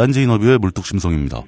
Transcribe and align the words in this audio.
딴지 0.00 0.22
인터뷰의 0.22 0.56
물뚝심성입니다. 0.56 1.42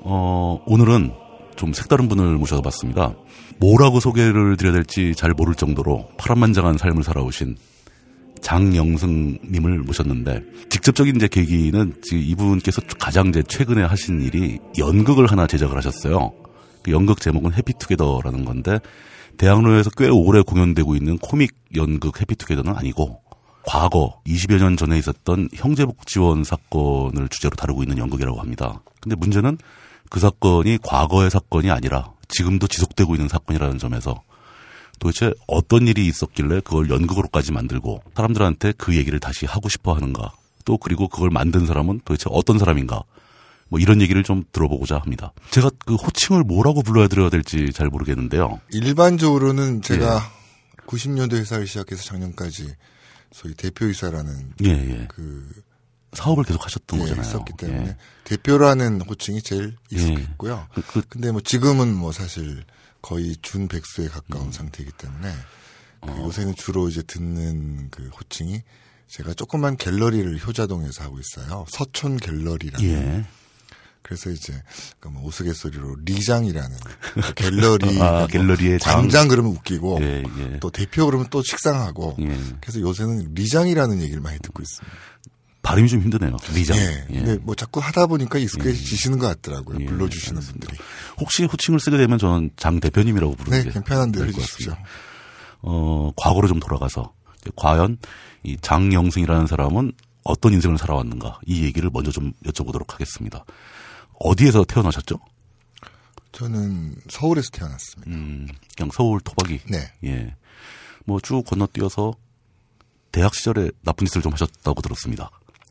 어, 0.00 0.62
오늘은 0.66 1.10
좀 1.56 1.72
색다른 1.72 2.06
분을 2.06 2.36
모셔봤습니다. 2.36 3.14
뭐라고 3.60 3.98
소개를 3.98 4.58
드려야 4.58 4.74
될지 4.74 5.14
잘 5.16 5.30
모를 5.30 5.54
정도로 5.54 6.06
파란만장한 6.18 6.76
삶을 6.76 7.02
살아오신 7.02 7.56
장영승님을 8.42 9.78
모셨는데 9.78 10.42
직접적인 10.68 11.16
이제 11.16 11.28
계기는 11.28 11.94
이분께서 12.12 12.82
가장 12.98 13.28
이제 13.28 13.42
최근에 13.42 13.84
하신 13.84 14.20
일이 14.20 14.58
연극을 14.76 15.28
하나 15.28 15.46
제작을 15.46 15.74
하셨어요. 15.74 16.30
그 16.82 16.90
연극 16.90 17.22
제목은 17.22 17.54
해피투게더라는 17.54 18.44
건데 18.44 18.80
대학로에서 19.38 19.88
꽤 19.96 20.10
오래 20.10 20.42
공연되고 20.42 20.94
있는 20.94 21.16
코믹 21.16 21.54
연극 21.76 22.20
해피투게더는 22.20 22.76
아니고 22.76 23.21
과거 23.66 24.20
20여 24.26 24.58
년 24.58 24.76
전에 24.76 24.98
있었던 24.98 25.48
형제복지원 25.54 26.44
사건을 26.44 27.28
주제로 27.28 27.54
다루고 27.56 27.82
있는 27.82 27.98
연극이라고 27.98 28.40
합니다. 28.40 28.82
근데 29.00 29.16
문제는 29.16 29.58
그 30.10 30.20
사건이 30.20 30.78
과거의 30.82 31.30
사건이 31.30 31.70
아니라 31.70 32.12
지금도 32.28 32.66
지속되고 32.66 33.14
있는 33.14 33.28
사건이라는 33.28 33.78
점에서 33.78 34.22
도대체 34.98 35.32
어떤 35.46 35.88
일이 35.88 36.06
있었길래 36.06 36.60
그걸 36.60 36.88
연극으로까지 36.90 37.52
만들고 37.52 38.02
사람들한테 38.14 38.72
그 38.78 38.96
얘기를 38.96 39.18
다시 39.18 39.46
하고 39.46 39.68
싶어 39.68 39.94
하는가 39.94 40.32
또 40.64 40.76
그리고 40.76 41.08
그걸 41.08 41.30
만든 41.30 41.66
사람은 41.66 42.02
도대체 42.04 42.28
어떤 42.30 42.58
사람인가 42.58 43.02
뭐 43.68 43.80
이런 43.80 44.00
얘기를 44.02 44.22
좀 44.22 44.44
들어보고자 44.52 44.98
합니다. 44.98 45.32
제가 45.50 45.70
그 45.86 45.94
호칭을 45.94 46.44
뭐라고 46.44 46.82
불러야 46.82 47.08
드려야 47.08 47.30
될지 47.30 47.72
잘 47.72 47.88
모르겠는데요. 47.88 48.60
일반적으로는 48.70 49.82
제가 49.82 50.16
예. 50.16 50.86
90년대 50.86 51.36
회사를 51.36 51.66
시작해서 51.66 52.02
작년까지 52.02 52.74
소위 53.32 53.54
대표이사라는 53.54 54.54
예, 54.64 54.68
예. 54.68 55.06
그 55.08 55.48
사업을 56.12 56.44
계속 56.44 56.64
하셨던 56.64 56.98
예, 56.98 57.02
거잖아요. 57.04 57.26
있었기 57.26 57.52
때문에 57.56 57.88
예. 57.88 57.96
대표라는 58.24 59.00
호칭이 59.02 59.42
제일 59.42 59.76
예. 59.92 59.96
익숙했고요. 59.96 60.68
그, 60.74 60.82
그, 60.82 61.02
근데 61.08 61.32
뭐 61.32 61.40
지금은 61.40 61.94
뭐 61.94 62.12
사실 62.12 62.64
거의 63.00 63.36
준백수에 63.42 64.08
가까운 64.08 64.46
음. 64.46 64.52
상태이기 64.52 64.92
때문에 64.92 65.32
그 66.02 66.10
어. 66.10 66.24
요새는 66.26 66.54
주로 66.54 66.88
이제 66.88 67.02
듣는 67.02 67.90
그 67.90 68.08
호칭이 68.08 68.62
제가 69.08 69.34
조그만 69.34 69.76
갤러리를 69.76 70.46
효자동에서 70.46 71.04
하고 71.04 71.18
있어요. 71.18 71.66
서촌 71.68 72.16
갤러리라는. 72.16 72.86
예. 74.02 74.08
그래서 74.12 74.30
이제 74.30 74.52
그뭐 75.00 75.22
우스갯소리로 75.24 75.96
리장이라는 76.04 76.76
그 77.14 77.34
갤러리 77.34 78.00
아, 78.02 78.26
갤러리의 78.26 78.78
장. 78.78 79.02
장 79.02 79.08
장 79.10 79.28
그러면 79.28 79.52
웃기고 79.52 79.98
예, 80.02 80.22
예. 80.38 80.58
또 80.60 80.70
대표 80.70 81.06
그러면 81.06 81.26
또 81.30 81.42
식상하고 81.42 82.16
예. 82.20 82.36
그래서 82.60 82.80
요새는 82.80 83.32
리장이라는 83.34 84.00
얘기를 84.02 84.20
많이 84.20 84.38
듣고 84.40 84.62
있습니다. 84.62 84.96
발음이 85.62 85.88
좀 85.88 86.00
힘드네요. 86.02 86.36
리장. 86.54 86.76
예. 86.76 87.04
근데 87.08 87.38
뭐 87.38 87.54
자꾸 87.54 87.78
하다 87.78 88.06
보니까 88.08 88.38
익숙해지시는 88.40 89.18
것 89.20 89.28
같더라고요. 89.28 89.78
예, 89.80 89.84
불러주시는. 89.86 90.40
분들이. 90.42 90.76
혹시 91.18 91.44
호칭을 91.44 91.78
쓰게 91.78 91.96
되면 91.98 92.18
저는 92.18 92.50
장 92.56 92.80
대표님이라고 92.80 93.36
부르는 93.36 93.64
네, 93.64 93.70
게 93.70 93.80
편한 93.80 94.10
대로 94.10 94.26
해주십시오. 94.26 94.74
어, 95.62 96.10
과거로 96.16 96.48
좀 96.48 96.58
돌아가서 96.58 97.12
과연 97.54 97.98
이 98.42 98.56
장영승이라는 98.60 99.46
사람은 99.46 99.92
어떤 100.24 100.52
인생을 100.52 100.78
살아왔는가 100.78 101.38
이 101.46 101.62
얘기를 101.62 101.90
먼저 101.92 102.10
좀 102.10 102.32
여쭤보도록 102.44 102.90
하겠습니다. 102.90 103.44
어디에서 104.24 104.64
태어나셨죠? 104.64 105.18
저는 106.32 106.96
서울에서 107.10 107.50
태어났습니다. 107.50 108.10
음, 108.10 108.48
그냥 108.76 108.90
서울 108.92 109.20
토박이. 109.20 109.60
네. 109.70 109.92
예. 110.04 110.34
뭐 111.04 111.20
쭉 111.20 111.44
건너뛰어서 111.44 112.14
대학 113.10 113.34
시절에 113.34 113.70
나쁜 113.82 114.06
짓을 114.06 114.22
좀 114.22 114.32
하셨다고 114.32 114.80
들었습니다. 114.80 115.30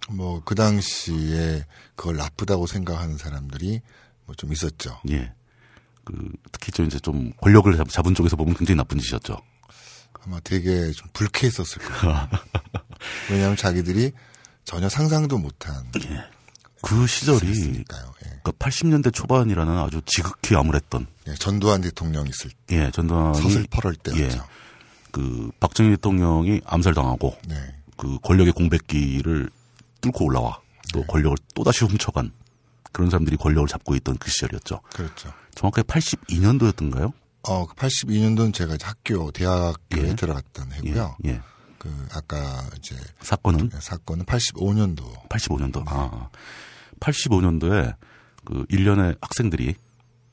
뭐 0.10 0.42
그 0.44 0.54
당시에 0.56 1.66
그걸 1.96 2.18
나쁘다고 2.18 2.68
생각하는 2.68 3.18
사람들이 3.18 3.82
뭐 4.26 4.36
좀 4.36 4.52
있었죠. 4.54 5.00
예. 5.10 5.34
그 6.04 6.14
특히 6.52 6.72
저 6.72 6.84
이제 6.84 7.00
좀 7.00 7.32
권력을 7.42 7.76
잡- 7.78 7.90
잡은 7.90 8.14
쪽에서 8.14 8.36
보면 8.36 8.54
굉장히 8.56 8.78
나쁜 8.78 9.00
짓이었죠. 9.00 9.38
아마 10.24 10.40
되게 10.42 10.92
좀 10.92 11.08
불쾌했었을 11.14 11.82
거예요. 11.82 12.30
왜냐하면 13.32 13.56
자기들이 13.58 14.12
전혀 14.66 14.88
상상도 14.90 15.38
못한 15.40 15.90
그 16.82 17.08
시절이. 17.08 17.48
예. 17.48 17.84
그러니까 18.44 18.52
80년대 18.60 19.14
초반이라는 19.14 19.78
아주 19.78 20.02
지극히 20.06 20.56
암울했던 20.56 21.08
예, 21.28 21.34
전두환 21.36 21.82
대통령 21.82 22.28
있을 22.28 22.52
때 22.66 22.86
예, 22.86 22.92
전두환이 22.92 23.40
서슬퍼럴 23.40 23.96
때였죠. 23.96 24.24
예. 24.24 24.42
그 25.12 25.52
박정희 25.60 25.92
대통령이 25.92 26.62
암살당하고 26.66 27.38
네. 27.48 27.56
그 27.98 28.18
권력의 28.24 28.54
공백기를 28.54 29.50
뚫고 30.02 30.26
올라와 30.26 30.60
또 30.94 31.02
네. 31.02 31.06
권력을 31.08 31.38
또다시 31.54 31.86
훔쳐간 31.86 32.32
그런 32.92 33.10
사람들이 33.10 33.38
권력을 33.38 33.68
잡고 33.68 33.96
있던 33.96 34.18
그 34.18 34.30
시절이었죠. 34.30 34.82
그렇죠. 34.94 35.32
정확하게 35.56 35.88
82년도였던가요? 35.88 37.14
어, 37.44 37.68
82년도는 37.68 38.54
제가 38.54 38.76
이제 38.76 38.86
학교, 38.86 39.32
대학교에 39.32 40.10
예. 40.10 40.16
들어갔던 40.16 40.72
해고요. 40.74 41.16
예. 41.26 41.30
예. 41.30 41.42
그, 41.78 42.08
아까 42.14 42.64
이제 42.78 42.96
사건은 43.22 43.72
사건은 43.80 44.26
85년도. 44.26 45.28
85년도. 45.30 45.84
아. 45.88 46.30
85년도에 47.02 47.96
그 48.46 48.66
1년의 48.68 49.18
학생들이 49.22 49.76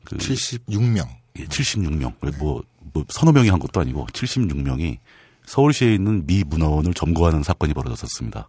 그 0.05 0.17
76명. 0.17 1.09
예, 1.39 1.45
76명. 1.47 2.15
뭐, 2.39 2.63
뭐 2.93 3.05
서너 3.09 3.33
명이 3.33 3.49
한 3.49 3.59
것도 3.59 3.81
아니고 3.81 4.07
76명이 4.07 4.99
서울시에 5.47 5.95
있는 5.95 6.27
미 6.27 6.45
문화원을 6.45 6.95
점거하는 6.95 7.43
사건이 7.43 7.75
벌어졌었습니다. 7.75 8.49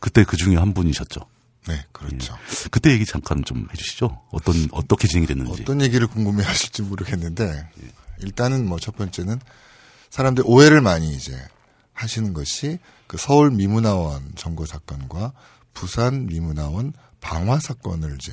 그때 0.00 0.24
그 0.24 0.36
중에 0.36 0.56
한 0.56 0.74
분이셨죠. 0.74 1.20
네, 1.68 1.84
그렇죠. 1.92 2.36
그때 2.70 2.90
얘기 2.90 3.04
잠깐 3.04 3.44
좀 3.44 3.68
해주시죠. 3.72 4.22
어떤 4.30 4.68
어떻게 4.72 5.06
진행이 5.06 5.26
됐는지. 5.26 5.62
어떤 5.62 5.82
얘기를 5.82 6.06
궁금해 6.06 6.42
하실지 6.42 6.82
모르겠는데, 6.82 7.68
일단은 8.22 8.66
뭐 8.66 8.78
첫 8.78 8.96
번째는 8.96 9.38
사람들 10.08 10.44
오해를 10.46 10.80
많이 10.80 11.12
이제 11.14 11.36
하시는 11.92 12.32
것이 12.32 12.78
그 13.06 13.16
서울 13.18 13.50
미문화원 13.50 14.32
점거 14.34 14.66
사건과 14.66 15.32
부산 15.74 16.26
미문화원 16.26 16.92
방화 17.20 17.58
사건을 17.60 18.16
이제 18.20 18.32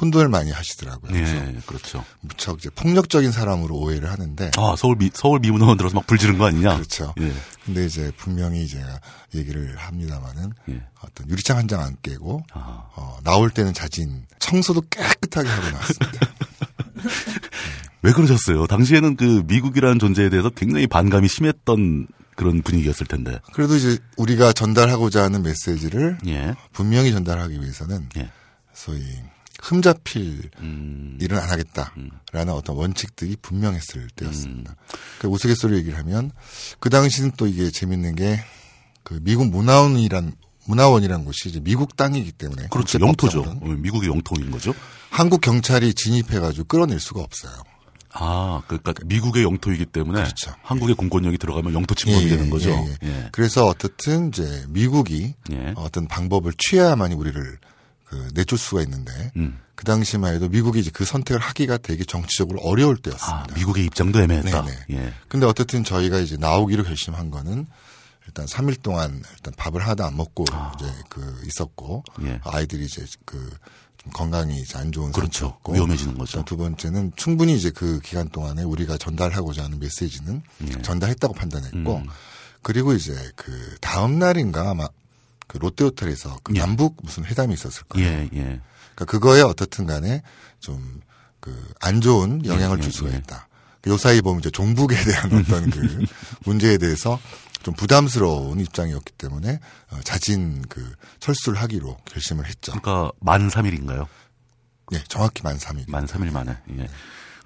혼돈을 0.00 0.28
많이 0.28 0.50
하시더라고요. 0.50 1.10
그래서 1.12 1.34
예, 1.36 1.56
그렇죠. 1.66 2.04
무척 2.20 2.58
이제 2.58 2.70
폭력적인 2.70 3.32
사람으로 3.32 3.74
오해를 3.76 4.10
하는데, 4.10 4.50
아 4.56 4.74
서울 4.76 4.96
미 4.96 5.10
서울 5.12 5.40
미문화원 5.40 5.76
들어서 5.76 5.94
막 5.96 6.06
불 6.06 6.18
지른 6.18 6.38
거 6.38 6.46
아니냐? 6.46 6.74
그렇죠. 6.76 7.14
예. 7.20 7.32
근데 7.64 7.84
이제 7.86 8.12
분명히 8.16 8.66
제가 8.68 9.00
얘기를 9.34 9.76
합니다마는 9.76 10.52
예. 10.70 10.82
어떤 11.00 11.28
유리창 11.28 11.56
한 11.58 11.66
장 11.68 11.80
안 11.80 11.96
깨고 12.02 12.42
아. 12.52 12.88
어, 12.94 13.18
나올 13.24 13.50
때는 13.50 13.72
자진 13.74 14.24
청소도 14.38 14.82
깨끗하게 14.90 15.48
하고 15.48 15.70
나왔습니다. 15.70 16.20
왜 18.02 18.12
그러셨어요? 18.12 18.66
당시에는 18.66 19.16
그 19.16 19.42
미국이라는 19.46 19.98
존재에 19.98 20.28
대해서 20.30 20.50
굉장히 20.50 20.86
반감이 20.86 21.28
심했던 21.28 22.06
그런 22.38 22.62
분위기였을 22.62 23.06
텐데. 23.06 23.38
그래도 23.52 23.76
이제 23.76 23.98
우리가 24.16 24.52
전달하고자 24.52 25.22
하는 25.22 25.42
메시지를 25.42 26.18
예. 26.26 26.54
분명히 26.72 27.12
전달하기 27.12 27.60
위해서는 27.60 28.08
예. 28.16 28.30
소위 28.72 29.02
흠잡힐 29.60 30.50
음. 30.60 31.18
일은 31.20 31.36
안 31.36 31.50
하겠다라는 31.50 32.52
어떤 32.52 32.76
원칙들이 32.76 33.36
분명했을 33.42 34.08
때였습니다. 34.14 34.76
그 35.18 35.28
우스갯소리 35.28 35.76
얘기를 35.76 35.98
하면 35.98 36.30
그 36.78 36.90
당시는 36.90 37.32
또 37.36 37.46
이게 37.46 37.70
재밌는 37.70 38.14
게 38.14 38.40
그 39.08 39.18
미국 39.22 39.48
문화원이란 39.48 40.34
문화원이란 40.66 41.24
곳이 41.24 41.48
이제 41.48 41.60
미국 41.60 41.96
땅이기 41.96 42.32
때문에 42.32 42.68
그렇죠. 42.70 42.98
영토죠. 43.00 43.40
어, 43.40 43.64
미국의 43.64 44.10
영토인 44.10 44.50
거죠. 44.50 44.74
한국 45.08 45.40
경찰이 45.40 45.94
진입해가지고 45.94 46.66
끌어낼 46.66 47.00
수가 47.00 47.22
없어요. 47.22 47.54
아, 48.12 48.62
그러니까 48.66 48.94
미국의 49.04 49.42
영토이기 49.42 49.86
때문에 49.86 50.22
그렇죠. 50.22 50.52
한국의 50.62 50.94
공권력이 50.94 51.38
들어가면 51.38 51.74
영토 51.74 51.94
침범이 51.94 52.24
예, 52.24 52.28
되는 52.28 52.50
거죠. 52.50 52.70
예, 52.70 52.96
예. 53.02 53.08
예. 53.08 53.28
그래서 53.32 53.66
어떻든 53.66 54.28
이제 54.28 54.64
미국이 54.68 55.34
예. 55.52 55.74
어떤 55.76 56.08
방법을 56.08 56.52
취해야만이 56.56 57.14
우리를 57.14 57.58
그 58.04 58.28
내줄 58.34 58.56
수가 58.56 58.82
있는데 58.82 59.12
음. 59.36 59.58
그 59.74 59.84
당시만 59.84 60.34
해도 60.34 60.48
미국이 60.48 60.80
이제 60.80 60.90
그 60.92 61.04
선택을 61.04 61.40
하기가 61.40 61.78
되게 61.78 62.04
정치적으로 62.04 62.60
어려울 62.60 62.96
아, 62.96 63.02
때였습니다. 63.02 63.54
미국의 63.54 63.84
입장도 63.84 64.20
애매했다. 64.20 64.64
네네. 64.64 64.78
예. 64.90 65.12
근데 65.28 65.46
어쨌든 65.46 65.84
저희가 65.84 66.18
이제 66.18 66.36
나오기로 66.36 66.84
결심한 66.84 67.30
거는 67.30 67.66
일단 68.26 68.46
3일 68.46 68.82
동안 68.82 69.22
일단 69.32 69.54
밥을 69.56 69.82
하나도 69.82 70.04
안 70.04 70.16
먹고 70.16 70.44
이제 70.76 70.92
그 71.08 71.42
있었고 71.46 72.04
아. 72.14 72.22
예. 72.24 72.40
아이들이 72.44 72.86
이제 72.86 73.04
그좀 73.24 73.48
건강이 74.10 74.60
이제 74.60 74.78
안 74.78 74.92
좋은 74.92 75.12
그렇죠. 75.12 75.38
상태였고 75.46 75.72
위험해지는 75.74 76.18
거죠. 76.18 76.44
두 76.44 76.56
번째는 76.56 77.12
충분히 77.16 77.54
이제 77.56 77.70
그 77.70 78.00
기간 78.00 78.28
동안에 78.28 78.62
우리가 78.62 78.98
전달하고자 78.98 79.64
하는 79.64 79.78
메시지는 79.78 80.42
예. 80.68 80.82
전달했다고 80.82 81.34
판단했고 81.34 81.96
음. 81.96 82.06
그리고 82.62 82.92
이제 82.92 83.14
그 83.36 83.76
다음 83.80 84.18
날인가 84.18 84.70
아마 84.70 84.88
그 85.46 85.58
롯데호텔에서 85.58 86.38
그 86.42 86.54
예. 86.56 86.60
남북 86.60 86.96
무슨 87.02 87.24
회담이 87.24 87.54
있었을 87.54 87.84
거예요. 87.84 88.08
예, 88.08 88.28
예. 88.34 88.60
그러니까 88.94 89.04
그거에 89.06 89.42
어떻든 89.42 89.86
간에 89.86 90.22
좀 90.60 91.00
그 91.40 91.72
안 91.80 92.00
좋은 92.00 92.44
영향을 92.44 92.78
예, 92.78 92.82
줄 92.82 92.92
예, 92.92 92.96
수가 92.96 93.12
예. 93.12 93.16
있다. 93.18 93.48
요 93.86 93.96
사이 93.96 94.20
보면 94.20 94.40
이제 94.40 94.50
종북에 94.50 94.96
대한 95.04 95.32
어떤 95.38 95.70
그 95.70 96.04
문제에 96.44 96.78
대해서 96.78 97.18
좀 97.62 97.74
부담스러운 97.74 98.60
입장이었기 98.60 99.12
때문에 99.14 99.60
어, 99.90 100.00
자진 100.04 100.62
그 100.68 100.94
철수를 101.20 101.60
하기로 101.60 101.96
결심을 102.04 102.46
했죠. 102.46 102.72
그러니까 102.72 103.12
만 103.20 103.48
3일인가요? 103.48 104.06
네, 104.90 105.02
정확히 105.08 105.42
만 105.42 105.56
3일. 105.56 105.90
만 105.90 106.06
3일 106.06 106.32
만에. 106.32 106.56
예. 106.78 106.88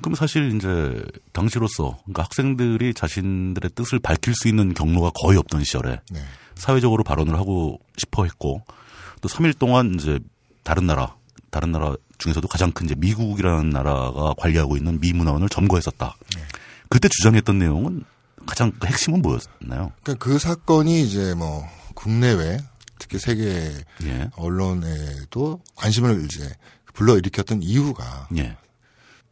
그럼 0.00 0.14
사실 0.14 0.54
이제 0.56 1.04
당시로서 1.32 1.98
그러니까 2.02 2.24
학생들이 2.24 2.92
자신들의 2.94 3.70
뜻을 3.74 4.00
밝힐 4.00 4.34
수 4.34 4.48
있는 4.48 4.74
경로가 4.74 5.10
거의 5.14 5.38
없던 5.38 5.64
시절에 5.64 6.00
네. 6.10 6.20
사회적으로 6.56 7.04
발언을 7.04 7.36
하고 7.36 7.78
싶어 7.96 8.24
했고 8.24 8.62
또 9.20 9.28
3일 9.28 9.58
동안 9.58 9.94
이제 9.94 10.18
다른 10.64 10.86
나라 10.86 11.14
다른 11.50 11.70
나라 11.70 11.94
중에서도 12.18 12.46
가장 12.48 12.72
큰 12.72 12.86
이제 12.86 12.94
미국이라는 12.96 13.70
나라가 13.70 14.34
관리하고 14.36 14.76
있는 14.76 15.00
미문화원을 15.00 15.48
점거했었다. 15.48 16.16
네. 16.34 16.42
그때 16.88 17.08
주장했던 17.08 17.58
내용은 17.58 18.04
가장 18.46 18.72
그 18.78 18.86
핵심은 18.86 19.22
뭐였나요? 19.22 19.92
그러니까 20.02 20.14
그 20.18 20.38
사건이 20.38 21.02
이제 21.02 21.34
뭐 21.34 21.64
국내외 21.94 22.58
특히 22.98 23.18
세계 23.18 23.72
예. 24.04 24.30
언론에도 24.36 25.60
관심을 25.74 26.24
이제 26.24 26.54
불러일으켰던 26.94 27.62
이유가 27.62 28.28
예. 28.36 28.56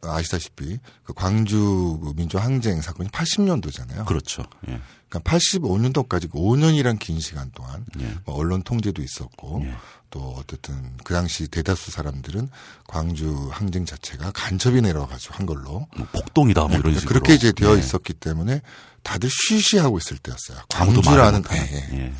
아시다시피 0.03 0.79
그 1.03 1.13
광주 1.13 1.99
그 2.03 2.13
민주 2.15 2.37
항쟁 2.37 2.81
사건이 2.81 3.09
80년도잖아요. 3.09 4.05
그렇죠. 4.05 4.43
예. 4.67 4.81
그러니까 5.07 5.37
85년도까지 5.37 6.31
5년이란 6.31 6.99
긴 6.99 7.19
시간 7.19 7.51
동안 7.51 7.85
예. 7.99 8.15
뭐 8.25 8.35
언론 8.35 8.63
통제도 8.63 9.01
있었고 9.01 9.61
예. 9.63 9.75
또 10.09 10.35
어쨌든 10.37 10.75
그 11.03 11.13
당시 11.13 11.47
대다수 11.47 11.91
사람들은 11.91 12.49
광주 12.87 13.49
항쟁 13.51 13.85
자체가 13.85 14.31
간첩이 14.31 14.81
내려가지고 14.81 15.35
한 15.35 15.45
걸로 15.45 15.87
뭐 15.95 16.07
폭동이다 16.11 16.67
뭐 16.67 16.77
이런 16.77 16.95
식으로 16.95 17.07
그렇게 17.07 17.33
이제 17.33 17.51
되어 17.51 17.75
예. 17.75 17.79
있었기 17.79 18.13
때문에 18.13 18.61
다들 19.03 19.29
쉬쉬하고 19.29 19.97
있을 19.97 20.17
때였어요. 20.17 20.63
광주라는 20.69 21.41
못하는. 21.41 21.67
예, 21.67 21.75
예. 21.75 21.97
예. 21.97 22.13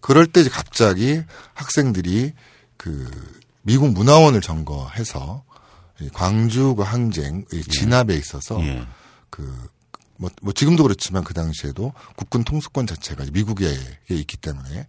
그럴 0.00 0.26
때 0.26 0.40
이제 0.40 0.50
갑자기 0.50 1.22
학생들이 1.54 2.32
그 2.76 3.10
미국 3.62 3.92
문화원을 3.92 4.40
점거해서 4.40 5.44
이 6.00 6.08
광주 6.12 6.74
그 6.74 6.82
항쟁 6.82 7.44
의 7.50 7.62
진압에 7.64 8.14
있어서 8.14 8.60
예. 8.62 8.86
그 9.30 9.68
뭐, 10.16 10.30
뭐 10.42 10.52
지금도 10.52 10.82
그렇지만 10.82 11.24
그 11.24 11.34
당시에도 11.34 11.92
국군 12.16 12.44
통수권 12.44 12.86
자체가 12.86 13.24
미국에 13.32 13.74
있기 14.10 14.36
때문에 14.36 14.86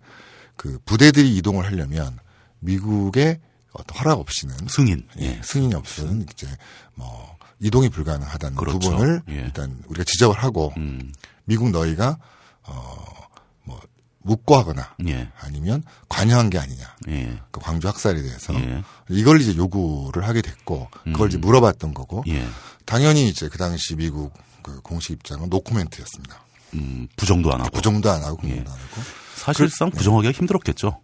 그 0.56 0.80
부대들이 0.86 1.36
이동을 1.38 1.65
하려면 1.65 2.19
미국의 2.59 3.39
어떤 3.71 3.97
허락 3.97 4.19
없이는 4.19 4.56
승인. 4.68 5.07
예, 5.19 5.25
예. 5.25 5.41
승인이 5.44 5.74
없이는 5.75 6.25
이제 6.31 6.47
뭐 6.95 7.38
이동이 7.61 7.89
불가능하다는 7.89 8.56
그렇죠. 8.56 8.79
부분을 8.79 9.21
예. 9.29 9.33
일단 9.33 9.81
우리가 9.88 10.03
지적을 10.06 10.38
하고 10.38 10.73
음. 10.77 11.11
미국 11.45 11.71
너희가 11.71 12.17
어뭐 12.63 13.79
묵고하거나 14.19 14.95
예. 15.07 15.29
아니면 15.39 15.83
관여한 16.07 16.50
게 16.50 16.57
아니냐 16.57 16.95
예. 17.09 17.39
그 17.51 17.59
광주 17.59 17.88
학살에 17.88 18.21
대해서 18.21 18.53
예. 18.56 18.83
이걸 19.09 19.41
이제 19.41 19.56
요구를 19.56 20.27
하게 20.27 20.41
됐고 20.41 20.89
그걸 21.06 21.29
이제 21.29 21.38
물어봤던 21.38 21.94
거고 21.94 22.23
예. 22.27 22.47
당연히 22.85 23.27
이제 23.27 23.50
그 23.50 23.57
당시 23.57 23.95
미국 23.95 24.33
그 24.62 24.81
공식 24.81 25.13
입장은 25.13 25.50
노코멘트였습니다. 25.50 26.44
음, 26.75 27.07
부정도 27.15 27.51
안 27.53 27.62
하고. 27.62 27.71
부정도 27.71 28.12
안 28.12 28.23
하고 28.23 28.38
예. 28.44 28.50
긍정도 28.50 28.71
안 28.71 28.77
하고 28.77 29.01
사실상 29.35 29.89
부정하기가 29.89 30.31
힘들었겠죠. 30.31 31.01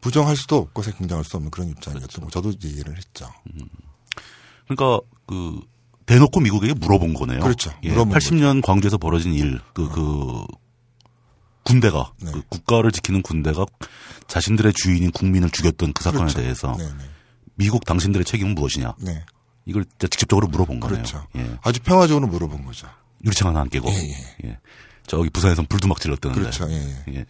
부정할 0.00 0.36
수도 0.36 0.56
없고 0.56 0.82
긍정할 0.82 1.24
수도 1.24 1.38
없는 1.38 1.50
그런 1.50 1.68
입장이었던 1.68 2.24
거 2.24 2.30
저도 2.30 2.50
이제 2.50 2.68
이해를 2.68 2.96
했죠. 2.96 3.32
그러니까 4.66 5.00
그 5.26 5.60
대놓고 6.06 6.40
미국에게 6.40 6.74
물어본 6.74 7.14
거네요. 7.14 7.40
그렇죠. 7.40 7.72
예, 7.82 7.90
물어본 7.90 8.14
80년 8.14 8.62
광주에서 8.62 8.98
벌어진 8.98 9.34
일, 9.34 9.60
그, 9.72 9.88
그, 9.88 10.44
군대가, 11.64 12.12
네. 12.20 12.32
그 12.32 12.42
국가를 12.48 12.90
지키는 12.90 13.22
군대가 13.22 13.64
자신들의 14.26 14.72
주인인 14.74 15.10
국민을 15.12 15.50
죽였던 15.50 15.92
그 15.92 16.02
사건에 16.02 16.24
그렇죠. 16.24 16.40
대해서 16.40 16.74
네, 16.76 16.84
네. 16.84 17.04
미국 17.54 17.84
당신들의 17.84 18.24
책임은 18.24 18.54
무엇이냐. 18.54 18.94
네. 19.00 19.24
이걸 19.64 19.84
직접적으로 19.98 20.48
물어본 20.48 20.80
거네요. 20.80 21.02
그렇죠. 21.02 21.26
예. 21.36 21.58
아주 21.62 21.80
평화적으로 21.82 22.26
물어본 22.26 22.64
거죠. 22.64 22.88
유리창 23.24 23.48
하나 23.48 23.60
안 23.60 23.68
깨고. 23.68 23.88
예, 23.88 24.36
예. 24.44 24.58
저기 25.06 25.30
부산에선 25.30 25.66
불도 25.66 25.86
막 25.86 26.00
질렀다는데. 26.00 26.40
그렇죠. 26.40 26.68
예, 26.68 27.04
예. 27.08 27.14
예. 27.14 27.26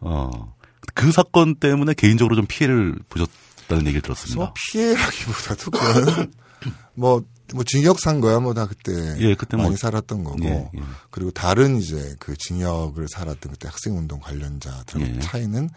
어. 0.00 0.56
그 0.94 1.12
사건 1.12 1.56
때문에 1.56 1.92
개인적으로 1.94 2.34
좀 2.34 2.46
피해를 2.46 2.98
보셨다는 3.10 3.82
얘기를 3.86 4.00
들었습니다. 4.00 4.36
뭐 4.36 4.54
피해라기보다도 4.54 5.70
그거는 5.70 6.32
뭐, 6.94 7.22
뭐 7.54 7.64
징역 7.64 7.98
산 8.00 8.20
거야 8.20 8.40
뭐 8.40 8.54
다 8.54 8.66
그때 8.66 8.92
예, 9.20 9.34
그때 9.34 9.56
많이 9.56 9.70
뭐- 9.70 9.76
살았던 9.76 10.24
거고 10.24 10.44
예, 10.44 10.70
예. 10.74 10.80
그리고 11.10 11.30
다른 11.30 11.76
이제 11.78 12.14
그 12.18 12.36
징역을 12.36 13.08
살았던 13.08 13.52
그때 13.52 13.68
학생 13.68 13.96
운동 13.96 14.20
관련자들의 14.20 15.16
예. 15.16 15.20
차이는 15.20 15.68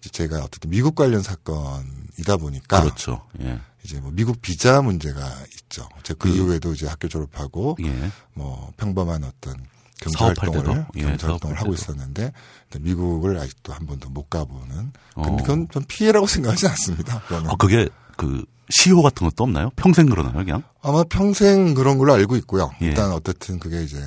이제 0.00 0.10
제가 0.10 0.38
어쨌든 0.44 0.70
미국 0.70 0.94
관련 0.94 1.22
사건이다 1.22 2.36
보니까 2.38 2.80
그렇죠. 2.82 3.22
예. 3.40 3.60
이제 3.84 4.00
뭐 4.00 4.10
미국 4.12 4.40
비자 4.42 4.80
문제가 4.82 5.20
있죠. 5.56 5.88
제가 6.02 6.18
그 6.18 6.28
그- 6.28 6.34
이후에도 6.34 6.72
이제 6.72 6.86
학교 6.86 7.08
졸업하고 7.08 7.76
예. 7.84 8.10
뭐 8.34 8.72
평범한 8.76 9.24
어떤 9.24 9.54
경제 10.00 10.18
활동을? 10.24 10.86
예, 10.96 11.02
경제 11.02 11.26
활동을 11.28 11.56
하고. 11.60 11.72
있었는데 11.74 12.32
미국을 12.80 13.38
아직도 13.38 13.72
한 13.72 13.86
번도 13.86 14.08
못 14.10 14.28
가보는 14.30 14.92
어. 15.14 15.22
근데 15.22 15.42
그건 15.42 15.68
좀 15.70 15.84
피해라고 15.86 16.26
생각하지 16.56 16.66
않습니다. 16.68 17.20
그거는. 17.22 17.50
아, 17.50 17.54
그게 17.56 17.88
그 18.16 18.44
시효 18.72 19.02
같은 19.02 19.26
것도 19.28 19.44
없나요? 19.44 19.70
평생 19.76 20.06
그러나요, 20.06 20.32
그냥? 20.34 20.62
아마 20.82 21.04
평생 21.04 21.74
그런 21.74 21.98
걸로 21.98 22.12
알고 22.14 22.36
있고요. 22.36 22.70
예. 22.82 22.86
일단 22.86 23.12
어쨌든 23.12 23.58
그게 23.58 23.82
이제 23.82 23.98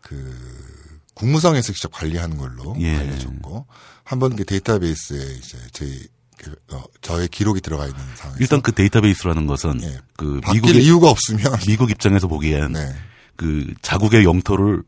그 0.00 0.34
국무성에서 1.14 1.72
직접 1.72 1.92
관리하는 1.92 2.36
걸로 2.36 2.74
예. 2.80 2.96
알려졌고 2.96 3.66
한 4.04 4.18
번 4.18 4.36
그 4.36 4.44
데이터베이스에 4.44 5.36
이제 5.38 5.58
제 5.72 5.86
그, 6.36 6.54
어, 6.72 6.82
저의 7.00 7.28
기록이 7.28 7.60
들어가 7.60 7.86
있는 7.86 7.98
상황에서 8.16 8.40
일단 8.42 8.60
그 8.60 8.72
데이터베이스라는 8.72 9.46
것은 9.46 9.80
예. 9.82 9.98
그 10.16 10.40
미국의 10.52 10.84
이유가 10.84 11.08
없으면 11.10 11.40
미국 11.66 11.90
입장에서 11.90 12.26
보기엔 12.26 12.72
네. 12.72 12.92
그 13.36 13.72
자국의 13.82 14.24
영토를 14.24 14.82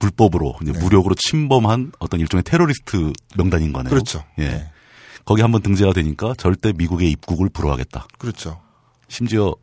불법으로 0.00 0.56
네. 0.62 0.72
무력으로 0.72 1.14
침범한 1.14 1.92
어떤 1.98 2.20
일종의 2.20 2.42
테러리스트 2.44 3.12
명단인 3.36 3.72
거네요. 3.72 3.90
그렇죠. 3.90 4.24
예. 4.38 4.48
네. 4.48 4.70
거기 5.28 5.42
한번 5.42 5.60
등재가 5.62 5.92
되니까 5.92 6.34
절대 6.38 6.72
미국의 6.72 7.10
입국을 7.10 7.48
불허하겠다. 7.50 8.08
그렇죠. 8.18 8.60
심지어 9.08 9.54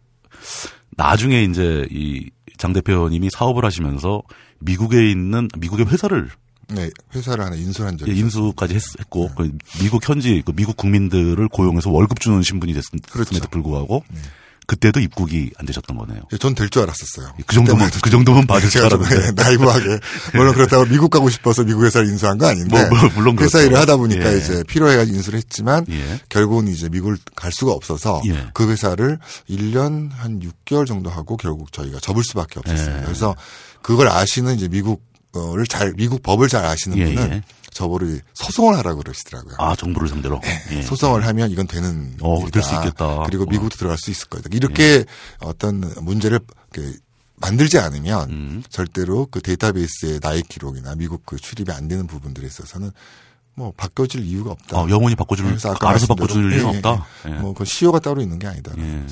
나중에 0.96 1.44
이제 1.44 1.88
이 1.92 2.30
장 2.58 2.74
대표님이 2.74 3.30
사업을 3.32 3.66
하시면서 3.66 4.22
미국에 4.60 5.10
있는 5.10 5.48
미국의 5.58 5.88
회사를 5.88 6.30
네, 6.70 6.89
회사를 7.13 7.46
하나 7.46 7.56
인수한 7.56 7.98
적이 7.98 8.12
예, 8.12 8.16
인수까지 8.16 8.74
했, 8.74 8.82
고그 9.10 9.51
미국 9.82 10.08
현지 10.08 10.42
그 10.44 10.51
미국 10.54 10.78
국민들을 10.78 11.48
고용해서 11.50 11.92
월급 11.92 12.20
주는 12.20 12.42
신분이 12.42 12.74
됐음에도 12.74 13.12
그렇죠. 13.12 13.39
불구하고 13.50 14.04
그때도 14.67 15.00
입국이 15.00 15.51
안 15.57 15.65
되셨던 15.65 15.98
거네요. 15.98 16.22
전 16.39 16.55
될 16.55 16.69
줄 16.69 16.81
알았었어요. 16.84 17.34
그 17.45 17.53
정도면 17.55 17.89
그 18.01 18.10
정도면 18.10 18.45
맞을 18.48 18.69
줄 18.69 18.84
알았는데. 18.86 19.31
나이브하게 19.34 20.00
물론 20.34 20.53
그렇다고 20.55 20.86
미국 20.86 21.10
가고 21.10 21.29
싶어서 21.29 21.63
미국 21.63 21.84
회사를 21.84 22.07
인수한 22.07 22.38
거 22.38 22.48
아닌데 22.48 22.88
뭐, 22.89 23.00
뭐, 23.00 23.10
물론 23.15 23.38
회사 23.39 23.57
그렇죠. 23.60 23.67
일을 23.67 23.77
하다 23.79 23.98
보니까 23.98 24.34
예. 24.34 24.38
이제 24.38 24.63
필요해가지고 24.67 25.15
인수를 25.17 25.38
했지만 25.38 25.86
예. 25.89 26.19
결국은 26.29 26.67
이제 26.67 26.89
미국을 26.89 27.17
갈 27.36 27.51
수가 27.51 27.72
없어서 27.72 28.22
예. 28.27 28.48
그 28.53 28.69
회사를 28.69 29.19
1년 29.50 30.10
한 30.12 30.39
6개월 30.39 30.88
정도 30.88 31.10
하고 31.10 31.38
결국 31.38 31.72
저희가 31.72 32.00
접을 32.00 32.24
수밖에 32.24 32.60
없었어요. 32.60 32.98
예. 32.98 33.01
그래서 33.03 33.36
그걸 33.81 34.07
아시는 34.07 34.55
이제 34.55 34.67
미국을 34.67 35.65
잘 35.69 35.93
미국 35.95 36.24
법을 36.24 36.48
잘 36.48 36.65
아시는 36.65 36.98
예, 36.98 37.05
분은 37.05 37.31
예. 37.34 37.41
저보고 37.75 38.05
소송을 38.34 38.77
하라고 38.77 39.01
그러시더라고요. 39.01 39.55
아 39.58 39.75
정부를 39.75 40.08
상대로. 40.08 40.39
예. 40.72 40.82
소송을 40.82 41.27
하면 41.27 41.51
이건 41.51 41.67
되는 41.67 42.15
어, 42.22 42.39
일이다. 42.39 42.51
될수 42.51 42.74
있겠다. 42.75 43.24
그리고 43.25 43.44
어. 43.44 43.48
미국도 43.48 43.75
들어갈 43.75 43.98
수 43.98 44.12
있을 44.12 44.29
거다. 44.29 44.48
이렇게 44.53 45.03
어떤 45.39 45.82
문제를 46.01 46.39
이렇게 46.74 46.98
만들지 47.36 47.77
않으면 47.77 48.29
음. 48.29 48.63
절대로 48.70 49.27
그 49.29 49.41
데이터베이스의 49.41 50.20
나의 50.24 50.44
기록이나 50.44 50.96
미국 50.96 51.25
그 51.25 51.36
출입이 51.36 51.70
안 51.74 51.89
되는 51.89 52.08
부분들에 52.08 52.48
있어서는 52.48 52.91
뭐 53.55 53.74
바꿔줄 53.75 54.24
이유가 54.24 54.51
없다. 54.51 54.77
어, 54.77 54.89
영원히 54.89 55.15
바꿔줄 55.15 55.46
그래서 55.46 55.72
아까 55.72 55.89
알아서 55.89 56.08
바꿔줄 56.08 56.53
예, 56.53 56.55
일은 56.55 56.74
예, 56.74 56.77
없다. 56.77 57.05
예. 57.27 57.32
예. 57.32 57.34
뭐그 57.39 57.65
시효가 57.65 58.00
따로 58.00 58.22
있는 58.22 58.39
게 58.39 58.48
아니다. 58.48 58.72
예. 58.77 59.03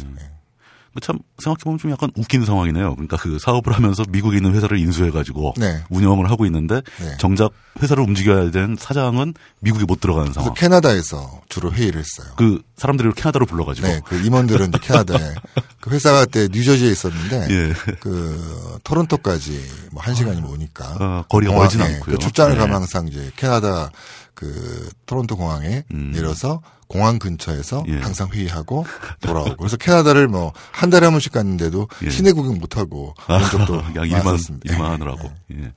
예. 0.96 1.00
참 1.02 1.18
생각해보면 1.40 1.80
좀 1.80 1.92
약간 1.92 2.12
웃긴 2.16 2.46
상황이네요. 2.46 2.94
그러니까 2.96 3.18
그 3.18 3.38
사업을 3.40 3.74
하면서 3.74 4.04
미국에 4.10 4.38
있는 4.38 4.54
회사를 4.54 4.78
인수해가지고 4.78 5.56
네. 5.58 5.82
운영을 5.90 6.30
하고 6.30 6.46
있는데 6.46 6.82
네. 7.00 7.18
정작 7.20 7.52
회사를 7.82 8.04
움직여야 8.04 8.52
되는 8.52 8.76
사장은 8.80 9.34
미국에 9.60 9.86
못 9.86 10.00
들어가는 10.00 10.28
그래서 10.32 10.42
상황. 10.42 10.54
캐나다에서 10.54 11.42
주로 11.50 11.72
회의를 11.72 12.00
했어요. 12.02 12.34
그 12.38 12.62
사람들을 12.78 13.14
캐나다로 13.14 13.46
불러가지고 13.48 13.88
네, 13.88 14.02
그 14.06 14.16
임원들은 14.24 14.70
이제 14.70 14.78
캐나다에 14.82 15.34
그 15.82 15.90
회사가 15.90 16.26
그때 16.26 16.48
뉴저지에 16.52 16.92
있었는데 16.92 17.48
예. 17.50 17.74
그 18.00 18.78
토론토까지 18.84 19.62
뭐 19.92 20.04
한 20.04 20.14
시간이면 20.16 20.50
오니까 20.50 20.98
어, 21.00 21.24
거리가 21.30 21.54
멀진 21.54 21.82
않고요. 21.82 22.02
그 22.04 22.18
출장을 22.18 22.52
네. 22.54 22.58
가면 22.60 22.76
항상 22.76 23.08
이제 23.08 23.32
캐나다 23.38 23.90
그 24.34 24.90
토론토 25.06 25.36
공항에 25.38 25.84
음. 25.92 26.12
내려서 26.14 26.62
공항 26.88 27.18
근처에서 27.20 27.84
예. 27.88 27.98
항상 28.00 28.30
회의하고 28.30 28.86
돌아오고 29.22 29.56
그래서 29.58 29.78
캐나다를 29.78 30.28
뭐 30.28 30.54
한 30.72 30.90
달에 30.90 31.06
한 31.06 31.14
번씩 31.14 31.32
갔는데도 31.32 31.88
예. 32.04 32.10
시내 32.10 32.32
구경 32.32 32.60
못 32.60 32.78
하고 32.78 33.14
그런 33.26 33.50
적도 33.50 33.82
그냥 33.94 34.06
일만. 34.08 34.38
일만 34.64 34.86
예, 34.88 34.92
하느라고. 34.92 35.32
예. 35.54 35.74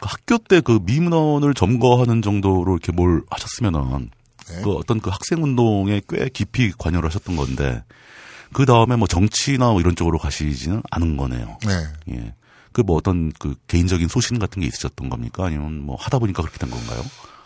그 0.00 0.08
학교 0.08 0.38
때 0.38 0.60
그 0.60 0.78
미문원을 0.82 1.54
점거하는 1.54 2.20
정도로 2.22 2.72
이렇게 2.72 2.92
뭘 2.92 3.22
하셨으면은 3.30 4.10
네. 4.48 4.62
그 4.62 4.72
어떤 4.74 5.00
그 5.00 5.10
학생 5.10 5.42
운동에 5.42 6.00
꽤 6.08 6.28
깊이 6.28 6.70
관여를 6.76 7.08
하셨던 7.08 7.34
건데 7.36 7.82
그 8.52 8.64
다음에 8.66 8.96
뭐 8.96 9.08
정치나 9.08 9.70
뭐 9.72 9.80
이런 9.80 9.96
쪽으로 9.96 10.18
가시지는 10.18 10.82
않은 10.90 11.16
거네요. 11.16 11.58
네. 11.66 11.84
예. 12.14 12.34
그 12.72 12.82
뭐 12.82 12.96
어떤 12.96 13.32
그 13.38 13.54
개인적인 13.68 14.06
소신 14.08 14.38
같은 14.38 14.60
게 14.60 14.68
있으셨던 14.68 15.08
겁니까? 15.08 15.46
아니면 15.46 15.80
뭐 15.80 15.96
하다 15.98 16.18
보니까 16.18 16.42
그렇게 16.42 16.58
된 16.58 16.68
건가요? 16.68 17.02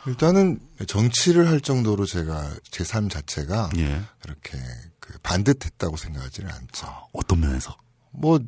일단은 0.07 0.61
정치를 0.87 1.49
할 1.49 1.61
정도로 1.61 2.07
제가 2.07 2.51
제 2.71 2.85
삶 2.85 3.09
자체가 3.09 3.71
예. 3.77 4.03
그렇게 4.21 4.59
그 4.99 5.19
반듯했다고 5.23 5.97
생각하지는 5.97 6.51
않죠. 6.51 6.87
어떤 7.13 7.41
면에서? 7.41 7.77
뭐 8.11 8.41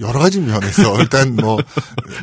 여러 0.00 0.18
가지 0.20 0.40
면에서 0.40 0.98
일단 1.00 1.36
뭐 1.36 1.58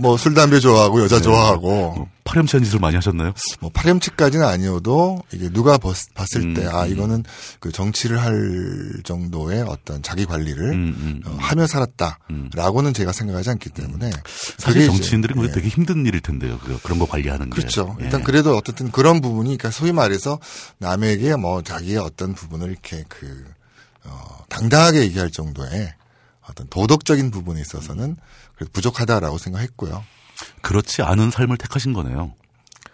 뭐 0.01 0.17
술 0.17 0.33
담배 0.33 0.59
좋아하고 0.59 1.01
여자 1.01 1.19
좋아하고 1.21 1.67
뭐 1.95 2.07
파렴치한 2.23 2.63
짓을 2.63 2.79
많이 2.79 2.95
하셨나요? 2.95 3.33
뭐 3.59 3.69
파렴치까지는 3.73 4.45
아니어도 4.45 5.21
이게 5.33 5.49
누가 5.49 5.77
벗- 5.77 5.95
봤을 6.13 6.41
음, 6.41 6.53
때아 6.53 6.83
음. 6.85 6.91
이거는 6.91 7.23
그 7.59 7.71
정치를 7.71 8.21
할 8.21 8.93
정도의 9.03 9.63
어떤 9.67 10.01
자기 10.03 10.25
관리를 10.25 10.71
음, 10.71 10.95
음, 10.99 11.21
어, 11.25 11.31
음. 11.31 11.37
하며 11.39 11.65
살았다라고는 11.67 12.93
제가 12.93 13.11
생각하지 13.11 13.49
않기 13.51 13.69
때문에 13.71 14.09
사실 14.57 14.65
그게 14.65 14.79
이제, 14.85 14.87
정치인들이 14.87 15.33
예. 15.43 15.51
되게 15.51 15.67
힘든 15.69 16.05
일일 16.05 16.21
텐데요. 16.21 16.59
그, 16.63 16.79
그런 16.83 16.99
거 16.99 17.05
관리하는 17.05 17.49
게. 17.49 17.55
그렇죠. 17.55 17.95
예. 17.99 18.05
일단 18.05 18.23
그래도 18.23 18.55
어쨌든 18.57 18.91
그런 18.91 19.21
부분이 19.21 19.57
그러니까 19.57 19.71
소위 19.71 19.91
말해서 19.91 20.39
남에게 20.77 21.35
뭐 21.35 21.61
자기의 21.63 21.97
어떤 21.97 22.33
부분을 22.33 22.69
이렇게 22.71 23.03
그 23.07 23.43
어, 24.05 24.37
당당하게 24.49 25.01
얘기할 25.01 25.29
정도의 25.31 25.93
어떤 26.49 26.67
도덕적인 26.69 27.31
부분에 27.31 27.61
있어서는 27.61 28.17
부족하다라고 28.73 29.37
생각했고요. 29.37 30.03
그렇지 30.61 31.01
않은 31.01 31.31
삶을 31.31 31.57
택하신 31.57 31.93
거네요. 31.93 32.33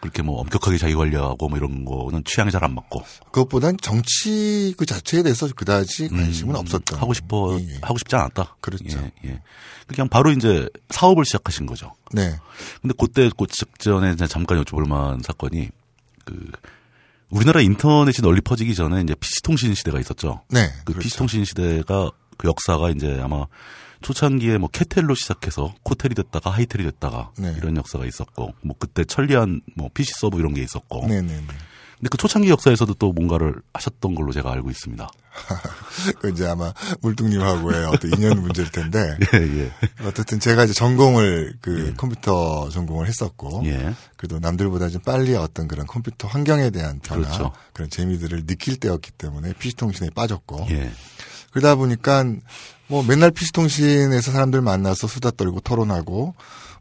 그렇게 0.02 0.22
뭐 0.22 0.40
엄격하게 0.42 0.78
자기 0.78 0.94
관리하고 0.94 1.50
뭐 1.50 1.58
이런 1.58 1.84
거는 1.86 2.24
취향이 2.26 2.52
잘 2.52 2.64
안 2.64 2.76
맞고. 2.76 3.04
그것보단 3.32 3.78
정치 3.82 4.74
그 4.78 4.86
자체에 4.86 5.24
대해서 5.24 5.48
그다지 5.56 6.10
관심은 6.10 6.56
음, 6.56 6.60
없었던 6.60 7.00
하고 7.00 7.14
싶어 7.14 7.58
예, 7.60 7.64
예. 7.76 7.80
하고 7.82 7.98
싶지 7.98 8.16
않았다. 8.16 8.58
그렇죠. 8.62 9.00
예, 9.00 9.12
예. 9.30 9.42
그냥 9.88 10.08
바로 10.10 10.32
이제 10.32 10.68
사업을 10.90 11.26
시작하신 11.26 11.66
거죠. 11.66 11.94
네. 12.12 12.36
근데 12.82 12.94
그때 13.00 13.30
그 13.38 13.48
직전에 13.48 14.16
잠깐 14.28 14.64
여쭤볼 14.64 14.88
만한 14.88 15.22
사건이 15.24 15.70
그 16.24 16.52
우리나라 17.30 17.62
인터넷이 17.62 18.22
널리 18.22 18.42
퍼지기 18.42 18.76
전에 18.76 19.02
이제 19.02 19.16
PC 19.16 19.42
통신 19.44 19.74
시대가 19.74 20.00
있었죠. 20.00 20.42
네. 20.50 20.68
그 20.86 20.94
그렇죠. 20.94 21.00
PC 21.00 21.18
통신 21.18 21.46
시대가 21.46 22.12
그 22.38 22.48
역사가 22.48 22.90
이제 22.90 23.20
아마 23.22 23.46
초창기에 24.02 24.58
뭐 24.58 24.70
캐텔로 24.70 25.16
시작해서 25.16 25.74
코텔이 25.84 26.14
됐다가 26.14 26.52
하이텔이 26.52 26.84
됐다가 26.84 27.32
네. 27.38 27.54
이런 27.58 27.76
역사가 27.78 28.06
있었고 28.06 28.54
뭐 28.62 28.76
그때 28.78 29.04
천리안 29.04 29.62
뭐 29.76 29.90
PC 29.94 30.14
서브 30.20 30.40
이런 30.40 30.54
게 30.54 30.62
있었고 30.62 31.08
네, 31.08 31.22
네, 31.22 31.34
네. 31.34 31.48
근데 31.98 32.10
그 32.10 32.18
초창기 32.18 32.50
역사에서도 32.50 32.94
또 32.96 33.14
뭔가를 33.14 33.56
하셨던 33.74 34.16
걸로 34.16 34.32
제가 34.32 34.52
알고 34.52 34.70
있습니다. 34.70 35.10
그 36.20 36.30
이제 36.30 36.46
아마 36.46 36.74
물뚱님하고의 37.02 37.86
어떤 37.86 38.14
인연 38.14 38.42
문제일 38.42 38.70
텐데 38.70 39.18
예, 39.34 39.38
예. 39.40 39.72
어쨌든 40.06 40.40
제가 40.40 40.66
이제 40.66 40.74
전공을 40.74 41.58
그 41.62 41.94
컴퓨터 41.98 42.70
전공을 42.70 43.08
했었고 43.08 43.64
예. 43.66 43.96
그래도 44.18 44.40
남들보다 44.40 44.90
좀 44.90 45.02
빨리 45.02 45.36
어떤 45.36 45.68
그런 45.68 45.88
컴퓨터 45.88 46.28
환경에 46.28 46.70
대한 46.70 47.00
변화 47.00 47.28
그렇죠. 47.28 47.54
그런 47.74 47.90
재미들을 47.90 48.46
느낄 48.46 48.78
때였기 48.78 49.12
때문에 49.12 49.54
PC통신에 49.54 50.12
빠졌고 50.12 50.68
예. 50.72 50.92
그러다 51.56 51.76
보니까 51.76 52.26
뭐 52.88 53.02
맨날 53.02 53.32
PC통신에서 53.32 54.32
사람들 54.32 54.62
만나서 54.62 55.08
수다 55.08 55.32
떨고 55.32 55.62
토론하고 55.62 56.36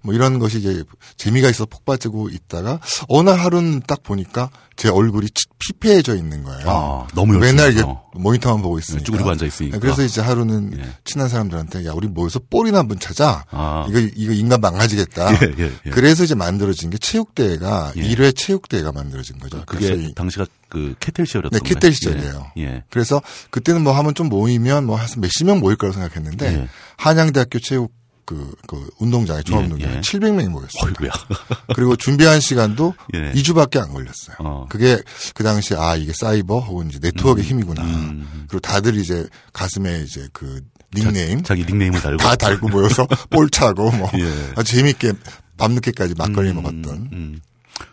뭐 0.05 0.15
이런 0.15 0.39
것이 0.39 0.59
이제 0.59 0.85
재미가 1.17 1.49
있어 1.49 1.65
폭 1.65 1.85
빠지고 1.87 2.29
있다가 2.29 2.79
어느 3.09 3.31
하루는 3.31 3.81
딱 3.87 4.03
보니까 4.03 4.51
제 4.77 4.89
얼굴이 4.91 5.29
치- 5.31 5.47
피폐해져 5.59 6.15
있는 6.17 6.43
거예요. 6.45 6.69
아, 6.69 7.07
너무 7.15 7.39
맨날 7.39 7.67
열심히 7.67 7.79
해서. 7.85 8.05
모니터만 8.13 8.61
보고 8.61 8.79
있으니까. 8.79 9.05
쭈그리고 9.05 9.31
앉아 9.31 9.47
있으니까. 9.47 9.79
그래서 9.79 10.03
이제 10.03 10.21
하루는 10.21 10.79
예. 10.79 10.85
친한 11.05 11.29
사람들한테 11.29 11.87
야 11.87 11.93
우리 11.95 12.07
모여서 12.09 12.39
볼이나 12.51 12.81
한번 12.81 12.99
찾아. 12.99 13.45
아. 13.51 13.87
이거 13.89 13.99
이거 14.15 14.33
인간 14.33 14.61
망가지겠다. 14.61 15.33
예, 15.43 15.55
예, 15.59 15.73
예. 15.87 15.91
그래서 15.91 16.25
이제 16.25 16.35
만들어진 16.35 16.91
게 16.91 16.99
체육대회가 16.99 17.93
예. 17.97 18.01
일 18.03 18.19
1회 18.19 18.37
체육대회가 18.37 18.93
만들어진 18.93 19.39
거죠. 19.39 19.63
그게 19.65 20.13
당시가 20.15 20.45
그 20.69 20.95
캐텔 21.01 21.25
시절이었던 21.27 21.51
네, 21.51 21.61
거예요. 21.61 21.75
캐텔 21.75 21.93
시절이에요. 21.93 22.47
예. 22.59 22.63
예. 22.63 22.85
그래서 22.91 23.23
그때는 23.51 23.83
뭐 23.83 23.93
하면 23.95 24.15
좀 24.15 24.29
모이면 24.29 24.85
뭐 24.87 24.97
한 24.97 25.09
몇십 25.19 25.47
명 25.47 25.61
모일 25.61 25.77
거라고 25.77 25.95
생각했는데 25.99 26.47
예. 26.63 26.69
한양대학교 26.99 27.59
체육 27.61 27.91
그, 28.25 28.53
그 28.67 28.89
운동장에 28.99 29.43
종합운동장에 29.43 29.97
예. 29.97 30.01
700명이 30.01 30.49
모였어요. 30.49 30.87
어이구야. 30.87 31.11
그리고 31.75 31.97
준비한 31.97 32.41
시간도 32.41 32.95
예. 33.15 33.33
2주밖에 33.33 33.79
안 33.79 33.93
걸렸어요. 33.93 34.37
어. 34.39 34.67
그게 34.69 34.99
그 35.35 35.43
당시 35.45 35.75
아 35.75 35.97
이게 35.97 36.13
사이버 36.15 36.61
혹은 36.61 36.89
이제 36.89 36.99
네트워크의 37.03 37.47
힘이구나. 37.47 37.83
음. 37.83 38.47
그리고 38.49 38.61
다들 38.61 38.97
이제 38.97 39.27
가슴에 39.53 40.01
이제 40.03 40.27
그 40.33 40.61
닉네임 40.95 41.43
자 41.43 41.55
기 41.55 41.65
닉네임을 41.65 42.01
달고. 42.01 42.19
다 42.19 42.37
달고 42.37 42.69
모여서 42.69 43.07
볼 43.31 43.51
차고 43.51 43.91
뭐 43.93 44.11
예. 44.15 44.53
아주 44.57 44.77
재밌게 44.77 45.13
밤늦게까지 45.57 46.15
막걸리 46.17 46.51
음, 46.51 46.57
먹었던 46.57 47.09
음. 47.13 47.41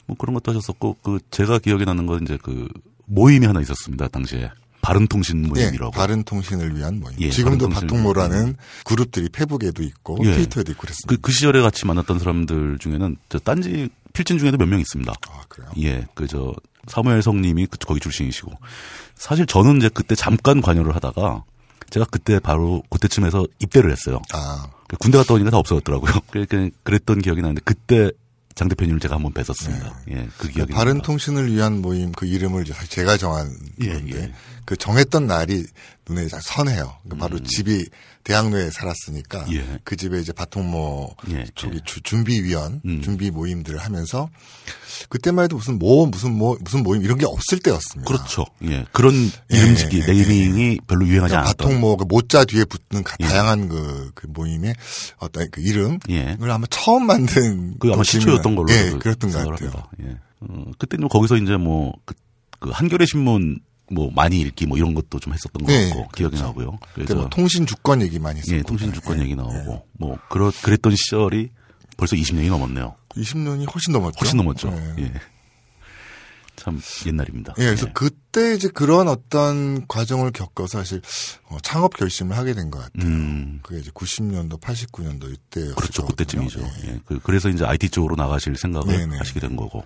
뭐 0.05 0.15
그런 0.17 0.33
것도 0.35 0.51
하셨었고 0.51 0.97
그 1.03 1.19
제가 1.31 1.59
기억에 1.59 1.83
나는 1.85 2.05
건 2.05 2.21
이제 2.23 2.37
그 2.41 2.67
모임이 3.05 3.45
하나 3.45 3.59
있었습니다 3.61 4.07
당시에 4.07 4.49
바른통신 4.81 5.45
예, 5.45 5.47
모임이라고. 5.47 5.91
바른 5.91 6.23
통신을 6.23 6.75
위한 6.75 6.99
모임. 6.99 7.15
예, 7.19 7.29
지금도 7.29 7.65
통신을 7.65 7.87
바통모라는 7.87 8.55
그룹들이 8.83 9.29
페북에도 9.29 9.83
있고 9.83 10.17
예. 10.23 10.33
트위터에도 10.33 10.71
있고 10.71 10.81
그랬습니다. 10.81 11.07
그, 11.07 11.17
그 11.21 11.31
시절에 11.31 11.61
같이 11.61 11.85
만났던 11.85 12.19
사람들 12.19 12.77
중에는 12.79 13.17
저 13.29 13.39
딴지 13.39 13.89
필진 14.13 14.37
중에도 14.39 14.57
몇 14.57 14.67
명 14.67 14.79
있습니다. 14.79 15.11
아 15.29 15.41
그래요? 15.47 15.69
예, 15.79 16.05
그 16.15 16.27
저 16.27 16.53
사무엘 16.87 17.21
성님이 17.21 17.67
그 17.67 17.77
거기 17.77 17.99
출신이시고 17.99 18.51
사실 19.15 19.45
저는 19.45 19.77
이제 19.77 19.89
그때 19.93 20.15
잠깐 20.15 20.61
관여를 20.61 20.95
하다가 20.95 21.43
제가 21.91 22.05
그때 22.09 22.39
바로 22.39 22.81
그때쯤에서 22.89 23.45
입대를 23.59 23.91
했어요. 23.91 24.19
아 24.33 24.65
군대 24.99 25.17
갔다 25.17 25.33
오니까 25.35 25.51
다 25.51 25.57
없어졌더라고요. 25.57 26.11
그랬던 26.83 27.19
기억이 27.21 27.41
나는데 27.41 27.61
그때 27.63 28.11
장 28.61 28.69
대표님을 28.69 28.99
제가 28.99 29.15
한번 29.15 29.33
뵀었습니다. 29.33 29.91
예, 30.11 30.29
그 30.37 30.47
기억이 30.47 30.71
바른. 30.71 31.01
통신을 31.01 31.51
위한 31.51 31.81
모임 31.81 32.11
그 32.11 32.27
이름을 32.27 32.63
제가 32.89 33.17
정한 33.17 33.57
예, 33.81 33.93
건데 33.93 34.21
예. 34.25 34.33
그 34.65 34.75
정했던 34.77 35.25
날이 35.25 35.65
눈에 36.07 36.27
잘 36.27 36.39
선해요. 36.43 36.95
그러니까 37.03 37.27
바로 37.27 37.41
집이 37.41 37.87
대학로에 38.23 38.69
살았으니까 38.69 39.45
음. 39.45 39.53
예. 39.53 39.79
그 39.83 39.95
집에 39.95 40.19
이제 40.21 40.31
바통모 40.31 41.15
예, 41.31 41.45
쪽이 41.55 41.77
예. 41.77 41.81
주- 41.85 42.01
준비위원 42.03 42.81
음. 42.85 43.01
준비 43.01 43.31
모임들을 43.31 43.79
하면서 43.79 44.29
그때만 45.09 45.45
해도 45.45 45.57
무슨 45.57 45.79
모 45.79 46.05
무슨 46.05 46.33
모 46.37 46.57
무슨 46.61 46.83
모임 46.83 47.03
이런 47.03 47.17
게 47.17 47.25
없을 47.25 47.59
때였습니다. 47.59 48.07
그렇죠. 48.11 48.45
예, 48.63 48.85
그런 48.91 49.13
예, 49.53 49.57
이름짓기 49.57 50.01
예, 50.01 50.05
네이밍이 50.05 50.79
별로 50.87 51.05
유행하지 51.07 51.31
그러니까 51.31 51.37
않았던. 51.49 51.67
바통모 51.67 51.97
그 51.97 52.05
모자 52.07 52.45
뒤에 52.45 52.65
붙는 52.65 53.03
가- 53.03 53.15
예. 53.19 53.25
다양한 53.25 53.69
그, 53.69 54.11
그 54.15 54.27
모임의 54.27 54.75
어떤 55.17 55.49
그 55.51 55.61
이름을 55.61 55.99
예, 56.09 56.37
아마 56.41 56.65
처음 56.69 57.05
만든 57.07 57.75
그 57.79 57.87
아마 57.89 57.97
또 57.97 58.03
시초였던 58.03 58.55
걸로 58.55 58.67
예, 58.71 58.91
그랬던 58.97 59.31
것 59.31 59.49
같아요. 59.49 59.71
예, 60.03 60.17
어, 60.41 60.65
그때는 60.77 61.07
거기서 61.07 61.37
이제 61.37 61.55
뭐 61.57 61.93
그, 62.05 62.13
그 62.59 62.69
한겨레 62.71 63.05
신문 63.05 63.59
뭐 63.93 64.09
많이 64.15 64.39
읽기 64.39 64.67
뭐 64.67 64.77
이런 64.77 64.93
것도 64.93 65.19
좀 65.19 65.33
했었던 65.33 65.63
것 65.65 65.67
네, 65.71 65.89
같고 65.89 66.07
기억이 66.15 66.35
그렇죠. 66.37 66.45
나고요. 66.45 66.71
그때 66.93 66.93
그래서 67.07 67.15
뭐 67.15 67.29
통신 67.29 67.65
주권 67.65 68.01
얘기 68.01 68.19
많이 68.19 68.39
했었고 68.39 68.55
예, 68.57 68.61
통신 68.61 68.93
주권 68.93 69.19
예, 69.19 69.23
얘기 69.23 69.35
나오고 69.35 69.85
뭐 69.99 70.17
그렇 70.29 70.49
그랬던 70.61 70.95
시절이 70.95 71.49
벌써 71.97 72.15
20년이 72.15 72.47
넘었네요. 72.47 72.95
20년이 73.15 73.71
훨씬 73.73 73.93
넘었죠. 73.93 74.17
훨씬 74.19 74.37
넘었죠. 74.37 74.69
예. 74.97 75.03
예. 75.03 75.13
참 76.55 76.79
옛날입니다. 77.07 77.55
예, 77.57 77.65
그래서 77.65 77.87
예. 77.87 77.91
그때 77.93 78.53
이제 78.53 78.67
그런 78.67 79.07
어떤 79.07 79.87
과정을 79.87 80.31
겪어서 80.31 80.77
사실 80.79 81.01
어, 81.49 81.57
창업 81.63 81.95
결심을 81.97 82.37
하게 82.37 82.53
된 82.53 82.69
것 82.69 82.79
같아요. 82.79 83.07
음, 83.07 83.59
그게 83.63 83.79
이제 83.79 83.89
90년도, 83.91 84.59
89년도 84.61 85.33
이때 85.33 85.73
그렇죠. 85.75 86.05
그때쯤이죠. 86.05 86.59
예. 86.59 86.87
예. 86.89 86.99
그, 87.05 87.19
그래서 87.23 87.49
이제 87.49 87.65
IT 87.65 87.89
쪽으로 87.89 88.15
나가실 88.15 88.55
생각을 88.57 88.95
네네. 88.95 89.17
하시게 89.17 89.39
된 89.39 89.55
거고. 89.55 89.83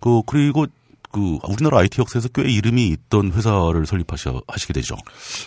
그, 0.00 0.22
그리고 0.26 0.66
그, 1.12 1.38
우리나라 1.48 1.78
IT 1.78 2.00
역사에서 2.00 2.28
꽤 2.28 2.42
이름이 2.42 2.88
있던 2.88 3.32
회사를 3.32 3.86
설립하셔, 3.86 4.42
하시게 4.48 4.72
되죠. 4.72 4.96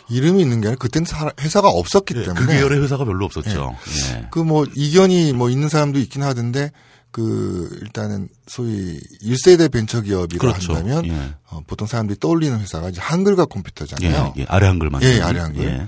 이름이 0.09 0.41
있는 0.41 0.61
게 0.61 0.67
아니라 0.67 0.77
그때는 0.79 1.05
사- 1.05 1.31
회사가 1.41 1.67
없었기 1.69 2.13
그 2.13 2.23
때문에 2.25 2.53
계열의 2.57 2.81
회사가 2.83 3.03
별로 3.03 3.25
없었죠. 3.25 3.75
예. 4.15 4.27
그뭐 4.31 4.65
이견이 4.75 5.33
뭐 5.33 5.49
있는 5.49 5.67
사람도 5.67 5.99
있긴 5.99 6.23
하던데 6.23 6.71
그 7.13 7.69
일단은 7.83 8.27
소위 8.47 8.99
1세대 9.21 9.71
벤처 9.71 10.01
기업이라 10.01 10.39
그렇죠. 10.39 10.73
한다면 10.73 11.05
예. 11.05 11.35
어, 11.45 11.61
보통 11.67 11.87
사람들이 11.87 12.19
떠올리는 12.19 12.59
회사가 12.59 12.89
이제 12.89 12.99
한글과 12.99 13.43
예, 13.43 13.53
컴퓨터잖아요. 13.53 14.33
예. 14.37 14.45
아래 14.49 14.65
한글만. 14.65 15.03
예, 15.03 15.21
아래 15.21 15.39
한글. 15.39 15.87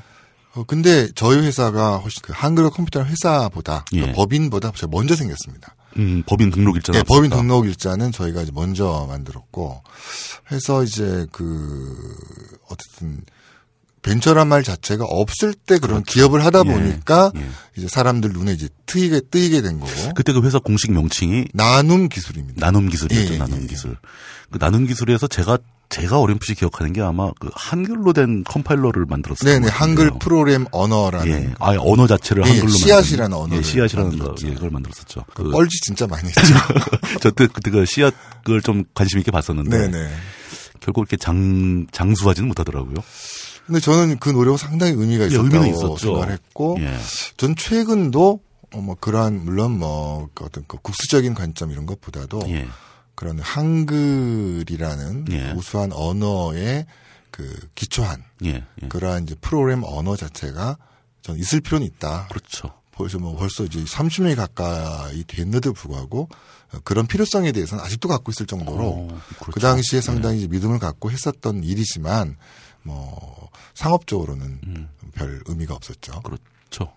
어, 0.54 0.64
근데 0.66 1.10
저희 1.16 1.40
회사가 1.40 1.98
훨씬 1.98 2.22
그 2.22 2.32
한글과 2.34 2.70
컴퓨터 2.70 3.04
회사보다 3.04 3.86
예. 3.94 4.02
그 4.02 4.12
법인보다 4.14 4.72
먼저 4.92 5.16
생겼습니다. 5.16 5.76
음, 5.98 6.22
법인 6.28 6.52
등록 6.52 6.76
일자는 6.76 7.00
예, 7.00 7.04
법인 7.04 7.32
없었다. 7.32 7.42
등록 7.42 7.66
일자는 7.66 8.12
저희가 8.12 8.44
이제 8.44 8.52
먼저 8.54 9.08
만들었고 9.10 9.82
해서 10.52 10.84
이제 10.84 11.26
그 11.32 11.98
어쨌든 12.70 13.22
벤처란 14.06 14.48
말 14.48 14.62
자체가 14.64 15.04
없을 15.04 15.56
때 15.56 15.80
그런 15.80 16.04
그렇죠. 16.04 16.14
기업을 16.14 16.46
하다 16.46 16.60
예, 16.68 16.72
보니까 16.72 17.32
예. 17.36 17.42
이제 17.76 17.88
사람들 17.90 18.34
눈에 18.34 18.54
이제 18.54 18.70
트이게 18.86 19.22
뜨이게 19.32 19.62
된 19.64 19.80
거고 19.80 19.92
그때 20.16 20.32
그 20.32 20.44
회사 20.44 20.60
공식 20.60 20.92
명칭이 20.92 21.46
나눔 21.54 22.08
기술입니다. 22.08 22.64
나눔 22.64 22.88
기술이었죠. 22.88 23.30
예, 23.32 23.34
예, 23.34 23.38
나눔 23.40 23.58
예, 23.58 23.64
예. 23.64 23.68
기술. 23.68 23.98
그 24.52 24.60
나눔 24.60 24.86
기술에서 24.86 25.28
제가 25.28 25.58
제가 25.90 26.20
어렴풋이 26.20 26.54
기억하는 26.56 26.94
게 26.94 27.02
아마 27.02 27.32
그 27.40 27.50
한글로 27.54 28.14
된 28.14 28.44
컴파일러를 28.44 29.06
만들었어요. 29.08 29.52
네네 29.54 29.70
한글 29.70 30.12
프로그램 30.20 30.66
언어라는 30.72 31.28
예, 31.32 31.54
아예 31.60 31.78
언어 31.80 32.06
자체를 32.06 32.44
예, 32.46 32.50
한글로 32.50 32.70
씨앗이라는 32.70 33.32
만든- 33.32 33.44
언어를 33.44 33.58
예, 33.58 33.64
씨앗이라는 33.64 34.20
거. 34.20 34.36
예, 34.46 34.54
그걸 34.54 34.70
만들었었죠. 34.70 35.26
그, 35.34 35.50
뻘짓 35.50 35.82
진짜 35.82 36.06
많이 36.06 36.28
했죠. 36.28 36.42
저때 37.22 37.48
그때 37.48 37.72
그 37.72 37.86
씨앗을 37.86 38.62
좀 38.64 38.84
관심 38.94 39.18
있게 39.20 39.32
봤었는데 39.32 39.90
네네. 39.90 40.10
결국 40.80 41.02
이렇게 41.02 41.18
장 41.18 41.88
장수하지는 41.92 42.48
못하더라고요. 42.50 42.96
근데 43.66 43.80
저는 43.80 44.20
그 44.20 44.30
노력 44.30 44.58
상당히 44.58 44.94
의미가 44.94 45.24
예, 45.24 45.28
있었다고 45.28 45.46
의미는 45.46 45.70
있었죠. 45.76 45.98
생각을 45.98 46.32
했고 46.32 46.78
예. 46.80 46.98
전 47.38 47.56
최근도 47.56 48.40
어, 48.74 48.78
뭐 48.82 48.96
그러한 49.00 49.44
물론 49.44 49.80
뭐그 49.80 50.46
어떤 50.46 50.64
그 50.68 50.78
국수적인 50.82 51.34
관점 51.34 51.72
이런 51.72 51.86
것보다도 51.86 52.44
예. 52.48 52.68
그런 53.16 53.40
한글이라는 53.40 55.26
예. 55.32 55.52
우수한 55.52 55.92
언어의 55.94 56.86
그 57.32 57.54
기초한 57.76 58.24
예. 58.46 58.64
예. 58.82 58.88
그러한 58.88 59.24
이제 59.24 59.36
프로그램 59.42 59.84
언어 59.84 60.16
자체가 60.16 60.78
전 61.22 61.38
있을 61.38 61.62
필요는 61.62 61.88
있다. 61.88 62.28
그렇죠. 62.28 62.72
벌써 62.92 63.20
뭐 63.20 63.36
벌써 63.36 63.64
이제 63.64 63.84
30년이 63.84 64.36
가까이 64.36 65.24
됐는데도 65.26 65.74
불구하고 65.74 66.30
어, 66.74 66.78
그런 66.84 67.08
필요성에 67.08 67.52
대해서는 67.52 67.84
아직도 67.84 68.08
갖고 68.08 68.32
있을 68.32 68.46
정도로 68.46 68.86
어, 68.86 69.22
그 69.40 69.52
그렇죠. 69.52 69.60
당시에 69.60 70.02
상당히 70.02 70.40
이제 70.40 70.48
믿음을 70.48 70.80
갖고 70.80 71.12
했었던 71.12 71.64
일이지만 71.64 72.38
뭐 72.84 73.45
상업적으로는 73.76 74.60
음. 74.66 74.90
별 75.14 75.42
의미가 75.46 75.74
없었죠. 75.76 76.22
그렇죠. 76.22 76.92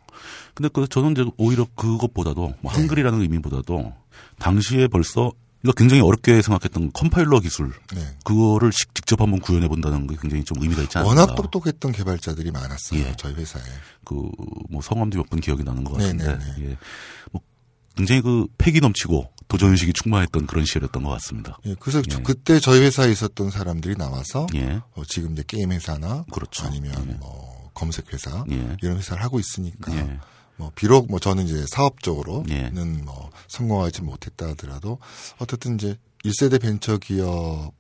근데 0.55 0.69
그 0.73 0.89
저는 0.89 1.13
이제 1.13 1.25
오히려 1.37 1.67
그것보다도 1.77 2.55
뭐 2.61 2.73
네. 2.73 2.79
한글이라는 2.81 3.21
의미보다도 3.21 3.93
당시에 4.39 4.89
벌써 4.89 5.31
이거 5.65 5.73
굉장히 5.73 6.03
어렵게 6.03 6.41
생각했던 6.41 6.93
컴파일러 6.93 7.41
기술 7.41 7.73
네. 7.95 8.17
그거를 8.25 8.71
식- 8.73 8.95
직접 8.95 9.21
한번 9.21 9.41
구현해 9.41 9.67
본다는 9.69 10.07
게 10.07 10.17
굉장히 10.21 10.45
좀 10.45 10.63
의미가 10.63 10.83
있지 10.83 10.99
않나. 10.99 11.09
워낙 11.09 11.35
똑똑했던 11.35 11.93
개발자들이 11.93 12.51
많았어요. 12.53 13.01
예. 13.01 13.13
저희 13.17 13.35
회사에. 13.35 13.63
그 14.05 14.15
뭐 14.71 14.81
성함도 14.83 15.19
몇 15.19 15.29
분 15.29 15.41
기억이 15.41 15.65
나는 15.65 15.83
것 15.85 15.95
같은데 15.95 16.25
네네네. 16.27 16.45
예. 16.71 16.77
뭐 17.33 17.41
굉장히 17.97 18.21
그 18.23 18.47
패기 18.57 18.81
넘치고 18.81 19.29
도전 19.49 19.73
의식이 19.73 19.95
충만했던 19.95 20.47
그런 20.47 20.65
시절이었던 20.65 21.03
것 21.03 21.11
같습니다. 21.11 21.59
예, 21.65 21.75
그래서 21.81 22.03
예. 22.11 22.23
그때 22.23 22.61
저희 22.61 22.81
회사에 22.81 23.11
있었던 23.11 23.51
사람들이 23.51 23.97
나와서 23.97 24.47
예. 24.55 24.81
어, 24.95 25.03
지금 25.07 25.33
이제 25.33 25.43
게임 25.47 25.73
회사나 25.73 26.25
그렇죠. 26.33 26.67
아니면 26.67 26.93
예. 27.09 27.13
뭐 27.15 27.71
검색 27.75 28.13
회사 28.13 28.45
예. 28.51 28.77
이런 28.83 28.99
회사를 28.99 29.23
하고 29.23 29.41
있으니까 29.41 29.95
예. 29.95 30.19
뭐 30.57 30.71
비록 30.75 31.09
뭐 31.09 31.19
저는 31.19 31.45
이제 31.45 31.65
사업적으로는 31.69 32.51
예. 32.51 32.71
뭐 33.05 33.31
성공하지 33.47 34.03
못했다 34.03 34.49
하더라도 34.49 34.99
어떻든 35.39 35.77
이제 35.77 35.97
1세대 36.25 36.61
벤처 36.61 36.99
기업 36.99 37.73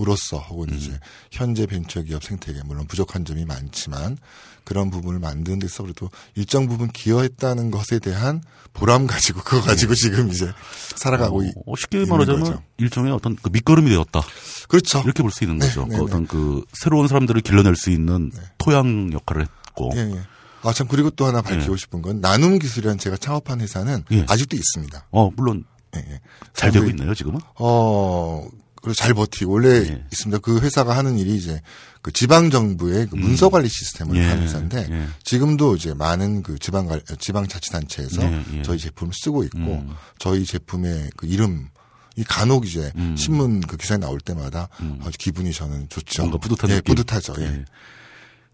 으로서 0.00 0.38
혹은 0.38 0.68
음. 0.70 0.74
이제 0.74 0.98
현재 1.30 1.66
벤처 1.66 2.02
기업 2.02 2.22
생태계 2.24 2.60
물론 2.64 2.86
부족한 2.86 3.24
점이 3.24 3.44
많지만 3.44 4.18
그런 4.64 4.90
부분을 4.90 5.20
만드는 5.20 5.58
데서 5.60 5.82
그래도 5.84 6.10
일정 6.34 6.66
부분 6.68 6.88
기여했다는 6.88 7.70
것에 7.70 7.98
대한 8.00 8.42
보람 8.72 9.06
가지고 9.06 9.40
그거 9.42 9.62
가지고 9.62 9.94
지금 9.94 10.28
이제 10.30 10.52
살아가고 10.96 11.44
있- 11.44 11.52
어, 11.66 11.74
쉽게 11.76 12.04
말하자면 12.04 12.40
거죠. 12.44 12.62
일종의 12.78 13.12
어떤 13.12 13.36
그 13.36 13.48
밑거름이 13.48 13.88
되었다. 13.88 14.22
그렇죠. 14.68 15.00
이렇게 15.04 15.22
볼 15.22 15.30
수 15.30 15.44
있는 15.44 15.58
네, 15.58 15.66
거죠. 15.68 15.86
네, 15.86 15.96
그 15.96 16.02
어떤 16.04 16.26
그 16.26 16.64
새로운 16.72 17.06
사람들을 17.08 17.40
길러낼 17.42 17.76
수 17.76 17.90
있는 17.90 18.30
네. 18.34 18.40
토양 18.58 19.12
역할을 19.12 19.42
했고. 19.42 19.92
예, 19.94 20.00
예. 20.16 20.20
아, 20.62 20.72
참, 20.72 20.88
그리고 20.88 21.10
또 21.10 21.26
하나 21.26 21.42
밝히고 21.42 21.76
싶은 21.76 22.02
건, 22.02 22.20
나눔 22.20 22.58
기술이라는 22.58 22.98
제가 22.98 23.16
창업한 23.18 23.60
회사는 23.60 24.04
예. 24.10 24.26
아직도 24.28 24.56
있습니다. 24.56 25.06
어, 25.12 25.30
물론 25.36 25.64
예, 25.94 26.00
예. 26.00 26.20
잘 26.54 26.72
되고 26.72 26.84
그, 26.86 26.90
있나요, 26.90 27.14
지금은? 27.14 27.40
어, 27.60 28.46
그리고 28.86 28.94
잘 28.94 29.14
버티고, 29.14 29.52
원래 29.52 29.68
예. 29.80 30.04
있습니다. 30.12 30.38
그 30.42 30.60
회사가 30.60 30.96
하는 30.96 31.18
일이 31.18 31.34
이제, 31.34 31.60
그 32.02 32.12
지방 32.12 32.50
정부의 32.50 33.08
그 33.08 33.16
문서 33.16 33.48
관리 33.48 33.68
시스템을 33.68 34.16
예, 34.16 34.22
하는 34.24 34.44
회사인데, 34.44 34.86
예. 34.88 35.06
지금도 35.24 35.74
이제 35.74 35.92
많은 35.92 36.44
그 36.44 36.56
지방, 36.60 36.86
관- 36.86 37.00
지방 37.18 37.48
자치단체에서 37.48 38.22
예, 38.22 38.44
예. 38.58 38.62
저희 38.62 38.78
제품을 38.78 39.12
쓰고 39.12 39.42
있고, 39.42 39.58
음. 39.58 39.90
저희 40.20 40.44
제품의 40.44 41.10
그 41.16 41.26
이름, 41.26 41.68
이 42.14 42.22
간혹 42.22 42.64
이제 42.64 42.92
음. 42.94 43.16
신문 43.18 43.60
그 43.60 43.76
기사에 43.76 43.98
나올 43.98 44.20
때마다 44.20 44.68
아주 45.02 45.18
기분이 45.18 45.52
저는 45.52 45.88
좋죠. 45.88 46.22
뭔가 46.22 46.38
뿌듯한 46.38 46.70
예, 46.70 46.74
느낌. 46.76 46.94
뿌듯하죠. 46.94 47.34
예. 47.40 47.64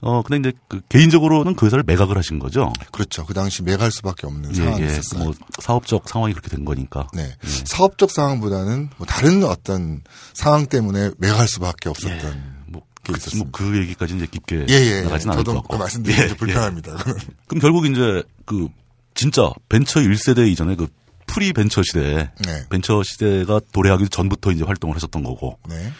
예. 0.03 0.09
어, 0.09 0.23
근데 0.23 0.49
이제 0.49 0.59
그 0.69 0.81
개인적으로는 0.89 1.55
그 1.55 1.67
회사를 1.67 1.85
매각을 1.87 2.17
하신 2.19 2.39
거죠? 2.39 2.73
그렇죠. 2.91 3.25
그 3.25 3.35
당시 3.35 3.63
매각할 3.63 3.91
수밖에 3.91 4.27
없는 4.27 4.51
예, 4.51 4.55
상황이 4.55 4.83
예. 4.83 4.87
있었어요. 4.87 5.25
뭐 5.25 5.35
사업적 5.61 6.09
상황이 6.09 6.33
그렇게 6.33 6.49
된 6.49 6.65
거니까. 6.65 7.07
네. 7.15 7.37
사업적 7.43 8.11
상황보다는 8.11 8.91
뭐 8.97 9.07
다른 9.07 9.45
어떤 9.45 10.03
상황 10.35 10.67
때문에 10.67 11.11
매각할 11.19 11.47
수밖에 11.49 11.89
없었던 11.89 12.63
뭐, 12.67 12.83
게 13.05 13.13
그. 13.13 13.37
뭐 13.37 13.47
그 13.53 13.79
얘기까지 13.79 14.17
이제 14.17 14.27
깊게 14.27 14.67
예, 14.69 14.75
예, 14.75 14.99
예. 14.99 15.01
나가진 15.03 15.31
않을 15.31 15.45
것 15.45 15.55
같고. 15.55 15.79
말씀드리기 15.79 16.21
예, 16.21 16.29
좀 16.29 16.37
불편합니다. 16.37 16.97
그럼 17.47 17.61
결국 17.61 17.87
이제 17.87 18.23
그 18.45 18.69
진짜 19.15 19.51
벤처 19.69 20.01
1세대 20.01 20.51
이전에 20.51 20.75
그 20.77 20.89
pre 21.27 21.53
벤처 21.53 21.83
시대, 21.83 22.31
네. 22.45 22.65
벤처 22.69 23.03
시대가 23.03 23.61
도래하기 23.73 24.09
전부터 24.11 24.53
이제 24.53 24.65
활동을 24.65 24.97
하셨던 24.97 25.23
거고, 25.25 25.59
네. 25.69 25.93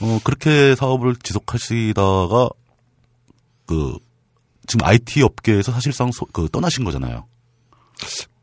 어, 0.00 0.20
그렇게 0.22 0.76
사업을 0.76 1.16
지속하시다가 1.16 2.48
그 3.68 3.96
지금 4.66 4.84
IT 4.86 5.22
업계에서 5.22 5.70
사실상 5.72 6.10
소- 6.10 6.26
그 6.26 6.48
떠나신 6.50 6.84
거잖아요. 6.84 7.26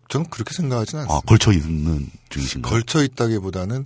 저는 0.08 0.30
그렇게 0.30 0.54
생각하지는 0.54 1.02
않습니다. 1.04 1.18
아, 1.18 1.22
걸쳐 1.28 1.52
있는 1.52 2.10
중이신가요? 2.30 2.72
걸쳐 2.72 3.04
있다기보다는 3.04 3.86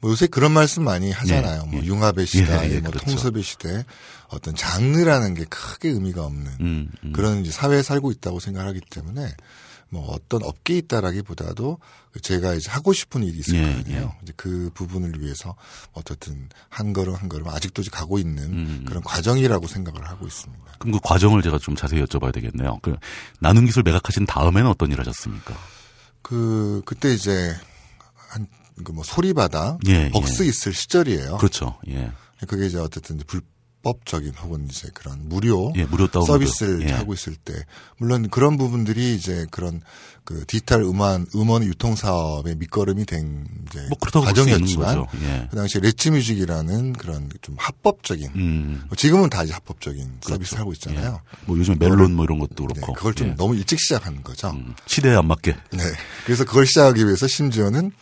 뭐 0.00 0.10
요새 0.12 0.26
그런 0.26 0.52
말씀 0.52 0.84
많이 0.84 1.10
하잖아요. 1.10 1.64
예, 1.66 1.70
뭐 1.70 1.82
예. 1.82 1.86
융합의 1.86 2.26
시대, 2.26 2.52
예, 2.70 2.74
예, 2.76 2.80
뭐 2.80 2.90
그렇죠. 2.90 3.06
통섭의 3.06 3.42
시대, 3.42 3.84
어떤 4.28 4.54
장르라는 4.54 5.34
게 5.34 5.44
크게 5.44 5.90
의미가 5.90 6.24
없는 6.24 6.52
음, 6.60 6.90
음. 7.04 7.12
그런 7.12 7.40
이제 7.42 7.50
사회에 7.50 7.82
살고 7.82 8.10
있다고 8.12 8.40
생각하기 8.40 8.80
때문에 8.90 9.28
뭐 9.90 10.10
어떤 10.12 10.42
업계에 10.42 10.78
있다라기보다도 10.78 11.78
제가 12.22 12.54
이제 12.54 12.70
하고 12.70 12.92
싶은 12.92 13.22
일이 13.22 13.38
있을 13.38 13.54
예, 13.54 13.62
거 13.62 13.78
아니에요. 13.78 14.14
이제 14.22 14.32
그 14.36 14.70
부분을 14.74 15.20
위해서 15.20 15.54
어떻든 15.92 16.48
한 16.68 16.92
걸음 16.92 17.14
한 17.14 17.28
걸음 17.28 17.48
아직도 17.48 17.82
이제 17.82 17.90
가고 17.90 18.18
있는 18.18 18.44
음. 18.44 18.84
그런 18.86 19.02
과정이라고 19.02 19.66
생각을 19.66 20.06
하고 20.08 20.26
있습니다. 20.26 20.64
그럼 20.78 20.92
그 20.92 21.00
과정을 21.02 21.42
제가 21.42 21.58
좀 21.58 21.74
자세히 21.76 22.02
여쭤봐야 22.02 22.32
되겠네요. 22.32 22.78
그 22.82 22.96
나눔 23.40 23.64
기술 23.66 23.82
매각하신 23.82 24.26
다음에는 24.26 24.68
어떤 24.68 24.90
일 24.92 25.00
하셨습니까? 25.00 25.54
그 26.22 26.82
그때 26.84 27.12
이제 27.14 27.56
한 28.14 28.46
그 28.84 28.92
뭐 28.92 29.02
소리바다 29.02 29.78
예, 29.88 30.08
벅스 30.10 30.44
있을 30.44 30.72
시절이에요. 30.72 31.38
그렇죠. 31.38 31.76
예. 31.88 32.12
그게 32.46 32.66
이제 32.66 32.78
어쨌든 32.78 33.16
이제 33.16 33.24
불법적인 33.82 34.32
혹은 34.42 34.66
이제 34.70 34.88
그런 34.94 35.28
무료 35.28 35.72
예, 35.76 35.84
무료. 35.84 36.08
서비스를 36.08 36.88
예. 36.88 36.92
하고 36.92 37.14
있을 37.14 37.34
때 37.36 37.54
물론 37.98 38.28
그런 38.28 38.56
부분들이 38.56 39.14
이제 39.14 39.46
그런 39.50 39.80
그 40.24 40.44
디지털 40.46 40.82
음원 40.82 41.26
음원 41.34 41.64
유통 41.64 41.96
사업의 41.96 42.56
밑거름이 42.56 43.06
된 43.06 43.46
이제 43.68 43.86
뭐 43.88 44.22
과정이었지만. 44.22 45.06
예. 45.22 45.48
그 45.50 45.56
당시에 45.56 45.80
레츠뮤직이라는 45.80 46.92
그런 46.94 47.30
좀 47.40 47.56
합법적인 47.58 48.30
음. 48.34 48.82
뭐 48.88 48.96
지금은 48.96 49.30
다 49.30 49.42
이제 49.44 49.52
합법적인 49.52 50.18
서비스를 50.20 50.60
하고 50.60 50.72
있잖아요. 50.72 51.20
뭐 51.46 51.56
요즘에 51.58 51.76
멜론 51.78 52.14
뭐 52.14 52.24
이런 52.24 52.38
것도 52.38 52.66
네, 52.66 52.74
그렇고. 52.74 52.92
그걸 52.92 53.14
좀 53.14 53.28
예. 53.28 53.34
너무 53.36 53.54
일찍 53.54 53.78
시작한 53.80 54.22
거죠. 54.22 54.50
음, 54.50 54.74
시대에 54.86 55.14
안 55.14 55.26
맞게. 55.26 55.56
네. 55.72 55.84
그래서 56.26 56.44
그걸 56.44 56.66
시작하기 56.66 57.04
위해서 57.06 57.26
심지어는 57.26 57.92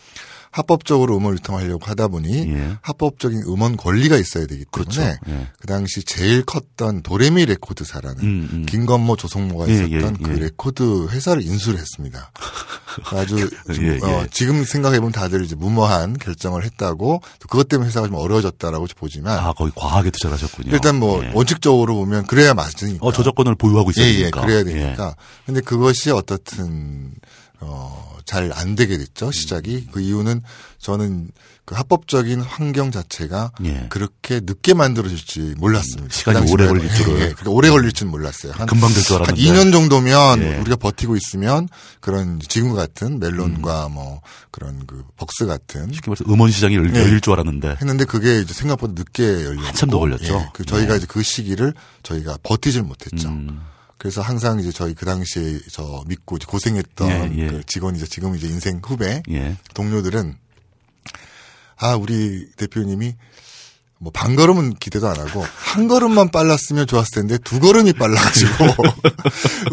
합법적으로 0.56 1.18
음원 1.18 1.34
유통하려고 1.34 1.84
하다 1.84 2.08
보니 2.08 2.50
예. 2.50 2.78
합법적인 2.80 3.42
음원 3.46 3.76
권리가 3.76 4.16
있어야 4.16 4.46
되기 4.46 4.64
때문에 4.64 4.70
그렇죠. 4.70 5.02
예. 5.02 5.48
그 5.60 5.66
당시 5.66 6.02
제일 6.02 6.44
컸던 6.46 7.02
도레미 7.02 7.44
레코드사라는 7.44 8.22
음, 8.22 8.48
음. 8.50 8.66
김건모 8.66 9.16
조성모가 9.16 9.68
예, 9.68 9.74
있었던 9.74 10.16
예, 10.18 10.24
그 10.24 10.30
예. 10.32 10.38
레코드 10.38 11.08
회사를 11.08 11.42
인수를 11.42 11.78
했습니다. 11.78 12.30
아주 13.12 13.50
좀, 13.66 13.84
예, 13.84 13.98
어, 14.02 14.22
예. 14.22 14.28
지금 14.30 14.64
생각해 14.64 14.98
보면 14.98 15.12
다들 15.12 15.44
이제 15.44 15.54
무모한 15.54 16.16
결정을 16.16 16.64
했다고 16.64 17.20
또 17.38 17.48
그것 17.48 17.68
때문에 17.68 17.88
회사가 17.88 18.06
좀 18.06 18.16
어려워졌다라고 18.16 18.86
보지만 18.96 19.38
아, 19.38 19.52
거의 19.52 19.70
과하게 19.74 20.10
투자를 20.10 20.38
하셨군요. 20.38 20.72
일단 20.72 20.98
뭐 20.98 21.22
예. 21.22 21.32
원칙적으로 21.34 21.96
보면 21.96 22.26
그래야 22.26 22.54
맞으니까. 22.54 23.04
어, 23.06 23.12
저작권을 23.12 23.56
보유하고 23.56 23.90
있어야 23.90 24.06
예, 24.06 24.20
예. 24.20 24.30
그래야 24.30 24.64
되니까. 24.64 25.16
근데 25.44 25.60
그것이 25.60 26.10
어떻든 26.12 27.12
어, 27.60 28.15
잘 28.26 28.50
안 28.52 28.74
되게 28.74 28.98
됐죠, 28.98 29.30
시작이. 29.30 29.86
그 29.92 30.00
이유는 30.00 30.42
저는 30.78 31.28
그 31.64 31.74
합법적인 31.74 32.40
환경 32.40 32.90
자체가 32.90 33.52
예. 33.64 33.86
그렇게 33.88 34.40
늦게 34.42 34.74
만들어질지 34.74 35.54
몰랐습니다. 35.58 36.12
시간이 36.14 36.46
그 36.46 36.52
오래 36.52 36.66
말에. 36.66 36.78
걸릴 36.78 36.94
줄을. 36.94 37.12
예, 37.12 37.14
예. 37.14 37.18
그러니까 37.30 37.50
오래 37.50 37.70
걸릴 37.70 37.92
줄 37.92 38.08
몰랐어요. 38.08 38.52
한, 38.52 38.66
금방 38.66 38.92
될줄한 38.92 39.22
알았는데. 39.22 39.40
2년 39.50 39.72
정도면 39.72 40.42
예. 40.42 40.56
우리가 40.58 40.76
버티고 40.76 41.16
있으면 41.16 41.68
그런 42.00 42.38
지금과 42.40 42.74
같은 42.76 43.14
음. 43.14 43.18
멜론과 43.20 43.88
뭐 43.88 44.20
그런 44.50 44.86
그 44.86 45.04
벅스 45.16 45.46
같은 45.46 45.92
쉽게 45.92 46.10
말해서 46.10 46.24
음원 46.28 46.50
시장이 46.50 46.74
열- 46.76 46.94
예. 46.94 47.00
열릴 47.00 47.20
줄 47.20 47.32
알았는데 47.32 47.76
했는데 47.80 48.04
그게 48.04 48.40
이제 48.40 48.52
생각보다 48.54 48.92
늦게 48.96 49.44
열렸고 49.44 49.62
한참 49.66 49.90
더 49.90 49.98
걸렸죠. 49.98 50.34
예, 50.34 50.48
그 50.52 50.64
저희가 50.64 50.92
네. 50.92 50.96
이제 50.98 51.06
그 51.08 51.22
시기를 51.22 51.74
저희가 52.02 52.38
버티질 52.42 52.82
못했죠. 52.82 53.28
음, 53.28 53.60
그래서 53.98 54.20
항상 54.20 54.60
이제 54.60 54.70
저희 54.72 54.94
그 54.94 55.06
당시에 55.06 55.58
저 55.70 56.04
믿고 56.06 56.36
이제 56.36 56.46
고생했던 56.46 57.08
예, 57.08 57.38
예. 57.38 57.46
그 57.48 57.64
직원이죠. 57.64 58.06
지금 58.06 58.34
이제 58.36 58.46
인생 58.46 58.80
후배 58.84 59.22
예. 59.30 59.56
동료들은 59.74 60.36
아 61.78 61.94
우리 61.94 62.46
대표님이 62.56 63.14
뭐 63.98 64.12
반걸음은 64.12 64.74
기대도 64.74 65.08
안 65.08 65.18
하고 65.18 65.42
한 65.56 65.88
걸음만 65.88 66.30
빨랐으면 66.30 66.86
좋았을 66.86 67.22
텐데 67.22 67.38
두 67.38 67.60
걸음이 67.60 67.94
빨라가지고 67.94 68.52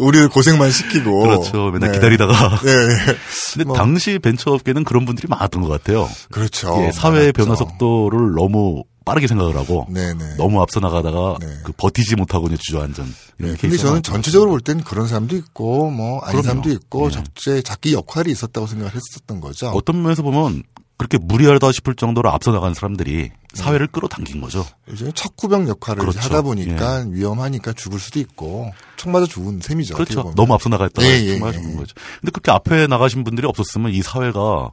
우리를 0.00 0.28
고생만 0.30 0.70
시키고 0.70 1.20
그렇죠. 1.20 1.70
맨날 1.70 1.92
네. 1.92 1.98
기다리다가. 1.98 2.60
네, 2.62 2.86
네. 2.88 3.16
근데 3.52 3.64
뭐. 3.64 3.76
당시 3.76 4.18
벤처업계는 4.18 4.84
그런 4.84 5.04
분들이 5.04 5.28
많았던 5.28 5.60
것 5.60 5.68
같아요. 5.68 6.08
그렇죠. 6.30 6.84
예, 6.86 6.92
사회의 6.92 7.32
많았죠. 7.36 7.44
변화 7.44 7.54
속도를 7.54 8.32
너무 8.32 8.84
빠르게 9.04 9.26
생각을 9.26 9.56
하고 9.56 9.86
네네. 9.90 10.36
너무 10.36 10.60
앞서 10.62 10.80
나가다가 10.80 11.36
네. 11.40 11.46
그 11.62 11.72
버티지 11.72 12.16
못하고 12.16 12.46
이제 12.46 12.56
주저앉은 12.58 12.94
이런 13.38 13.52
네, 13.52 13.56
근데 13.60 13.76
저는 13.76 14.02
전체적으로 14.02 14.50
볼땐 14.50 14.82
그런 14.82 15.06
사람도 15.06 15.36
있고 15.36 15.90
뭐 15.90 16.20
아닌 16.20 16.40
그럼요. 16.40 16.42
사람도 16.42 16.70
있고 16.70 17.06
예. 17.06 17.10
적재 17.10 17.62
자기 17.62 17.92
역할이 17.92 18.30
있었다고 18.32 18.66
생각을 18.66 18.92
했었던 18.94 19.40
거죠. 19.40 19.68
어떤 19.70 20.02
면에서 20.02 20.22
보면 20.22 20.62
그렇게 20.96 21.18
무리하다 21.18 21.72
싶을 21.72 21.96
정도로 21.96 22.30
앞서 22.30 22.52
나간 22.52 22.72
사람들이 22.72 23.30
사회를 23.52 23.88
끌어당긴 23.88 24.40
거죠. 24.40 24.64
이제 24.90 25.10
척구병 25.14 25.68
역할을 25.68 26.00
그렇죠. 26.00 26.20
하다 26.20 26.42
보니까 26.42 27.04
위험하니까 27.08 27.72
죽을 27.72 27.98
수도 27.98 28.20
있고 28.20 28.72
총 28.96 29.12
맞아 29.12 29.26
죽은 29.26 29.60
셈이죠. 29.60 29.94
그렇죠. 29.94 30.32
너무 30.36 30.54
앞서 30.54 30.68
나갔다가 30.68 31.06
예, 31.06 31.20
예, 31.24 31.32
정말 31.32 31.52
예. 31.52 31.58
죽는 31.58 31.76
거죠. 31.76 31.94
근데 32.20 32.30
그렇게 32.30 32.52
앞에 32.52 32.86
나가신 32.86 33.24
분들이 33.24 33.46
없었으면 33.46 33.92
이 33.92 34.02
사회가 34.02 34.70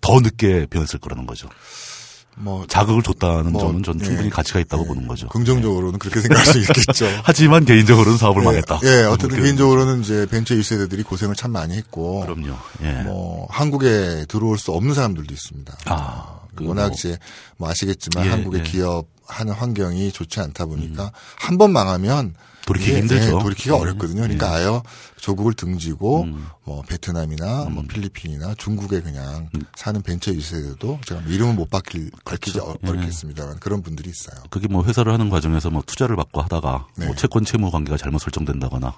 더 0.00 0.20
늦게 0.20 0.66
변했을 0.66 1.00
거라는 1.00 1.26
거죠. 1.26 1.48
뭐 2.38 2.66
자극을 2.68 3.02
줬다는 3.02 3.52
뭐, 3.52 3.62
점은 3.62 3.82
전 3.82 3.98
예. 4.00 4.04
충분히 4.04 4.30
가치가 4.30 4.60
있다고 4.60 4.84
예, 4.84 4.88
보는 4.88 5.08
거죠. 5.08 5.28
긍정적으로는 5.28 5.98
그렇게 5.98 6.20
생각할 6.20 6.44
수 6.46 6.58
있겠죠. 6.58 7.06
하지만 7.24 7.64
개인적으로는 7.64 8.18
사업을 8.18 8.42
예, 8.42 8.44
망했다. 8.44 8.80
예, 8.84 9.04
어쨌든 9.04 9.42
개인적으로는 9.42 10.02
이제 10.02 10.26
벤처 10.30 10.54
1세대들이 10.54 11.04
고생을 11.04 11.34
참 11.34 11.52
많이 11.52 11.74
했고 11.76 12.20
그럼요. 12.20 12.54
예. 12.82 12.92
뭐 13.04 13.46
한국에 13.50 14.26
들어올 14.28 14.58
수 14.58 14.72
없는 14.72 14.94
사람들도 14.94 15.32
있습니다. 15.32 15.76
아, 15.86 16.40
그 16.54 16.66
워낙 16.66 16.88
뭐, 16.88 16.94
이제 16.94 17.18
뭐 17.56 17.70
아시겠지만 17.70 18.26
예, 18.26 18.30
한국의 18.30 18.60
예. 18.60 18.64
기업 18.64 19.06
하는 19.26 19.54
환경이 19.54 20.12
좋지 20.12 20.38
않다 20.40 20.66
보니까 20.66 21.10
한번 21.36 21.72
망하면 21.72 22.34
돌이키기 22.66 22.90
이게, 22.92 23.00
힘들죠. 23.00 23.26
예, 23.26 23.30
돌이키기가 23.42 23.76
예, 23.76 23.80
어렵거든요. 23.80 24.22
그러니까 24.22 24.60
예. 24.60 24.66
아예 24.66 24.80
조국을 25.20 25.54
등지고 25.54 26.22
음. 26.24 26.46
뭐 26.64 26.82
베트남이나 26.82 27.64
뭐 27.70 27.84
필리핀이나 27.88 28.54
중국에 28.58 29.00
그냥 29.00 29.48
음. 29.54 29.62
사는 29.76 30.02
벤처 30.02 30.32
1세대도 30.32 31.04
제가 31.06 31.20
뭐 31.22 31.32
이름은 31.32 31.56
못 31.56 31.70
밝힐, 31.70 32.10
밝히지 32.24 32.58
그렇죠. 32.58 32.72
어- 32.72 32.76
예. 32.84 32.88
어렵겠습니다만 32.90 33.60
그런 33.60 33.82
분들이 33.82 34.10
있어요. 34.10 34.42
그게 34.50 34.66
뭐 34.68 34.84
회사를 34.84 35.12
하는 35.12 35.30
과정에서 35.30 35.70
뭐 35.70 35.82
투자를 35.86 36.16
받고 36.16 36.42
하다가 36.42 36.86
네. 36.96 37.06
뭐 37.06 37.14
채권 37.14 37.44
채무 37.44 37.70
관계가 37.70 37.96
잘못 37.96 38.18
설정된다거나 38.18 38.94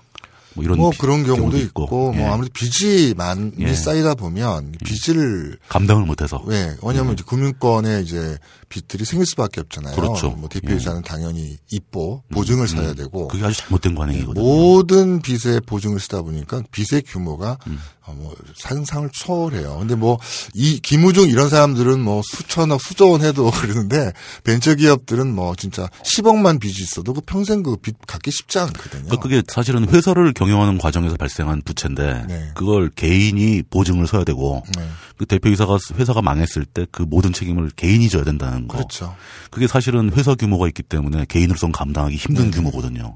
뭐 0.55 0.65
이런 0.65 0.79
뭐 0.79 0.91
비- 0.91 0.99
그런 0.99 1.25
경우도 1.25 1.57
있고, 1.59 2.13
예. 2.15 2.19
뭐 2.19 2.33
아무래도 2.33 2.53
빚이 2.53 3.15
많이 3.17 3.53
예. 3.61 3.75
쌓이다 3.75 4.15
보면 4.15 4.73
빚을 4.85 5.59
감당을 5.69 6.05
못해서 6.05 6.43
왜? 6.47 6.77
왜냐하면 6.83 7.15
이제 7.15 7.25
금융권에 7.27 8.01
이제 8.03 8.39
빚들이 8.69 9.05
생길 9.05 9.27
수밖에 9.27 9.61
없잖아요. 9.61 9.95
음. 9.95 9.97
그렇죠. 9.97 10.31
뭐 10.31 10.49
대표이사는 10.49 11.03
당연히 11.03 11.57
입보 11.71 12.23
보증을 12.33 12.69
써야 12.69 12.93
되고 12.95 13.29
그게 13.29 13.45
아주 13.45 13.57
잘못된 13.59 13.95
관행이거든요. 13.95 14.45
모든 14.45 15.21
빚에 15.23 15.61
보증을 15.67 16.01
쓰다 16.01 16.23
보니까 16.23 16.63
빚의 16.71 17.03
규모가 17.07 17.59
음. 17.67 17.79
어, 18.09 18.15
뭐 18.17 18.35
상상을 18.57 19.09
초월해요. 19.13 19.79
근데 19.79 19.95
뭐 19.95 20.19
이 20.55 20.79
김우중 20.81 21.29
이런 21.29 21.49
사람들은 21.49 22.01
뭐 22.01 22.23
수천억 22.25 22.81
수조원 22.83 23.23
해도 23.23 23.51
그러는데 23.53 24.13
벤처 24.45 24.75
기업들은 24.75 25.33
뭐 25.35 25.55
진짜 25.57 25.89
10억만 26.03 26.59
빚이 26.61 26.83
있어도 26.83 27.13
그 27.13 27.21
평생 27.21 27.63
그 27.63 27.77
빚 27.77 27.97
갚기 28.07 28.31
쉽지 28.31 28.59
않거든요. 28.59 29.05
그러니까 29.05 29.17
그게 29.17 29.43
사실은 29.49 29.89
회사를 29.89 30.33
경영하는 30.33 30.79
과정에서 30.79 31.17
발생한 31.17 31.63
부채인데 31.65 32.25
네. 32.29 32.51
그걸 32.55 32.91
개인이 32.91 33.63
보증을 33.71 34.07
서야 34.07 34.25
되고 34.25 34.63
네. 34.77 34.89
그 35.19 35.27
대표이사가 35.27 35.79
회사가 35.97 36.23
망했을 36.23 36.65
때 36.65 36.87
그 36.91 37.03
모든 37.03 37.33
책임을 37.33 37.71
개인이 37.77 38.09
져야 38.09 38.25
된다는 38.25 38.67
거. 38.69 38.79
그렇죠. 38.79 39.15
그게 39.51 39.67
사실은 39.67 40.11
회사 40.15 40.35
규모가 40.35 40.67
있기 40.69 40.83
때문에 40.83 41.27
개인으로서는 41.29 41.73
감당하기 41.73 42.17
힘든 42.17 42.51
네. 42.51 42.57
규모거든요. 42.57 43.15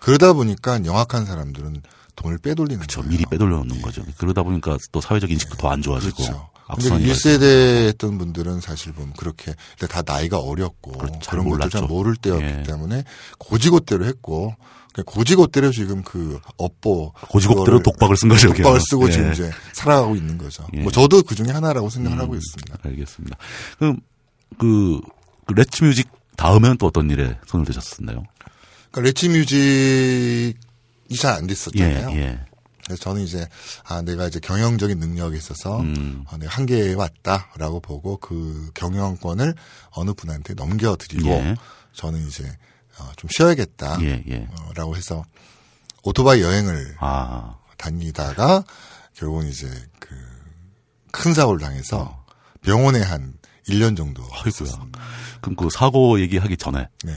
그러다 0.00 0.32
보니까 0.34 0.84
영악한 0.84 1.24
사람들은 1.26 1.82
돈을 2.16 2.38
빼돌리는 2.38 2.78
그렇죠. 2.78 3.00
거예요. 3.00 3.10
미리 3.10 3.24
빼돌려 3.26 3.56
놓는 3.58 3.82
거죠. 3.82 4.02
그러다 4.18 4.42
보니까 4.42 4.78
또 4.92 5.00
사회적 5.00 5.30
인식도 5.30 5.56
더안 5.56 5.82
좋아지고 5.82 6.16
그렇죠. 6.16 6.50
근데 6.66 6.88
악순환이 6.88 7.06
1세대 7.06 7.88
했던 7.88 8.18
분들은 8.18 8.60
사실 8.60 8.92
보면 8.92 9.12
그렇게 9.14 9.54
근데 9.78 9.92
다 9.92 10.02
나이가 10.04 10.38
어렸고 10.38 10.92
그렇죠. 10.92 11.18
잘 11.20 11.38
그런 11.38 11.50
것들 11.50 11.70
잘 11.70 11.80
몰랐죠. 11.82 11.94
모를 11.94 12.16
때였기 12.16 12.44
예. 12.44 12.62
때문에 12.62 13.04
고지고대로 13.38 14.06
했고 14.06 14.54
그냥 14.94 15.04
고지고대로 15.06 15.72
지금 15.72 16.02
그 16.02 16.38
업보 16.56 17.12
고지고대로 17.28 17.82
독박을 17.82 18.16
쓴 18.16 18.28
거죠. 18.28 18.52
독박을. 18.52 18.80
쓰고 18.80 19.10
지금 19.10 19.28
예. 19.28 19.32
이제 19.32 19.50
살아가고 19.72 20.16
있는 20.16 20.38
거죠. 20.38 20.66
예. 20.74 20.78
음. 20.78 20.82
뭐 20.84 20.92
저도 20.92 21.22
그 21.22 21.34
중에 21.34 21.48
하나라고 21.48 21.90
생각을 21.90 22.18
하고 22.18 22.34
있습니다. 22.34 22.78
알겠습니다. 22.82 23.36
그럼 23.78 23.98
그, 24.58 25.00
그 25.46 25.54
레츠 25.54 25.84
뮤직 25.84 26.08
다음에는 26.36 26.78
또 26.78 26.86
어떤 26.86 27.10
일에 27.10 27.36
손을 27.46 27.66
대셨었나요? 27.66 28.22
그러니까 28.90 29.00
레츠 29.00 29.28
뮤직이 29.28 30.54
잘안 31.18 31.44
예, 31.44 31.46
됐었잖아요. 31.48 32.10
예. 32.18 32.40
그래서 32.84 33.02
저는 33.02 33.22
이제 33.22 33.48
아 33.84 34.02
내가 34.02 34.26
이제 34.26 34.40
경영적인 34.40 34.98
능력이 34.98 35.36
있어서 35.38 35.80
음. 35.80 36.24
어, 36.28 36.36
내가 36.36 36.52
한계에 36.52 36.94
왔다라고 36.94 37.80
보고 37.80 38.18
그 38.18 38.70
경영권을 38.74 39.54
어느 39.90 40.12
분한테 40.12 40.54
넘겨드리고 40.54 41.28
예. 41.28 41.56
저는 41.92 42.26
이제 42.28 42.44
어, 42.98 43.10
좀 43.16 43.30
쉬어야겠다. 43.30 43.98
예, 44.02 44.22
예. 44.28 44.48
어, 44.50 44.72
라고 44.74 44.96
해서 44.96 45.24
오토바이 46.02 46.42
여행을 46.42 46.96
아, 47.00 47.56
다니다가 47.78 48.64
결국은 49.14 49.48
이제 49.48 49.68
그 49.98 50.34
큰 51.14 51.32
사고를 51.32 51.60
당해서 51.60 52.24
병원에 52.60 53.00
한 53.00 53.34
1년 53.68 53.96
정도 53.96 54.22
아이고야. 54.32 54.72
그럼 55.40 55.56
그 55.56 55.68
사고 55.70 56.20
얘기하기 56.20 56.56
전에 56.56 56.88
네. 57.04 57.16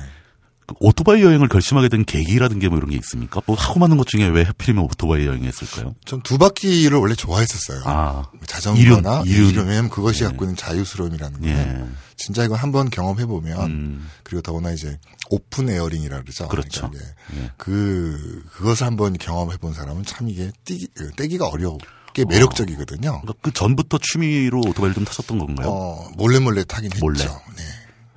그 0.67 0.75
오토바이 0.81 1.21
여행을 1.23 1.47
결심하게 1.47 1.87
된 1.87 2.03
계기라든게 2.03 2.67
뭐 2.67 2.77
이런 2.77 2.89
게 2.89 2.97
있습니까? 2.97 3.41
뭐 3.45 3.55
하고 3.55 3.79
많은 3.79 3.95
것 3.95 4.05
중에 4.05 4.25
왜 4.27 4.43
하필이면 4.43 4.83
오토바이 4.83 5.25
여행했을까요? 5.25 5.95
전 6.05 6.21
두 6.23 6.37
바퀴를 6.37 6.97
원래 6.97 7.15
좋아했었어요. 7.15 7.81
아, 7.85 8.25
자전거나 8.45 9.23
이륜, 9.25 9.49
이륜. 9.49 9.67
왜냐면 9.67 9.89
그것이 9.89 10.25
갖고 10.25 10.43
있는 10.43 10.57
자유스러움이라는 10.57 11.39
거는 11.39 11.49
예. 11.55 11.85
진짜 12.17 12.43
이거 12.43 12.55
한번 12.55 12.89
경험해 12.89 13.25
보면 13.27 13.61
음, 13.71 14.09
그리고 14.23 14.41
더구나 14.41 14.71
이제 14.71 14.97
open 15.29 15.69
airing이라 15.69 16.21
그러죠. 16.21 16.47
그렇죠. 16.49 16.89
그러니까 16.89 17.11
예. 17.37 17.51
그 17.55 18.43
그것을 18.51 18.87
한번 18.87 19.13
경험해 19.17 19.57
본 19.57 19.73
사람은 19.73 20.03
참 20.03 20.27
이게 20.27 20.51
떼기, 20.65 20.89
떼기가 21.15 21.47
어렵게 21.47 22.25
매력적이거든요. 22.27 23.21
그러니까 23.21 23.33
그 23.41 23.53
전부터 23.53 23.99
취미로 24.01 24.59
오토바이를 24.59 24.95
좀 24.95 25.05
타셨던 25.05 25.37
건가요? 25.39 25.69
어, 25.69 26.09
몰래 26.17 26.39
몰래 26.39 26.63
타긴 26.65 26.91
했죠. 26.91 27.05
몰래. 27.05 27.23
네. 27.23 27.63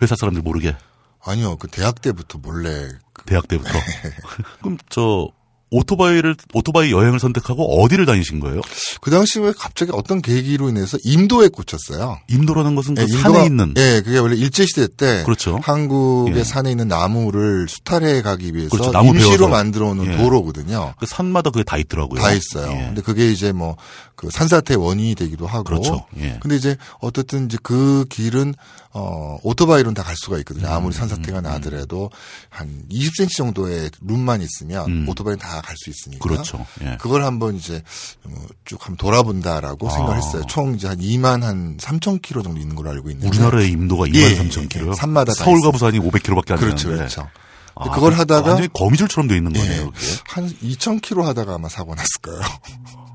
회사 0.03 0.17
사람들 0.17 0.43
모르게 0.43 0.75
아니요, 1.24 1.56
그 1.56 1.68
대학 1.68 2.00
때부터 2.00 2.38
몰래 2.38 2.88
그 3.12 3.24
대학 3.26 3.46
때부터. 3.48 3.70
그럼 4.62 4.78
저 4.88 5.28
오토바이를 5.72 6.35
오토바이 6.52 6.90
여행을 6.90 7.20
선택하고 7.20 7.80
어디를 7.80 8.04
다니신 8.04 8.40
거예요? 8.40 8.61
그 9.00 9.12
당시에 9.12 9.52
갑자기 9.56 9.92
어떤 9.94 10.20
계기로 10.20 10.68
인해서 10.68 10.98
임도에 11.04 11.46
꽂혔어요. 11.46 12.18
임도라는 12.28 12.74
것은 12.74 12.96
그 12.96 13.02
예, 13.02 13.06
산에 13.06 13.38
임도가- 13.38 13.46
있는 13.46 13.74
예, 13.76 14.02
그게 14.04 14.18
원래 14.18 14.35
일제 14.35 14.66
시대 14.66 14.88
때 14.88 15.22
그렇죠. 15.24 15.61
한국의 15.62 16.38
예. 16.38 16.42
산에 16.44 16.72
있는 16.72 16.88
나무를 16.88 17.68
수탈해 17.68 18.20
가기 18.22 18.52
위해서 18.56 18.70
그렇죠. 18.70 18.90
나무 18.90 19.11
임시로 19.11 19.30
베어서. 19.30 19.48
만들어 19.48 19.94
놓은 19.94 20.12
예. 20.12 20.16
도로거든요. 20.16 20.94
그 20.98 21.06
산마다 21.06 21.50
그게 21.50 21.62
다 21.62 21.76
있더라고요. 21.76 22.20
다 22.20 22.33
있어요. 22.33 22.72
예. 22.72 22.87
근데 22.87 23.00
그게 23.02 23.30
이제 23.30 23.52
뭐 23.52 23.76
그 24.20 24.28
산사태 24.30 24.74
원인이 24.74 25.14
되기도 25.14 25.46
하고. 25.46 25.64
그렇죠. 25.64 26.04
예. 26.18 26.37
근데 26.42 26.54
이제 26.54 26.76
어쨌든 27.00 27.46
이제 27.46 27.56
그 27.62 28.04
길은 28.11 28.54
어 28.92 29.38
오토바이로는 29.44 29.94
다 29.94 30.02
갈 30.02 30.14
수가 30.14 30.37
있거든요. 30.40 30.66
음, 30.66 30.72
아무리 30.72 30.92
산사태가 30.94 31.40
나더라도 31.40 32.11
한 32.50 32.83
20cm 32.90 33.35
정도의 33.35 33.90
룸만 34.02 34.42
있으면 34.42 34.85
음. 34.90 35.09
오토바이는 35.09 35.38
다 35.38 35.62
갈 35.62 35.74
수 35.78 35.88
있으니까. 35.88 36.28
그렇죠. 36.28 36.66
예. 36.83 36.98
그걸 37.00 37.24
한번 37.24 37.56
이제 37.56 37.83
어, 38.24 38.30
쭉 38.66 38.78
한번 38.83 38.96
돌아본다라고 38.98 39.88
아. 39.88 39.90
생각을 39.90 40.16
했어요. 40.18 40.42
총 40.48 40.74
이제 40.74 40.87
한 40.87 40.98
2만 40.98 41.40
한 41.40 41.78
3천 41.78 42.20
킬로 42.20 42.42
정도 42.42 42.61
있는 42.61 42.76
걸로 42.76 42.90
알고 42.90 43.09
있는데. 43.09 43.26
우리나라의 43.28 43.70
임도가 43.70 44.09
예, 44.09 44.11
2만 44.12 44.16
예, 44.33 44.38
3천 44.50 44.62
예. 44.64 44.66
킬로요. 44.68 44.92
산마다 44.96 45.33
다 45.33 45.44
서울과. 45.44 45.70
부산이 45.70 45.98
500킬로밖에 45.98 46.50
안 46.50 46.59
그렇죠, 46.59 46.88
되는데. 46.90 46.96
그렇죠. 46.96 47.26
아, 47.74 47.88
그걸 47.90 48.11
그 48.12 48.18
하다가 48.18 48.48
완전히 48.48 48.68
거미줄처럼 48.74 49.28
돼 49.28 49.37
있는 49.38 49.54
예, 49.56 49.61
거네요. 49.61 49.90
그게. 49.92 50.06
한 50.26 50.50
2천 50.62 51.00
킬로 51.00 51.24
하다가 51.24 51.54
아마 51.54 51.68
사고 51.70 51.94
났을 51.94 52.06
거예요. 52.20 52.40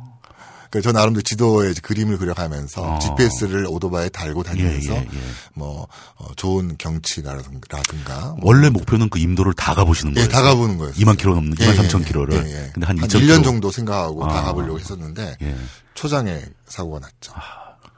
그저 0.76 0.92
나름대로 0.92 1.22
지도에 1.22 1.74
그림을 1.82 2.18
그려가면서 2.18 2.82
어. 2.82 3.00
GPS를 3.00 3.66
오토바이에 3.66 4.10
달고 4.10 4.44
다니면서 4.44 4.94
예, 4.94 4.98
예, 4.98 5.02
예. 5.02 5.22
뭐 5.54 5.88
어, 6.18 6.28
좋은 6.36 6.76
경치라든가 6.78 8.36
뭐 8.38 8.40
원래 8.44 8.70
목표는 8.70 9.08
그 9.10 9.18
임도를 9.18 9.54
다 9.54 9.74
가보시는 9.74 10.12
예, 10.12 10.16
거예요. 10.16 10.30
다 10.30 10.42
가보는 10.42 10.78
거였어요. 10.78 11.02
2만 11.02 11.18
킬로 11.18 11.36
넘는, 11.36 11.56
예, 11.62 11.66
2만 11.66 11.82
예, 11.82 11.88
3천 11.88 12.02
예, 12.02 12.06
킬로를. 12.06 12.46
예, 12.46 12.52
예. 12.52 12.72
근데 12.74 12.88
한한 12.88 13.08
2천 13.08 13.20
1년 13.22 13.28
킬로. 13.28 13.42
정도 13.44 13.72
생각하고 13.72 14.28
다 14.28 14.40
아. 14.40 14.42
가보려고 14.44 14.78
했었는데 14.78 15.38
예. 15.42 15.56
초장에 15.94 16.44
사고가 16.68 17.00
났죠. 17.00 17.34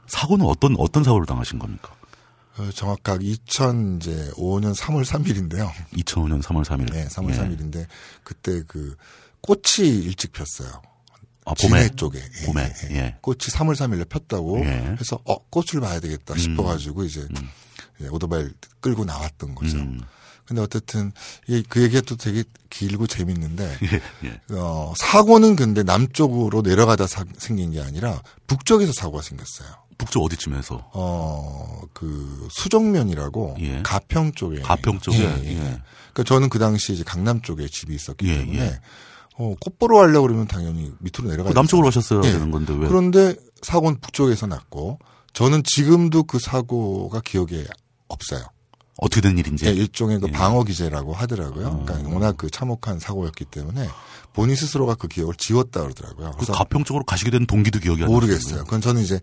사고는 0.06 0.46
어떤, 0.46 0.76
어떤 0.78 1.02
사고를 1.02 1.26
당하신 1.26 1.58
겁니까? 1.58 1.90
어, 2.58 2.70
정확하게 2.72 3.26
2005년 3.26 4.72
3월 4.76 5.04
3일인데요. 5.04 5.68
2005년 5.96 6.40
3월 6.42 6.64
3일. 6.64 6.92
네, 6.92 7.08
3월 7.08 7.30
예. 7.32 7.38
3일인데 7.38 7.86
그때 8.22 8.62
그 8.68 8.94
꽃이 9.40 9.88
일찍 9.88 10.30
폈어요. 10.32 10.80
아, 11.48 11.54
봄에. 11.54 11.80
진해 11.82 11.88
쪽에. 11.96 12.18
예, 12.42 12.46
봄에. 12.46 12.72
예, 12.90 12.94
예. 12.94 12.96
예. 12.96 13.16
꽃이 13.20 13.38
3월 13.38 13.74
3일에 13.74 14.08
폈다고 14.08 14.60
예. 14.64 14.96
해서 15.00 15.18
어 15.24 15.38
꽃을 15.48 15.80
봐야 15.80 15.98
되겠다 16.00 16.36
싶어가지고 16.36 17.04
이제 17.04 17.26
예, 18.02 18.06
오토바이를 18.08 18.52
끌고 18.80 19.04
나왔던 19.04 19.54
거죠. 19.54 19.76
음. 19.78 20.00
근데 20.46 20.62
어쨌든 20.62 21.12
이- 21.46 21.62
그 21.68 21.82
얘기가 21.82 22.00
또 22.02 22.16
되게 22.16 22.42
길고 22.70 23.06
재밌는데. 23.06 23.76
어, 24.52 24.94
사고는 24.96 25.56
근데 25.56 25.82
남쪽으로 25.82 26.62
내려가다 26.62 27.06
사- 27.06 27.24
생긴 27.36 27.72
게 27.72 27.82
아니라 27.82 28.22
북쪽에서 28.46 28.92
사고가 28.94 29.22
생겼어요. 29.22 29.68
북쪽 29.98 30.24
어디쯤에서? 30.24 30.90
어, 30.94 31.80
그 31.92 32.48
수정면이라고 32.52 33.56
예. 33.60 33.82
가평 33.82 34.32
쪽에 34.32 34.60
가평 34.60 35.00
쪽에. 35.00 35.18
예, 35.18 35.42
예. 35.44 35.50
예. 35.50 35.56
그러니까 36.12 36.22
저는 36.24 36.48
그 36.48 36.58
당시 36.58 36.92
이제 36.94 37.02
강남 37.04 37.42
쪽에 37.42 37.66
집이 37.68 37.94
있었기 37.94 38.28
예, 38.28 38.38
때문에 38.38 38.58
예. 38.60 38.80
어, 39.38 39.54
꽃 39.60 39.78
보러 39.78 39.98
가려고 39.98 40.26
그러면 40.26 40.46
당연히 40.46 40.92
밑으로 40.98 41.30
내려가야 41.30 41.54
남쪽으로 41.54 41.90
되잖아요. 41.90 42.20
가셨어야 42.20 42.28
예. 42.28 42.32
되는 42.32 42.50
건데 42.50 42.74
왜? 42.76 42.88
그런데 42.88 43.36
사고는 43.62 44.00
북쪽에서 44.00 44.46
났고 44.46 44.98
저는 45.32 45.62
지금도 45.64 46.24
그 46.24 46.38
사고가 46.38 47.20
기억에 47.24 47.64
없어요. 48.08 48.42
어떻게 49.00 49.20
된 49.20 49.38
일인지. 49.38 49.66
예, 49.66 49.70
일종의 49.70 50.18
그 50.18 50.26
예. 50.28 50.32
방어 50.32 50.64
기제라고 50.64 51.14
하더라고요. 51.14 51.84
그러니까 51.84 52.12
워낙 52.12 52.36
그 52.36 52.50
참혹한 52.50 52.98
사고였기 52.98 53.44
때문에 53.44 53.88
본인 54.32 54.56
스스로가 54.56 54.96
그 54.96 55.06
기억을 55.06 55.34
지웠다 55.36 55.82
그러더라고요. 55.82 56.30
그 56.32 56.36
그래서 56.38 56.52
가평 56.52 56.82
쪽으로 56.82 57.04
가시게 57.04 57.30
된 57.30 57.46
동기도 57.46 57.78
기억이 57.78 58.02
안 58.02 58.10
모르겠어요. 58.10 58.64
그건 58.64 58.80
저는 58.80 59.02
이제 59.02 59.20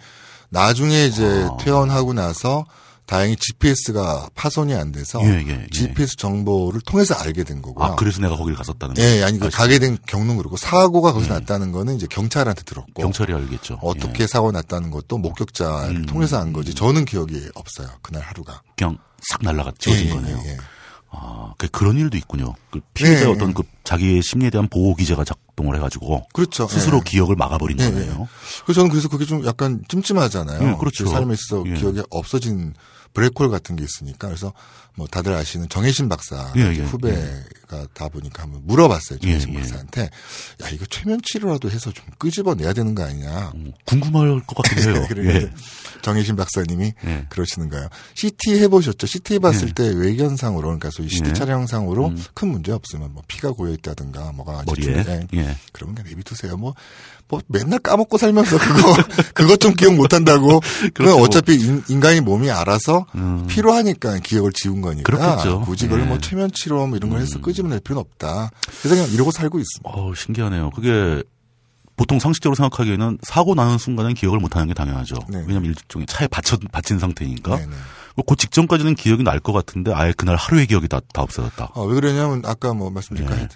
나중에 0.49 1.05
이제 1.05 1.25
아. 1.49 1.57
퇴원하고 1.57 2.13
나서 2.13 2.65
다행히 3.05 3.35
GPS가 3.35 4.29
파손이 4.33 4.73
안 4.73 4.91
돼서 4.91 5.21
예, 5.23 5.43
예, 5.45 5.49
예. 5.49 5.67
GPS 5.71 6.15
정보를 6.17 6.81
통해서 6.81 7.13
알게 7.15 7.43
된 7.43 7.61
거고요. 7.61 7.85
아, 7.85 7.95
그래서 7.95 8.19
내가 8.19 8.35
거기를 8.35 8.57
갔었다는 8.57 8.95
예, 8.97 9.01
거예요? 9.01 9.25
아니 9.25 9.39
그 9.39 9.49
가게 9.49 9.77
된 9.77 9.97
경로는 10.07 10.37
그렇고 10.37 10.57
사고가 10.57 11.13
거기서 11.13 11.33
났다는 11.35 11.71
거는 11.71 11.95
이제 11.95 12.07
경찰한테 12.09 12.63
들었고 12.63 13.01
경찰이 13.01 13.33
알겠죠. 13.33 13.79
어떻게 13.81 14.25
사고 14.25 14.51
났다는 14.51 14.89
것도 14.89 15.19
목격자를 15.19 15.95
음. 15.95 16.05
통해서 16.05 16.39
안 16.39 16.51
거지. 16.51 16.73
저는 16.73 17.05
기억이 17.05 17.49
없어요. 17.53 17.89
그날 18.01 18.23
하루가. 18.23 18.61
예. 18.65 18.71
그냥 18.77 18.97
싹 19.21 19.41
지워진 19.79 20.05
예, 20.05 20.09
예, 20.09 20.13
거네요. 20.13 20.41
예, 20.45 20.49
예. 20.51 20.57
아, 21.11 21.53
그 21.57 21.67
그런 21.69 21.97
일도 21.97 22.17
있군요. 22.17 22.55
그 22.71 22.81
피해자의 22.93 23.25
네. 23.25 23.31
어떤 23.31 23.53
그 23.53 23.63
자기의 23.83 24.21
심리에 24.21 24.49
대한 24.49 24.67
보호 24.67 24.95
기제가 24.95 25.23
작동을 25.23 25.75
해가지고 25.77 26.27
그렇죠. 26.33 26.67
스스로 26.67 26.97
예. 26.97 27.01
기억을 27.05 27.35
막아버린 27.35 27.79
예, 27.79 27.85
거네요. 27.85 28.27
그래서 28.65 28.81
저는 28.81 28.89
그래서 28.89 29.07
그게 29.07 29.25
좀 29.25 29.45
약간 29.45 29.83
찜찜하잖아요. 29.87 30.71
예, 30.71 30.75
그렇죠. 30.77 31.05
제 31.05 31.11
삶에 31.11 31.33
있어 31.33 31.63
예. 31.67 31.73
기억이 31.75 32.01
없어진 32.09 32.73
블랙홀 33.15 33.49
같은 33.49 33.75
게 33.75 33.83
있으니까 33.83 34.27
그래서 34.27 34.53
뭐 34.95 35.07
다들 35.07 35.33
아시는 35.33 35.67
정혜신 35.69 36.07
박사 36.07 36.53
예, 36.55 36.61
예, 36.61 36.83
후배가 36.83 37.87
다 37.93 38.07
보니까 38.09 38.43
한번 38.43 38.61
물어봤어요 38.65 39.19
정혜신 39.19 39.49
예, 39.49 39.55
예. 39.55 39.59
박사한테 39.59 40.01
야 40.63 40.69
이거 40.71 40.85
최면 40.85 41.19
치료라도 41.23 41.71
해서 41.71 41.91
좀 41.91 42.05
끄집어내야 42.19 42.73
되는 42.73 42.93
거 42.93 43.03
아니냐. 43.03 43.51
음, 43.55 43.73
궁금할 43.85 44.41
것 44.45 44.55
같긴 44.55 44.83
해요. 44.83 45.05
그러니까 45.09 45.33
예. 45.35 45.51
정혜신 46.05 46.35
박사님이 46.35 46.93
예. 47.07 47.25
그러시는 47.29 47.67
거예요. 47.69 47.87
CT 48.13 48.59
해보셨죠? 48.59 49.07
CT 49.07 49.39
봤을 49.39 49.71
때 49.73 49.91
외견상으로 49.95 50.61
그러니까 50.61 50.91
소위 50.91 51.09
CT 51.09 51.29
예. 51.29 51.33
촬영상으로 51.33 52.13
큰 52.35 52.49
문제 52.49 52.71
없으면 52.71 53.11
뭐 53.11 53.23
피가 53.27 53.53
고여 53.53 53.73
있다든가 53.73 54.33
뭐가 54.33 54.61
머리에. 54.67 55.03
좀- 55.03 55.27
예. 55.33 55.37
예. 55.39 55.57
그러면 55.73 55.95
그냥 55.95 56.09
내비두세요. 56.11 56.57
뭐, 56.57 56.75
뭐 57.27 57.41
맨날 57.47 57.79
까먹고 57.79 58.19
살면서 58.19 58.59
그거 58.59 58.95
그것 59.33 59.59
좀 59.59 59.73
기억 59.73 59.95
못한다고. 59.95 60.59
그건 60.93 61.15
그렇죠. 61.15 61.17
어차피 61.23 61.55
인, 61.55 61.99
간의 61.99 62.21
몸이 62.21 62.51
알아서 62.51 63.07
음. 63.15 63.47
필요하니까 63.47 64.19
기억을 64.19 64.51
지운 64.53 64.81
거니까. 64.81 65.11
그렇겠죠. 65.11 65.61
굳이 65.61 65.85
그걸 65.87 66.01
예. 66.01 66.03
음. 66.03 66.09
뭐 66.09 66.19
최면 66.19 66.51
치료 66.53 66.85
뭐 66.85 66.97
이런 66.97 67.09
걸 67.09 67.19
해서 67.19 67.41
끄집어낼 67.41 67.79
필요는 67.79 67.99
없다. 68.01 68.51
그래서 68.81 68.95
그냥 68.95 69.11
이러고 69.11 69.31
살고 69.31 69.57
있습니다. 69.59 69.89
어, 69.89 70.13
신기하네요. 70.13 70.69
그게 70.69 71.23
보통 71.95 72.19
상식적으로 72.19 72.55
생각하기에는 72.55 73.19
사고 73.23 73.55
나는 73.55 73.77
순간은 73.77 74.13
기억을 74.13 74.39
못하는 74.39 74.67
게 74.67 74.73
당연하죠. 74.73 75.15
네. 75.29 75.39
왜냐하면 75.39 75.65
일종의 75.65 76.07
차에 76.07 76.27
받쳐, 76.27 76.57
받친 76.71 76.99
상태니까. 76.99 77.55
네네. 77.57 77.71
그 78.25 78.35
직전까지는 78.35 78.95
기억이 78.95 79.23
날 79.23 79.39
것 79.39 79.51
같은데 79.51 79.91
아예 79.93 80.13
그날 80.13 80.35
하루의 80.37 80.67
기억이 80.67 80.87
다, 80.87 81.01
다 81.13 81.21
없어졌다. 81.21 81.71
어, 81.73 81.85
왜 81.85 81.95
그러냐면 81.95 82.41
아까 82.45 82.73
뭐 82.73 82.89
말씀드린 82.89 83.29
예. 83.29 83.35
까 83.35 83.47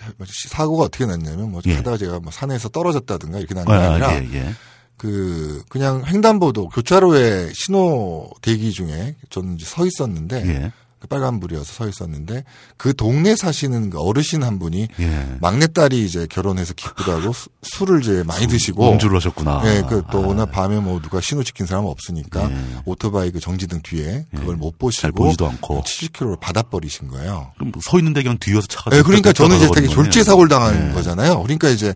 사고가 0.50 0.84
어떻게 0.84 1.06
났냐면 1.06 1.52
뭐 1.52 1.62
예. 1.66 1.76
하다가 1.76 1.98
제가 1.98 2.20
뭐 2.20 2.32
산에서 2.32 2.70
떨어졌다든가 2.70 3.40
이렇게 3.40 3.54
난게 3.56 3.72
아, 3.72 3.92
아니라 3.92 4.16
예, 4.16 4.30
예. 4.34 4.54
그 4.98 5.64
그냥 5.70 6.04
횡단보도 6.06 6.70
교차로에 6.70 7.52
신호 7.54 8.30
대기 8.42 8.72
중에 8.72 9.16
저는 9.30 9.56
이제 9.56 9.66
서 9.66 9.86
있었는데 9.86 10.46
예. 10.46 10.60
그 10.64 10.72
빨간불이어서 11.08 11.64
서 11.72 11.88
있었는데 11.88 12.44
그 12.78 12.94
동네 12.96 13.36
사시는 13.36 13.90
그 13.92 14.00
어르신 14.02 14.44
한 14.44 14.60
분이 14.60 14.88
예. 15.00 15.38
막내딸이 15.40 16.04
이제 16.04 16.28
결혼해서 16.30 16.74
기쁘다고 16.74 17.32
수- 17.34 17.50
술을 17.64 18.02
이제 18.02 18.24
많이 18.26 18.48
드시고 18.48 18.92
음주를 18.94 19.16
하셨구나. 19.18 19.62
예, 19.66 19.82
그또 19.88 20.24
아, 20.24 20.28
워낙 20.28 20.48
밤에 20.48 20.80
뭐 20.80 21.00
누가 21.02 21.22
신호 21.22 21.44
지킨 21.44 21.66
사람 21.66 21.86
없으니까 21.86 22.50
예. 22.52 22.58
오토바이 22.86 23.32
그 23.32 23.40
정지등 23.40 23.82
뒤에 23.84 24.26
그걸 24.36 24.56
못잘 24.58 25.12
보시고 25.12 25.24
보이지도 25.24 25.48
않고. 25.48 25.84
70km를 25.84 26.40
받아버리신 26.40 27.08
거예요. 27.08 27.52
그럼 27.58 27.72
서 27.82 27.98
있는데 28.00 28.22
그냥 28.24 28.38
뒤에서 28.40 28.68
차가. 28.68 28.96
예, 28.98 29.02
그러니까 29.02 29.32
저는 29.32 29.58
이제 29.58 29.70
되게 29.74 29.88
졸지에. 29.88 30.24
사고를 30.24 30.50
당한 30.50 30.90
예. 30.90 30.94
거잖아요. 30.94 31.42
그러니까 31.44 31.70
이제 31.70 31.94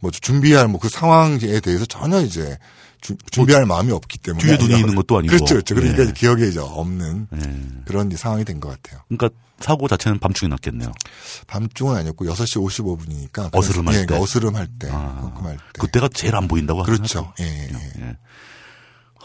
뭐 0.00 0.10
준비할 0.10 0.68
뭐 0.68 0.78
그 0.80 0.88
상황에 0.88 1.38
대해서 1.60 1.84
전혀 1.86 2.20
이제 2.20 2.58
주- 3.06 3.16
준비할 3.30 3.66
마음이 3.66 3.92
없기 3.92 4.18
때문에 4.18 4.44
뒤에 4.44 4.56
눈이 4.56 4.80
있는 4.80 4.94
것도 4.96 5.18
아니고. 5.18 5.32
그렇죠, 5.34 5.54
그렇죠. 5.54 5.74
그러니까 5.74 5.98
예. 6.00 6.02
이제 6.04 6.12
기억에 6.12 6.46
이제 6.48 6.58
없는 6.60 7.28
예. 7.34 7.82
그런 7.84 8.10
상황이 8.16 8.44
된 8.44 8.58
것 8.58 8.68
같아요. 8.70 9.02
그러니까 9.08 9.28
사고 9.60 9.86
자체는 9.88 10.18
밤중에 10.18 10.48
났겠네요. 10.48 10.90
밤중은 11.46 11.94
아니었고 11.96 12.24
6시 12.26 12.60
55분이니까 13.30 13.50
어스름할 13.56 14.06
때. 14.06 14.14
어스름할 14.18 14.66
때, 14.78 14.88
아, 14.90 15.32
때. 15.44 15.56
그때가 15.78 16.08
제일 16.12 16.34
안 16.36 16.48
보인다고 16.48 16.82
그렇죠. 16.82 17.32
예, 17.40 17.44
예, 17.44 17.68
예. 17.72 18.02
예. 18.02 18.16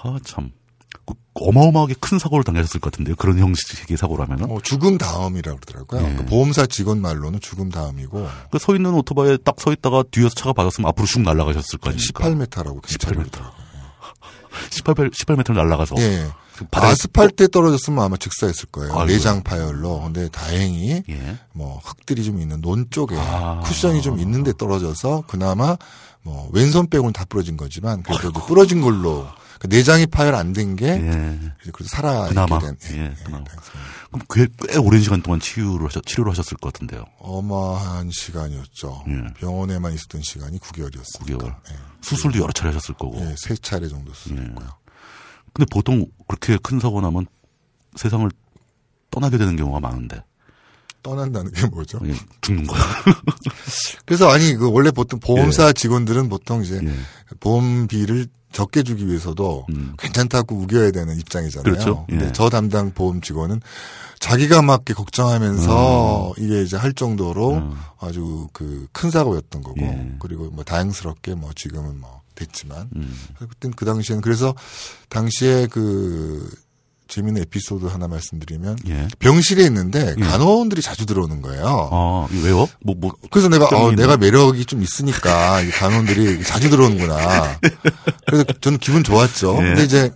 아, 0.04 0.18
참. 0.24 0.52
그 1.06 1.14
어마어마하게 1.34 1.96
큰 2.02 2.20
사고를 2.20 2.44
당하셨을 2.44 2.80
것 2.82 2.92
같은데요. 2.92 3.16
그런 3.16 3.40
형식의 3.40 3.96
사고라면은. 3.98 4.48
뭐 4.48 4.62
죽음 4.62 4.98
다음이라고 4.98 5.60
그러더라고요. 5.60 6.10
예. 6.12 6.16
그 6.18 6.26
보험사 6.26 6.66
직원 6.68 7.02
말로는 7.02 7.40
죽음 7.40 7.70
다음이고 7.70 8.28
그서 8.52 8.76
있는 8.76 8.94
오토바이에 8.94 9.38
딱 9.38 9.56
서 9.60 9.72
있다가 9.72 10.04
뒤에서 10.12 10.30
차가 10.36 10.54
받았으면 10.54 10.88
앞으로 10.90 11.08
슉 11.08 11.22
날아가셨을 11.24 11.80
거 11.80 11.90
아닙니까? 11.90 12.24
18m라고 12.26 12.82
경찰이 12.82 13.18
18m. 13.18 13.52
그러더라고요. 14.52 15.10
18, 15.14 15.36
18m 15.36 15.54
날아가서. 15.54 15.96
예. 16.00 16.28
아스팔트에 16.72 17.48
떨어졌으면 17.48 18.04
아마 18.04 18.18
즉사했을 18.18 18.68
거예요. 18.72 18.92
아이고야. 18.92 19.06
내장 19.08 19.42
파열로. 19.42 20.02
근데 20.02 20.30
다행히 20.30 21.04
예. 21.10 21.38
뭐 21.54 21.82
흙들이 21.84 22.24
좀 22.24 22.40
있는 22.40 22.62
논 22.62 22.88
쪽에 22.90 23.16
아. 23.18 23.62
쿠션이 23.64 24.02
좀 24.02 24.20
있는데 24.20 24.54
떨어져서 24.58 25.24
그나마 25.28 25.78
뭐 26.22 26.50
왼손 26.54 26.88
빼고는 26.88 27.14
다 27.14 27.26
부러진 27.28 27.58
거지만 27.58 28.04
그래도 28.04 28.32
부러진 28.46 28.82
걸로 28.82 29.28
그 29.62 29.68
내장이 29.68 30.08
파열 30.08 30.34
안 30.34 30.54
된게 30.54 30.88
예. 30.88 31.40
그래도 31.72 31.84
살아 31.88 32.22
있게 32.24 32.30
그나마. 32.30 32.58
된 32.58 32.76
예, 32.94 32.98
예, 32.98 33.16
그나마. 33.24 33.44
다행스럽네요. 33.44 33.92
그럼 34.10 34.26
꽤, 34.34 34.48
꽤 34.68 34.78
오랜 34.80 35.02
시간 35.04 35.22
동안 35.22 35.40
치유를 35.40 35.86
하셨, 35.86 36.04
치료를 36.04 36.32
하셨을 36.32 36.58
것 36.58 36.74
같은데요. 36.74 37.06
어마한 37.20 38.10
시간이었죠. 38.10 39.04
예. 39.08 39.34
병원에만 39.36 39.94
있었던 39.94 40.24
시간이 40.24 40.58
9개월이었으니까. 40.58 41.38
9개월. 41.38 41.56
수술도 42.02 42.40
여러 42.40 42.52
차례 42.52 42.70
하셨을 42.70 42.96
거고. 42.96 43.20
예, 43.22 43.36
세 43.38 43.56
차례 43.56 43.88
정도 43.88 44.10
예. 44.10 44.16
수술했고요. 44.16 44.68
근데 45.54 45.70
보통 45.70 46.08
그렇게 46.28 46.58
큰 46.64 46.80
사고 46.80 47.00
나면 47.00 47.28
세상을 47.98 48.32
떠나게 49.12 49.38
되는 49.38 49.56
경우가 49.58 49.80
많은데. 49.80 50.24
떠난다는 51.04 51.52
게 51.52 51.68
뭐죠? 51.68 52.00
그냥 52.00 52.18
죽는 52.42 52.66
거야. 52.66 52.82
그래서 54.08 54.28
아니 54.32 54.56
그 54.56 54.72
원래 54.72 54.90
보통 54.90 55.20
보험사 55.20 55.74
직원들은 55.74 56.30
보통 56.30 56.64
이제 56.64 56.80
예. 56.84 56.94
보험비를 57.40 58.26
적게 58.52 58.84
주기 58.84 59.08
위해서도 59.08 59.66
음. 59.70 59.94
괜찮다고 59.98 60.56
우겨야 60.56 60.92
되는 60.92 61.18
입장이잖아요. 61.20 61.64
그렇죠. 61.64 62.06
근데 62.08 62.28
예. 62.28 62.32
저 62.34 62.50
담당 62.50 62.92
보험 62.94 63.22
직원은 63.22 63.62
자기가 64.20 64.62
맞게 64.62 64.94
걱정하면서 64.94 66.34
이게 66.38 66.62
이제 66.62 66.78
할 66.78 66.94
정도로 66.94 67.56
음. 67.56 67.76
아주 68.00 68.48
그 68.54 68.88
큰 68.94 69.10
사고였던 69.10 69.64
거고 69.64 69.82
예. 69.82 70.16
그리고 70.20 70.50
뭐 70.52 70.64
다행스럽게 70.64 71.36
뭐 71.36 71.52
지금은 71.56 72.00
뭐 72.00 72.22
됐지만 72.36 72.90
음. 72.96 73.16
그땐 73.38 73.72
그 73.72 73.86
당시에는 73.86 74.22
그래서 74.22 74.54
당시에 75.10 75.68
그 75.68 76.50
재미있는 77.12 77.42
에피소드 77.42 77.88
하나 77.88 78.08
말씀드리면 78.08 78.78
예. 78.88 79.08
병실에 79.20 79.66
있는데 79.66 80.16
예. 80.18 80.22
간호원들이 80.22 80.82
자주 80.82 81.06
들어오는 81.06 81.42
거예요. 81.42 81.90
아, 81.92 82.28
왜요? 82.42 82.70
뭐, 82.80 82.96
뭐. 82.98 83.12
그래서 83.30 83.50
내가 83.50 83.68
어, 83.68 83.92
내가 83.92 84.16
매력이 84.16 84.66
좀 84.66 84.82
있으니까 84.82 85.60
이 85.60 85.70
간호원들이 85.72 86.42
자주 86.44 86.70
들어오는구나. 86.70 87.60
그래서 88.26 88.46
저는 88.62 88.80
기분 88.80 89.04
좋았죠. 89.04 89.58
예. 89.58 89.62
근데 89.62 89.84
이제 89.84 90.12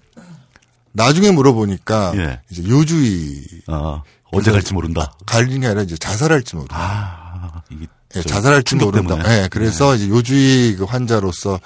나중에 0.93 1.31
물어보니까 1.31 2.13
예. 2.15 2.39
이제 2.49 2.63
요주의 2.65 3.43
아, 3.67 4.01
언제 4.31 4.51
갈지 4.51 4.73
모른다. 4.73 5.13
갈림이 5.25 5.65
아니라 5.65 5.81
이제 5.81 5.97
자살할지 5.97 6.55
모른다. 6.55 6.77
아, 6.79 7.61
이게. 7.69 7.87
예, 8.15 8.21
저 8.21 8.29
자살할지 8.29 8.75
모른다. 8.75 9.17
예, 9.27 9.49
그래서 9.51 9.95
이제 9.95 10.07
요주의 10.07 10.77
그 10.77 10.85
환자로서 10.85 11.59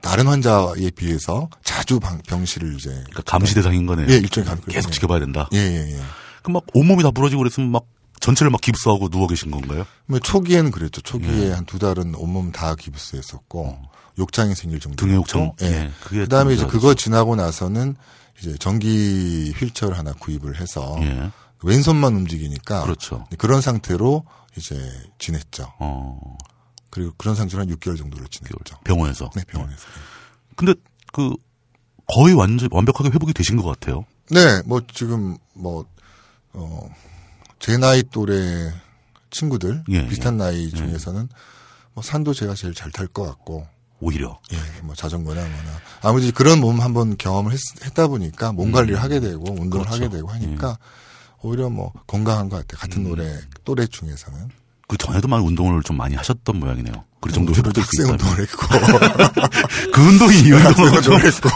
다른 0.00 0.26
환자에 0.26 0.90
비해서 0.96 1.48
자주 1.62 2.00
방- 2.00 2.22
병실을 2.22 2.74
이제 2.76 2.88
그러니까 2.90 3.22
감시 3.22 3.54
대상인 3.54 3.86
거네요. 3.86 4.06
예, 4.08 4.14
일종의 4.16 4.48
감 4.48 4.60
계속 4.62 4.90
지켜봐야 4.92 5.20
된다. 5.20 5.48
예, 5.52 5.58
예, 5.58 5.92
예. 5.96 6.00
그럼 6.42 6.54
막 6.54 6.64
온몸이 6.74 7.02
다 7.02 7.10
부러지고 7.10 7.40
그랬으면 7.40 7.70
막 7.70 7.84
전체를 8.20 8.50
막 8.50 8.60
깁스하고 8.60 9.08
누워 9.08 9.26
계신 9.26 9.50
건가요? 9.50 9.84
뭐 10.06 10.18
초기에는 10.18 10.70
그랬죠. 10.70 11.00
예. 11.00 11.02
초기에 11.02 11.52
한두 11.52 11.78
달은 11.78 12.14
온몸 12.14 12.52
다 12.52 12.74
기부스했었고 12.74 13.78
욕창이 14.18 14.54
생길 14.54 14.80
정도. 14.80 14.96
등에 14.96 15.14
욕창. 15.16 15.52
예. 15.62 15.66
예, 15.66 15.90
그게 16.02 16.20
그다음에 16.20 16.54
이제 16.54 16.62
좀 16.62 16.70
그거 16.70 16.94
지나고 16.94 17.36
나서는 17.36 17.94
이제 18.40 18.56
전기 18.58 19.52
휠체어를 19.58 19.98
하나 19.98 20.12
구입을 20.14 20.60
해서 20.60 20.96
예. 21.02 21.30
왼손만 21.62 22.14
움직이니까 22.14 22.84
그렇죠. 22.84 23.26
그런 23.36 23.60
상태로 23.60 24.24
이제 24.56 24.80
지냈죠. 25.18 25.72
어, 25.78 26.18
그리고 26.90 27.12
그런 27.16 27.34
상태로 27.34 27.62
한 27.62 27.68
6개월 27.68 27.96
정도를 27.96 28.26
지냈죠. 28.28 28.76
병원에서. 28.84 29.30
네, 29.34 29.42
병원에서. 29.46 29.82
근데 30.56 30.74
그 31.12 31.34
거의 32.06 32.34
완전 32.34 32.68
완벽하게 32.72 33.10
회복이 33.10 33.32
되신 33.32 33.56
것 33.56 33.64
같아요. 33.64 34.04
네, 34.30 34.60
뭐 34.66 34.80
지금 34.92 35.36
뭐 35.54 35.86
어, 36.52 36.88
제 37.58 37.76
나이 37.76 38.02
또래 38.10 38.72
친구들 39.30 39.84
예, 39.90 40.08
비슷한 40.08 40.36
나이 40.36 40.70
중에서는 40.70 41.28
뭐 41.94 42.02
산도 42.02 42.34
제가 42.34 42.54
제일 42.54 42.74
잘 42.74 42.90
탈 42.90 43.06
것 43.08 43.24
같고 43.24 43.66
오히려. 44.00 44.40
예, 44.52 44.56
뭐 44.82 44.94
자전거나 44.94 45.40
뭐나 45.40 45.80
아무래도 46.02 46.32
그런 46.32 46.60
몸 46.60 46.80
한번 46.80 47.16
경험을 47.16 47.52
했, 47.52 47.58
다 47.94 48.06
보니까 48.08 48.52
몸 48.52 48.72
관리를 48.72 49.00
하게 49.00 49.20
되고 49.20 49.44
운동을 49.50 49.84
그렇죠. 49.86 49.90
하게 49.94 50.08
되고 50.08 50.28
하니까 50.28 50.78
오히려 51.42 51.70
뭐 51.70 51.92
건강한 52.06 52.48
것 52.48 52.56
같아요. 52.66 52.80
같은 52.80 53.04
노래 53.04 53.38
또래 53.64 53.86
중에서는 53.86 54.48
그 54.90 54.96
전에도 54.96 55.28
많이 55.28 55.46
운동을 55.46 55.84
좀 55.84 55.96
많이 55.96 56.16
하셨던 56.16 56.58
모양이네요. 56.58 57.04
그 57.20 57.30
정도 57.30 57.54
회복될 57.54 57.84
수 57.84 58.02
학생 58.02 58.06
있다. 58.16 58.26
운동을 58.26 58.40
했고 58.42 58.66
그 59.94 60.00
운동이 60.00 60.36
이 60.40 60.50
운동을 60.50 61.24
했고 61.26 61.48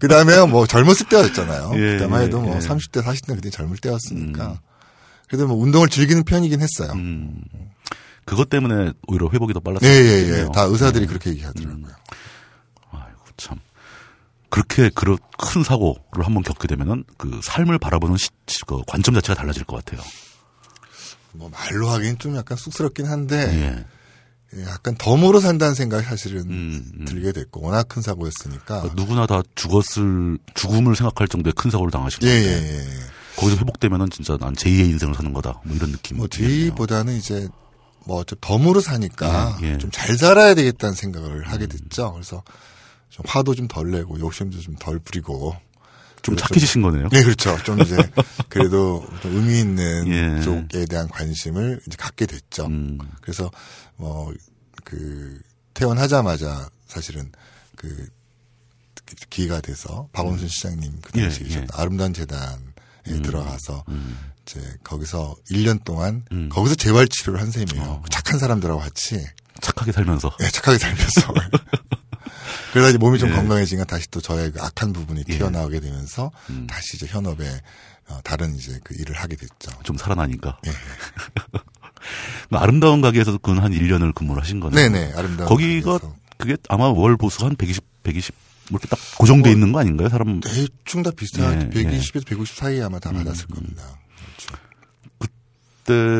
그 0.00 0.08
다음에 0.08 0.44
뭐 0.46 0.66
젊었을 0.66 1.06
때였잖아요. 1.08 1.70
예, 1.76 1.92
그때만 1.92 2.22
해도 2.22 2.38
예, 2.38 2.42
뭐 2.42 2.56
예. 2.56 2.58
30대 2.58 3.04
40대 3.04 3.36
그때 3.36 3.48
젊을 3.50 3.76
때였으니까 3.76 4.58
그래도 5.28 5.46
뭐 5.46 5.56
운동을 5.62 5.88
즐기는 5.88 6.24
편이긴 6.24 6.60
했어요. 6.62 6.90
음, 6.96 7.42
그것 8.24 8.48
때문에 8.48 8.90
오히려 9.06 9.28
회복이 9.32 9.52
더 9.54 9.60
빨랐을 9.60 9.86
예, 9.88 9.94
수 9.94 10.02
예, 10.02 10.12
예. 10.16 10.18
있겠네요. 10.22 10.50
다 10.50 10.62
의사들이 10.62 11.06
그렇게 11.06 11.30
얘기하더라고요. 11.30 11.92
아이고 12.90 13.18
참. 13.36 13.58
그렇게 14.50 14.90
그런 14.92 15.16
큰 15.38 15.62
사고를 15.62 16.24
한번 16.26 16.42
겪게 16.42 16.66
되면은 16.66 17.04
그 17.18 17.38
삶을 17.40 17.78
바라보는 17.78 18.16
시, 18.16 18.30
시- 18.48 18.64
그 18.66 18.82
관점 18.88 19.14
자체가 19.14 19.38
달라질 19.38 19.62
것 19.62 19.76
같아요. 19.84 20.04
뭐 21.34 21.50
말로 21.50 21.88
하기는 21.88 22.18
좀 22.18 22.36
약간 22.36 22.56
쑥스럽긴 22.56 23.06
한데 23.06 23.36
예. 23.36 23.84
예, 24.56 24.64
약간 24.64 24.94
덤으로 24.96 25.40
산다는 25.40 25.74
생각이 25.74 26.04
사실은 26.04 26.42
음, 26.42 26.92
음. 26.98 27.04
들게 27.04 27.32
됐고 27.32 27.60
워낙 27.60 27.88
큰 27.88 28.02
사고였으니까 28.02 28.64
그러니까 28.82 28.94
누구나 28.94 29.26
다 29.26 29.42
죽었을 29.54 30.38
죽음을 30.54 30.94
생각할 30.94 31.28
정도의 31.28 31.52
큰 31.56 31.70
사고를 31.70 31.90
당하신 31.90 32.20
예, 32.22 32.28
건데 32.28 32.48
예, 32.50 32.78
예. 32.78 32.84
거기서 33.36 33.56
회복되면은 33.58 34.10
진짜 34.10 34.36
난 34.36 34.54
제2의 34.54 34.90
인생을 34.90 35.14
사는 35.16 35.32
거다. 35.32 35.60
뭐 35.64 35.76
이런 35.76 35.90
느낌. 35.90 36.18
뭐 36.18 36.28
제이보다는 36.28 37.16
이제 37.16 37.48
뭐좀 38.06 38.38
덤으로 38.40 38.80
사니까 38.80 39.58
예, 39.62 39.72
예. 39.72 39.78
좀잘 39.78 40.16
살아야 40.16 40.54
되겠다는 40.54 40.94
생각을 40.94 41.48
하게 41.48 41.66
됐죠. 41.66 42.12
그래서 42.12 42.44
좀 43.08 43.24
화도 43.26 43.54
좀 43.54 43.66
덜 43.66 43.90
내고 43.90 44.20
욕심도 44.20 44.60
좀 44.60 44.76
덜 44.76 44.98
부리고 45.00 45.56
좀 46.24 46.36
착해지신 46.36 46.80
거네요. 46.82 47.08
네, 47.10 47.22
그렇죠. 47.22 47.56
좀 47.64 47.80
이제 47.82 47.96
그래도 48.48 49.06
좀 49.20 49.36
의미 49.36 49.60
있는 49.60 50.08
예. 50.08 50.42
쪽에 50.42 50.86
대한 50.86 51.06
관심을 51.08 51.80
이제 51.86 51.96
갖게 51.98 52.24
됐죠. 52.24 52.66
음, 52.66 52.98
그래서 53.20 53.50
뭐그 53.96 55.38
퇴원하자마자 55.74 56.70
사실은 56.88 57.30
그 57.76 58.08
기회가 59.28 59.60
돼서 59.60 60.08
박원순 60.12 60.48
시장님 60.48 61.00
그 61.02 61.12
당시에 61.12 61.46
예, 61.50 61.54
예. 61.56 61.66
아름다운 61.74 62.14
재단에 62.14 62.56
들어가서 63.04 63.84
음. 63.88 64.16
이제 64.42 64.60
거기서 64.82 65.36
1년 65.50 65.84
동안 65.84 66.24
음. 66.32 66.48
거기서 66.48 66.74
재활 66.74 67.06
치료를 67.06 67.38
한 67.40 67.50
셈이에요. 67.50 67.82
어. 67.82 68.02
착한 68.10 68.38
사람들하고 68.38 68.80
같이 68.80 69.22
착하게 69.60 69.92
살면서. 69.92 70.34
예, 70.40 70.48
착하게 70.48 70.78
살면서 70.78 71.34
그러다 72.74 72.88
이제 72.90 72.98
몸이 72.98 73.18
좀 73.20 73.30
예. 73.30 73.34
건강해지니까 73.34 73.84
다시 73.84 74.10
또 74.10 74.20
저의 74.20 74.50
그 74.50 74.60
악한 74.60 74.92
부분이 74.92 75.22
예. 75.28 75.36
튀어나오게 75.36 75.78
되면서 75.80 76.30
음. 76.50 76.66
다시 76.68 76.96
이제 76.96 77.06
현업에 77.06 77.48
어, 78.08 78.18
다른 78.24 78.54
이제 78.56 78.78
그 78.82 78.94
일을 78.98 79.14
하게 79.14 79.36
됐죠. 79.36 79.70
좀 79.84 79.96
살아나니까. 79.96 80.58
예. 80.66 80.70
그 82.50 82.56
아름다운 82.56 83.00
가게에서 83.00 83.38
그 83.38 83.52
한 83.52 83.72
1년을 83.72 84.12
근무를 84.14 84.42
하신 84.42 84.58
거네요. 84.60 84.90
네네 84.90 85.12
아름다운 85.14 85.48
거기가 85.48 85.92
가게에서. 85.92 86.16
그게 86.36 86.56
아마 86.68 86.88
월 86.88 87.16
보수가 87.16 87.46
한 87.46 87.56
120, 87.56 87.82
120, 88.02 88.34
뭐 88.70 88.80
이렇게 88.80 88.88
딱 88.88 88.98
고정돼 89.18 89.52
있는 89.52 89.70
거 89.70 89.78
아닌가요? 89.78 90.08
사람 90.08 90.40
대충 90.40 91.02
다 91.04 91.12
비슷한 91.16 91.70
예, 91.74 91.80
120에서 91.84 92.26
150 92.26 92.56
사이에 92.56 92.82
아마 92.82 92.98
다 92.98 93.12
받았을 93.12 93.46
겁니다. 93.46 93.84
그렇죠. 95.84 96.12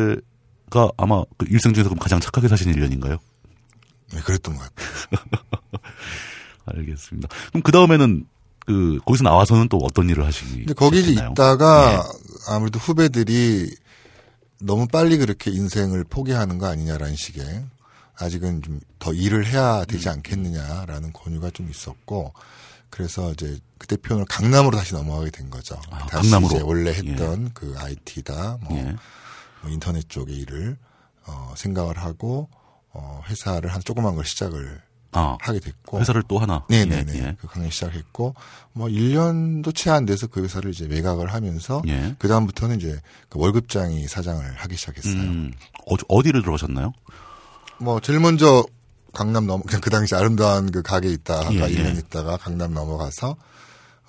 때가 0.71 0.89
아마 0.97 1.21
그 1.37 1.45
일생 1.49 1.73
중에서 1.73 1.93
가장 1.95 2.19
착하게 2.21 2.47
사신 2.47 2.71
1년인가요? 2.73 3.19
네, 4.13 4.21
그랬던 4.21 4.55
것 4.55 4.61
같아요. 4.61 4.89
알겠습니다. 6.65 7.27
그럼 7.49 7.61
그 7.63 7.71
다음에는 7.71 8.25
그 8.65 8.99
거기서 9.05 9.23
나와서는 9.23 9.69
또 9.69 9.77
어떤 9.77 10.09
일을 10.09 10.25
하시기 10.25 10.57
근데 10.57 10.73
거기 10.73 10.97
시작했나요? 11.01 11.31
있다가 11.31 12.03
아무래도 12.47 12.79
후배들이 12.79 13.75
너무 14.59 14.87
빨리 14.87 15.17
그렇게 15.17 15.51
인생을 15.51 16.03
포기하는 16.05 16.57
거 16.57 16.65
아니냐라는 16.67 17.15
식의 17.15 17.65
아직은 18.17 18.61
좀 18.61 18.79
더 19.05 19.13
일을 19.13 19.45
해야 19.45 19.85
되지 19.85 20.09
않겠느냐라는 20.09 21.13
권유가 21.13 21.51
좀 21.51 21.69
있었고 21.69 22.33
그래서 22.89 23.31
이제 23.33 23.59
그때 23.77 23.95
표현을 23.97 24.25
강남으로 24.25 24.75
다시 24.75 24.95
넘어가게 24.95 25.29
된 25.29 25.51
거죠. 25.51 25.79
아, 25.91 26.07
다시 26.07 26.31
강남으로. 26.31 26.55
이제 26.55 26.63
원래 26.63 26.89
했던 26.91 27.51
그 27.53 27.75
IT다 27.77 28.57
뭐, 28.61 28.75
예. 28.79 28.95
뭐 29.61 29.69
인터넷 29.69 30.09
쪽의 30.09 30.35
일을 30.37 30.75
어, 31.27 31.53
생각을 31.55 31.99
하고 31.99 32.49
어, 32.93 33.21
회사를 33.27 33.71
한 33.71 33.79
조그만 33.83 34.15
걸 34.15 34.25
시작을 34.25 34.81
아 35.17 35.37
하게 35.39 35.59
됐고 35.59 35.99
회사를 35.99 36.23
또 36.27 36.39
하나 36.39 36.63
네네네. 36.69 37.13
예, 37.13 37.17
예. 37.19 37.37
그 37.39 37.47
강의 37.47 37.71
시작했고, 37.71 38.35
뭐, 38.73 38.87
1년도 38.89 39.73
채 39.73 39.89
안 39.89 40.05
돼서 40.05 40.27
그 40.27 40.43
회사를 40.43 40.71
이제 40.71 40.87
매각을 40.87 41.33
하면서, 41.33 41.81
예. 41.87 42.15
그 42.19 42.27
다음부터는 42.27 42.77
이제 42.77 42.99
그 43.29 43.39
월급장이 43.39 44.07
사장을 44.07 44.43
하기 44.55 44.75
시작했어요. 44.75 45.13
음, 45.13 45.53
어, 45.89 45.95
어디를 46.09 46.41
들어가셨나요? 46.41 46.91
뭐, 47.79 47.99
제일 48.01 48.19
먼저 48.19 48.65
강남 49.13 49.47
넘어, 49.47 49.63
그냥 49.63 49.79
그 49.81 49.89
당시 49.89 50.13
아름다운 50.15 50.69
그 50.71 50.81
가게 50.81 51.09
있다가 51.09 51.53
예, 51.53 51.59
1년 51.61 51.95
예. 51.95 51.99
있다가 51.99 52.35
강남 52.37 52.73
넘어가서, 52.73 53.37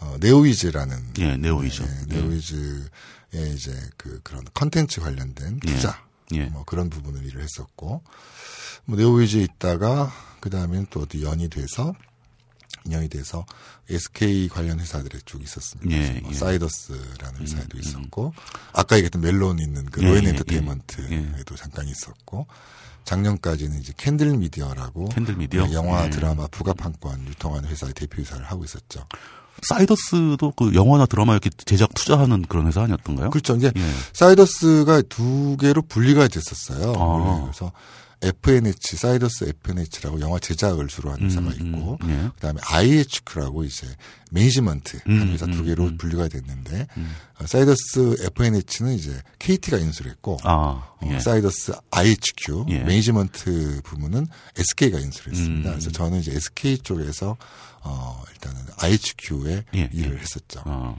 어, 0.00 0.16
네오이즈라는. 0.20 0.96
예, 1.20 1.36
네오이죠. 1.36 1.84
예, 1.84 2.14
네오이즈의 2.14 3.54
이제 3.54 3.72
그 3.96 4.20
그런 4.24 4.44
컨텐츠 4.54 5.00
관련된 5.00 5.60
예. 5.68 5.72
투자. 5.72 6.05
예. 6.34 6.44
뭐 6.46 6.64
그런 6.64 6.90
부분을 6.90 7.24
일을 7.24 7.42
했었고, 7.42 8.02
뭐 8.84 8.96
네오이즈에 8.96 9.42
있다가, 9.42 10.12
그 10.40 10.50
다음엔 10.50 10.86
또 10.90 11.00
어디 11.00 11.22
연이 11.22 11.48
돼서, 11.48 11.94
인연이 12.86 13.08
돼서 13.08 13.44
SK 13.90 14.48
관련 14.48 14.80
회사들에 14.80 15.18
쭉 15.24 15.42
있었습니다. 15.42 15.96
예, 15.96 16.20
뭐 16.20 16.30
예. 16.30 16.34
사이더스라는 16.34 17.40
회사에도 17.40 17.78
있었고 17.78 18.32
아까 18.72 18.96
얘기했던 18.96 19.20
멜론 19.20 19.58
있는 19.58 19.84
그 19.86 20.02
예, 20.02 20.08
로엔 20.08 20.24
예, 20.24 20.28
엔터테인먼트에도 20.30 21.56
잠깐 21.56 21.86
있었고 21.88 22.46
작년까지는 23.04 23.80
이제 23.80 23.92
캔들 23.96 24.36
미디어라고 24.36 25.08
캔들 25.10 25.36
미디어? 25.36 25.66
그 25.66 25.72
영화 25.74 26.06
예. 26.06 26.10
드라마 26.10 26.46
부가판권 26.48 27.26
유통하는 27.28 27.68
회사의 27.68 27.92
대표 27.94 28.22
이사를 28.22 28.44
하고 28.44 28.64
있었죠. 28.64 29.06
사이더스도 29.62 30.52
그 30.56 30.74
영화나 30.74 31.06
드라마 31.06 31.32
이렇게 31.32 31.50
제작 31.64 31.94
투자하는 31.94 32.42
그런 32.48 32.66
회사 32.66 32.82
아니었던가요? 32.82 33.30
그렇죠. 33.30 33.56
이제 33.56 33.72
예. 33.76 33.82
사이더스가 34.12 35.02
두 35.08 35.56
개로 35.58 35.82
분리가 35.82 36.28
됐었어요. 36.28 36.94
아. 36.96 37.42
그래서 37.44 37.72
FNH, 38.22 38.96
사이더스 38.96 39.44
FNH라고 39.44 40.20
영화 40.20 40.38
제작을 40.38 40.86
주로 40.86 41.10
하는 41.10 41.26
회사가 41.26 41.48
음, 41.48 41.52
있고, 41.52 41.98
음, 42.02 42.10
예. 42.10 42.30
그다음에 42.34 42.60
IHQ라고 42.64 43.64
이제 43.64 43.86
매니지먼트 44.30 45.00
한 45.04 45.12
음, 45.12 45.32
회사 45.32 45.44
음, 45.44 45.52
두 45.52 45.64
개로 45.64 45.84
음. 45.84 45.98
분리가 45.98 46.28
됐는데, 46.28 46.86
어, 47.38 47.46
사이더스 47.46 48.16
FNH는 48.20 48.94
이제 48.94 49.20
KT가 49.38 49.76
인수를 49.76 50.10
했고 50.12 50.38
아, 50.44 50.94
예. 51.04 51.16
어, 51.16 51.20
사이더스 51.20 51.72
IHQ 51.90 52.66
예. 52.70 52.78
매니지먼트 52.80 53.82
부문은 53.84 54.26
SK가 54.56 54.98
인수를 54.98 55.32
했습니다. 55.32 55.70
음. 55.70 55.74
그래서 55.74 55.90
저는 55.90 56.20
이제 56.20 56.32
SK 56.32 56.78
쪽에서 56.78 57.36
어 57.86 58.22
일단은 58.32 58.60
IHQ에 58.78 59.64
예, 59.76 59.88
일을 59.92 60.16
예. 60.16 60.20
했었죠. 60.20 60.62
어. 60.64 60.98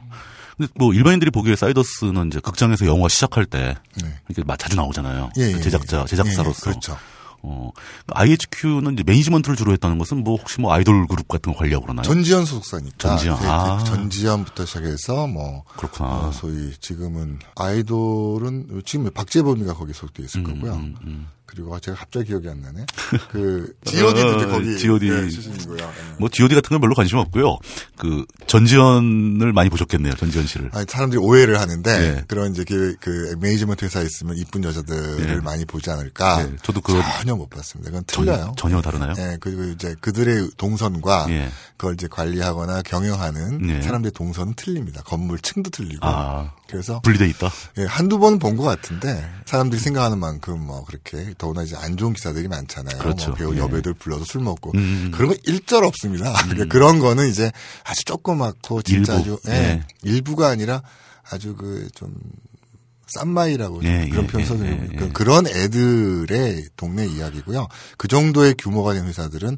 근데 0.57 0.71
뭐 0.75 0.93
일반인들이 0.93 1.31
보기에 1.31 1.55
사이더스는 1.55 2.27
이제 2.27 2.39
극장에서 2.39 2.85
영화 2.87 3.07
시작할 3.09 3.45
때 3.45 3.75
네. 4.01 4.19
이렇게 4.27 4.43
막 4.43 4.57
자주 4.57 4.75
나오잖아요. 4.75 5.31
예, 5.37 5.51
예, 5.51 5.59
제작자, 5.61 6.01
예. 6.01 6.05
제작사로서. 6.05 6.49
예, 6.49 6.69
예, 6.69 6.71
그렇죠. 6.71 6.97
어, 7.43 7.71
IHQ는 8.07 8.93
이제 8.93 9.03
매니지먼트를 9.05 9.55
주로 9.55 9.71
했다는 9.73 9.97
것은 9.99 10.23
뭐 10.23 10.37
혹시 10.37 10.59
뭐 10.59 10.73
아이돌 10.73 11.07
그룹 11.07 11.27
같은 11.27 11.53
거 11.53 11.59
관리하고 11.59 11.85
그러나요? 11.85 12.03
전지현 12.03 12.45
소속사니까 12.45 12.97
전지현. 12.97 13.37
아. 13.43 13.77
그 13.77 13.85
전지현부터 13.85 14.65
시작해서 14.65 15.27
뭐 15.27 15.63
그렇구나. 15.77 16.09
어, 16.09 16.31
소위 16.31 16.73
지금은 16.79 17.39
아이돌은 17.55 18.81
지금 18.85 19.11
박재범이가 19.11 19.75
거기 19.75 19.93
소속돼 19.93 20.23
있을 20.23 20.43
거고요. 20.43 20.73
음, 20.73 20.95
음. 21.03 21.27
그리고 21.47 21.79
제가 21.79 21.97
갑자기 21.97 22.27
기억이 22.27 22.47
안 22.49 22.61
나네. 22.61 22.85
그 23.31 23.73
G.O.D도 23.85 24.35
이제 24.35 24.45
어, 24.45 24.49
거기 24.49 24.77
G.O.D. 24.77 25.09
예, 25.09 25.29
출신이고요. 25.29 25.77
예. 25.81 26.15
뭐 26.19 26.29
G.O.D 26.29 26.53
같은 26.53 26.69
건 26.69 26.81
별로 26.81 26.93
관심 26.93 27.17
없고요. 27.17 27.57
그 27.97 28.25
전지현을 28.47 29.53
많이 29.53 29.69
보셨겠네요. 29.69 30.13
전지현 30.15 30.45
씨를. 30.45 30.69
아니, 30.73 30.85
사람들이 30.87 31.19
오해를 31.19 31.59
하는데 31.59 31.89
예. 31.91 32.23
그런 32.27 32.51
이제 32.51 32.63
그, 32.63 32.95
그 32.99 33.35
매니지먼트 33.39 33.85
회사에 33.85 34.03
있으면 34.03 34.37
이쁜 34.37 34.63
여자들을 34.63 35.29
예. 35.29 35.35
많이 35.41 35.65
보지 35.65 35.89
않을까. 35.89 36.41
예, 36.43 36.55
저도 36.63 36.81
그런- 36.81 37.01
전혀 37.17 37.35
못 37.35 37.49
봤습니다. 37.49 37.91
그건 37.91 38.03
전혀, 38.07 38.33
틀려요. 38.33 38.53
전혀 38.57 38.81
다르나요? 38.81 39.13
예, 39.17 39.37
그리고 39.39 39.63
이제 39.63 39.95
그들의 40.01 40.49
동선과 40.57 41.27
예. 41.29 41.49
그걸 41.77 41.93
이제 41.93 42.07
관리하거나 42.07 42.81
경영하는 42.81 43.69
예. 43.69 43.81
사람들의 43.81 44.11
동선은 44.11 44.53
틀립니다. 44.55 45.01
건물 45.03 45.39
층도 45.39 45.69
틀리고. 45.69 46.05
아, 46.05 46.51
그래서 46.69 46.99
분리돼 47.01 47.27
있다. 47.29 47.51
예, 47.79 47.85
한두 47.85 48.19
번 48.19 48.39
본 48.39 48.57
것 48.57 48.63
같은데 48.63 49.27
사람들이 49.45 49.81
생각하는 49.81 50.17
만큼 50.19 50.59
뭐 50.65 50.83
그렇게 50.85 51.33
더구나 51.37 51.63
이제 51.63 51.75
안 51.77 51.95
좋은 51.97 52.13
기사들이 52.13 52.47
많잖아요. 52.47 52.97
그렇죠. 52.99 53.29
뭐 53.29 53.35
배우 53.37 53.55
예. 53.55 53.59
여배우들 53.59 53.93
불러서 53.95 54.25
술 54.25 54.41
먹고 54.41 54.71
음. 54.75 55.11
그런 55.13 55.29
거 55.29 55.35
일절 55.45 55.83
없습니다. 55.85 56.33
그러니까 56.43 56.65
그런 56.65 56.99
거는 56.99 57.29
이제 57.29 57.51
아주 57.83 58.03
조그맣고 58.05 58.81
진짜 58.81 59.13
일부. 59.17 59.33
아주 59.33 59.39
예, 59.49 59.53
예. 59.53 59.83
일부가 60.03 60.49
아니라 60.49 60.81
아주 61.29 61.55
그좀 61.55 62.13
쌈마이라고 63.07 63.83
예, 63.85 64.09
그런 64.09 64.25
예, 64.25 64.27
표현 64.27 64.45
써도 64.47 64.65
예, 64.65 64.71
예, 64.71 64.95
그- 64.97 65.05
예. 65.05 65.09
그런 65.13 65.47
애들의 65.47 66.65
동네 66.75 67.05
이야기고요. 67.07 67.67
그 67.97 68.07
정도의 68.09 68.55
규모가 68.57 68.93
된 68.93 69.05
회사들은 69.07 69.57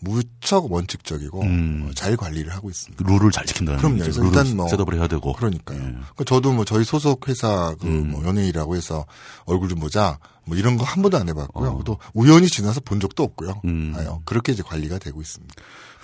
무척 0.00 0.70
원칙적이고 0.70 1.42
음. 1.42 1.86
어, 1.88 1.94
잘 1.94 2.16
관리를 2.16 2.52
하고 2.52 2.68
있습니다. 2.70 3.04
룰을 3.06 3.30
잘 3.32 3.44
지킨다는 3.46 3.78
그럼요. 3.80 4.00
얘기죠. 4.04 4.20
그래서 4.20 4.40
일단 4.40 4.56
뭐 4.56 4.68
셋업을 4.68 4.94
해야 4.94 5.06
되고. 5.08 5.32
그러니까요. 5.32 5.78
예. 5.78 5.82
그러니까 5.82 6.24
저도 6.24 6.52
뭐 6.52 6.64
저희 6.64 6.84
소속 6.84 7.28
회사 7.28 7.74
그 7.80 7.86
음. 7.86 8.10
뭐 8.10 8.24
연예인이라고 8.24 8.76
해서 8.76 9.06
얼굴 9.46 9.68
좀 9.68 9.78
보자 9.80 10.18
뭐 10.44 10.56
이런 10.56 10.76
거 10.76 10.84
한 10.84 11.02
번도 11.02 11.16
안 11.18 11.28
해봤고요. 11.28 11.70
어. 11.70 11.82
또 11.84 11.98
우연히 12.14 12.46
지나서 12.48 12.80
본 12.80 13.00
적도 13.00 13.22
없고요. 13.22 13.60
음. 13.64 13.94
아요. 13.96 14.22
그렇게 14.24 14.52
이제 14.52 14.62
관리가 14.62 14.98
되고 14.98 15.20
있습니다. 15.20 15.54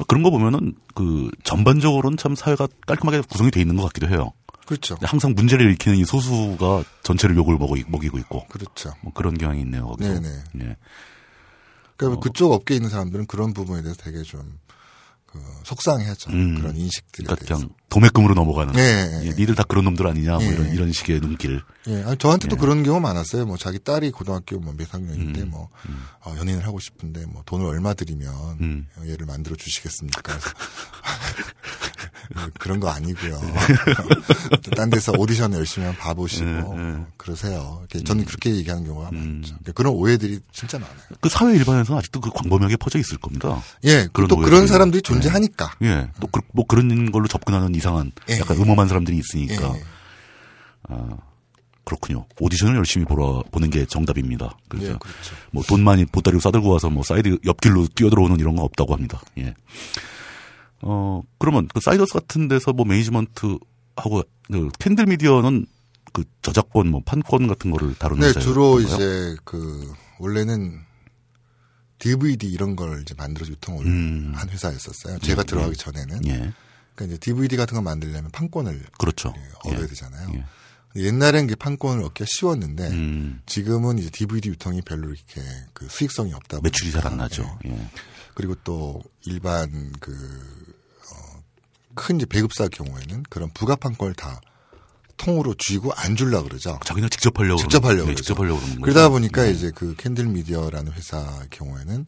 그런 0.08 0.22
거 0.22 0.30
보면은 0.30 0.74
그 0.94 1.30
전반적으로는 1.44 2.16
참 2.16 2.34
사회가 2.34 2.66
깔끔하게 2.86 3.20
구성이 3.28 3.50
돼 3.50 3.60
있는 3.60 3.76
것 3.76 3.84
같기도 3.84 4.08
해요. 4.08 4.32
그렇죠. 4.66 4.96
항상 5.02 5.34
문제를 5.34 5.66
일으키는 5.66 5.98
이 5.98 6.04
소수가 6.04 6.84
전체를 7.02 7.36
욕을 7.36 7.58
먹이, 7.58 7.84
먹이고 7.88 8.16
있고 8.18 8.46
그렇죠. 8.46 8.92
뭐 9.02 9.12
그런 9.12 9.36
경향이 9.36 9.60
있네요. 9.62 9.86
거기서. 9.86 10.12
네네. 10.20 10.28
예. 10.62 10.76
그러니까 11.96 12.20
그쪽 12.20 12.52
업계에 12.52 12.76
있는 12.76 12.90
사람들은 12.90 13.26
그런 13.26 13.52
부분에 13.52 13.82
대해서 13.82 14.00
되게 14.02 14.22
좀 14.22 14.58
그, 15.26 15.38
속상해하죠. 15.64 16.30
음. 16.30 16.56
그런 16.56 16.76
인식들에 16.76 17.34
대해서. 17.34 17.68
도매금으로 17.92 18.32
넘어가는. 18.32 18.74
예, 18.76 19.20
네. 19.22 19.34
니들 19.36 19.54
다 19.54 19.64
그런 19.64 19.84
놈들 19.84 20.06
아니냐 20.06 20.36
뭐 20.36 20.42
예, 20.42 20.48
이런 20.48 20.66
예. 20.66 20.72
이런 20.72 20.92
식의 20.92 21.20
눈길. 21.20 21.60
예, 21.88 22.02
아니, 22.04 22.16
저한테도 22.16 22.56
예. 22.56 22.58
그런 22.58 22.82
경우 22.84 23.00
많았어요. 23.00 23.44
뭐 23.44 23.58
자기 23.58 23.78
딸이 23.78 24.12
고등학교 24.12 24.58
뭐몇 24.58 24.94
학년인데 24.94 25.42
음, 25.42 25.50
뭐 25.50 25.68
어, 26.24 26.34
연예인을 26.38 26.66
하고 26.66 26.80
싶은데 26.80 27.26
뭐 27.26 27.42
돈을 27.44 27.66
얼마 27.66 27.92
드리면 27.92 28.34
음. 28.62 28.86
얘를 29.06 29.26
만들어 29.26 29.56
주시겠습니까? 29.56 30.22
그래서 30.22 30.50
그런 32.58 32.80
거 32.80 32.88
아니고요. 32.88 33.38
딴 34.74 34.88
데서 34.88 35.12
오디션 35.18 35.52
열심히 35.52 35.92
봐보시고 35.96 36.72
음, 36.72 37.06
그러세요. 37.16 37.84
이렇게 37.90 38.04
저는 38.04 38.24
그렇게 38.24 38.54
얘기하는 38.54 38.86
경우가 38.86 39.10
음. 39.10 39.42
많죠. 39.42 39.54
그러니까 39.56 39.72
그런 39.72 39.92
오해들이 39.92 40.40
진짜 40.52 40.78
많아요. 40.78 40.96
그 41.20 41.28
사회 41.28 41.54
일반에서는 41.56 41.98
아직도 41.98 42.20
그 42.20 42.30
광범위하게 42.30 42.76
퍼져 42.76 42.98
있을 42.98 43.18
겁니다. 43.18 43.62
예, 43.84 44.08
그런 44.12 44.28
또 44.28 44.36
그런 44.36 44.66
사람들이 44.66 45.02
존재하니까. 45.02 45.74
예. 45.82 46.08
또 46.20 46.26
그, 46.28 46.40
뭐 46.52 46.64
그런 46.66 47.12
걸로 47.12 47.28
접근하는 47.28 47.74
이상한 47.82 48.12
예, 48.30 48.38
약간 48.38 48.56
예. 48.56 48.62
음험한 48.62 48.88
사람들이 48.88 49.16
예, 49.16 49.20
있으니까. 49.20 49.76
예. 49.76 49.84
아, 50.88 51.16
그렇군요. 51.84 52.26
오디션을 52.40 52.76
열심히 52.76 53.04
보러 53.04 53.42
보는 53.50 53.70
게 53.70 53.84
정답입니다. 53.86 54.56
그래서 54.68 54.92
예, 54.92 54.96
그렇죠. 54.98 55.34
뭐돈 55.50 55.82
많이 55.82 56.04
보따리로 56.04 56.40
싸들고 56.40 56.68
와서 56.68 56.88
뭐 56.88 57.02
사이드 57.02 57.38
옆길로 57.44 57.88
뛰어들어오는 57.88 58.38
이런 58.38 58.54
건 58.54 58.64
없다고 58.64 58.94
합니다. 58.94 59.20
예. 59.38 59.54
어 60.80 61.22
그러면 61.38 61.68
그 61.74 61.80
사이더스 61.80 62.12
같은 62.12 62.48
데서 62.48 62.72
뭐 62.72 62.84
매니지먼트 62.86 63.58
하고 63.96 64.22
그 64.50 64.68
캔들 64.78 65.06
미디어는 65.06 65.66
그 66.12 66.24
저작권 66.42 66.88
뭐 66.88 67.00
판권 67.04 67.46
같은 67.46 67.70
거를 67.70 67.94
다루는 67.94 68.32
네, 68.32 68.40
주로 68.40 68.76
건가요? 68.76 68.96
이제 68.96 69.36
그 69.44 69.92
원래는 70.18 70.80
DVD 71.98 72.48
이런 72.48 72.74
걸 72.76 73.02
이제 73.02 73.14
만들어 73.16 73.46
유통을 73.46 73.86
음. 73.86 74.32
한 74.34 74.48
회사였었어요. 74.48 75.18
제가 75.18 75.42
들어가기 75.44 75.76
전에는. 75.76 76.26
예. 76.26 76.52
그러니까 76.94 77.14
이제 77.14 77.18
DVD 77.18 77.56
같은 77.56 77.74
거 77.74 77.82
만들려면 77.82 78.30
판권을 78.30 78.84
그렇죠. 78.98 79.32
예, 79.36 79.70
얻어야 79.70 79.86
되잖아요. 79.86 80.30
예. 80.34 80.44
옛날엔 80.94 81.46
그 81.46 81.56
판권을 81.56 82.04
얻기가 82.04 82.26
쉬웠는데 82.28 82.88
음, 82.88 83.40
지금은 83.46 83.98
이제 83.98 84.10
DVD 84.10 84.50
유통이 84.50 84.82
별로 84.82 85.08
이렇게 85.08 85.40
그 85.72 85.86
수익성이 85.88 86.34
없다 86.34 86.58
보니까 86.58 86.64
매출이 86.64 86.92
잘 86.92 87.06
안 87.06 87.16
나죠. 87.16 87.58
예. 87.64 87.70
예. 87.70 87.88
그리고 88.34 88.54
또 88.64 89.02
일반 89.26 89.92
그, 90.00 90.12
어, 90.12 91.42
큰 91.94 92.16
이제 92.16 92.26
배급사 92.26 92.68
경우에는 92.68 93.24
그런 93.30 93.50
부가 93.52 93.76
판권을 93.76 94.14
다 94.14 94.40
통으로 95.16 95.54
쥐고 95.58 95.92
안 95.94 96.16
줄라 96.16 96.42
그러죠. 96.42 96.78
자기는 96.84 97.08
직접 97.10 97.38
하려고 97.38 97.58
직접 97.60 97.84
하려고 97.84 98.10
예, 98.10 98.14
직접. 98.14 98.38
하려고 98.38 98.58
그러는 98.58 98.80
거죠. 98.80 98.82
그러다 98.82 99.08
보니까 99.10 99.46
예. 99.46 99.50
이제 99.52 99.70
그 99.74 99.94
캔들 99.96 100.26
미디어라는 100.26 100.92
회사 100.92 101.44
경우에는 101.50 102.04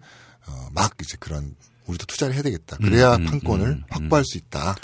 어, 0.47 0.69
막 0.73 0.95
이제 1.03 1.17
그런 1.21 1.55
우리도 1.87 2.07
투자를 2.07 2.35
해야 2.35 2.43
되겠다. 2.43 2.77
그래야 2.79 3.17
음, 3.17 3.23
음, 3.23 3.27
판권을 3.27 3.67
음, 3.67 3.85
확보할 3.89 4.25
수 4.25 4.39
있다. 4.39 4.75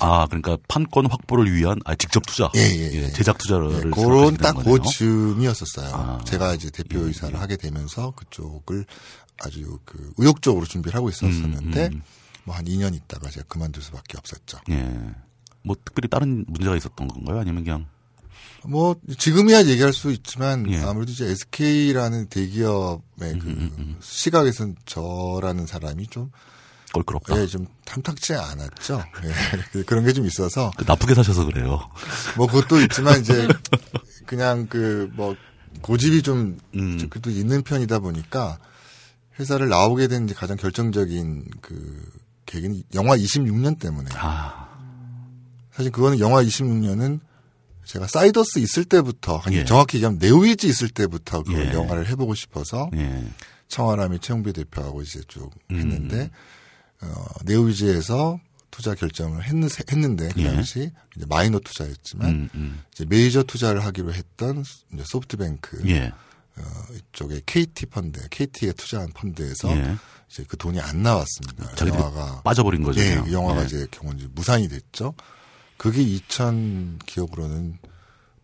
아 0.00 0.26
그러니까 0.26 0.56
판권 0.66 1.06
확보를 1.06 1.52
위한 1.52 1.78
아 1.84 1.94
직접 1.94 2.20
투자, 2.26 2.50
예, 2.56 2.60
예, 2.60 2.92
예. 2.94 3.08
제작 3.10 3.38
투자를 3.38 3.66
예, 3.70 3.80
그런 3.90 4.34
생각하시게 4.34 4.36
딱된그 4.38 4.64
거네요. 4.64 4.90
즈음이었었어요. 4.90 5.94
아. 5.94 6.24
제가 6.24 6.54
이제 6.54 6.70
대표이사를 6.70 7.38
하게 7.40 7.56
되면서 7.56 8.10
그쪽을 8.12 8.84
아주 9.40 9.78
그 9.84 10.12
의욕적으로 10.16 10.66
준비를 10.66 10.96
하고 10.96 11.08
있었었는데 11.08 11.86
음, 11.86 11.92
음. 11.92 12.02
뭐한 12.44 12.64
2년 12.64 12.94
있다가 12.94 13.30
제가 13.30 13.46
그만둘 13.46 13.82
수밖에 13.82 14.18
없었죠. 14.18 14.58
예. 14.70 14.90
뭐 15.62 15.76
특별히 15.84 16.08
다른 16.08 16.44
문제가 16.48 16.76
있었던 16.76 17.06
건가요? 17.06 17.38
아니면 17.38 17.62
그냥 17.62 17.86
뭐 18.68 18.96
지금이야 19.16 19.64
얘기할 19.66 19.92
수 19.92 20.10
있지만 20.12 20.70
예. 20.70 20.78
아무래도 20.82 21.12
이제 21.12 21.26
SK라는 21.26 22.28
대기업의 22.28 23.38
그 23.38 23.96
시각에선 24.00 24.76
저라는 24.84 25.66
사람이 25.66 26.06
좀 26.08 26.30
껄끄럽다. 26.92 27.40
예, 27.40 27.46
좀 27.46 27.66
탐탁지 27.84 28.34
않았죠. 28.34 29.02
예, 29.74 29.82
그런 29.84 30.04
게 30.04 30.12
좀 30.12 30.26
있어서 30.26 30.70
그 30.76 30.84
나쁘게 30.86 31.14
사셔서 31.14 31.44
그래요. 31.46 31.80
뭐 32.36 32.46
그것도 32.46 32.80
있지만 32.82 33.20
이제 33.20 33.48
그냥 34.26 34.66
그 34.66 35.10
뭐 35.14 35.34
고집이 35.82 36.22
좀 36.22 36.58
음. 36.74 37.08
그래도 37.08 37.30
있는 37.30 37.62
편이다 37.62 37.98
보니까 38.00 38.58
회사를 39.38 39.68
나오게 39.68 40.08
된 40.08 40.26
가장 40.34 40.56
결정적인 40.56 41.44
그 41.60 42.02
계기는 42.46 42.82
영화 42.94 43.16
26년 43.16 43.78
때문에 43.78 44.08
아, 44.14 44.66
사실 45.70 45.92
그거는 45.92 46.18
영화 46.18 46.42
26년은 46.42 47.20
제가 47.88 48.06
사이더스 48.06 48.58
있을 48.58 48.84
때부터 48.84 49.38
아니 49.38 49.56
예. 49.56 49.64
정확히 49.64 49.96
얘기하면 49.96 50.18
네오위즈 50.18 50.66
있을 50.66 50.90
때부터 50.90 51.42
그 51.42 51.54
예. 51.54 51.72
영화를 51.72 52.06
해보고 52.08 52.34
싶어서 52.34 52.90
예. 52.94 53.24
청아람이 53.68 54.18
최영배 54.18 54.52
대표하고 54.52 55.00
이제 55.00 55.22
쭉 55.26 55.50
음. 55.70 55.78
했는데 55.78 56.30
어, 57.00 57.24
네오위즈에서 57.46 58.40
투자 58.70 58.94
결정을 58.94 59.42
했, 59.42 59.54
는데그 59.54 60.40
예. 60.42 60.44
당시 60.44 60.90
이제 61.16 61.26
마이너 61.26 61.58
투자였지만 61.60 62.28
음, 62.28 62.50
음. 62.54 62.82
이제 62.92 63.06
메이저 63.06 63.42
투자를 63.42 63.82
하기로 63.82 64.12
했던 64.12 64.62
이제 64.92 65.02
소프트뱅크 65.06 65.82
예. 65.88 66.12
어, 66.58 66.62
이쪽에 66.94 67.40
KT 67.46 67.86
펀드, 67.86 68.20
KT에 68.28 68.72
투자한 68.72 69.12
펀드에서 69.14 69.74
예. 69.74 69.96
이제 70.30 70.44
그 70.46 70.58
돈이 70.58 70.78
안 70.78 71.02
나왔습니다. 71.02 71.70
영화가 71.86 72.42
빠져버린 72.42 72.82
거죠. 72.82 73.00
그 73.00 73.32
영화가 73.32 73.62
예. 73.62 73.64
이제 73.64 73.86
이제 74.14 74.28
무산이 74.34 74.68
됐죠. 74.68 75.14
그게 75.78 76.02
2000 76.02 76.98
기억으로는 77.06 77.78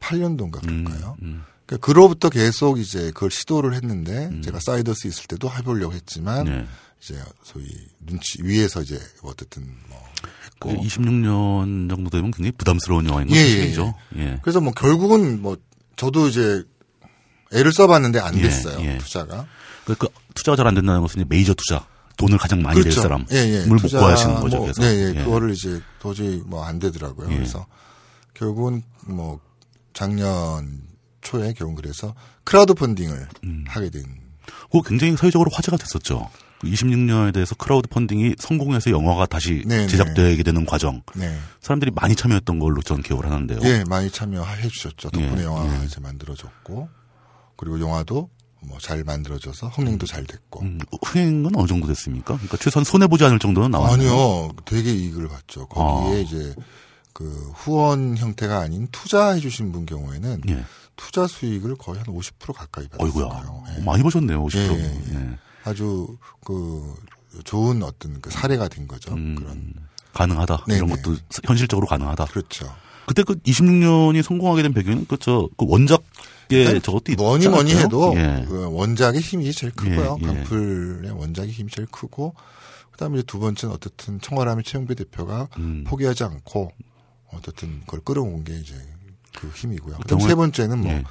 8년도인가 0.01 0.61
그럴까요? 0.61 1.16
음, 1.22 1.43
그러니까 1.66 1.87
그로부터 1.87 2.30
계속 2.30 2.78
이제 2.78 3.11
그걸 3.12 3.30
시도를 3.30 3.74
했는데 3.74 4.30
제가 4.43 4.59
사이더스 4.64 5.07
있을 5.09 5.26
때도 5.26 5.51
해보려고 5.51 5.93
했지만 5.95 6.47
예. 6.47 6.66
이제 7.03 7.20
소위 7.43 7.66
눈치 8.01 8.43
위에서 8.43 8.82
이제 8.82 8.99
어쨌든 9.22 9.66
뭐 9.89 9.99
했고. 10.45 10.82
26년 10.82 11.89
정도 11.91 12.09
되면 12.11 12.30
굉장히 12.30 12.53
부담스러운 12.53 13.07
영화인 13.07 13.30
예, 13.30 13.37
예, 13.37 13.61
것이죠. 13.62 13.95
예. 14.16 14.39
그래서 14.43 14.61
뭐 14.61 14.72
결국은 14.72 15.43
뭐 15.43 15.57
저도 15.97 16.28
이제 16.28 16.62
애를 17.53 17.72
써봤는데 17.72 18.20
안 18.20 18.37
예, 18.39 18.43
됐어요 18.43 18.80
예. 18.85 18.99
투자가. 18.99 19.47
그, 19.85 19.95
그 19.97 20.09
투자가 20.35 20.57
잘 20.57 20.66
안 20.66 20.74
된다는 20.74 21.01
것은 21.03 21.20
이제 21.20 21.26
메이저 21.28 21.53
투자, 21.55 21.87
돈을 22.17 22.39
가장 22.39 22.62
많이 22.62 22.81
낼 22.83 22.93
사람을 22.93 23.27
예, 23.33 23.37
예. 23.37 23.67
못 23.67 23.77
구하시는 23.83 24.35
거죠. 24.37 24.57
뭐, 24.57 24.67
그래서 24.67 24.83
네, 24.83 24.89
예. 24.89 25.15
예. 25.19 25.25
그거를 25.25 25.51
이제 25.51 25.81
도저히 25.99 26.43
뭐 26.47 26.65
안 26.65 26.79
되더라고요. 26.79 27.31
예. 27.31 27.35
그래서 27.37 27.67
결국은 28.35 28.83
뭐 29.07 29.41
작년 29.93 30.83
초에 31.21 31.53
결국 31.53 31.77
그래서 31.77 32.15
크라우드 32.45 32.75
펀딩을 32.75 33.29
음. 33.45 33.65
하게 33.67 33.91
된. 33.91 34.05
그거 34.71 34.83
굉장히 34.83 35.17
사회적으로 35.17 35.51
화제가 35.53 35.77
됐었죠. 35.77 36.29
26년에 36.62 37.33
대해서 37.35 37.55
크라우드 37.55 37.89
펀딩이 37.89 38.37
성공해서 38.39 38.91
영화가 38.91 39.27
다시 39.27 39.62
네, 39.67 39.87
제작되게 39.87 40.43
되는 40.43 40.65
과정. 40.65 41.03
네. 41.15 41.37
사람들이 41.61 41.91
많이 41.95 42.15
참여했던 42.17 42.59
걸로 42.59 42.81
전 42.83 43.03
기억을 43.03 43.27
하는데요. 43.27 43.61
예, 43.65 43.85
많이 43.89 44.11
참여해 44.11 44.69
주셨죠. 44.69 45.11
덕분에 45.11 45.41
예, 45.41 45.45
영화가 45.45 45.81
예. 45.83 45.85
이제 45.87 46.01
만들어졌고 46.01 46.89
그리고 47.57 47.81
영화도 47.81 48.31
뭐 48.67 48.79
잘 48.85 49.03
만들어져서 49.05 49.69
흥행도 49.69 50.07
잘 50.07 50.25
됐고. 50.25 50.61
음, 50.61 50.79
흥행은 51.05 51.57
어느 51.57 51.67
정도 51.67 51.87
됐습니까? 51.87 52.35
그러니까 52.35 52.57
최소한 52.59 52.85
손해 52.85 53.07
보지 53.07 53.25
않을 53.25 53.39
정도는 53.39 53.71
나왔나요? 53.71 54.11
아니요, 54.11 54.53
되게 54.65 54.93
이익을 54.93 55.29
봤죠. 55.29 55.67
거기에 55.69 56.17
아. 56.17 56.21
이제 56.21 56.55
그 57.15 57.51
후원 57.55 58.17
형태가 58.17 58.59
아닌 58.59 58.89
투자해 58.93 59.41
주신 59.41 59.73
분 59.73 59.87
경우에는 59.87 60.43
예. 60.49 60.65
투자 60.97 61.27
수익을 61.27 61.77
거의 61.77 61.99
한 61.99 62.07
50% 62.07 62.53
가까이 62.53 62.87
받았어요. 62.89 63.25
어이구야. 63.25 63.85
많이 63.85 64.03
보셨네요, 64.03 64.45
50%. 64.45 64.57
예, 64.57 64.79
예, 64.79 65.15
예. 65.15 65.15
예. 65.15 65.39
아주 65.65 66.17
그 66.45 66.95
좋은 67.45 67.83
어떤 67.83 68.21
그 68.21 68.31
사례가 68.31 68.69
된 68.69 68.87
거죠. 68.87 69.12
음, 69.15 69.35
그런 69.37 69.73
가능하다. 70.12 70.65
네, 70.69 70.77
이런 70.77 70.89
네. 70.89 70.97
것도 70.97 71.17
현실적으로 71.45 71.87
가능하다. 71.87 72.27
그렇죠. 72.27 72.73
그때 73.07 73.23
그 73.23 73.35
26년이 73.41 74.23
성공하게 74.23 74.62
된 74.62 74.73
배경은 74.73 75.07
그저 75.07 75.49
그 75.57 75.67
원작 75.69 76.03
의 76.51 76.80
저것도 76.80 77.14
뭐니 77.16 77.49
뭐니? 77.49 77.74
해도 77.74 78.12
예. 78.16 78.45
그 78.49 78.68
원작의 78.70 79.20
힘이 79.20 79.53
제일 79.53 79.72
크고요. 79.72 80.18
예, 80.20 80.22
예. 80.22 80.26
강풀의 80.26 81.11
원작의 81.11 81.51
힘이 81.51 81.70
제일 81.70 81.86
크고 81.88 82.34
그다음에 82.92 83.18
이제 83.18 83.26
두 83.26 83.38
번째는 83.38 83.74
어쨌든 83.74 84.20
청와람의 84.20 84.64
최영배 84.64 84.95
대표가 84.95 85.49
음. 85.59 85.84
포기하지 85.86 86.24
않고 86.24 86.72
어쨌든 87.32 87.80
그걸 87.80 88.01
끌어온 88.01 88.45
게 88.45 88.57
이제 88.59 88.74
그 89.36 89.49
힘이고요. 89.49 89.99
그다음 89.99 90.20
세 90.20 90.34
번째는 90.34 90.78
뭐 90.78 90.92
예. 90.92 91.03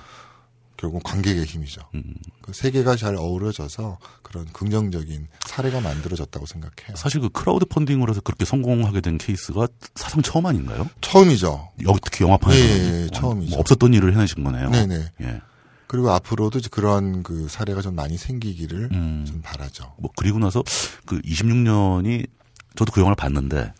결국 0.83 1.01
관객의 1.03 1.45
힘이죠. 1.45 1.81
음. 1.95 2.03
그세 2.41 2.69
개가 2.69 2.97
잘 2.97 3.15
어우러져서 3.15 3.99
그런 4.21 4.45
긍정적인 4.51 5.29
사례가 5.45 5.79
만들어졌다고 5.79 6.45
생각해요. 6.45 6.97
사실 6.97 7.21
그 7.21 7.29
크라우드 7.29 7.63
펀딩으로 7.63 8.11
해서 8.11 8.19
그렇게 8.19 8.43
성공하게 8.43 8.99
된 8.99 9.17
케이스가 9.17 9.69
사상 9.95 10.21
처음 10.21 10.45
아닌가요? 10.45 10.89
처음이죠. 10.99 11.69
여기 11.87 11.99
특히 12.03 12.25
영화판에서 12.25 12.65
예, 12.65 13.03
예, 13.03 13.07
처음이죠. 13.13 13.57
없었던 13.57 13.93
일을 13.93 14.13
해내신 14.13 14.43
거네요. 14.43 14.71
네네. 14.71 15.11
예. 15.21 15.41
그리고 15.87 16.11
앞으로도 16.11 16.59
이제 16.59 16.67
그런 16.69 17.23
그 17.23 17.47
사례가 17.47 17.81
좀 17.81 17.95
많이 17.95 18.17
생기기를 18.17 18.89
음. 18.91 19.23
좀 19.25 19.41
바라죠. 19.41 19.93
뭐 19.97 20.11
그리고 20.17 20.37
나서 20.37 20.63
그 21.05 21.21
26년이 21.21 22.27
저도 22.75 22.91
그 22.91 22.99
영화를 22.99 23.15
봤는데 23.15 23.73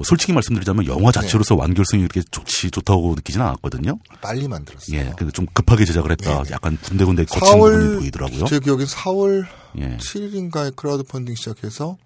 뭐 0.00 0.06
솔직히 0.06 0.32
말씀드리자면 0.32 0.86
영화 0.86 1.12
자체로서 1.12 1.54
네. 1.56 1.60
완결성이 1.60 2.08
그렇게 2.08 2.22
좋지 2.30 2.70
좋다고 2.70 3.16
느끼지는 3.16 3.44
않았거든요. 3.44 3.98
빨리 4.22 4.48
만들었어요. 4.48 4.96
예, 4.96 5.12
그래서 5.14 5.30
좀 5.30 5.44
급하게 5.52 5.84
제작을 5.84 6.10
했다. 6.12 6.38
네, 6.38 6.42
네. 6.44 6.50
약간 6.52 6.78
군데군데 6.80 7.26
거친 7.26 7.40
부분이 7.40 7.76
4월 7.76 7.98
보이더라고요. 7.98 8.44
제 8.46 8.60
기억엔 8.60 8.86
4월 8.86 9.46
예. 9.76 9.98
7일인가에 9.98 10.74
크라우드 10.74 11.02
펀딩 11.02 11.34
시작해서 11.34 11.98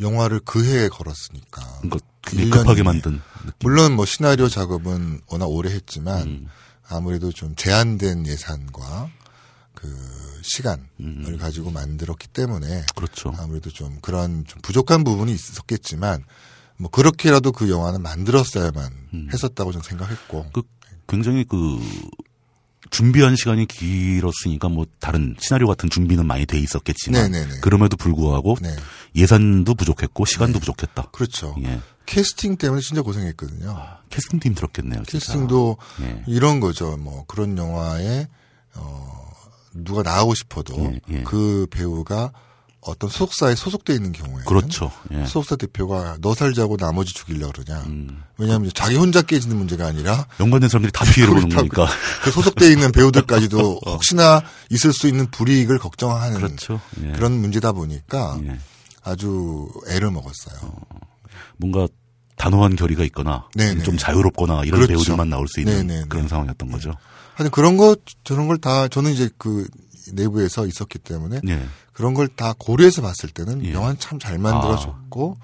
영화를 0.00 0.40
그 0.46 0.64
해에 0.64 0.88
걸었으니까. 0.88 1.60
그러니까 1.82 1.98
1년 2.22 2.50
급하게 2.52 2.80
이내. 2.80 2.82
만든 2.84 3.20
느낌. 3.44 3.52
물론 3.60 3.92
뭐 3.92 4.06
시나리오 4.06 4.48
작업은 4.48 5.20
워낙 5.26 5.44
오래 5.48 5.70
했지만 5.70 6.22
음. 6.26 6.48
아무래도 6.88 7.32
좀 7.32 7.54
제한된 7.54 8.26
예산과 8.26 9.10
그 9.74 9.94
시간을 10.40 10.86
음. 11.00 11.36
가지고 11.38 11.70
만들었기 11.70 12.28
때문에 12.28 12.86
그렇죠. 12.94 13.34
아무래도 13.36 13.68
좀 13.68 13.98
그런 14.00 14.46
좀 14.46 14.62
부족한 14.62 15.04
부분이 15.04 15.34
있었겠지만 15.34 16.24
뭐 16.78 16.90
그렇게라도 16.90 17.52
그 17.52 17.70
영화는 17.70 18.02
만들었어야만 18.02 18.92
음. 19.14 19.28
했었다고 19.32 19.72
저는 19.72 19.82
생각했고 19.84 20.46
그 20.52 20.62
굉장히 21.08 21.44
그 21.44 21.78
준비한 22.90 23.34
시간이 23.36 23.66
길었으니까 23.66 24.68
뭐 24.68 24.86
다른 25.00 25.34
시나리오 25.38 25.66
같은 25.66 25.90
준비는 25.90 26.26
많이 26.26 26.46
돼 26.46 26.58
있었겠지만 26.58 27.30
네네네. 27.32 27.60
그럼에도 27.60 27.96
불구하고 27.96 28.56
네 28.60 28.74
예산도 29.14 29.74
부족했고 29.74 30.24
시간도 30.24 30.58
부족했다. 30.60 31.10
그렇죠 31.12 31.54
예. 31.62 31.80
캐스팅 32.06 32.56
때문에 32.56 32.80
진짜 32.82 33.02
고생했거든요 33.02 33.76
캐스팅도 34.10 34.46
힘들었겠네요. 34.46 35.02
캐스팅도 35.08 35.76
예. 36.02 36.22
이런 36.28 36.60
거죠 36.60 36.96
뭐 36.96 37.24
그런 37.26 37.56
영화에 37.58 38.28
어 38.74 39.26
누가 39.74 40.02
나오고 40.02 40.34
싶어도 40.34 40.74
예, 40.78 41.00
예. 41.10 41.22
그 41.22 41.66
배우가 41.70 42.32
어떤 42.86 43.10
소속사에 43.10 43.54
소속돼 43.54 43.94
있는 43.94 44.12
경우에 44.12 44.44
그렇죠. 44.44 44.90
예. 45.12 45.24
소속사 45.24 45.56
대표가 45.56 46.16
너 46.20 46.34
살자고 46.34 46.76
나머지 46.76 47.12
죽이려 47.14 47.50
그러냐 47.52 47.82
음. 47.86 48.22
왜냐하면 48.38 48.70
자기 48.74 48.96
혼자 48.96 49.22
깨지는 49.22 49.56
문제가 49.56 49.86
아니라 49.86 50.26
연관된 50.40 50.68
사람들이 50.68 50.92
다 50.92 51.04
피해를 51.04 51.34
보는 51.34 51.48
거니까. 51.48 51.86
그 52.24 52.30
소속돼 52.30 52.70
있는 52.70 52.92
배우들까지도 52.92 53.80
혹시나 53.86 54.42
있을 54.70 54.92
수 54.92 55.08
있는 55.08 55.30
불이익을 55.30 55.78
걱정하는 55.78 56.36
그렇죠. 56.40 56.80
예. 57.02 57.12
그런 57.12 57.32
문제다 57.32 57.72
보니까 57.72 58.38
예. 58.44 58.58
아주 59.02 59.68
애를 59.88 60.10
먹었어요. 60.10 60.72
뭔가 61.56 61.86
단호한 62.36 62.76
결의가 62.76 63.02
있거나 63.04 63.48
네네. 63.54 63.82
좀 63.82 63.96
자유롭거나 63.96 64.64
이런 64.64 64.80
그렇죠. 64.80 64.88
배우들만 64.92 65.28
나올 65.30 65.46
수 65.48 65.60
있는 65.60 65.86
네네네. 65.86 66.06
그런 66.08 66.28
상황이었던 66.28 66.70
거죠. 66.70 66.92
하여튼 67.34 67.50
그런 67.50 67.76
거 67.76 67.96
저런 68.24 68.46
걸 68.46 68.58
다 68.58 68.88
저는 68.88 69.12
이제 69.12 69.28
그 69.38 69.66
내부에서 70.12 70.66
있었기 70.66 70.98
때문에 71.00 71.40
예. 71.48 71.66
그런 71.96 72.12
걸 72.14 72.28
다 72.28 72.52
고려해서 72.58 73.00
봤을 73.00 73.30
때는 73.30 73.64
예. 73.64 73.72
영화는 73.72 73.98
참 73.98 74.18
잘 74.18 74.38
만들어졌고 74.38 75.38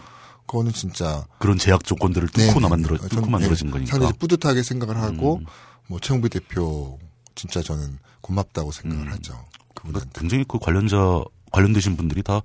그거는 0.47 0.73
진짜 0.73 1.25
그런 1.39 1.57
제약 1.57 1.85
조건들을 1.85 2.29
뚫고 2.29 2.47
네네네. 2.61 2.69
만들어 2.69 2.99
전, 2.99 3.09
뚫고 3.09 3.31
만들어진 3.31 3.69
예, 3.69 3.71
거니까. 3.73 3.89
음. 3.89 3.91
상당히 3.91 4.13
뿌듯하게 4.19 4.63
생각을 4.63 4.97
하고 4.99 5.41
뭐 5.87 5.99
최영비 5.99 6.29
대표 6.29 6.99
진짜 7.35 7.63
저는 7.63 7.99
고맙다고 8.21 8.71
생각을 8.71 9.07
음. 9.07 9.13
하죠. 9.13 9.33
그러니까 9.33 9.75
그분한테. 9.75 10.21
굉장히 10.21 10.45
그 10.47 10.59
관련자 10.59 11.23
관련되신 11.53 11.97
분들이 11.97 12.23
다 12.23 12.43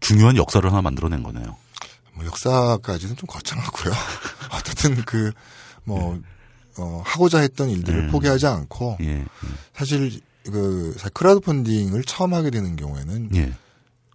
중요한 0.00 0.36
역사를 0.36 0.68
하나 0.70 0.82
만들어낸 0.82 1.22
거네요. 1.22 1.56
뭐 2.14 2.24
역사까지는 2.26 3.16
좀 3.16 3.26
거창하고요. 3.26 3.92
어쨌든 4.52 4.96
그 5.04 5.32
뭐 5.88 6.20
어, 6.78 7.00
하고자 7.06 7.38
했던 7.38 7.70
일들을 7.70 8.00
음. 8.06 8.10
포기하지 8.10 8.44
않고 8.46 8.98
예, 9.00 9.24
사실 9.74 10.20
그 10.50 10.96
크라우드 11.12 11.40
펀딩을 11.40 12.04
처음 12.04 12.34
하게 12.34 12.50
되는 12.50 12.76
경우에는 12.76 13.30
예, 13.34 13.52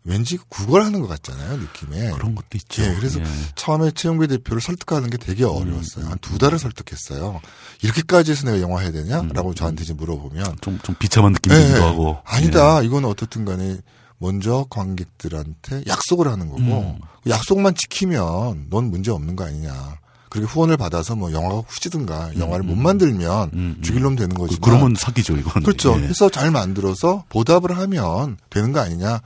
왠지 0.03 0.39
그걸 0.49 0.83
하는 0.83 1.01
것 1.01 1.07
같잖아요 1.07 1.57
느낌에. 1.57 2.11
그런 2.11 2.33
것도 2.33 2.47
있죠. 2.55 2.83
예, 2.83 2.95
그래서 2.95 3.19
예. 3.19 3.25
처음에 3.55 3.91
최영배 3.91 4.27
대표를 4.27 4.61
설득하는 4.61 5.09
게 5.09 5.17
되게 5.17 5.43
음, 5.43 5.49
어려웠어요. 5.49 6.05
한두 6.07 6.37
달을 6.37 6.57
설득했어요. 6.57 7.39
이렇게까지 7.83 8.31
해서 8.31 8.45
내가 8.45 8.61
영화 8.61 8.81
해야 8.81 8.91
되냐?라고 8.91 9.53
저한테 9.53 9.83
이제 9.83 9.93
물어보면 9.93 10.57
좀, 10.61 10.79
좀 10.83 10.95
비참한 10.97 11.33
느낌이 11.33 11.55
예, 11.55 11.59
들기도 11.59 11.79
예. 11.79 11.83
하고. 11.83 12.17
아니다. 12.25 12.81
이건 12.81 13.05
어떻든 13.05 13.45
간에 13.45 13.77
먼저 14.17 14.65
관객들한테 14.69 15.83
약속을 15.87 16.27
하는 16.27 16.47
거고 16.47 16.59
음. 16.61 16.99
그 17.23 17.29
약속만 17.29 17.75
지키면 17.75 18.67
넌 18.69 18.85
문제 18.91 19.11
없는 19.11 19.35
거 19.35 19.45
아니냐. 19.45 19.99
그리고 20.31 20.47
후원을 20.47 20.77
받아서 20.77 21.13
뭐 21.15 21.33
영화가 21.33 21.63
후지든가 21.67 22.37
영화를 22.39 22.63
못 22.63 22.75
만들면 22.75 23.49
음, 23.53 23.75
음. 23.77 23.81
죽일 23.83 24.01
놈 24.03 24.15
되는 24.15 24.31
예. 24.31 24.33
그, 24.33 24.39
거지만 24.47 24.61
그러면 24.61 24.95
사기죠, 24.95 25.35
이건. 25.35 25.61
그렇죠. 25.61 25.99
예. 26.01 26.05
해서 26.07 26.29
잘 26.29 26.51
만들어서 26.51 27.25
보답을 27.29 27.77
하면 27.77 28.37
되는 28.49 28.71
거 28.71 28.79
아니냐. 28.79 29.19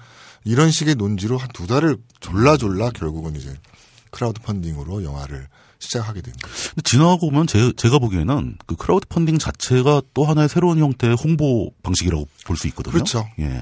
이런 0.43 0.71
식의 0.71 0.95
논지로 0.95 1.37
한 1.37 1.47
두 1.53 1.67
달을 1.67 1.97
졸라졸라 2.21 2.89
결국은 2.89 3.35
이제 3.35 3.55
크라우드 4.09 4.41
펀딩으로 4.41 5.03
영화를 5.03 5.47
시작하게. 5.77 6.21
근데 6.21 6.81
지나고 6.83 7.29
보면 7.29 7.45
제, 7.45 7.71
제가 7.77 7.99
보기에는 7.99 8.57
그 8.65 8.75
크라우드 8.75 9.07
펀딩 9.07 9.37
자체가 9.37 10.01
또 10.15 10.25
하나의 10.25 10.49
새로운 10.49 10.79
형태의 10.79 11.15
홍보 11.23 11.69
방식이라고 11.83 12.27
볼 12.45 12.57
수 12.57 12.67
있거든요. 12.69 12.91
그렇죠. 12.93 13.27
예. 13.39 13.61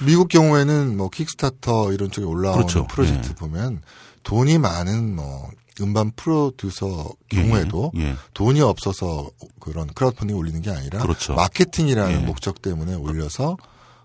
미국 0.00 0.28
경우에는 0.28 0.96
뭐 0.96 1.08
킥스타터 1.10 1.92
이런 1.92 2.10
쪽에 2.12 2.24
올라오는 2.26 2.58
그렇죠. 2.66 2.86
프로젝트 2.86 3.30
예. 3.30 3.34
보면 3.34 3.82
돈이 4.22 4.58
많은 4.58 5.16
뭐 5.16 5.50
음반 5.80 6.12
프로듀서 6.14 7.10
경우에도 7.28 7.90
예, 7.96 8.02
예. 8.10 8.16
돈이 8.34 8.60
없어서 8.60 9.28
그런 9.60 9.88
크라우드 9.88 10.16
펀딩 10.16 10.36
올리는 10.36 10.60
게 10.62 10.70
아니라 10.70 11.00
그렇죠. 11.00 11.34
마케팅이라는 11.34 12.22
예. 12.22 12.24
목적 12.24 12.62
때문에 12.62 12.94
올려서 12.94 13.56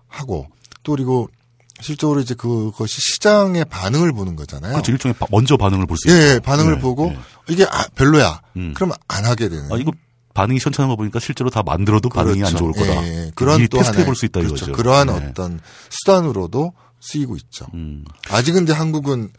하고 0.08 0.48
또 0.82 0.92
그리고 0.92 1.28
실적으로 1.80 2.20
이제 2.20 2.34
그것이 2.34 3.00
시장의 3.00 3.64
반응을 3.66 4.12
보는 4.12 4.36
거잖아요. 4.36 4.72
그렇죠. 4.72 4.92
일종의 4.92 5.14
바- 5.18 5.26
먼저 5.30 5.56
반응을 5.56 5.86
볼수 5.86 6.08
예, 6.08 6.12
있고. 6.12 6.22
예, 6.34 6.38
반응을 6.40 6.76
예, 6.76 6.80
보고 6.80 7.06
예. 7.08 7.18
이게 7.48 7.64
아, 7.64 7.86
별로야. 7.94 8.42
음. 8.56 8.74
그럼 8.74 8.92
안 9.08 9.24
하게 9.24 9.48
되는. 9.48 9.72
아, 9.72 9.76
이거 9.76 9.92
반응이 10.34 10.58
시원찮은 10.60 10.88
거 10.88 10.96
보니까 10.96 11.20
실제로 11.20 11.50
다 11.50 11.62
만들어도 11.62 12.08
반응이 12.08 12.42
안 12.44 12.52
그렇죠. 12.52 12.58
좋을 12.58 12.72
거다. 12.72 13.06
예, 13.06 13.26
예. 13.26 13.30
그런 13.34 13.66
또 13.68 13.78
테스트해 13.78 14.04
볼 14.04 14.14
수 14.14 14.26
있다 14.26 14.40
그렇죠. 14.40 14.56
이거죠. 14.56 14.72
그러한 14.72 15.08
예. 15.08 15.12
어떤 15.12 15.60
수단으로도 15.88 16.72
쓰이고 17.00 17.36
있죠. 17.36 17.66
음. 17.74 18.04
아직 18.28 18.52
근데 18.52 18.72
한국은 18.74 19.30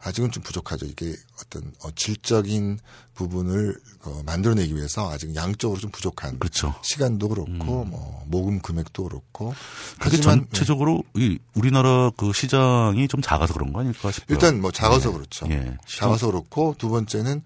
아직은 0.00 0.30
좀 0.30 0.42
부족하죠. 0.42 0.86
이게 0.86 1.14
어떤 1.40 1.72
어, 1.82 1.90
질적인 1.94 2.78
부분을 3.14 3.76
어, 4.04 4.22
만들어내기 4.24 4.74
위해서 4.76 5.10
아직 5.10 5.34
양적으로 5.34 5.80
좀 5.80 5.90
부족한. 5.90 6.38
그렇죠. 6.38 6.74
시간도 6.82 7.28
그렇고 7.28 7.84
뭐 7.84 8.22
모금 8.26 8.60
금액도 8.60 9.04
그렇고. 9.04 9.54
그게 9.98 10.16
하지만 10.16 10.40
네. 10.40 10.44
전체적으로 10.52 11.02
이 11.14 11.38
우리나라 11.54 12.10
그 12.16 12.32
시장이 12.32 13.08
좀 13.08 13.20
작아서 13.20 13.52
그런 13.54 13.72
거 13.72 13.80
아닐까 13.80 14.12
싶어요. 14.12 14.34
일단 14.34 14.60
뭐 14.60 14.70
작아서 14.70 15.08
예. 15.08 15.12
그렇죠. 15.12 15.46
예. 15.50 15.76
작아서 15.86 16.26
그렇고 16.28 16.74
두 16.78 16.88
번째는 16.90 17.42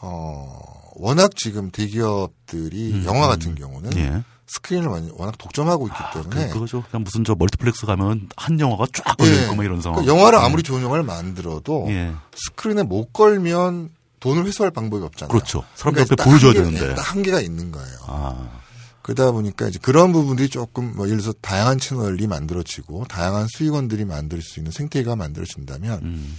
어 0.00 0.92
워낙 0.94 1.36
지금 1.36 1.70
대기업들이 1.70 3.04
영화 3.04 3.28
같은 3.28 3.54
경우는 3.54 3.92
음, 3.92 3.98
예. 3.98 4.24
스크린을 4.48 4.88
워낙 5.14 5.36
독점하고 5.38 5.86
있기 5.88 5.96
아, 5.98 6.10
때문에 6.12 6.46
그, 6.48 6.52
그거죠. 6.54 6.84
그냥 6.90 7.02
무슨 7.02 7.24
저 7.24 7.34
멀티플렉스 7.34 7.84
가면 7.86 8.28
한 8.36 8.60
영화가 8.60 8.86
쫙 8.92 9.16
걸려 9.16 9.42
있고 9.42 9.56
막 9.56 9.64
이런 9.64 9.80
상황. 9.80 10.00
그러니까 10.00 10.16
영화를 10.16 10.38
아무리 10.38 10.62
좋은 10.62 10.82
영화를 10.82 11.02
만들어도 11.04 11.86
예. 11.88 12.12
스크린에 12.34 12.84
못 12.84 13.12
걸면 13.12 13.90
돈을 14.20 14.46
회수할 14.46 14.70
방법이 14.70 15.04
없잖아요. 15.04 15.28
그렇죠. 15.30 15.64
사람들 15.74 16.04
그러니까 16.04 16.16
딱 16.16 16.24
보여줘야 16.24 16.52
한계- 16.64 16.78
되는데. 16.78 16.94
딱 16.94 17.12
한계가 17.14 17.40
있는 17.40 17.72
거예요. 17.72 17.96
아, 18.06 18.60
그러다 19.02 19.30
보니까 19.32 19.68
이제 19.68 19.78
그런 19.82 20.12
부분들이 20.12 20.48
조금 20.48 20.94
뭐 20.96 21.06
예를 21.06 21.18
들어서 21.18 21.36
다양한 21.40 21.78
채널이 21.78 22.26
만들어지고 22.26 23.04
다양한 23.08 23.46
수익원들이 23.48 24.04
만들 24.04 24.42
수 24.42 24.58
있는 24.60 24.70
생태계가 24.72 25.16
만들어진다면 25.16 26.00
음. 26.02 26.36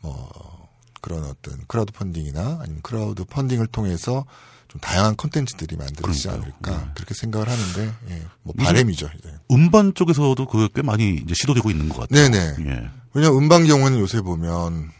뭐 0.00 0.68
그런 1.00 1.24
어떤 1.24 1.58
크라우드 1.66 1.92
펀딩이나 1.92 2.58
아니면 2.62 2.80
크라우드 2.82 3.24
펀딩을 3.24 3.68
통해서 3.68 4.24
좀 4.68 4.80
다양한 4.80 5.16
콘텐츠들이 5.16 5.76
만들어지지 5.76 6.28
그러니까요. 6.28 6.52
않을까 6.74 6.84
네. 6.86 6.90
그렇게 6.94 7.14
생각을 7.14 7.48
하는데 7.48 7.92
예, 8.10 8.22
뭐 8.42 8.54
바램이죠. 8.58 9.08
이제. 9.18 9.34
음반 9.50 9.94
쪽에서도 9.94 10.46
그게 10.46 10.68
꽤 10.74 10.82
많이 10.82 11.14
이제 11.16 11.34
시도되고 11.34 11.70
있는 11.70 11.88
것 11.88 12.00
같아요. 12.08 12.28
네네. 12.30 12.56
예. 12.70 12.90
왜냐면 13.14 13.38
음반 13.38 13.66
경우는 13.66 13.98
요새 13.98 14.20
보면 14.20 14.90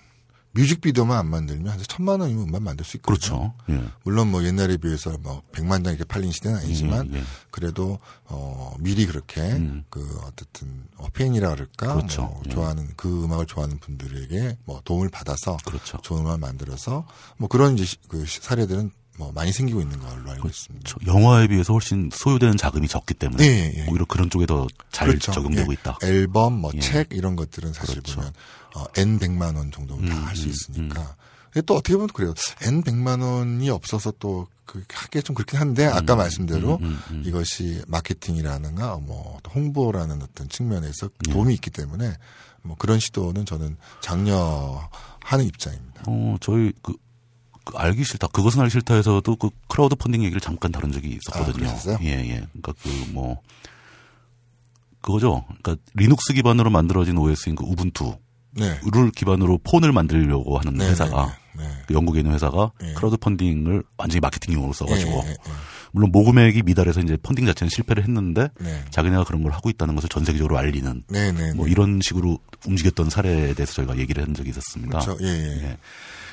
뮤직비디오만 0.53 1.19
안 1.19 1.27
만들면 1.29 1.71
한 1.73 1.79
천만 1.87 2.21
원이면 2.21 2.45
음반 2.45 2.63
만들 2.63 2.85
수 2.85 2.97
있거든요. 2.97 3.53
그렇죠. 3.67 3.83
예. 3.85 3.89
물론 4.05 4.31
뭐 4.31 4.43
옛날에 4.43 4.79
비해서 4.79 5.17
뭐 5.21 5.43
100만 5.53 5.85
장 5.85 5.93
이렇게 5.93 6.05
팔린 6.05 6.33
시대는 6.33 6.59
아니지만 6.59 7.13
예, 7.13 7.19
예. 7.19 7.23
그래도 7.51 7.99
어 8.25 8.75
미리 8.81 9.05
그렇게 9.07 9.43
음. 9.43 9.85
그 9.91 10.19
어쨌든 10.25 10.85
어, 10.97 11.07
팬이라 11.13 11.51
그럴까 11.51 11.95
그렇죠. 11.95 12.23
뭐 12.23 12.43
예. 12.47 12.51
좋아하는 12.51 12.89
그 12.97 13.25
음악을 13.25 13.45
좋아하는 13.47 13.79
분들에게 13.79 14.57
뭐 14.65 14.81
도움을 14.85 15.11
받아서 15.11 15.59
그렇죠. 15.67 15.99
좋은 16.03 16.23
음악 16.23 16.41
만들어서 16.41 17.07
뭐 17.37 17.49
그런 17.49 17.75
이제 17.75 17.85
시- 17.85 17.99
그 18.09 18.25
시- 18.25 18.41
사례들은 18.41 18.91
뭐 19.19 19.33
많이 19.33 19.53
생기고 19.53 19.81
있는 19.81 19.99
걸로 19.99 20.31
알고 20.31 20.49
있습니다. 20.49 20.89
저 20.89 20.97
영화에 21.07 21.49
비해서 21.49 21.73
훨씬 21.73 22.11
소요되는 22.13 22.57
자금이 22.57 22.89
적기 22.89 23.15
때문에 23.15 23.45
예, 23.45 23.73
예. 23.77 23.87
오히려 23.91 24.05
그런 24.05 24.31
쪽에 24.31 24.47
더잘 24.47 25.09
그렇죠. 25.09 25.33
적용되고 25.33 25.73
예. 25.73 25.75
있다. 25.75 25.99
앨범, 26.03 26.61
뭐 26.61 26.71
예. 26.75 26.81
책 26.81 27.09
이런 27.13 27.37
것들은 27.37 27.73
사실 27.73 28.01
그렇죠. 28.01 28.17
보면 28.17 28.33
어, 28.77 28.85
n 28.97 29.19
100만 29.19 29.57
원 29.57 29.71
정도는 29.71 30.09
다 30.09 30.17
음, 30.17 30.25
할수 30.25 30.47
음, 30.47 30.51
있으니까. 30.51 31.17
근데 31.51 31.65
또 31.67 31.75
어떻게 31.75 31.95
보면 31.95 32.09
그래요. 32.09 32.35
n 32.63 32.83
100만 32.83 33.23
원이 33.23 33.69
없어서 33.71 34.13
또 34.19 34.47
그 34.69 34.85
하기 34.93 35.23
좀 35.23 35.35
그렇긴 35.35 35.59
한데 35.59 35.87
아까 35.87 36.15
말씀대로 36.15 36.77
음, 36.77 36.85
음, 36.85 37.01
음. 37.11 37.23
이것이 37.25 37.83
마케팅이라는가 37.89 38.99
뭐또 38.99 39.51
홍보라는 39.55 40.23
어떤 40.23 40.49
측면에서 40.49 41.09
예. 41.27 41.33
도움이 41.33 41.55
있기 41.55 41.71
때문에 41.71 42.13
뭐 42.63 42.77
그런 42.79 43.01
시도는 43.01 43.47
저는 43.47 43.79
장려하는 44.03 45.47
입장입니다. 45.47 46.03
어, 46.07 46.37
저희 46.41 46.73
그, 46.83 46.93
그 46.93 46.99
알기 47.75 48.05
싫다. 48.05 48.29
그것은 48.29 48.61
알기 48.61 48.73
싫다에서도 48.73 49.37
그 49.37 49.51
크라우드 49.69 49.95
펀딩 49.95 50.23
얘기를 50.23 50.41
잠깐 50.41 50.73
다룬 50.73 50.93
적이 50.93 51.19
있었거든요. 51.21 51.69
아? 51.69 51.99
예, 52.03 52.09
예. 52.09 52.47
그러니까 52.53 52.73
그 52.83 52.89
뭐 53.13 53.41
그거죠. 55.01 55.45
그러니까 55.63 55.77
리눅스 55.95 56.33
기반으로 56.35 56.71
만들어진 56.71 57.17
OS인 57.17 57.57
그 57.57 57.65
우분투를 57.65 58.17
네. 58.53 58.79
기반으로 59.15 59.59
폰을 59.59 59.93
만들려고 59.93 60.59
하는 60.59 60.75
네, 60.75 60.89
회사가 60.89 61.37
네, 61.57 61.65
네. 61.65 61.71
그 61.87 61.95
영국에 61.95 62.21
있는 62.21 62.35
회사가 62.35 62.73
예. 62.83 62.93
크라우드 62.95 63.17
펀딩을 63.17 63.83
완전히 63.97 64.21
마케팅용으로 64.21 64.73
써가지고 64.73 65.25
물론 65.93 66.11
모금액이 66.13 66.63
미달해서 66.63 67.01
이제 67.01 67.17
펀딩 67.17 67.47
자체는 67.47 67.71
실패를 67.71 68.03
했는데 68.03 68.49
네. 68.61 68.85
자기네가 68.91 69.25
그런 69.25 69.43
걸 69.43 69.53
하고 69.53 69.71
있다는 69.71 69.95
것을 69.95 70.09
전 70.09 70.25
세계적으로 70.25 70.59
알리는 70.59 71.05
네, 71.09 71.33
네, 71.33 71.55
뭐 71.55 71.65
네. 71.65 71.73
이런 71.73 72.01
식으로 72.03 72.39
움직였던 72.67 73.09
사례에 73.09 73.55
대해서 73.55 73.73
저희가 73.73 73.97
얘기를 73.97 74.23
한 74.23 74.35
적이 74.35 74.51
있었습니다. 74.51 74.99
그렇죠. 74.99 75.25
예, 75.25 75.29
예. 75.29 75.63
예. 75.69 75.79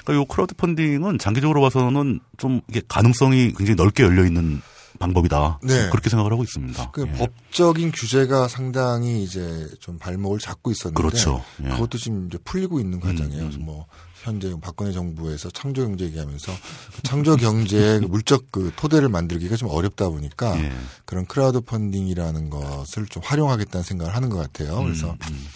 그러니까 0.05 0.21
요 0.21 0.25
크라우드 0.25 0.53
펀딩은 0.55 1.17
장기적으로 1.17 1.61
봐서는 1.61 2.19
좀 2.37 2.61
이게 2.69 2.81
가능성이 2.87 3.53
굉장히 3.57 3.75
넓게 3.75 4.03
열려 4.03 4.25
있는 4.25 4.61
방법이다. 4.99 5.59
네. 5.63 5.89
그렇게 5.89 6.09
생각을 6.09 6.31
하고 6.31 6.43
있습니다. 6.43 6.91
그 6.91 7.05
예. 7.07 7.11
법적인 7.17 7.91
규제가 7.91 8.47
상당히 8.47 9.23
이제 9.23 9.67
좀 9.79 9.97
발목을 9.97 10.39
잡고 10.39 10.71
있었는데 10.71 11.01
그렇죠. 11.01 11.43
예. 11.63 11.69
그것도 11.69 11.97
지금 11.97 12.27
이제 12.27 12.37
풀리고 12.43 12.79
있는 12.79 12.99
과정이에요. 12.99 13.43
음, 13.43 13.49
그래서 13.49 13.59
뭐 13.59 13.87
현재 14.23 14.53
박근혜 14.61 14.91
정부에서 14.91 15.49
창조 15.51 15.85
경제 15.85 16.05
얘기하면서 16.05 16.51
그 16.95 17.01
창조 17.03 17.35
경제의 17.35 17.99
그 18.01 18.05
물적 18.05 18.45
그 18.51 18.71
토대를 18.75 19.09
만들기가 19.09 19.55
좀 19.55 19.69
어렵다 19.69 20.09
보니까 20.09 20.57
예. 20.63 20.71
그런 21.05 21.25
크라우드 21.25 21.61
펀딩이라는 21.61 22.49
것을 22.49 23.05
좀 23.07 23.21
활용하겠다는 23.25 23.83
생각을 23.83 24.15
하는 24.15 24.29
것 24.29 24.37
같아요. 24.37 24.81
그래서 24.81 25.15
음. 25.29 25.47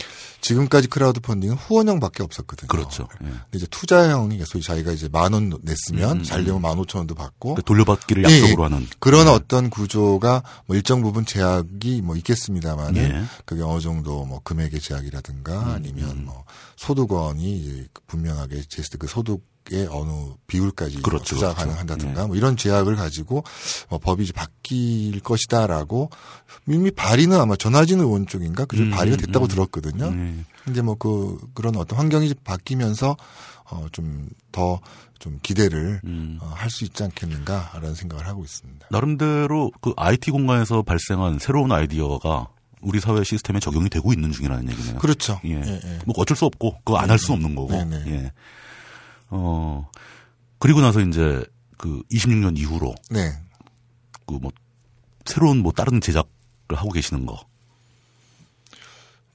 지금까지 0.42 0.88
크라우드 0.88 1.20
펀딩은 1.20 1.56
후원형밖에 1.56 2.24
없었거든요. 2.24 2.68
그렇죠. 2.68 3.08
예. 3.22 3.26
근데 3.26 3.40
이제 3.54 3.68
투자형이 3.70 4.42
소위 4.46 4.64
자기가 4.64 4.92
이제 4.92 5.10
만 5.12 5.34
원 5.34 5.54
냈으면 5.62 6.20
음, 6.20 6.24
잘 6.24 6.44
되면 6.44 6.62
만 6.62 6.78
오천 6.80 7.00
원도 7.00 7.16
받고 7.16 7.56
그러니까 7.56 7.62
돌려받기를 7.64 8.30
예, 8.30 8.42
약속으로 8.42 8.64
예. 8.64 8.70
하는 8.70 8.88
그런 9.00 9.28
어떤 9.28 9.70
구조가 9.70 10.44
뭐 10.66 10.76
일정 10.76 11.02
부분 11.02 11.26
제약이 11.26 12.02
뭐 12.02 12.16
있겠습니다만 12.16 12.96
예. 12.98 13.06
은 13.06 13.28
그게 13.46 13.62
어느 13.62 13.80
정도 13.80 14.26
뭐 14.26 14.42
금액의 14.44 14.80
제약이라든가 14.80 15.60
음, 15.60 15.70
아니면 15.70 16.26
뭐 16.26 16.46
소득원이 16.78 17.86
분명하게 18.08 18.64
제스트 18.68 18.98
그 18.98 19.08
소득 19.08 19.42
의 19.72 19.86
어느 19.92 20.34
비율까지 20.48 20.96
뭐 20.96 21.02
그렇죠, 21.04 21.36
투자 21.36 21.48
그렇죠. 21.54 21.58
가능한다든가 21.60 22.26
뭐 22.26 22.36
이런 22.36 22.58
제약을 22.58 22.96
가지고 22.96 23.44
뭐 23.90 24.00
법이 24.00 24.24
이제 24.24 24.34
바뀔 24.34 25.20
것이다라고 25.20 26.10
이미 26.68 26.90
발의는 26.90 27.40
아마 27.40 27.56
전화진 27.56 28.00
의원 28.00 28.26
쪽인가 28.26 28.66
그중 28.66 28.88
음, 28.88 28.90
발의가 28.92 29.18
됐다고 29.18 29.46
음. 29.46 29.48
들었거든요. 29.48 30.06
예. 30.12 30.34
근데 30.66 30.82
뭐 30.82 30.96
그 30.96 31.38
그런 31.54 31.76
어떤 31.76 32.00
환경이 32.00 32.34
바뀌면서 32.44 33.16
어좀더좀 33.66 35.40
기대를 35.44 36.02
음. 36.04 36.38
어, 36.42 36.52
할수 36.56 36.84
있지 36.86 37.04
않겠는가라는 37.04 37.96
생각을 37.96 38.28
하고 38.28 38.44
있습니다. 38.44 38.88
나름대로 38.92 39.72
그 39.82 39.94
IT 39.98 40.32
공간에서 40.32 40.82
발생한 40.82 41.40
새로운 41.40 41.72
아이디어가 41.72 42.48
우리 42.82 43.00
사회 43.00 43.24
시스템에 43.24 43.60
적용이 43.60 43.90
되고 43.90 44.14
있는 44.14 44.32
중이라는 44.32 44.70
얘기네요. 44.72 44.98
그렇죠. 45.00 45.40
예. 45.46 45.62
예, 45.62 45.82
예. 45.84 46.00
뭐 46.06 46.16
어쩔 46.18 46.36
수 46.38 46.46
없고 46.46 46.78
그거 46.86 46.98
안 46.98 47.10
할 47.10 47.20
수는 47.20 47.36
없는 47.36 47.56
거고. 47.56 47.72
네네. 47.72 48.04
예. 48.08 48.32
어 49.30 49.90
그리고 50.60 50.82
나서 50.82 51.00
이제 51.02 51.44
그 51.78 52.02
26년 52.12 52.58
이후로 52.58 52.94
네. 53.12 53.32
그 54.26 54.34
뭐 54.40 54.52
새로운 55.26 55.60
뭐 55.60 55.72
다른 55.72 56.02
제작을 56.02 56.28
하고 56.72 56.90
계시는 56.92 57.26
거. 57.26 57.38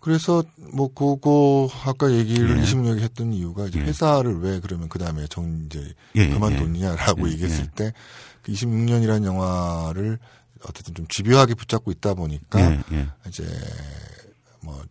그래서 0.00 0.42
뭐 0.72 0.92
그거 0.92 1.68
아까 1.84 2.12
얘기를 2.12 2.58
예. 2.58 2.62
26년 2.62 2.98
했던 2.98 3.32
이유가 3.32 3.66
이제 3.66 3.80
예. 3.80 3.84
회사를 3.84 4.40
왜 4.40 4.60
그러면 4.60 4.88
그 4.88 4.98
다음에 4.98 5.26
정 5.28 5.64
이제 5.66 5.94
예, 6.16 6.28
그만뒀냐라고 6.28 7.26
예, 7.28 7.32
얘기했을 7.32 7.64
예. 7.64 7.70
때그 7.74 8.52
26년이라는 8.52 9.24
영화를 9.24 10.18
어쨌든 10.68 10.94
좀 10.94 11.06
집요하게 11.08 11.54
붙잡고 11.54 11.90
있다 11.92 12.14
보니까 12.14 12.60
예, 12.60 12.82
예. 12.92 13.08
이제 13.28 13.44
뭐 14.60 14.82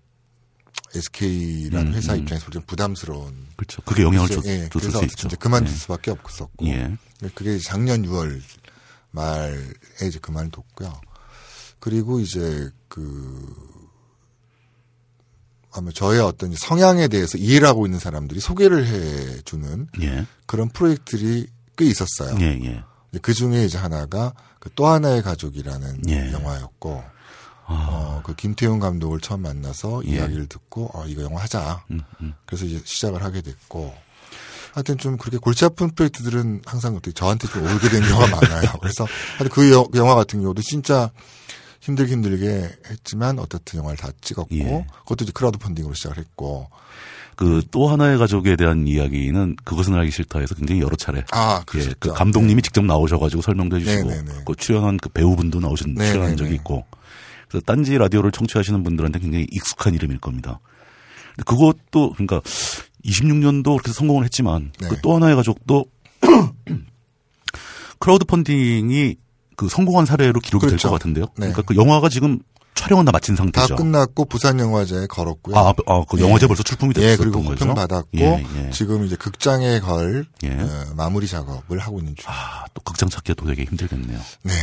SK라는 0.95 1.87
음, 1.87 1.93
회사 1.93 2.13
음. 2.13 2.19
입장에서 2.19 2.49
좀 2.49 2.61
부담스러운 2.65 3.47
그렇죠. 3.55 3.81
그게 3.83 4.03
영향을 4.03 4.27
그래서, 4.27 4.41
줬, 4.41 4.49
예, 4.49 4.69
줬을 4.69 4.79
그래서 4.79 4.99
수 4.99 5.05
있죠. 5.05 5.27
이제 5.27 5.35
그만둘 5.37 5.73
예. 5.73 5.77
수밖에 5.77 6.11
없었고 6.11 6.67
예. 6.67 6.97
그게 7.33 7.57
작년 7.59 8.03
6월 8.03 8.41
말에 9.11 9.57
이제 10.07 10.19
그만뒀고요. 10.19 10.93
그리고 11.79 12.19
이제 12.19 12.69
그 12.87 13.55
아마 15.71 15.91
저의 15.91 16.21
어떤 16.21 16.53
성향에 16.55 17.07
대해서 17.07 17.37
이해를 17.37 17.67
하고 17.67 17.87
있는 17.87 17.99
사람들이 17.99 18.39
소개를 18.39 18.85
해주는 18.85 19.87
예. 20.01 20.25
그런 20.45 20.69
프로젝트들이 20.69 21.47
꽤 21.75 21.85
있었어요. 21.85 22.37
예, 22.39 22.59
예. 22.63 22.83
그 23.21 23.33
중에 23.33 23.65
이제 23.65 23.77
하나가 23.77 24.33
그 24.63 24.69
또 24.75 24.87
하나의 24.87 25.21
가족이라는 25.21 26.09
예. 26.09 26.31
영화였고, 26.31 27.03
아, 27.05 27.11
어, 27.73 28.21
그 28.23 28.35
김태훈 28.35 28.79
감독을 28.79 29.19
처음 29.19 29.41
만나서 29.41 30.01
예. 30.07 30.11
이야기를 30.11 30.47
듣고, 30.47 30.89
어, 30.93 31.05
이거 31.07 31.23
영화 31.23 31.41
하자. 31.41 31.83
음, 31.91 32.01
음. 32.21 32.33
그래서 32.45 32.65
이제 32.65 32.81
시작을 32.83 33.23
하게 33.23 33.41
됐고, 33.41 33.93
하여튼 34.73 34.97
좀 34.97 35.17
그렇게 35.17 35.37
골치 35.37 35.65
아픈 35.65 35.89
프로젝트들은 35.91 36.61
항상 36.65 36.93
어떻게 36.95 37.11
저한테 37.11 37.47
좀 37.47 37.63
오게 37.63 37.89
된 37.89 38.01
경우가 38.01 38.27
많아요. 38.41 38.71
그래서 38.81 39.05
하여튼 39.37 39.49
그 39.49 39.71
여- 39.71 39.87
영화 39.95 40.15
같은 40.15 40.41
경우도 40.41 40.61
진짜 40.63 41.11
힘들게 41.81 42.11
힘들게 42.13 42.69
했지만 42.89 43.37
어떻든 43.39 43.79
영화를 43.79 43.97
다 43.97 44.09
찍었고, 44.21 44.55
예. 44.55 44.85
그것도 45.03 45.25
이제 45.25 45.31
크라우드 45.33 45.57
펀딩으로 45.59 45.93
시작을 45.93 46.17
했고, 46.17 46.69
그 47.35 47.61
또 47.71 47.87
하나의 47.89 48.19
가족에 48.19 48.55
대한 48.55 48.87
이야기는 48.87 49.55
그것은 49.63 49.95
알기 49.95 50.11
싫다에서 50.11 50.53
굉장히 50.53 50.81
여러 50.81 50.95
차례 50.95 51.23
아, 51.31 51.63
예. 51.75 51.93
그 51.99 52.13
감독님이 52.13 52.61
직접 52.61 52.85
나오셔가지고 52.85 53.41
설명도 53.41 53.77
해주시고 53.79 54.07
네네네. 54.07 54.31
그 54.45 54.55
출연한 54.55 54.97
그 54.97 55.09
배우분도 55.09 55.59
나오신 55.59 55.95
네네네. 55.95 56.11
출연한 56.11 56.37
적이 56.37 56.53
있고 56.55 56.85
그래서 57.53 57.63
딴지 57.67 57.95
라디오를 57.95 58.31
청취하시는 58.31 58.81
분들한테 58.83 59.19
굉장히 59.19 59.45
익숙한 59.51 59.93
이름일 59.93 60.17
겁니다. 60.17 60.59
근데 61.35 61.43
그것도 61.45 62.13
그러니까 62.13 62.41
26년도 63.05 63.77
그렇게 63.77 63.91
성공을 63.91 64.25
했지만 64.25 64.71
네. 64.79 64.87
그또 64.87 65.15
하나의 65.15 65.35
가족도 65.35 65.85
크라우드 67.99 68.25
펀딩이 68.25 69.15
그 69.55 69.69
성공한 69.69 70.07
사례로 70.07 70.39
기록이 70.39 70.63
될 70.63 70.69
그렇죠. 70.71 70.89
것 70.89 70.95
같은데요. 70.95 71.25
네. 71.37 71.51
그러니까 71.51 71.61
그 71.61 71.75
영화가 71.75 72.09
지금 72.09 72.39
촬영은 72.73 73.05
다 73.05 73.11
마친 73.11 73.35
다 73.35 73.43
상태죠. 73.43 73.75
끝났고 73.75 74.25
부산 74.25 74.59
영화제에 74.59 75.05
걸었고요. 75.05 75.55
아, 75.55 75.73
아, 75.85 76.03
그 76.09 76.17
예. 76.17 76.23
영화제 76.23 76.47
벌써 76.47 76.63
출품이 76.63 76.95
됐었던 76.95 77.11
예, 77.11 77.17
그리고 77.17 77.43
거죠. 77.43 77.65
호평 77.65 77.75
받았고 77.75 78.07
예, 78.15 78.43
예. 78.57 78.71
지금 78.71 79.05
이제 79.05 79.15
극장에 79.15 79.79
걸 79.79 80.25
예. 80.43 80.49
어, 80.49 80.93
마무리 80.95 81.27
작업을 81.27 81.77
하고 81.77 81.99
있는 81.99 82.15
중. 82.15 82.25
아, 82.27 82.65
또 82.73 82.81
극장 82.81 83.09
찾기가 83.09 83.35
또 83.39 83.45
되게 83.45 83.63
힘들겠네요. 83.65 84.19
네. 84.41 84.53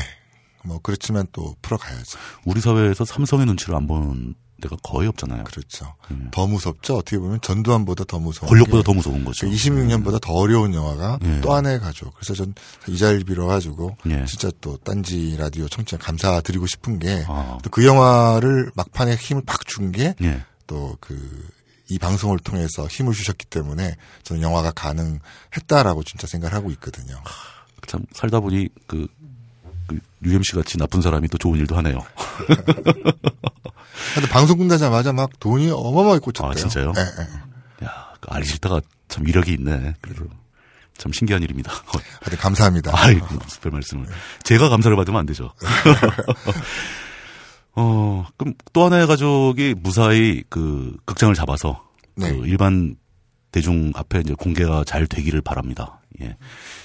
뭐 0.65 0.79
그렇지만 0.83 1.27
또 1.33 1.55
풀어가야죠. 1.63 2.19
우리 2.45 2.61
사회에서 2.61 3.05
삼성의 3.05 3.47
눈치를 3.47 3.75
안 3.75 3.87
보는 3.87 4.35
데가 4.61 4.77
거의 4.83 5.09
없잖아요. 5.09 5.45
그렇죠. 5.45 5.95
더 6.33 6.47
무섭죠. 6.47 6.99
어떻게 6.99 7.19
보면 7.19 7.41
전두환보다 7.41 8.05
더 8.05 8.19
무서운. 8.19 8.47
음. 8.47 8.51
권력보다 8.51 8.83
게더 8.83 8.93
무서운 8.93 9.25
거죠. 9.25 9.47
26년보다 9.47 10.21
더 10.21 10.35
어려운 10.35 10.75
영화가 10.75 11.19
예. 11.25 11.41
또 11.41 11.55
하나의 11.55 11.81
가족. 11.81 12.15
그래서 12.15 12.35
전 12.35 12.53
이 12.89 12.99
자리를 12.99 13.25
빌어가지고 13.25 13.97
예. 14.07 14.25
진짜 14.25 14.51
또 14.61 14.77
딴지 14.79 15.37
라디오 15.39 15.69
청취자 15.69 15.99
감사드리고 15.99 16.67
싶은 16.67 16.99
게 16.99 17.25
또그 17.63 17.83
아. 17.83 17.85
영화를 17.85 18.71
막판에 18.75 19.17
힘을 19.17 19.43
팍 19.47 19.67
준게 19.67 20.15
예. 20.23 20.45
또그 20.67 21.49
이 21.91 21.99
방송을 21.99 22.39
통해서 22.39 22.87
힘을 22.87 23.13
주셨기 23.13 23.47
때문에 23.47 23.97
저는 24.23 24.43
영화가 24.43 24.73
가능했다라고 24.73 26.05
진짜 26.05 26.27
생각을 26.27 26.55
하고 26.55 26.71
있거든요. 26.73 27.17
참 27.87 28.05
살다 28.13 28.41
보니 28.41 28.69
그, 28.87 28.97
그 28.97 29.09
UMC 30.25 30.53
같이 30.55 30.79
나쁜 30.79 31.01
사람이 31.01 31.29
또 31.29 31.39
좋은 31.39 31.59
일도 31.59 31.77
하네요. 31.77 32.05
근데 34.15 34.29
방송 34.29 34.59
끝나자마자 34.59 35.13
막 35.13 35.31
돈이 35.41 35.71
어마어마하게 35.71 36.19
꽂혔대요. 36.21 36.51
아, 36.51 36.55
진짜요? 36.55 36.93
예, 36.97 37.01
예. 37.01 37.87
야, 37.87 38.13
그 38.21 38.29
알기 38.31 38.49
싫다가 38.49 38.81
참 39.09 39.27
위력이 39.27 39.53
있네. 39.53 39.95
그래도 40.01 40.27
참 40.97 41.13
신기한 41.13 41.43
일입니다. 41.43 41.73
하여튼 42.21 42.39
감사합니다. 42.39 42.93
아이, 42.95 43.15
무슨 43.15 43.61
별 43.63 43.73
말씀을. 43.73 44.07
제가 44.45 44.69
감사를 44.69 44.95
받으면 44.97 45.21
안 45.21 45.27
되죠. 45.27 45.53
어, 47.75 48.27
그럼 48.37 48.55
또 48.73 48.85
하나의 48.85 49.07
가족이 49.07 49.75
무사히 49.79 50.43
그 50.49 50.97
극장을 51.05 51.35
잡아서 51.35 51.85
네. 52.17 52.31
그 52.31 52.47
일반 52.47 52.97
대중 53.53 53.93
앞에 53.95 54.21
이제 54.21 54.35
공개가 54.35 54.85
잘 54.85 55.07
되기를 55.07 55.41
바랍니다. 55.41 56.00
예. 56.23 56.37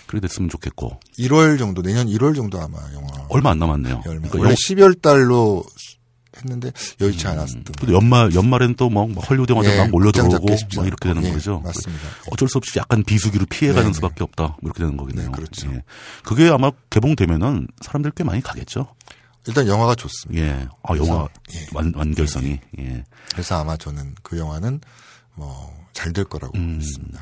그렇게 0.07 0.27
됐으면 0.27 0.49
좋겠고. 0.49 0.99
1월 1.19 1.57
정도, 1.59 1.81
내년 1.81 2.07
1월 2.07 2.35
정도 2.35 2.59
아마 2.61 2.77
영화. 2.93 3.07
얼마 3.29 3.51
안 3.51 3.59
남았네요. 3.59 4.01
그러니까 4.03 4.37
원래 4.37 4.49
영- 4.51 4.55
12월 4.55 5.01
달로 5.01 5.63
했는데 6.37 6.71
여의치 6.99 7.27
않았던. 7.27 7.63
또 7.63 7.93
연말, 7.93 8.33
연말에는 8.35 8.75
또 8.75 8.89
뭐, 8.89 9.05
헐리우드 9.13 9.51
영화들 9.53 9.71
예, 9.71 9.77
막 9.77 9.89
몰려 9.89 10.11
들어오고 10.11 10.37
잡기 10.47 10.57
쉽지 10.57 10.77
막 10.77 10.85
이렇게 10.87 11.09
되는. 11.09 11.23
예, 11.23 11.31
거죠. 11.31 11.59
맞습니다. 11.61 12.03
어쩔 12.31 12.49
수 12.49 12.57
없이 12.57 12.77
약간 12.77 13.03
비수기로 13.03 13.45
피해가는 13.45 13.87
네, 13.89 13.93
수밖에 13.93 14.23
없다. 14.23 14.43
뭐 14.43 14.57
이렇게 14.63 14.79
되는 14.79 14.97
거겠네요. 14.97 15.27
네, 15.27 15.31
그렇죠. 15.33 15.71
예. 15.71 15.83
그게 16.23 16.49
아마 16.49 16.71
개봉되면은 16.89 17.67
사람들 17.81 18.11
꽤 18.11 18.23
많이 18.25 18.41
가겠죠. 18.41 18.93
일단 19.47 19.67
영화가 19.67 19.95
좋습니다. 19.95 20.41
예. 20.43 20.67
아, 20.83 20.97
영화 20.97 21.27
예. 21.53 21.67
완, 21.73 21.93
완결성이. 21.95 22.59
예. 22.79 23.03
그래서 23.31 23.55
아마 23.61 23.77
저는 23.77 24.15
그 24.21 24.37
영화는 24.37 24.81
뭐 25.35 25.73
잘 25.93 26.11
될 26.11 26.25
거라고 26.25 26.57
음. 26.57 26.79
믿습니다. 26.79 27.21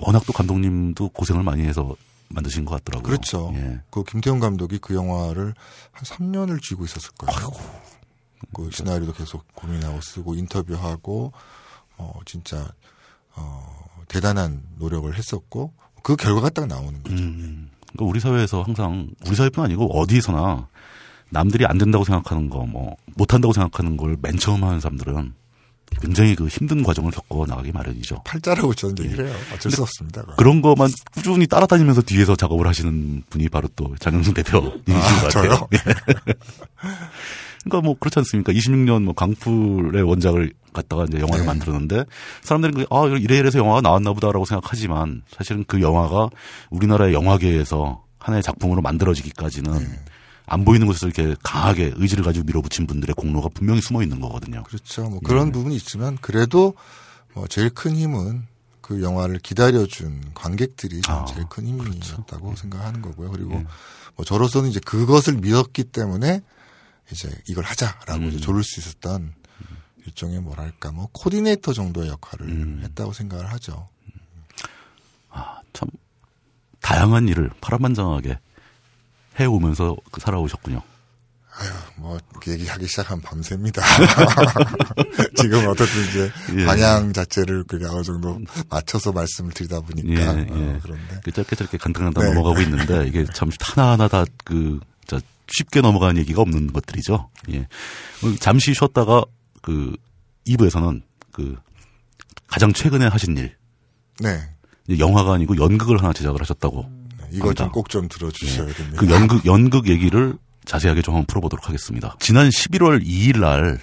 워낙 0.00 0.22
또 0.26 0.32
감독님도 0.32 1.10
고생을 1.10 1.42
많이 1.42 1.62
해서 1.62 1.94
만드신 2.28 2.64
것 2.64 2.76
같더라고요. 2.76 3.02
그렇죠. 3.02 3.52
예. 3.54 3.80
그 3.90 4.04
김태훈 4.04 4.40
감독이 4.40 4.78
그 4.78 4.94
영화를 4.94 5.54
한 5.92 6.04
3년을 6.04 6.62
쥐고 6.62 6.84
있었을 6.84 7.10
거예요. 7.18 7.50
그 8.54 8.70
시나리오도 8.72 9.12
계속 9.12 9.44
고민하고 9.54 10.00
쓰고 10.00 10.34
인터뷰하고 10.34 11.32
어 11.98 12.12
진짜 12.24 12.72
어 13.34 13.84
대단한 14.08 14.62
노력을 14.78 15.14
했었고 15.14 15.72
그 16.02 16.16
결과가 16.16 16.50
딱 16.50 16.66
나오는 16.66 17.02
거죠. 17.02 17.14
음. 17.16 17.70
그러니까 17.92 18.04
우리 18.10 18.18
사회에서 18.18 18.62
항상 18.62 19.10
우리 19.26 19.36
사회뿐 19.36 19.64
아니고 19.64 19.98
어디서나 19.98 20.68
남들이 21.28 21.64
안 21.66 21.78
된다고 21.78 22.04
생각하는 22.04 22.50
거, 22.50 22.66
뭐 22.66 22.96
못한다고 23.14 23.52
생각하는 23.54 23.96
걸 23.96 24.16
맨 24.20 24.36
처음 24.38 24.64
하는 24.64 24.80
사람들은 24.80 25.34
굉장히 26.00 26.34
그 26.34 26.48
힘든 26.48 26.82
과정을 26.82 27.10
겪어 27.10 27.46
나가기 27.46 27.72
마련이죠. 27.72 28.22
팔자라고 28.24 28.74
저는 28.74 29.04
얘기를 29.04 29.28
해요. 29.28 29.36
어쩔 29.54 29.72
수 29.72 29.82
없습니다. 29.82 30.22
그런 30.36 30.62
것만 30.62 30.90
꾸준히 31.14 31.46
따라다니면서 31.46 32.02
뒤에서 32.02 32.36
작업을 32.36 32.66
하시는 32.66 33.22
분이 33.30 33.48
바로 33.48 33.68
또 33.76 33.94
장영승 33.98 34.34
대표님이신 34.34 34.94
아, 34.94 35.20
것 35.20 35.32
같아요. 35.32 35.48
저요? 35.48 35.68
그러니까 37.64 37.86
뭐 37.86 37.96
그렇지 37.98 38.18
않습니까? 38.20 38.52
26년 38.52 39.04
뭐 39.04 39.14
강풀의 39.14 40.02
원작을 40.02 40.52
갖다가 40.72 41.04
이제 41.04 41.18
영화를 41.20 41.40
네. 41.40 41.46
만들었는데 41.46 42.04
사람들은 42.42 42.74
그, 42.74 42.86
아 42.90 43.06
이래 43.06 43.38
이래서 43.38 43.58
영화가 43.58 43.82
나왔나 43.82 44.12
보다라고 44.12 44.44
생각하지만 44.44 45.22
사실은 45.30 45.64
그 45.66 45.80
영화가 45.80 46.30
우리나라의 46.70 47.12
영화계에서 47.12 48.02
하나의 48.18 48.42
작품으로 48.42 48.82
만들어지기까지는 48.82 49.78
네. 49.78 50.00
안 50.46 50.64
보이는 50.64 50.86
곳에서 50.86 51.06
이렇게 51.06 51.34
강하게 51.42 51.92
의지를 51.96 52.24
가지고 52.24 52.46
밀어붙인 52.46 52.86
분들의 52.86 53.14
공로가 53.14 53.48
분명히 53.54 53.80
숨어 53.80 54.02
있는 54.02 54.20
거거든요. 54.20 54.62
그렇죠. 54.64 55.08
뭐 55.08 55.20
그런 55.20 55.52
부분이 55.52 55.74
있지만 55.76 56.18
그래도 56.20 56.74
뭐 57.34 57.46
제일 57.46 57.70
큰 57.70 57.96
힘은 57.96 58.46
그 58.80 59.02
영화를 59.02 59.38
기다려준 59.38 60.32
관객들이 60.34 61.00
아, 61.08 61.24
제일 61.26 61.46
큰 61.48 61.66
힘이었다고 61.66 62.56
생각하는 62.56 63.00
거고요. 63.00 63.30
그리고 63.30 63.62
뭐 64.16 64.24
저로서는 64.24 64.68
이제 64.70 64.80
그것을 64.80 65.34
믿었기 65.34 65.84
때문에 65.84 66.42
이제 67.10 67.30
이걸 67.48 67.64
하자라고 67.64 68.24
이제 68.24 68.38
조를 68.38 68.64
수 68.64 68.80
있었던 68.80 69.32
일종의 70.04 70.40
뭐랄까 70.40 70.90
뭐 70.90 71.08
코디네이터 71.12 71.72
정도의 71.72 72.08
역할을 72.08 72.82
했다고 72.82 73.12
생각을 73.12 73.50
하죠. 73.52 73.88
아, 75.30 75.60
참 75.72 75.88
다양한 76.80 77.28
일을 77.28 77.50
파란만장하게 77.60 78.38
해오면서 79.38 79.96
그 80.10 80.20
살아오셨군요. 80.20 80.80
아유, 81.54 81.70
뭐, 81.96 82.18
얘기하기 82.46 82.86
시작하면 82.86 83.20
밤새입니다. 83.20 83.82
지금 85.36 85.68
어떻든 85.68 86.08
이제 86.08 86.30
예. 86.56 86.64
방향 86.64 87.12
자체를 87.12 87.64
그냥 87.64 87.94
어느 87.94 88.02
정도 88.02 88.40
맞춰서 88.70 89.12
말씀을 89.12 89.52
드리다 89.52 89.80
보니까. 89.80 90.22
예, 90.22 90.26
어, 90.26 90.34
예. 90.38 90.78
그런데. 90.82 91.20
그 91.22 91.30
짧게 91.30 91.56
짧게 91.56 91.76
간단하다 91.76 92.22
네. 92.22 92.28
넘어가고 92.28 92.60
있는데 92.62 93.06
이게 93.06 93.26
참 93.34 93.50
하나하나 93.60 94.08
다 94.08 94.24
그 94.44 94.80
쉽게 95.52 95.80
넘어가는 95.80 96.18
얘기가 96.20 96.42
없는 96.42 96.72
것들이죠. 96.72 97.28
예. 97.50 97.60
어, 97.60 98.34
잠시 98.40 98.74
쉬었다가 98.74 99.24
그 99.60 99.94
2부에서는 100.46 101.02
그 101.30 101.56
가장 102.46 102.72
최근에 102.72 103.06
하신 103.06 103.36
일 103.36 103.56
네. 104.18 104.40
영화가 104.98 105.34
아니고 105.34 105.56
연극을 105.56 105.98
하나 106.02 106.12
제작을 106.12 106.40
하셨다고. 106.40 106.86
네, 107.32 107.38
이거 107.38 107.52
좀. 107.54 107.70
꼭 107.70 107.88
좀 107.88 108.08
들어주셔야 108.08 108.72
됩니다. 108.72 108.96
그 109.00 109.10
연극 109.10 109.44
연극 109.46 109.88
얘기를 109.88 110.36
자세하게 110.64 111.02
좀 111.02 111.14
한번 111.14 111.26
풀어보도록 111.26 111.66
하겠습니다. 111.68 112.16
지난 112.20 112.48
11월 112.48 113.04
2일 113.04 113.40
날 113.40 113.78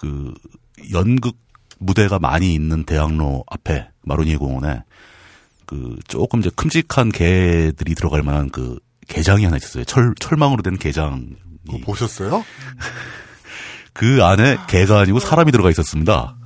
그 0.00 0.34
연극 0.92 1.36
무대가 1.78 2.18
많이 2.18 2.52
있는 2.54 2.84
대학로 2.84 3.44
앞에 3.50 3.88
마로니에 4.02 4.36
공원에 4.36 4.82
그 5.66 5.96
조금 6.08 6.40
이제 6.40 6.50
큼직한 6.54 7.10
개들이 7.10 7.94
들어갈 7.94 8.22
만한 8.22 8.50
그 8.50 8.78
개장이 9.08 9.44
하나 9.44 9.56
있었어요. 9.56 9.84
철 9.84 10.14
철망으로 10.20 10.62
된 10.62 10.76
개장. 10.76 11.30
그거 11.66 11.78
보셨어요? 11.84 12.44
그 13.94 14.22
안에 14.24 14.58
개가 14.68 15.00
아니고 15.00 15.20
사람이 15.20 15.52
들어가 15.52 15.70
있었습니다. 15.70 16.36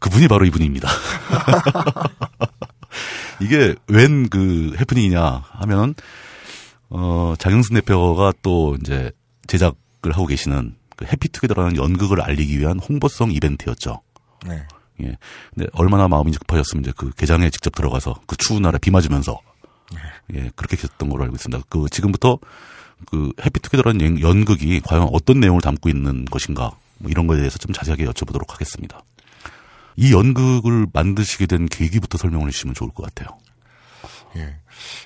그분이 0.00 0.26
바로 0.26 0.44
이분입니다. 0.46 0.88
이게 3.40 3.74
웬 3.88 4.28
그 4.28 4.74
해프닝이냐 4.78 5.20
하면 5.50 5.94
어 6.90 7.34
장영순 7.38 7.74
대표가 7.74 8.32
또 8.42 8.76
이제 8.80 9.10
제작을 9.46 10.12
하고 10.12 10.26
계시는 10.26 10.74
그 10.96 11.04
해피투게더라는 11.06 11.76
연극을 11.76 12.20
알리기 12.20 12.58
위한 12.58 12.78
홍보성 12.78 13.32
이벤트였죠. 13.32 14.00
네. 14.46 14.62
예. 15.02 15.16
근데 15.54 15.68
얼마나 15.72 16.06
마음이 16.08 16.32
급하셨으면 16.32 16.84
이제 16.84 16.92
그 16.96 17.10
개장에 17.16 17.48
직접 17.50 17.74
들어가서 17.74 18.14
그 18.26 18.36
추운 18.36 18.62
날에 18.62 18.78
비 18.78 18.90
맞으면서 18.90 19.40
예, 20.34 20.50
그렇게 20.54 20.76
계셨던 20.76 21.08
걸로 21.08 21.24
알고 21.24 21.36
있습니다. 21.36 21.64
그 21.68 21.86
지금부터 21.90 22.38
그 23.10 23.32
해피투게더라는 23.44 24.00
연- 24.02 24.20
연극이 24.20 24.80
과연 24.80 25.08
어떤 25.12 25.40
내용을 25.40 25.60
담고 25.60 25.88
있는 25.88 26.24
것인가 26.26 26.70
뭐 26.98 27.10
이런 27.10 27.26
거에 27.26 27.38
대해서 27.38 27.58
좀 27.58 27.72
자세하게 27.72 28.04
여쭤보도록 28.06 28.50
하겠습니다. 28.50 29.02
이 29.96 30.12
연극을 30.12 30.86
만드시게 30.92 31.46
된 31.46 31.66
계기부터 31.66 32.18
설명을 32.18 32.48
해주시면 32.48 32.74
좋을 32.74 32.90
것 32.90 33.04
같아요. 33.04 33.38
예. 34.36 34.56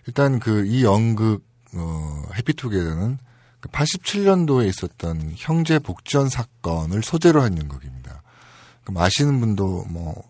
일단 0.07 0.39
그 0.39 0.64
이 0.66 0.84
연극, 0.84 1.45
어, 1.74 2.22
해피투게더는 2.34 3.18
87년도에 3.62 4.68
있었던 4.68 5.32
형제 5.37 5.78
복전 5.78 6.28
사건을 6.28 7.03
소재로 7.03 7.43
한 7.43 7.59
연극입니다. 7.59 8.22
그럼 8.84 9.03
아시는 9.03 9.41
분도 9.41 9.84
뭐 9.89 10.22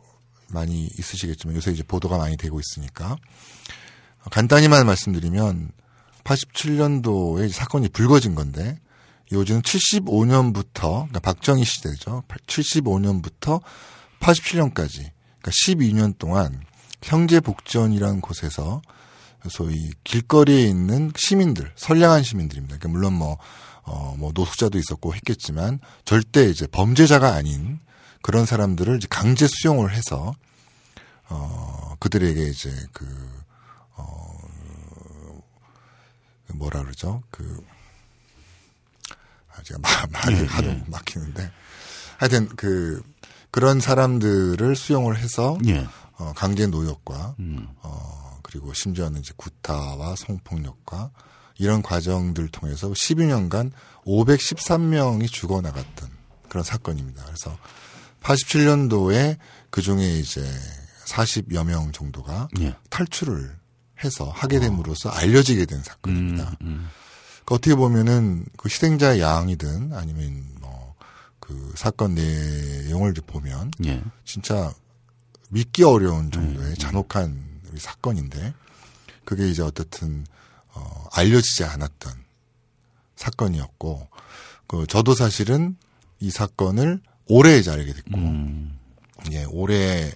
많이 0.48 0.88
있으시겠지만 0.98 1.56
요새 1.56 1.72
이제 1.72 1.82
보도가 1.82 2.16
많이 2.16 2.36
되고 2.36 2.58
있으니까 2.58 3.16
간단히만 4.30 4.86
말씀드리면 4.86 5.70
87년도에 6.24 7.50
사건이 7.50 7.90
불거진 7.90 8.34
건데 8.34 8.78
요즘 9.32 9.60
75년부터 9.60 10.80
그러니까 10.80 11.20
박정희 11.20 11.64
시대죠. 11.64 12.22
75년부터 12.46 13.60
87년까지 14.20 15.10
그러니까 15.40 15.50
12년 15.66 16.18
동안 16.18 16.60
형제복지원이라는 17.02 18.20
곳에서 18.20 18.82
소위 19.48 19.90
길거리에 20.04 20.66
있는 20.66 21.12
시민들, 21.16 21.72
선량한 21.76 22.22
시민들입니다. 22.22 22.78
그러니까 22.78 22.88
물론 22.88 23.12
뭐, 23.14 23.38
어, 23.82 24.14
뭐 24.18 24.32
노숙자도 24.34 24.78
있었고 24.78 25.14
했겠지만 25.14 25.78
절대 26.04 26.44
이제 26.44 26.66
범죄자가 26.66 27.32
아닌 27.32 27.78
그런 28.22 28.44
사람들을 28.44 28.96
이제 28.96 29.06
강제 29.08 29.46
수용을 29.46 29.94
해서 29.94 30.34
어, 31.28 31.94
그들에게 32.00 32.42
이제 32.48 32.72
그, 32.92 33.06
어, 33.94 34.38
뭐라 36.54 36.82
그러죠? 36.82 37.22
그, 37.30 37.64
아, 39.52 39.62
제가 39.62 39.80
말, 39.80 40.06
말이 40.10 40.42
예, 40.42 40.46
하도 40.46 40.68
예. 40.68 40.84
막히는데 40.88 41.50
하여튼 42.18 42.48
그, 42.56 43.02
그런 43.56 43.80
사람들을 43.80 44.76
수용을 44.76 45.16
해서 45.16 45.56
예. 45.66 45.88
어, 46.18 46.34
강제 46.36 46.66
노역과 46.66 47.36
음. 47.38 47.66
어, 47.80 48.38
그리고 48.42 48.74
심지어는 48.74 49.20
이제 49.20 49.32
구타와 49.34 50.14
성폭력과 50.14 51.10
이런 51.56 51.80
과정들 51.80 52.48
통해서 52.48 52.90
12년간 52.90 53.72
513명이 54.04 55.32
죽어나갔던 55.32 56.10
그런 56.50 56.64
사건입니다. 56.64 57.24
그래서 57.24 57.56
87년도에 58.20 59.38
그 59.70 59.80
중에 59.80 60.18
이제 60.18 60.46
40여 61.06 61.64
명 61.64 61.92
정도가 61.92 62.48
예. 62.60 62.76
탈출을 62.90 63.56
해서 64.04 64.28
하게 64.34 64.60
됨으로써 64.60 65.08
알려지게 65.08 65.64
된 65.64 65.78
음, 65.78 65.82
사건입니다. 65.82 66.56
음. 66.60 66.90
그 67.46 67.54
어떻게 67.54 67.74
보면은 67.74 68.44
그 68.58 68.68
희생자의 68.68 69.22
양이든 69.22 69.94
아니면 69.94 70.44
뭐 70.55 70.55
그 71.46 71.72
사건 71.76 72.14
내용을 72.16 73.12
보면 73.14 73.70
예. 73.84 74.02
진짜 74.24 74.74
믿기 75.50 75.84
어려운 75.84 76.32
정도의 76.32 76.74
잔혹한 76.76 77.60
사건인데 77.76 78.52
그게 79.24 79.48
이제 79.48 79.62
어떻든 79.62 80.26
어, 80.74 81.06
알려지지 81.12 81.62
않았던 81.64 82.12
사건이었고 83.14 84.08
그 84.66 84.86
저도 84.88 85.14
사실은 85.14 85.76
이 86.18 86.30
사건을 86.30 87.00
올해 87.28 87.58
이제 87.58 87.70
알게 87.70 87.92
됐고 87.92 88.16
음. 88.18 88.78
예, 89.30 89.44
올해 89.44 90.12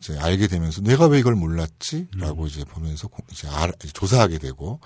이제 0.00 0.18
알게 0.18 0.48
되면서 0.48 0.80
내가 0.80 1.06
왜 1.06 1.20
이걸 1.20 1.34
몰랐지?라고 1.36 2.46
이제 2.48 2.64
보면서 2.64 3.06
고- 3.08 3.22
이제 3.30 3.46
알- 3.48 3.72
조사하게 3.92 4.38
되고 4.38 4.80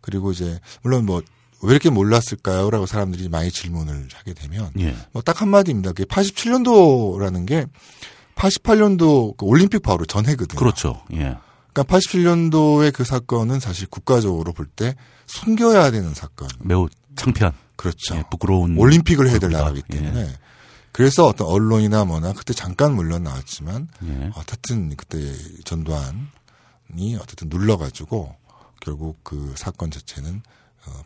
그리고 0.00 0.32
이제 0.32 0.58
물론 0.82 1.06
뭐 1.06 1.22
왜 1.62 1.70
이렇게 1.70 1.90
몰랐을까요?라고 1.90 2.86
사람들이 2.86 3.28
많이 3.28 3.50
질문을 3.50 4.08
하게 4.14 4.34
되면 4.34 4.70
예. 4.78 4.94
뭐딱 5.12 5.40
한마디입니다. 5.40 5.92
그게 5.92 6.04
87년도라는 6.04 7.46
게 7.46 7.66
88년도 8.34 9.36
그 9.36 9.46
올림픽 9.46 9.80
바로 9.82 10.04
전해거든요. 10.04 10.58
그렇죠. 10.58 11.02
예. 11.12 11.36
그러니까 11.72 11.96
87년도의 11.96 12.92
그 12.92 13.04
사건은 13.04 13.60
사실 13.60 13.86
국가적으로 13.86 14.52
볼 14.52 14.66
때 14.76 14.94
숨겨야 15.26 15.90
되는 15.90 16.14
사건. 16.14 16.48
매우 16.60 16.88
창피한, 17.16 17.52
그렇죠. 17.76 18.14
예, 18.16 18.22
부끄러운 18.30 18.76
올림픽을 18.78 19.28
해야 19.28 19.38
될. 19.38 19.50
나라기 19.50 19.82
때문에. 19.82 20.28
그래서 20.92 21.26
어떤 21.26 21.46
언론이나 21.48 22.04
뭐나 22.04 22.32
그때 22.32 22.54
잠깐 22.54 22.94
물론 22.94 23.24
나왔지만 23.24 23.88
예. 24.04 24.30
어쨌든 24.36 24.94
그때 24.96 25.18
전두환이 25.64 27.16
어쨌든 27.20 27.48
눌러가지고 27.48 28.34
결국 28.80 29.18
그 29.24 29.52
사건 29.56 29.90
자체는 29.90 30.42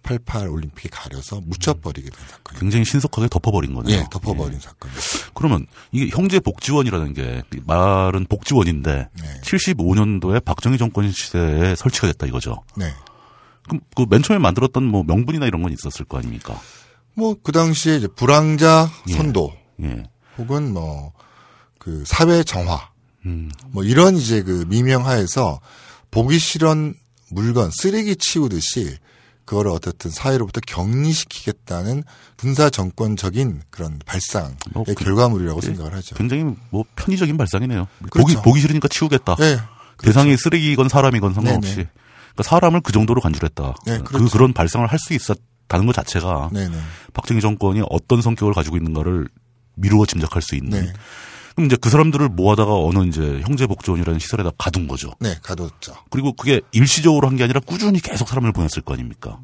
88 0.03 0.49
올림픽에 0.49 0.89
가려서 0.91 1.41
묻혀버리게 1.45 2.11
된 2.11 2.19
사건이에요. 2.29 2.61
굉장히 2.61 2.85
신속하게 2.85 3.29
덮어버린 3.29 3.75
거네요. 3.75 3.97
예, 3.99 4.05
덮어버린 4.11 4.59
사건이에요. 4.61 5.01
그러면 5.35 5.67
이게 5.93 6.09
형제 6.15 6.41
복지원이라는 6.41 7.15
게 7.15 7.43
말은 7.67 8.27
복지원인데 8.29 9.09
네. 9.13 9.41
75년도에 9.43 10.45
박정희 10.45 10.79
정권 10.79 11.11
시대에 11.11 11.75
설치가 11.77 12.07
됐다 12.09 12.27
이거죠. 12.27 12.63
네. 12.77 12.93
그럼 13.65 13.81
그 13.95 14.07
맨 14.09 14.23
처음에 14.23 14.41
만들었던 14.41 14.83
뭐 14.85 15.05
명분이나 15.05 15.47
이런 15.47 15.63
건 15.63 15.73
있었을 15.73 16.05
거 16.07 16.19
아닙니까? 16.19 16.61
뭐 17.15 17.35
그 17.43 17.53
당시에 17.53 17.97
이제 17.97 18.09
불황자 18.09 18.91
예. 19.09 19.13
선도 19.15 19.53
예. 19.83 20.03
혹은 20.39 20.73
뭐 20.73 21.13
그 21.79 22.05
사회 22.07 22.43
정화 22.45 22.91
음. 23.25 23.51
뭐 23.69 23.83
이런 23.85 24.15
이제 24.17 24.43
그 24.43 24.65
미명하에서 24.69 25.61
보기 26.11 26.39
싫은 26.39 26.95
물건 27.31 27.71
쓰레기 27.73 28.17
치우듯이 28.17 28.99
그거를 29.51 29.73
어떻든 29.73 30.13
사회로부터 30.13 30.61
격리시키겠다는 30.65 32.05
군사 32.37 32.71
정권적인 32.71 33.63
그런 33.71 33.99
발상의 34.07 34.55
뭐 34.73 34.85
그- 34.85 34.95
결과물이라고 34.95 35.59
예. 35.61 35.67
생각을 35.67 35.93
하죠. 35.95 36.15
굉장히 36.15 36.45
뭐 36.71 36.85
편의적인 36.95 37.37
발상이네요. 37.37 37.89
그렇죠. 38.11 38.21
보기 38.21 38.37
보기 38.37 38.61
싫으니까 38.61 38.87
치우겠다. 38.87 39.35
네. 39.37 39.59
대상이 39.99 40.37
쓰레기건 40.37 40.89
사람이건 40.89 41.35
상관없이 41.35 41.75
네네. 41.75 41.89
그러니까 42.33 42.43
사람을 42.45 42.81
그 42.83 42.93
정도로 42.93 43.21
간주했다. 43.21 43.75
네, 43.87 43.99
그 43.99 44.05
그렇죠. 44.05 44.31
그런 44.31 44.53
발상을 44.53 44.87
할 44.87 44.99
수 45.01 45.15
있었다는 45.15 45.85
것 45.87 45.95
자체가 45.95 46.51
네네. 46.53 46.77
박정희 47.13 47.41
정권이 47.41 47.83
어떤 47.91 48.23
성격을 48.23 48.55
가지고 48.55 48.77
있는가를 48.77 49.27
미루어 49.75 50.07
짐작할 50.07 50.43
수 50.43 50.55
있는. 50.55 50.81
네. 50.85 50.93
그럼 51.61 51.67
이제 51.67 51.77
그 51.81 51.91
사람들을 51.91 52.29
모아다가 52.31 52.75
어느 52.75 53.07
이제 53.07 53.41
형제복지원이라는 53.47 54.19
시설에다 54.19 54.51
가둔 54.57 54.89
거죠. 54.89 55.13
네, 55.21 55.37
가뒀죠. 55.43 55.95
그리고 56.11 56.33
그게 56.33 56.61
일시적으로 56.73 57.29
한 57.29 57.37
게 57.37 57.45
아니라 57.45 57.61
꾸준히 57.61 58.01
계속 58.01 58.29
사람을 58.29 58.53
보냈을 58.53 58.83
거 58.83 58.95
아닙니까? 58.95 59.39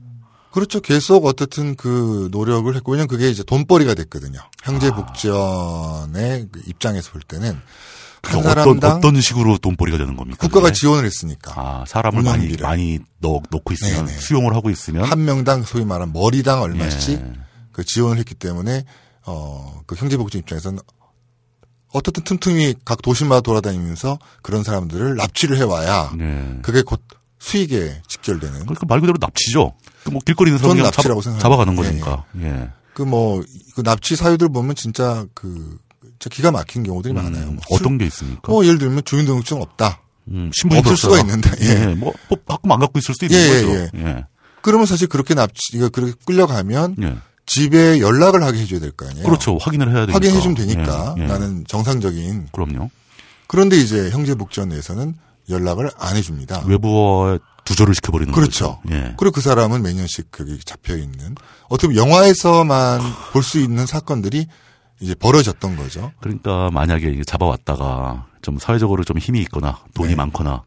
그렇죠. 0.50 0.80
계속 0.80 1.26
어떻든 1.26 1.76
그 1.76 2.28
노력을 2.32 2.74
했고, 2.74 2.92
왜냐면 2.92 3.08
그게 3.08 3.28
이제 3.30 3.42
돈벌이가 3.42 3.94
됐거든요. 3.94 4.40
형제복지원의 4.64 6.48
그 6.50 6.62
입장에서 6.66 7.10
볼 7.12 7.20
때는 7.22 7.48
한 8.22 8.42
그래서 8.42 8.50
어떤 8.70 8.82
어떤 8.82 9.20
식으로 9.20 9.58
돈벌이가 9.58 9.98
되는 9.98 10.16
겁니까? 10.16 10.38
국가가 10.40 10.68
그게? 10.68 10.74
지원을 10.80 11.04
했으니까. 11.04 11.52
아 11.56 11.84
사람을 11.86 12.22
많이 12.22 12.38
운영비를. 12.38 12.66
많이 12.66 12.98
넣, 13.20 13.40
놓고 13.50 13.72
있으면 13.74 14.06
네네. 14.06 14.18
수용을 14.18 14.54
하고 14.56 14.70
있으면 14.70 15.04
한 15.04 15.24
명당 15.24 15.62
소위 15.62 15.84
말하는 15.84 16.12
머리당 16.12 16.62
얼마씩 16.62 17.20
예. 17.20 17.32
그 17.72 17.84
지원을 17.84 18.18
했기 18.18 18.34
때문에 18.34 18.84
어 19.26 19.66
그 19.86 19.94
형제복지 19.94 20.38
입장에서는 20.38 20.80
어떻든 21.92 22.24
틈틈이 22.24 22.74
각 22.84 23.00
도시마다 23.02 23.40
돌아다니면서 23.40 24.18
그런 24.42 24.62
사람들을 24.64 25.16
납치를 25.16 25.56
해와야 25.58 26.12
네. 26.16 26.58
그게 26.62 26.82
곧 26.82 27.00
수익에 27.38 28.02
직결되는 28.08 28.60
그러니까 28.60 28.86
말 28.86 29.00
그대로 29.00 29.16
납치죠. 29.20 29.74
그뭐 30.04 30.20
길거리 30.24 30.50
있는 30.50 30.58
사람 30.60 30.76
납치라고 30.78 31.20
생각합니다. 31.22 31.42
잡아가는 31.42 31.72
예, 31.72 32.00
거니까. 32.00 32.24
예. 32.40 32.70
그 32.94 33.02
뭐 33.04 33.42
그 33.74 33.82
납치 33.82 34.16
사유들 34.16 34.48
보면 34.48 34.74
진짜 34.74 35.26
그 35.34 35.78
진짜 36.18 36.34
기가 36.34 36.50
막힌 36.50 36.82
경우들이 36.82 37.12
많아요. 37.14 37.46
뭐 37.52 37.62
술- 37.68 37.80
어떤 37.80 37.98
게 37.98 38.06
있습니까? 38.06 38.50
뭐 38.50 38.64
예를 38.64 38.78
들면 38.78 39.02
주민등록증 39.04 39.60
없다. 39.60 40.00
음, 40.28 40.50
신분이 40.54 40.80
없을 40.80 40.96
수가 40.96 41.20
없어요. 41.20 41.20
있는데, 41.26 41.50
예. 41.60 41.90
예. 41.90 41.94
뭐, 41.94 42.12
뭐 42.28 42.38
가끔 42.48 42.72
안 42.72 42.80
갖고 42.80 42.98
있을 42.98 43.14
수도 43.14 43.26
있는 43.26 43.38
예, 43.38 43.48
예, 43.48 43.62
거죠. 43.62 43.98
예. 43.98 44.24
그러면 44.62 44.86
사실 44.86 45.06
그렇게 45.08 45.34
납치 45.34 45.78
그렇게 45.78 46.12
끌려가면 46.24 46.96
예. 47.02 47.16
집에 47.60 48.00
연락을 48.00 48.42
하게 48.42 48.60
해줘야 48.60 48.80
될 48.80 48.92
거 48.92 49.06
아니에요. 49.08 49.24
그렇죠. 49.24 49.56
확인을 49.58 49.88
해야 49.88 50.06
되니까. 50.06 50.14
확인해 50.14 50.40
주면 50.40 50.54
되니까 50.56 51.14
예, 51.18 51.22
예. 51.22 51.26
나는 51.26 51.64
정상적인 51.66 52.48
그럼요. 52.52 52.90
그런데 53.46 53.76
이제 53.78 54.10
형제복지원 54.10 54.68
내에서는 54.70 55.14
연락을 55.48 55.90
안 55.98 56.16
해줍니다. 56.16 56.62
외부와의 56.66 57.38
두절을 57.64 57.94
시켜버리는 57.94 58.32
그렇죠. 58.32 58.78
거죠. 58.84 58.94
예. 58.94 59.14
그리고 59.16 59.34
그 59.34 59.40
사람은 59.40 59.82
매년씩 59.82 60.30
거기 60.30 60.58
잡혀 60.64 60.96
있는 60.96 61.34
어떻게 61.68 61.88
보면 61.88 61.96
영화에서만 62.06 63.00
볼 63.32 63.42
수 63.42 63.58
있는 63.58 63.86
사건들이 63.86 64.46
이제 65.00 65.14
벌어졌던 65.14 65.76
거죠. 65.76 66.12
그러니까 66.20 66.70
만약에 66.72 67.22
잡아왔다가 67.26 68.26
좀 68.42 68.58
사회적으로 68.58 69.04
좀 69.04 69.18
힘이 69.18 69.40
있거나 69.42 69.78
돈이 69.94 70.10
네. 70.10 70.14
많거나 70.16 70.62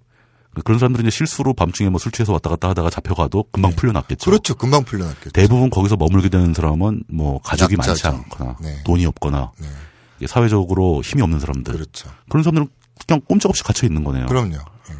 그런 0.63 0.79
사람들은 0.79 1.05
이제 1.07 1.15
실수로 1.15 1.53
밤중에 1.53 1.89
뭐 1.89 1.99
술 1.99 2.11
취해서 2.11 2.33
왔다 2.33 2.49
갔다 2.49 2.69
하다가 2.69 2.89
잡혀가도 2.89 3.45
금방 3.51 3.71
풀려났겠죠. 3.75 4.29
그렇죠. 4.29 4.55
금방 4.55 4.83
풀려났겠죠. 4.83 5.31
대부분 5.31 5.69
거기서 5.69 5.95
머물게 5.97 6.29
되는 6.29 6.53
사람은 6.53 7.03
뭐 7.09 7.39
가족이 7.41 7.75
많지 7.75 7.91
약자죠. 7.91 8.15
않거나 8.17 8.55
네. 8.61 8.81
돈이 8.85 9.05
없거나 9.05 9.51
네, 9.59 10.27
사회적으로 10.27 11.01
힘이 11.03 11.21
없는 11.23 11.39
사람들 11.39 11.73
그렇죠. 11.73 12.09
그런 12.29 12.43
사람들은 12.43 12.67
그냥 13.07 13.21
꼼짝없이 13.27 13.63
갇혀 13.63 13.87
있는 13.87 14.03
거네요. 14.03 14.25
그럼요. 14.27 14.55
예. 14.55 14.93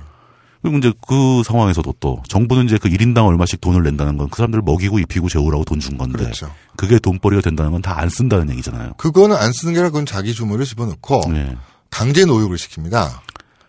그리고 0.62 0.78
이제 0.78 0.91
그 1.07 1.41
상황에서도 1.45 1.93
또 2.01 2.22
정부는 2.28 2.66
이제 2.66 2.78
그 2.78 2.89
1인당 2.89 3.26
얼마씩 3.28 3.62
돈을 3.62 3.84
낸다는 3.84 4.18
건 4.18 4.30
그 4.30 4.38
사람들 4.38 4.57
을 4.60 4.64
먹이고 4.64 4.99
입히고 4.99 5.30
재우라고 5.30 5.64
돈 5.66 5.80
준 5.80 5.97
건데 5.97 6.18
그렇죠. 6.20 6.53
그게 6.76 6.99
돈벌이가 6.99 7.41
된다는 7.41 7.72
건 7.72 7.82
다 7.82 7.97
안 7.97 8.10
쓴다는 8.10 8.49
얘기잖아요. 8.51 8.93
그거는 8.97 9.36
안 9.38 9.51
쓰는 9.53 9.74
게 9.74 9.80
아니라 9.80 9.89
그건 9.89 10.05
자기 10.05 10.34
주머니에 10.34 10.66
집어넣고 10.66 11.24
예. 11.36 11.55
강제 11.89 12.26
노역을 12.26 12.57
시킵니다. 12.57 13.20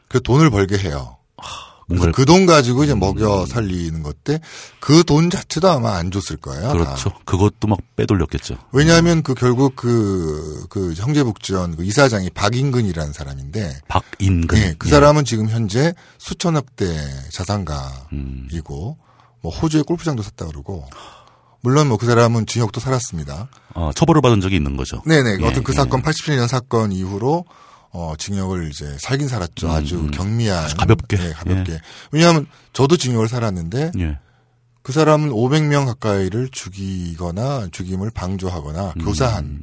그 0.09 0.20
돈을 0.20 0.51
벌게 0.51 0.78
해요. 0.78 1.16
그래서 1.36 1.70
뭔가 1.97 2.12
그 2.12 2.24
돈 2.24 2.47
가지고 2.47 2.84
이제 2.84 2.95
먹여 2.95 3.45
살리는 3.47 4.03
것때 4.03 4.41
그 4.78 5.03
돈 5.03 5.28
자체도 5.30 5.68
아마 5.68 5.97
안 5.97 6.11
줬을 6.11 6.36
거예요. 6.36 6.68
다. 6.68 6.72
그렇죠. 6.72 7.12
그것도 7.24 7.66
막 7.68 7.78
빼돌렸겠죠. 7.97 8.57
왜냐하면 8.72 9.22
그 9.22 9.34
결국 9.34 9.74
그, 9.76 10.66
그 10.68 10.93
형제복지원 10.95 11.76
그 11.76 11.84
이사장이 11.84 12.30
박인근이라는 12.30 13.12
사람인데 13.12 13.80
박인근. 13.88 14.59
예, 14.59 14.74
그 14.78 14.88
예. 14.88 14.91
사람은 14.91 15.24
지금 15.24 15.49
현재 15.49 15.95
수천억 16.18 16.76
대 16.76 16.86
자산가이고 17.30 18.09
음. 18.12 18.49
뭐 19.43 19.53
호주에 19.53 19.82
골프장도 19.82 20.22
샀다 20.22 20.47
그러고 20.47 20.84
물론 21.62 21.88
뭐 21.88 21.97
그 21.99 22.07
사람은 22.07 22.47
징역도 22.47 22.80
살았습니다. 22.80 23.49
어, 23.74 23.91
처벌을 23.95 24.22
받은 24.22 24.41
적이 24.41 24.57
있는 24.57 24.76
거죠. 24.76 25.03
네네 25.07 25.38
예, 25.41 25.47
어떤 25.47 25.62
그 25.62 25.72
예. 25.72 25.76
사건 25.76 26.03
87년 26.03 26.47
사건 26.49 26.93
이후로 26.93 27.45
어, 27.93 28.14
징역을 28.16 28.70
이제 28.70 28.97
살긴 28.99 29.28
살았죠. 29.28 29.66
음, 29.66 29.72
아주 29.72 29.99
음. 29.99 30.11
경미한. 30.11 30.64
아주 30.64 30.76
가볍게. 30.76 31.16
네, 31.16 31.32
가볍게. 31.32 31.80
왜냐하면 32.12 32.47
저도 32.72 32.97
징역을 32.97 33.28
살았는데 33.28 33.93
예. 33.99 34.18
그 34.82 34.93
사람은 34.93 35.30
500명 35.30 35.86
가까이를 35.86 36.49
죽이거나 36.51 37.68
죽임을 37.72 38.11
방조하거나 38.11 38.95
음. 38.97 39.05
교사한 39.05 39.61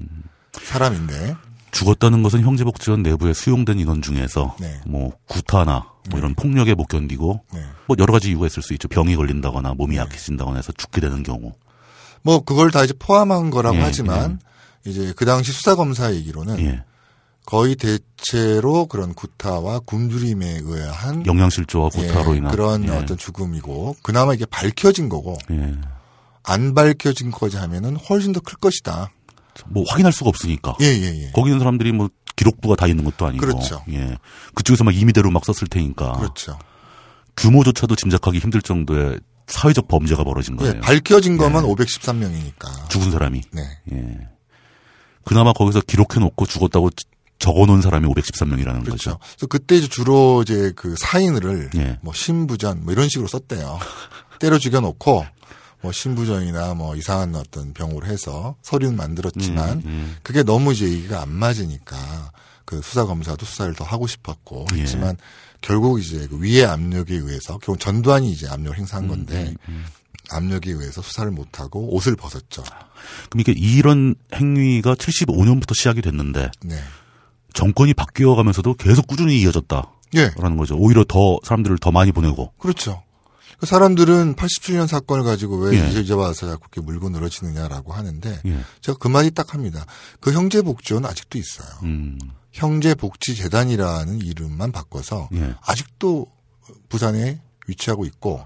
사람인데 0.61 1.35
죽었다는 1.71 2.23
것은 2.23 2.41
형제복지원 2.41 3.03
내부에 3.03 3.33
수용된 3.33 3.79
인원 3.79 4.01
중에서 4.01 4.55
네. 4.59 4.79
뭐 4.85 5.11
구타나 5.27 5.85
뭐 6.09 6.19
이런 6.19 6.33
폭력에 6.33 6.73
못 6.73 6.87
견디고 6.87 7.43
네. 7.53 7.61
뭐 7.87 7.95
여러 7.99 8.13
가지 8.13 8.29
이유가 8.29 8.47
있을 8.47 8.63
수 8.63 8.73
있죠. 8.73 8.87
병이 8.87 9.15
걸린다거나 9.15 9.73
몸이 9.73 9.97
약해진다거나 9.97 10.57
해서 10.57 10.71
죽게 10.75 11.01
되는 11.01 11.23
경우. 11.23 11.53
뭐 12.23 12.43
그걸 12.43 12.71
다 12.71 12.83
이제 12.83 12.93
포함한 12.97 13.51
거라고 13.51 13.77
예, 13.77 13.81
하지만 13.81 14.39
이제 14.85 15.13
그 15.15 15.25
당시 15.25 15.51
수사 15.51 15.75
검사 15.75 16.13
얘기로는 16.13 16.59
예. 16.59 16.83
거의 17.47 17.77
대체로 17.77 18.87
그런 18.87 19.13
구타와 19.13 19.79
굶주림에 19.79 20.59
의한 20.63 21.25
영양실조와 21.25 21.87
구타로 21.89 22.33
예, 22.33 22.37
인한 22.39 22.51
그런 22.51 22.83
예. 22.83 22.89
어떤 22.89 23.17
죽음이고 23.17 23.95
그나마 24.03 24.33
이게 24.33 24.45
밝혀진 24.45 25.07
거고 25.07 25.37
예. 25.51 25.73
안 26.43 26.73
밝혀진 26.73 27.31
거지 27.31 27.55
하면은 27.55 27.95
훨씬 27.95 28.33
더 28.33 28.41
클 28.41 28.57
것이다. 28.57 29.11
뭐 29.67 29.85
확인할 29.87 30.11
수가 30.11 30.29
없으니까. 30.29 30.75
예, 30.81 30.87
예, 30.87 31.23
예. 31.23 31.31
거기 31.31 31.49
있는 31.49 31.59
사람들이 31.59 31.93
뭐 31.93 32.09
기록부가 32.35 32.75
다 32.75 32.85
있는 32.85 33.05
것도 33.05 33.25
아니고. 33.25 33.45
그렇죠. 33.45 33.81
예. 33.91 34.17
그쪽에서 34.53 34.83
막 34.83 34.93
임의대로 34.93 35.31
막 35.31 35.45
썼을 35.45 35.69
테니까. 35.69 36.13
그렇죠. 36.13 36.59
규모조차도 37.37 37.95
짐작하기 37.95 38.39
힘들 38.39 38.61
정도의 38.61 39.21
사회적 39.47 39.87
범죄가 39.87 40.25
벌어진 40.25 40.57
거예요. 40.57 40.73
예, 40.75 40.79
밝혀진 40.81 41.37
것만 41.37 41.63
513명이니까. 41.63 42.89
죽은 42.89 43.09
사람이. 43.09 43.41
네. 43.53 43.61
예. 43.93 44.17
그나마 45.23 45.53
거기서 45.53 45.79
기록해 45.81 46.19
놓고 46.19 46.45
죽었다고 46.45 46.89
적어놓은 47.39 47.81
사람이 47.81 48.07
513명이라는 48.07 48.83
그렇죠. 48.83 48.91
거죠. 48.91 49.19
그래서 49.19 49.47
그때 49.47 49.75
이제 49.77 49.87
주로 49.87 50.41
이제 50.41 50.71
그 50.75 50.95
사인을 50.97 51.69
예. 51.75 51.99
뭐 52.01 52.13
신부전 52.13 52.83
뭐 52.83 52.93
이런 52.93 53.09
식으로 53.09 53.27
썼대요. 53.27 53.79
때려 54.39 54.57
죽여놓고 54.57 55.25
뭐 55.81 55.91
신부전이나 55.91 56.73
뭐 56.73 56.95
이상한 56.95 57.35
어떤 57.35 57.73
병으로 57.73 58.05
해서 58.07 58.55
서류는 58.63 58.95
만들었지만 58.97 59.83
음, 59.85 60.17
그게 60.23 60.43
너무 60.43 60.73
이제 60.73 60.85
얘기가 60.85 61.21
안 61.21 61.31
맞으니까 61.31 62.31
그 62.65 62.81
수사 62.81 63.05
검사도 63.05 63.45
수사를 63.45 63.73
더 63.75 63.83
하고 63.83 64.07
싶었고 64.07 64.65
예. 64.75 64.81
했지만 64.81 65.17
결국 65.61 65.99
이제 65.99 66.27
그 66.27 66.41
위의 66.41 66.65
압력에 66.65 67.15
의해서 67.15 67.57
결국 67.59 67.79
전두환이 67.79 68.31
이제 68.31 68.47
압력을 68.47 68.77
음, 68.77 68.79
행사한 68.79 69.07
건데 69.07 69.53
압력에 70.29 70.71
의해서 70.71 71.01
수사를 71.01 71.31
못 71.31 71.59
하고 71.59 71.93
옷을 71.95 72.15
벗었죠. 72.15 72.63
그럼 73.29 73.41
이게 73.41 73.53
이런 73.53 74.15
행위가 74.33 74.95
75년부터 74.95 75.75
시작이 75.75 76.01
됐는데 76.01 76.51
네. 76.63 76.75
정권이 77.53 77.93
바뀌어가면서도 77.93 78.75
계속 78.75 79.07
꾸준히 79.07 79.41
이어졌다 79.41 79.91
라는 80.13 80.53
예. 80.53 80.57
거죠. 80.57 80.75
오히려 80.75 81.03
더 81.03 81.39
사람들을 81.43 81.77
더 81.79 81.91
많이 81.91 82.11
보내고. 82.11 82.53
그렇죠. 82.57 83.03
그 83.59 83.65
사람들은 83.65 84.35
87년 84.35 84.87
사건을 84.87 85.23
가지고 85.23 85.57
왜 85.57 85.79
예. 85.79 85.99
이제 85.99 86.13
와서 86.13 86.47
자꾸 86.47 86.67
이렇게 86.71 86.81
물고 86.81 87.09
늘어지느냐라고 87.09 87.91
하는데 87.91 88.41
예. 88.45 88.59
제가 88.81 88.97
그 88.99 89.07
말이 89.07 89.31
딱 89.31 89.53
합니다. 89.53 89.85
그 90.19 90.31
형제 90.31 90.61
복지원은 90.61 91.09
아직도 91.09 91.37
있어요. 91.39 91.67
음. 91.83 92.19
형제 92.51 92.93
복지 92.93 93.35
재단이라는 93.35 94.21
이름만 94.21 94.71
바꿔서 94.71 95.29
예. 95.33 95.55
아직도 95.61 96.27
부산에 96.89 97.41
위치하고 97.67 98.05
있고 98.05 98.43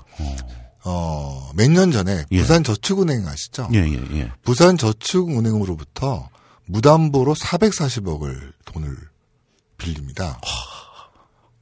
어, 0.83 1.51
몇년 1.55 1.91
전에 1.91 2.25
예. 2.31 2.37
부산 2.39 2.63
저축은행 2.63 3.27
아시죠? 3.27 3.69
예, 3.73 3.79
예, 3.79 4.17
예. 4.17 4.31
부산 4.43 4.77
저축은행으로부터 4.77 6.29
무담보로 6.71 7.35
440억을 7.35 8.53
돈을 8.65 8.95
빌립니다. 9.77 10.39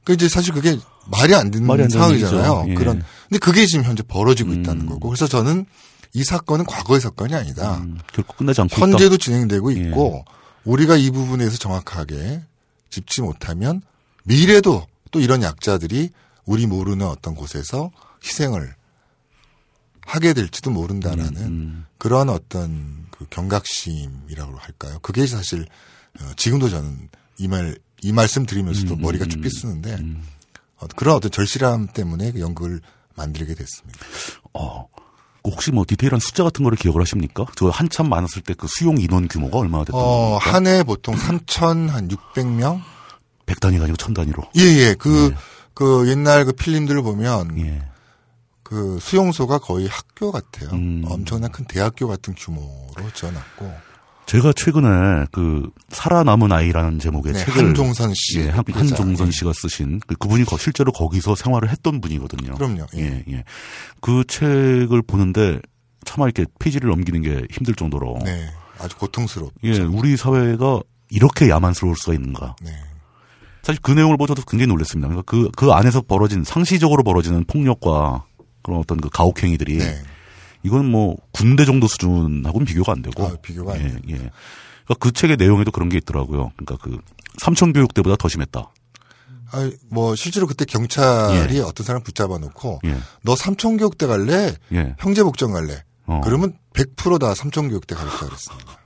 그 0.04 0.12
이제 0.12 0.28
사실 0.28 0.54
그게 0.54 0.78
말이 1.10 1.34
안 1.34 1.50
되는 1.50 1.66
말이 1.66 1.82
안 1.82 1.88
상황이잖아요. 1.88 2.66
예. 2.68 2.74
그런 2.74 3.02
근데 3.28 3.38
그게 3.38 3.66
지금 3.66 3.84
현재 3.84 4.02
벌어지고 4.02 4.50
음. 4.50 4.60
있다는 4.60 4.86
거고. 4.86 5.08
그래서 5.08 5.26
저는 5.26 5.66
이 6.12 6.24
사건은 6.24 6.64
과거의 6.64 7.00
사건이 7.00 7.34
아니다. 7.34 7.78
음, 7.78 7.98
결코 8.12 8.34
끝나지 8.34 8.60
않고 8.60 8.76
현재도 8.76 9.14
있다. 9.16 9.24
진행되고 9.24 9.74
예. 9.76 9.80
있고 9.80 10.24
우리가 10.64 10.96
이 10.96 11.10
부분에서 11.10 11.56
정확하게 11.58 12.42
짚지 12.90 13.22
못하면 13.22 13.82
미래도 14.24 14.86
또 15.10 15.20
이런 15.20 15.42
약자들이 15.42 16.10
우리 16.44 16.66
모르는 16.66 17.06
어떤 17.06 17.34
곳에서 17.34 17.90
희생을 18.24 18.74
하게 20.06 20.32
될지도 20.34 20.70
모른다라는 20.70 21.36
음. 21.36 21.86
그런 21.98 22.28
어떤 22.28 23.06
그 23.20 23.26
경각심이라고 23.30 24.56
할까요? 24.58 24.98
그게 25.02 25.26
사실 25.26 25.66
어, 26.20 26.24
지금도 26.36 26.68
저는 26.70 27.08
이 27.38 27.46
말 27.48 27.76
이 28.02 28.12
말씀 28.12 28.46
드리면서도 28.46 28.94
음, 28.94 29.02
머리가 29.02 29.26
음, 29.26 29.28
쭉 29.28 29.40
삐쓰는데 29.42 29.94
음. 29.96 30.22
어, 30.78 30.86
그런 30.96 31.14
어떤 31.16 31.30
절실함 31.30 31.88
때문에 31.88 32.32
그 32.32 32.40
연극을 32.40 32.80
만들게 33.14 33.54
됐습니다. 33.54 34.00
어. 34.54 34.88
혹시 35.44 35.70
뭐 35.70 35.84
디테일한 35.86 36.18
숫자 36.18 36.42
같은 36.42 36.62
거를 36.64 36.78
기억을 36.78 37.02
하십니까? 37.02 37.44
저 37.56 37.68
한참 37.68 38.08
많았을 38.08 38.40
때 38.42 38.54
그 38.54 38.66
수용 38.70 38.96
인원 38.98 39.28
규모가 39.28 39.58
얼마나 39.58 39.84
됐던 39.84 40.00
어, 40.00 40.38
겁니까? 40.38 40.50
한 40.54 40.66
해 40.66 40.82
보통 40.82 41.14
3,600명? 41.14 42.80
100단위가 43.44 43.82
아니고 43.82 43.96
1000단위로. 43.96 44.48
예, 44.56 44.62
예. 44.62 44.94
그, 44.98 45.28
네. 45.30 45.36
그 45.74 46.08
옛날 46.08 46.44
그 46.46 46.52
필름들을 46.52 47.02
보면 47.02 47.58
예. 47.58 47.82
그 48.70 48.98
수용소가 49.00 49.58
거의 49.58 49.88
학교 49.88 50.30
같아요. 50.30 50.70
음. 50.72 51.02
엄청난 51.06 51.50
큰 51.50 51.64
대학교 51.64 52.06
같은 52.06 52.34
규모로 52.36 53.10
지어놨고. 53.14 53.90
제가 54.26 54.52
최근에 54.52 55.26
그 55.32 55.68
살아남은 55.88 56.52
아이라는 56.52 57.00
제목의 57.00 57.32
네, 57.32 57.44
책을 57.44 57.66
한종선 57.66 58.12
씨. 58.14 58.38
예, 58.42 58.48
한. 58.48 58.62
한종선 58.72 59.26
예. 59.26 59.30
씨가 59.32 59.52
쓰신 59.52 59.98
그, 60.06 60.14
그분이 60.14 60.44
거- 60.44 60.56
실제로 60.56 60.92
거기서 60.92 61.34
생활을 61.34 61.68
했던 61.68 62.00
분이거든요. 62.00 62.54
그럼요. 62.54 62.86
예. 62.94 63.00
예, 63.02 63.24
예. 63.28 63.44
그 64.00 64.22
책을 64.28 65.02
보는데 65.02 65.60
차마 66.04 66.26
이렇게 66.26 66.46
페이지를 66.60 66.90
넘기는 66.90 67.20
게 67.22 67.44
힘들 67.50 67.74
정도로 67.74 68.20
네. 68.24 68.48
아주 68.78 68.96
고통스럽죠. 68.98 69.52
예, 69.64 69.80
우리 69.80 70.16
사회가 70.16 70.80
이렇게 71.10 71.48
야만스러울 71.50 71.96
수가 71.96 72.14
있는가. 72.14 72.54
네. 72.62 72.70
사실 73.62 73.80
그 73.82 73.90
내용을 73.90 74.16
보고 74.16 74.28
저도 74.28 74.42
굉장히 74.48 74.68
놀랐습니다. 74.68 75.08
그러니까 75.08 75.28
그, 75.28 75.50
그 75.56 75.72
안에서 75.72 76.02
벌어진 76.02 76.44
상시적으로 76.44 77.02
벌어지는 77.02 77.44
폭력과 77.46 78.24
그런 78.62 78.80
어떤 78.80 79.00
그 79.00 79.08
가혹행위들이 79.08 79.78
네. 79.78 80.02
이건 80.62 80.86
뭐 80.86 81.16
군대 81.32 81.64
정도 81.64 81.86
수준하고는 81.86 82.66
비교가 82.66 82.92
안 82.92 83.02
되고 83.02 83.26
아, 83.26 83.36
비교가 83.40 83.74
안 83.74 83.80
예. 83.80 83.84
예. 83.84 84.14
그러니까 84.14 84.94
그 84.98 85.12
책의 85.12 85.36
내용에도 85.36 85.70
그런 85.70 85.88
게 85.88 85.98
있더라고요. 85.98 86.52
그러니까 86.56 86.76
그 86.82 86.98
삼천 87.38 87.72
교육 87.72 87.94
때보다 87.94 88.16
더 88.16 88.28
심했다. 88.28 88.70
아, 89.52 89.70
뭐 89.88 90.14
실제로 90.14 90.46
그때 90.46 90.64
경찰이 90.64 91.60
어떤 91.60 91.84
사람 91.84 92.02
붙잡아 92.02 92.38
놓고 92.38 92.80
예. 92.84 92.96
너 93.22 93.34
삼천 93.34 93.78
교육대 93.78 94.06
갈래? 94.06 94.54
예. 94.72 94.94
형제복전 94.98 95.52
갈래? 95.52 95.82
어. 96.06 96.20
그러면 96.24 96.54
100%다 96.74 97.34
삼천 97.34 97.68
교육대 97.68 97.94
가겠다 97.94 98.26
그랬습니다. 98.26 98.79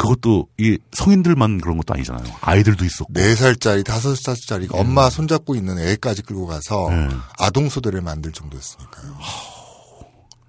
그것도 0.00 0.48
이 0.58 0.78
성인들만 0.92 1.60
그런 1.60 1.76
것도 1.76 1.94
아니잖아요. 1.94 2.24
아이들도 2.40 2.84
있었고. 2.84 3.12
네 3.12 3.34
살짜리, 3.34 3.84
다섯 3.84 4.16
살짜리가 4.16 4.78
엄마 4.78 5.10
손잡고 5.10 5.54
있는 5.54 5.78
애까지 5.78 6.22
끌고 6.22 6.46
가서 6.46 6.88
예. 6.92 7.08
아동소대를 7.38 8.00
만들 8.00 8.32
정도였으니까요. 8.32 9.16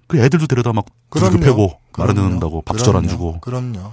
그 0.08 0.18
애들도 0.18 0.46
데려다 0.46 0.72
막 0.72 0.84
두들겨 1.10 1.38
패고 1.38 1.78
말아 1.96 2.12
그럼요. 2.12 2.28
듣는다고 2.28 2.62
밥줄 2.62 2.96
안. 2.96 3.08
주고 3.08 3.40
그럼요. 3.40 3.92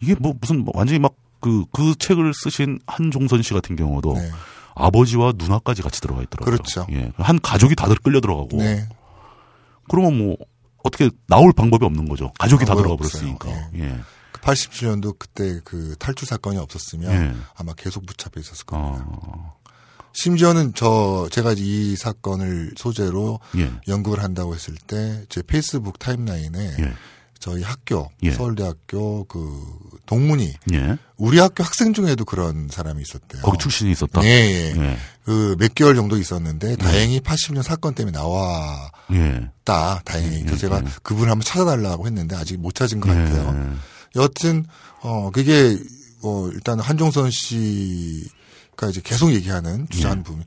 이게 0.00 0.14
뭐 0.18 0.34
무슨 0.40 0.64
뭐 0.64 0.72
완전히 0.76 0.98
막 0.98 1.14
그 1.40 1.64
그 1.72 1.94
책을 1.96 2.32
쓰신 2.34 2.80
한종선 2.86 3.42
씨 3.42 3.54
같은 3.54 3.76
경우도 3.76 4.14
네. 4.14 4.28
아버지와 4.74 5.34
누나까지 5.36 5.82
같이 5.82 6.00
들어가 6.00 6.22
있더라고요. 6.22 6.56
그렇죠. 6.56 6.86
예. 6.90 7.12
한 7.16 7.38
가족이 7.40 7.76
다들 7.76 7.96
끌려 7.96 8.20
들어가고. 8.20 8.56
네. 8.56 8.88
그러면 9.88 10.18
뭐 10.18 10.36
어떻게 10.82 11.10
나올 11.28 11.52
방법이 11.52 11.84
없는 11.84 12.08
거죠. 12.08 12.32
가족이 12.38 12.64
다 12.64 12.74
들어가. 12.74 12.96
버렸으니까. 12.96 13.50
예. 13.76 14.00
87년도 14.42 15.18
그때 15.18 15.60
그 15.64 15.94
탈출 15.98 16.26
사건이 16.26 16.58
없었으면 16.58 17.12
예. 17.12 17.34
아마 17.56 17.72
계속 17.74 18.06
붙잡혀 18.06 18.40
있었을 18.40 18.64
겁니다. 18.66 19.04
어. 19.08 19.56
심지어는 20.14 20.72
저 20.74 21.28
제가 21.30 21.54
이 21.56 21.94
사건을 21.96 22.72
소재로 22.76 23.40
예. 23.56 23.70
연구를 23.86 24.22
한다고 24.24 24.54
했을 24.54 24.74
때 24.86 25.24
제 25.28 25.42
페이스북 25.42 25.98
타임라인에 25.98 26.76
예. 26.80 26.94
저희 27.38 27.62
학교 27.62 28.10
예. 28.24 28.32
서울대학교 28.32 29.24
그 29.24 29.62
동문이 30.06 30.54
예. 30.72 30.96
우리 31.16 31.38
학교 31.38 31.62
학생 31.62 31.92
중에도 31.92 32.24
그런 32.24 32.68
사람이 32.68 33.00
있었대요. 33.02 33.42
거기 33.42 33.58
출신이 33.58 33.92
있었다. 33.92 34.20
네. 34.22 34.74
예. 34.76 34.96
그 35.24 35.54
몇 35.58 35.74
개월 35.74 35.94
정도 35.94 36.16
있었는데 36.18 36.76
다행히 36.76 37.20
80년 37.20 37.62
사건 37.62 37.94
때문에 37.94 38.18
나왔다. 38.18 38.92
예. 39.12 39.50
다행히. 40.04 40.38
그래서 40.40 40.54
예, 40.54 40.56
제가 40.56 40.80
예. 40.84 40.88
그분을 41.04 41.30
한번 41.30 41.44
찾아달라고 41.44 42.06
했는데 42.06 42.34
아직 42.34 42.58
못 42.58 42.74
찾은 42.74 42.98
것 43.00 43.10
예. 43.10 43.14
같아요. 43.14 43.76
여하튼 44.16 44.66
어 45.02 45.30
그게 45.30 45.76
뭐 46.22 46.50
일단 46.50 46.80
한종선 46.80 47.30
씨가 47.30 48.88
이제 48.90 49.00
계속 49.04 49.32
얘기하는 49.32 49.88
주장하는 49.90 50.22
부분. 50.22 50.44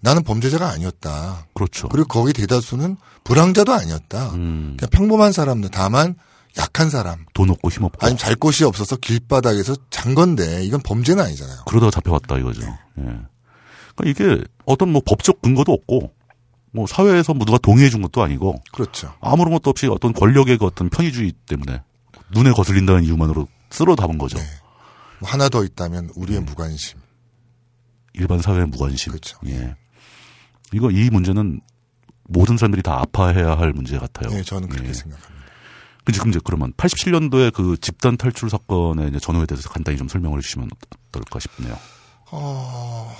나는 0.00 0.22
범죄자가 0.22 0.70
아니었다. 0.70 1.46
그렇죠. 1.54 1.88
그리고 1.88 2.08
거기 2.08 2.32
대다수는 2.32 2.96
불황자도 3.24 3.72
아니었다. 3.72 4.30
음. 4.30 4.76
그냥 4.78 4.90
평범한 4.90 5.32
사람들 5.32 5.70
다만 5.70 6.14
약한 6.58 6.90
사람 6.90 7.24
돈 7.34 7.50
없고 7.50 7.70
힘 7.70 7.84
없고 7.84 7.98
아니면 8.00 8.18
잘 8.18 8.34
곳이 8.34 8.64
없어서 8.64 8.96
길바닥에서 8.96 9.76
잔 9.90 10.14
건데 10.14 10.64
이건 10.64 10.80
범죄는 10.80 11.22
아니잖아요. 11.22 11.64
그러다가 11.66 11.90
잡혀갔다 11.90 12.38
이거죠. 12.38 12.62
예. 12.62 13.02
그러니까 13.02 14.04
이게 14.06 14.42
어떤 14.64 14.90
뭐 14.90 15.02
법적 15.04 15.42
근거도 15.42 15.72
없고 15.72 16.12
뭐 16.72 16.86
사회에서 16.86 17.34
뭐 17.34 17.44
누가 17.44 17.58
동의해 17.58 17.90
준 17.90 18.02
것도 18.02 18.22
아니고 18.22 18.62
그렇죠. 18.72 19.12
아무런 19.20 19.52
것도 19.52 19.70
없이 19.70 19.86
어떤 19.86 20.12
권력의 20.12 20.58
그 20.58 20.64
어떤 20.64 20.88
편의주의 20.88 21.32
때문에 21.46 21.82
눈에 22.32 22.52
거슬린다는 22.52 23.04
이유만으로 23.04 23.46
쓸어 23.70 23.94
담은 23.96 24.18
거죠. 24.18 24.38
네. 24.38 24.44
뭐 25.20 25.28
하나 25.28 25.48
더 25.48 25.64
있다면 25.64 26.10
우리의 26.16 26.40
무관심. 26.40 26.98
일반 28.14 28.40
사회의 28.40 28.66
무관심. 28.66 29.12
그렇죠. 29.12 29.38
예. 29.46 29.74
이거 30.72 30.90
이 30.90 31.10
문제는 31.10 31.60
모든 32.24 32.56
사람들이 32.56 32.82
다 32.82 32.98
아파해야 33.00 33.56
할 33.58 33.72
문제 33.72 33.98
같아요. 33.98 34.30
네, 34.34 34.42
저는 34.42 34.68
그렇게 34.68 34.88
예. 34.88 34.92
생각합니다. 34.92 35.40
그 36.04 36.12
지금 36.12 36.30
이제 36.30 36.40
그러면 36.44 36.72
87년도에 36.74 37.52
그 37.52 37.76
집단 37.80 38.16
탈출 38.16 38.48
사건의 38.48 39.20
전후에 39.20 39.46
대해서 39.46 39.68
간단히 39.68 39.98
좀 39.98 40.08
설명을 40.08 40.38
해주시면 40.38 40.70
어떨까 41.10 41.38
싶네요. 41.40 41.76
어, 42.30 43.14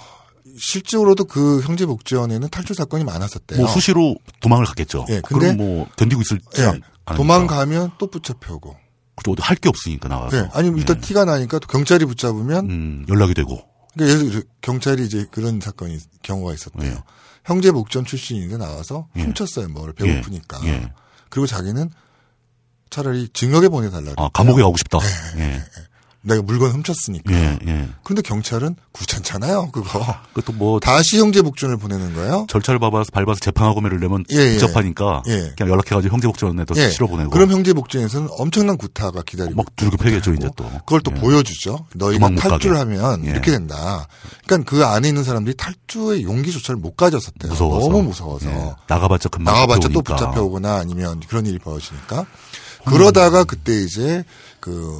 실제로도 0.58 1.24
그 1.24 1.60
형제복지원에는 1.60 2.48
탈출 2.48 2.74
사건이 2.74 3.04
많았었대요. 3.04 3.58
뭐 3.60 3.68
수시로 3.68 4.16
도망을 4.40 4.64
갔겠죠. 4.66 5.04
예, 5.10 5.20
근데- 5.20 5.54
그럼 5.54 5.56
뭐 5.58 5.86
견디고 5.96 6.22
있을지 6.22 6.44
예. 6.58 6.80
도망가면 7.14 7.92
또 7.98 8.06
붙잡혀오고. 8.08 8.76
그죠. 9.22 9.42
할게 9.42 9.68
없으니까 9.68 10.08
나가서. 10.08 10.42
네, 10.42 10.48
아니면 10.52 10.78
일단 10.78 10.96
예. 10.96 11.00
티가 11.00 11.24
나니까 11.24 11.58
또 11.58 11.66
경찰이 11.66 12.04
붙잡으면 12.04 12.70
음, 12.70 13.06
연락이 13.08 13.34
되고. 13.34 13.62
그러니까 13.94 14.16
예를 14.16 14.30
들어 14.30 14.42
경찰이 14.60 15.04
이제 15.04 15.26
그런 15.30 15.60
사건이 15.60 15.98
경우가 16.22 16.54
있었대요. 16.54 16.90
예. 16.90 16.98
형제 17.44 17.72
복전 17.72 18.04
출신인데 18.04 18.56
나와서 18.56 19.08
예. 19.16 19.22
훔쳤어요. 19.22 19.68
뭐를 19.68 19.94
배고프니까. 19.94 20.60
예. 20.66 20.92
그리고 21.28 21.46
자기는 21.46 21.90
차라리 22.90 23.28
징역에 23.32 23.68
보내달라. 23.68 24.12
아, 24.16 24.28
감옥에 24.32 24.62
가고 24.62 24.76
싶다. 24.76 24.98
예. 25.38 25.62
내가 26.22 26.42
물건 26.42 26.70
훔쳤으니까. 26.72 27.32
예, 27.32 27.58
예. 27.66 27.88
그런데 28.04 28.20
경찰은 28.20 28.76
귀찮잖아요. 28.98 29.70
그거. 29.72 30.04
그것도 30.34 30.52
뭐 30.52 30.78
다시 30.78 31.18
형제 31.18 31.40
복전을 31.40 31.78
보내는 31.78 32.14
거예요. 32.14 32.46
절차를 32.50 32.78
밟아서 32.78 33.10
밟아서 33.10 33.40
재판하고 33.40 33.80
매를 33.80 34.00
내면 34.00 34.24
예, 34.32 34.36
예. 34.36 34.58
복잡하니까 34.58 35.22
예. 35.28 35.52
그냥 35.56 35.72
연락해가지고 35.72 36.12
형제복지원에다 36.12 36.74
예. 36.76 36.90
실어 36.90 37.06
보내고 37.06 37.30
그럼 37.30 37.50
형제 37.50 37.72
복전에서는 37.72 38.28
엄청난 38.32 38.76
구타가 38.76 39.22
기다리고 39.22 39.56
막 39.56 39.74
두르고 39.76 39.96
패겠죠 39.96 40.34
이제 40.34 40.50
또. 40.56 40.68
그걸 40.80 41.00
또 41.00 41.10
예. 41.16 41.20
보여주죠. 41.20 41.86
너희가 41.94 42.18
도망 42.18 42.34
못 42.34 42.40
탈주를 42.40 42.76
가게. 42.76 42.96
하면 42.96 43.24
예. 43.24 43.30
이렇게 43.30 43.50
된다. 43.50 44.06
그러니까 44.46 44.70
그 44.70 44.84
안에 44.84 45.08
있는 45.08 45.24
사람들이 45.24 45.56
탈주의 45.56 46.24
용기조차를 46.24 46.78
못 46.80 46.96
가졌었대요. 46.96 47.50
무서워서. 47.52 47.88
너무 47.88 48.02
무서워서. 48.02 48.50
예. 48.50 48.74
나가봤자 48.88 49.30
금방 49.30 49.54
나가봤자 49.54 49.88
또 49.88 50.02
잡혀오니까. 50.02 50.16
붙잡혀 50.16 50.42
오거나 50.42 50.76
아니면 50.76 51.20
그런 51.28 51.46
일이 51.46 51.58
벌어지니까. 51.58 52.26
그러다가 52.84 53.44
그때 53.44 53.72
이제 53.82 54.24
그, 54.58 54.92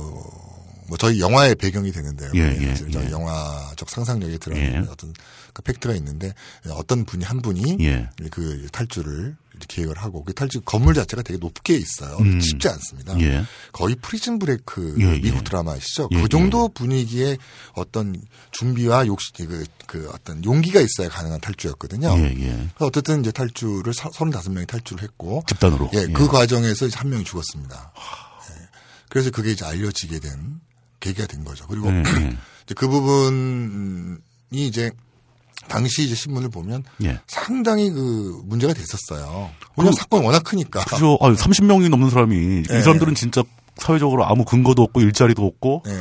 뭐 0.91 0.99
저희 0.99 1.21
영화의 1.21 1.55
배경이 1.55 1.93
되는데요. 1.93 2.33
예, 2.35 2.41
예, 2.61 2.75
저희 2.91 3.07
예. 3.07 3.11
영화적 3.13 3.89
상상력에 3.89 4.39
들어가는 4.39 4.75
예. 4.75 4.89
어떤 4.91 5.15
그 5.53 5.63
팩트가 5.63 5.95
있는데 5.95 6.35
어떤 6.71 7.05
분이 7.05 7.25
한 7.25 7.41
분이 7.41 7.77
예. 7.81 8.09
그 8.33 8.67
탈주를 8.73 9.37
이렇게 9.55 9.67
계획을 9.77 9.99
하고 9.99 10.25
그 10.25 10.35
탈주 10.35 10.63
건물 10.63 10.95
자체가 10.95 11.23
되게 11.23 11.39
높게 11.39 11.77
있어요. 11.77 12.17
음. 12.19 12.41
쉽지 12.41 12.69
않습니다. 12.69 13.21
예. 13.21 13.45
거의 13.71 13.95
프리즌 14.03 14.41
브레이크 14.41 14.97
예, 14.99 15.21
미국 15.21 15.39
예. 15.39 15.45
드라마 15.45 15.75
아시죠? 15.75 16.09
예, 16.11 16.23
그 16.23 16.29
정도 16.29 16.69
분위기의 16.69 17.39
어떤 17.75 18.21
준비와 18.51 19.07
욕심 19.07 19.47
그, 19.47 19.65
그 19.87 20.11
어떤 20.13 20.45
용기가 20.45 20.81
있어야 20.81 21.09
가능한 21.09 21.41
탈주였거든요. 21.41 22.13
예, 22.19 22.25
예. 22.25 22.47
그래서 22.53 22.87
어쨌든 22.87 23.21
이제 23.21 23.31
탈주를 23.31 23.95
서- 23.95 24.11
35명이 24.11 24.67
탈주를 24.67 25.05
했고 25.05 25.45
집단으로. 25.47 25.89
예, 25.95 26.09
그 26.09 26.27
과정에서 26.27 26.89
한 26.95 27.11
명이 27.11 27.23
죽었습니다. 27.23 27.93
예. 28.51 28.69
그래서 29.09 29.31
그게 29.31 29.53
이제 29.53 29.65
알려지게 29.65 30.19
된 30.19 30.61
계기가 31.01 31.27
된 31.27 31.45
거죠. 31.45 31.67
그리고 31.67 31.89
예, 31.89 31.97
예. 31.97 32.03
이제 32.65 32.75
그 32.75 32.89
부분이 32.89 34.19
이제 34.53 34.91
당시 35.69 36.05
이제 36.05 36.15
신문을 36.15 36.51
보면 36.51 36.85
예. 37.05 37.19
상당히 37.27 37.91
그 37.91 38.43
문제가 38.45 38.73
됐었어요. 38.73 39.51
왜냐면 39.77 39.95
사건이 39.95 40.25
워낙 40.25 40.43
크니까. 40.45 40.85
그죠. 40.85 41.19
아, 41.21 41.33
30명이 41.33 41.89
넘는 41.89 42.11
사람이 42.11 42.65
예. 42.71 42.79
이 42.79 42.83
사람들은 42.83 43.15
진짜 43.15 43.43
사회적으로 43.77 44.27
아무 44.27 44.45
근거도 44.45 44.83
없고 44.83 45.01
일자리도 45.01 45.45
없고 45.45 45.83
네. 45.87 45.93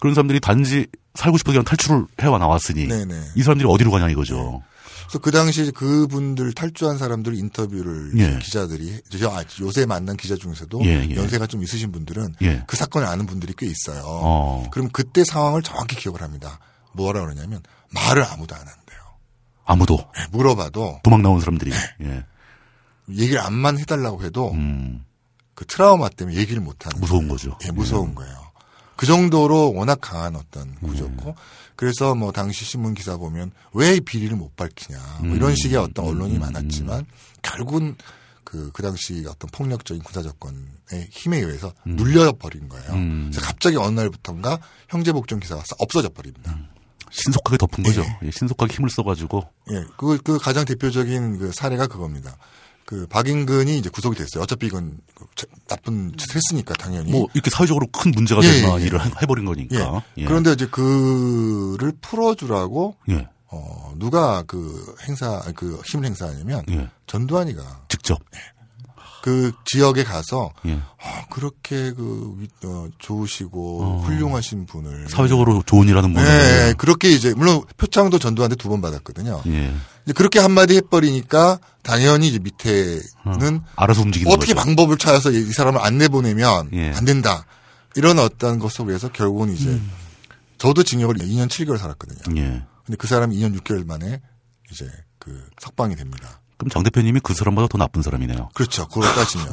그런 0.00 0.14
사람들이 0.14 0.40
단지 0.40 0.86
살고 1.14 1.38
싶어서 1.38 1.54
그냥 1.54 1.64
탈출을 1.64 2.06
해와 2.22 2.38
나왔으니 2.38 2.86
네네. 2.86 3.14
이 3.36 3.42
사람들이 3.42 3.68
어디로 3.68 3.90
가냐 3.90 4.08
이거죠. 4.10 4.62
그래서 5.06 5.18
그 5.20 5.30
당시 5.30 5.70
그분들 5.70 6.52
탈주한 6.52 6.98
사람들 6.98 7.34
인터뷰를 7.34 8.12
예. 8.18 8.38
기자들이 8.38 9.00
저- 9.18 9.30
아, 9.30 9.42
요새 9.60 9.86
만난 9.86 10.16
기자 10.16 10.34
중에서도 10.36 10.80
예, 10.84 11.06
예. 11.10 11.14
연세가 11.16 11.46
좀 11.46 11.62
있으신 11.62 11.92
분들은 11.92 12.34
예. 12.42 12.64
그 12.66 12.76
사건을 12.76 13.06
아는 13.06 13.26
분들이 13.26 13.54
꽤 13.56 13.66
있어요. 13.66 14.02
어. 14.04 14.68
그럼 14.72 14.88
그때 14.92 15.24
상황을 15.24 15.62
정확히 15.62 15.96
기억을 15.96 16.22
합니다. 16.22 16.58
뭐라 16.92 17.20
그러냐면 17.20 17.62
말을 17.90 18.24
아무도 18.24 18.54
안 18.54 18.60
한대요. 18.60 18.98
아무도 19.64 19.98
예, 20.18 20.26
물어봐도 20.32 21.00
도망 21.04 21.22
나온 21.22 21.40
사람들이. 21.40 21.72
예. 22.02 22.24
얘기를 23.10 23.40
안만 23.40 23.78
해달라고 23.78 24.24
해도 24.24 24.50
음, 24.52 25.04
그 25.54 25.64
트라우마 25.66 26.08
때문에 26.08 26.36
얘기를 26.36 26.60
못 26.60 26.84
하는 26.84 27.00
무서운 27.00 27.28
거죠. 27.28 27.56
예, 27.64 27.70
무서운 27.70 28.14
거예요. 28.16 28.34
그 28.96 29.06
정도로 29.06 29.74
워낙 29.74 29.98
강한 30.00 30.34
어떤 30.36 30.74
구조고 30.76 31.28
음. 31.30 31.34
그래서 31.76 32.14
뭐 32.14 32.32
당시 32.32 32.64
신문 32.64 32.94
기사 32.94 33.16
보면 33.16 33.52
왜 33.72 34.00
비리를 34.00 34.34
못 34.36 34.56
밝히냐 34.56 34.98
뭐 35.20 35.30
음. 35.30 35.36
이런 35.36 35.54
식의 35.54 35.76
어떤 35.76 36.06
언론이 36.06 36.38
많았지만 36.38 37.06
결국은 37.42 37.96
그, 38.44 38.70
그 38.72 38.82
당시 38.82 39.24
어떤 39.28 39.50
폭력적인 39.50 40.02
군사정권의 40.02 41.08
힘에 41.10 41.38
의해서 41.38 41.72
눌려버린 41.84 42.68
거예요. 42.68 42.92
음. 42.92 43.28
그래서 43.30 43.44
갑자기 43.44 43.76
어느 43.76 43.98
날부터인가 44.00 44.60
형제복종 44.88 45.40
기사가 45.40 45.62
싹 45.66 45.80
없어져 45.80 46.08
버립니다. 46.08 46.56
신속하게 47.10 47.56
덮은 47.58 47.84
거죠. 47.84 48.02
예. 48.02 48.26
예, 48.26 48.30
신속하게 48.30 48.74
힘을 48.74 48.90
써가지고 48.90 49.42
예, 49.70 49.84
그, 49.96 50.18
그 50.22 50.38
가장 50.38 50.64
대표적인 50.64 51.38
그 51.38 51.52
사례가 51.52 51.86
그겁니다. 51.86 52.36
그 52.86 53.06
박인근이 53.08 53.76
이제 53.78 53.90
구속이 53.90 54.16
됐어요. 54.16 54.44
어차피 54.44 54.66
이건 54.68 54.98
그 55.14 55.26
자- 55.34 55.46
나쁜 55.68 56.12
짓을 56.16 56.36
했으니까 56.36 56.72
당연히. 56.74 57.10
뭐 57.10 57.26
이렇게 57.34 57.50
사회적으로 57.50 57.86
큰 57.88 58.12
문제가 58.12 58.40
예, 58.44 58.48
될 58.48 58.62
만한 58.62 58.78
예, 58.78 58.82
예. 58.82 58.86
일을 58.86 59.04
해- 59.04 59.10
해버린 59.22 59.44
예. 59.44 59.48
거니까. 59.48 60.02
예. 60.18 60.24
그런데 60.24 60.52
이제 60.52 60.66
그를 60.66 61.92
풀어주라고 62.00 62.94
예. 63.10 63.28
어 63.48 63.92
누가 63.96 64.42
그 64.46 64.94
행사 65.08 65.40
그 65.56 65.80
힘을 65.84 66.06
행사하냐면 66.06 66.62
예. 66.70 66.88
전두환이가 67.06 67.86
직접. 67.88 68.18
그 69.22 69.50
지역에 69.64 70.04
가서 70.04 70.52
예. 70.66 70.74
아, 71.02 71.26
그렇게 71.30 71.90
그 71.92 72.34
위- 72.38 72.46
어, 72.64 72.86
좋으시고 72.98 74.02
훌륭하신 74.04 74.66
분을 74.66 75.08
사회적으로 75.08 75.64
좋은 75.66 75.88
일하는 75.88 76.14
분을. 76.14 76.24
네, 76.28 76.74
그렇게 76.78 77.10
이제 77.10 77.34
물론 77.34 77.62
표창도 77.76 78.20
전두환한테 78.20 78.54
두 78.54 78.68
번 78.68 78.80
받았거든요. 78.80 79.42
그렇게 80.14 80.38
한마디 80.38 80.76
해버리니까 80.76 81.58
당연히 81.82 82.28
이제 82.28 82.38
밑에는 82.38 83.60
알아서 83.76 84.02
움직이는 84.02 84.32
어떻게 84.32 84.54
거죠. 84.54 84.64
방법을 84.64 84.98
찾아서 84.98 85.30
이 85.30 85.52
사람을 85.52 85.80
안 85.80 85.98
내보내면 85.98 86.70
예. 86.72 86.92
안 86.92 87.04
된다. 87.04 87.44
이런 87.96 88.18
어떤 88.18 88.58
것 88.58 88.72
속에서 88.72 89.08
결국은 89.08 89.52
이제 89.52 89.70
음. 89.70 89.90
저도 90.58 90.82
징역을 90.82 91.16
2년 91.16 91.48
7개월 91.48 91.78
살았거든요. 91.78 92.40
예. 92.40 92.62
근데 92.84 92.96
그 92.98 93.06
사람이 93.06 93.36
2년 93.36 93.58
6개월 93.60 93.86
만에 93.86 94.20
이제 94.70 94.88
그 95.18 95.44
석방이 95.60 95.96
됩니다. 95.96 96.40
그럼 96.56 96.70
장 96.70 96.82
대표님이 96.82 97.20
그 97.20 97.34
사람보다 97.34 97.68
더 97.68 97.78
나쁜 97.78 98.02
사람이네요. 98.02 98.50
그렇죠. 98.54 98.86
그걸 98.88 99.12
따지면. 99.14 99.48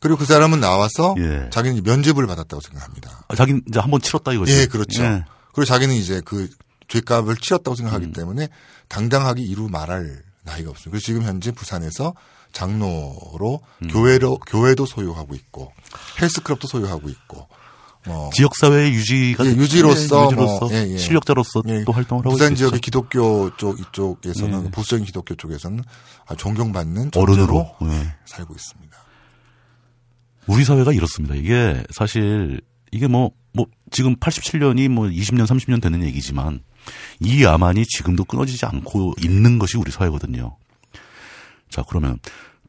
그리고 0.00 0.18
그 0.18 0.26
사람은 0.26 0.60
나와서 0.60 1.14
예. 1.18 1.48
자기는 1.50 1.82
면죄부를 1.82 2.26
받았다고 2.26 2.60
생각합니다. 2.60 3.24
아, 3.28 3.34
자기는 3.34 3.62
이제 3.68 3.78
한번 3.78 4.02
치렀다 4.02 4.32
이거지. 4.32 4.52
예, 4.52 4.66
그렇죠. 4.66 5.02
예. 5.02 5.24
그리고 5.54 5.64
자기는 5.64 5.94
이제 5.94 6.20
그 6.24 6.48
죄값을 6.88 7.36
치렀다고 7.36 7.72
음. 7.72 7.76
생각하기 7.76 8.12
때문에 8.12 8.48
당당하게 8.88 9.42
이루 9.42 9.68
말할 9.68 10.22
나이가 10.42 10.70
없습니다. 10.70 10.90
그래서 10.90 11.04
지금 11.04 11.22
현재 11.22 11.52
부산에서 11.52 12.14
장로로 12.52 13.60
음. 13.82 13.88
교회로 13.88 14.38
교회도 14.46 14.86
소유하고 14.86 15.34
있고 15.34 15.72
헬스클럽도 16.20 16.68
소유하고 16.68 17.08
있고 17.08 17.48
뭐 18.06 18.30
지역사회 18.30 18.90
유지가 18.90 19.46
예, 19.46 19.50
유지로서 19.50 20.22
예, 20.22 20.24
유지로서 20.26 20.66
뭐, 20.66 20.72
예, 20.72 20.88
예. 20.90 20.98
실력자로서 20.98 21.62
예, 21.68 21.84
또 21.84 21.92
활동을 21.92 22.24
하고 22.24 22.36
부산. 22.36 22.54
지역의 22.54 22.80
기독교 22.80 23.54
쪽 23.56 23.80
이쪽에서는 23.80 24.66
예. 24.66 24.70
보수적인 24.70 25.06
기독교 25.06 25.34
쪽에서는 25.34 25.82
존경받는 26.36 27.10
어른으로 27.16 27.74
예. 27.82 28.14
살고 28.26 28.54
있습니다. 28.54 28.96
우리 30.46 30.64
사회가 30.64 30.92
이렇습니다. 30.92 31.34
이게 31.34 31.82
사실 31.90 32.60
이게 32.92 33.06
뭐, 33.06 33.30
뭐 33.52 33.66
지금 33.90 34.14
87년이 34.16 34.88
뭐 34.88 35.06
20년, 35.06 35.46
30년 35.46 35.80
되는 35.80 36.02
얘기지만 36.04 36.60
이 37.20 37.44
야만이 37.44 37.84
지금도 37.86 38.24
끊어지지 38.24 38.66
않고 38.66 39.14
있는 39.22 39.58
것이 39.58 39.76
우리 39.76 39.90
사회거든요. 39.90 40.56
자, 41.70 41.82
그러면 41.88 42.18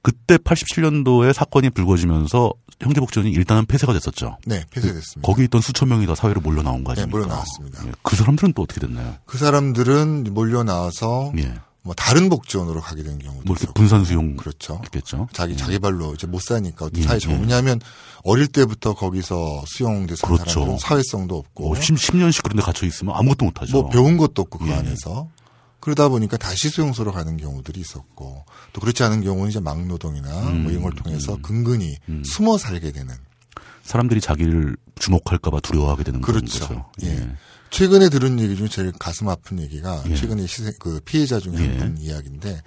그때 0.01 0.37
87년도에 0.37 1.33
사건이 1.33 1.71
불거지면서 1.71 2.53
형제복지원이 2.79 3.31
일단은 3.31 3.65
폐쇄가 3.65 3.93
됐었죠. 3.93 4.37
네, 4.45 4.63
폐쇄됐습니다. 4.69 5.25
거기 5.25 5.45
있던 5.45 5.61
수천 5.61 5.89
명이 5.89 6.05
다 6.05 6.13
사회로 6.13 6.41
몰려 6.41 6.61
나온 6.61 6.83
거 6.83 6.93
네, 6.93 7.01
아닙니까? 7.01 7.17
몰려 7.17 7.27
나왔습니다. 7.27 7.87
예, 7.87 7.91
그 8.03 8.15
사람들은 8.15 8.53
또 8.53 8.63
어떻게 8.63 8.81
됐나요? 8.81 9.15
그 9.25 9.37
사람들은 9.37 10.25
몰려 10.31 10.63
나와서 10.63 11.31
예. 11.37 11.53
뭐 11.85 11.93
다른 11.93 12.29
복지원으로 12.29 12.81
가게 12.81 13.03
된 13.03 13.19
경우도 13.19 13.43
뭐 13.45 13.55
이렇게. 13.55 13.71
분산 13.73 14.03
수용 14.03 14.35
그렇죠. 14.35 14.81
있겠죠. 14.85 15.27
자기 15.31 15.55
자기 15.55 15.77
발로 15.77 16.15
이제 16.15 16.25
못 16.25 16.41
사니까 16.41 16.89
예, 16.97 17.03
사회 17.03 17.19
적 17.19 17.29
예. 17.29 17.79
어릴 18.23 18.47
때부터 18.47 18.95
거기서 18.95 19.63
수용돼 19.67 20.15
산 20.15 20.27
그렇죠. 20.27 20.49
사람들은 20.49 20.79
사회성도 20.79 21.37
없고 21.37 21.67
뭐 21.67 21.79
10, 21.79 21.95
10 21.95 22.17
년씩 22.17 22.41
그런 22.41 22.57
데 22.57 22.63
갇혀 22.63 22.87
있으면 22.87 23.13
아무것도 23.15 23.45
못 23.45 23.61
하죠. 23.61 23.71
뭐 23.73 23.89
배운 23.89 24.17
것도 24.17 24.41
없고 24.41 24.57
그 24.57 24.67
예. 24.69 24.73
안에서 24.73 25.29
그러다 25.79 26.09
보니까 26.09 26.37
다시 26.37 26.69
수용소로 26.69 27.11
가는 27.11 27.37
경우들이 27.37 27.79
있었고 27.79 28.45
또 28.73 28.81
그렇지 28.81 29.03
않은 29.03 29.21
경우는 29.21 29.51
이제 29.51 29.59
막노동이나 29.59 30.49
음, 30.49 30.63
뭐 30.63 30.71
이런 30.71 30.81
걸 30.81 30.93
통해서 30.93 31.37
근근히 31.43 31.99
숨어 32.23 32.57
살게 32.57 32.93
되는 32.93 33.13
사람들이 33.83 34.21
자기를 34.21 34.75
주목할까봐 34.97 35.59
두려워하게 35.59 36.03
되는 36.03 36.21
그렇죠. 36.21 36.67
거죠. 36.67 36.85
예. 37.03 37.29
최근에 37.75 38.07
들은 38.07 38.39
얘기 38.39 38.55
중에 38.55 38.69
제일 38.69 38.93
가슴 38.93 39.27
아픈 39.27 39.59
얘기가 39.59 40.03
예. 40.07 40.15
최근에 40.15 40.43
희생, 40.43 40.71
그 40.79 41.01
피해자 41.03 41.41
중에 41.41 41.55
예. 41.55 41.57
한분 41.77 41.97
이야기인데 41.99 42.61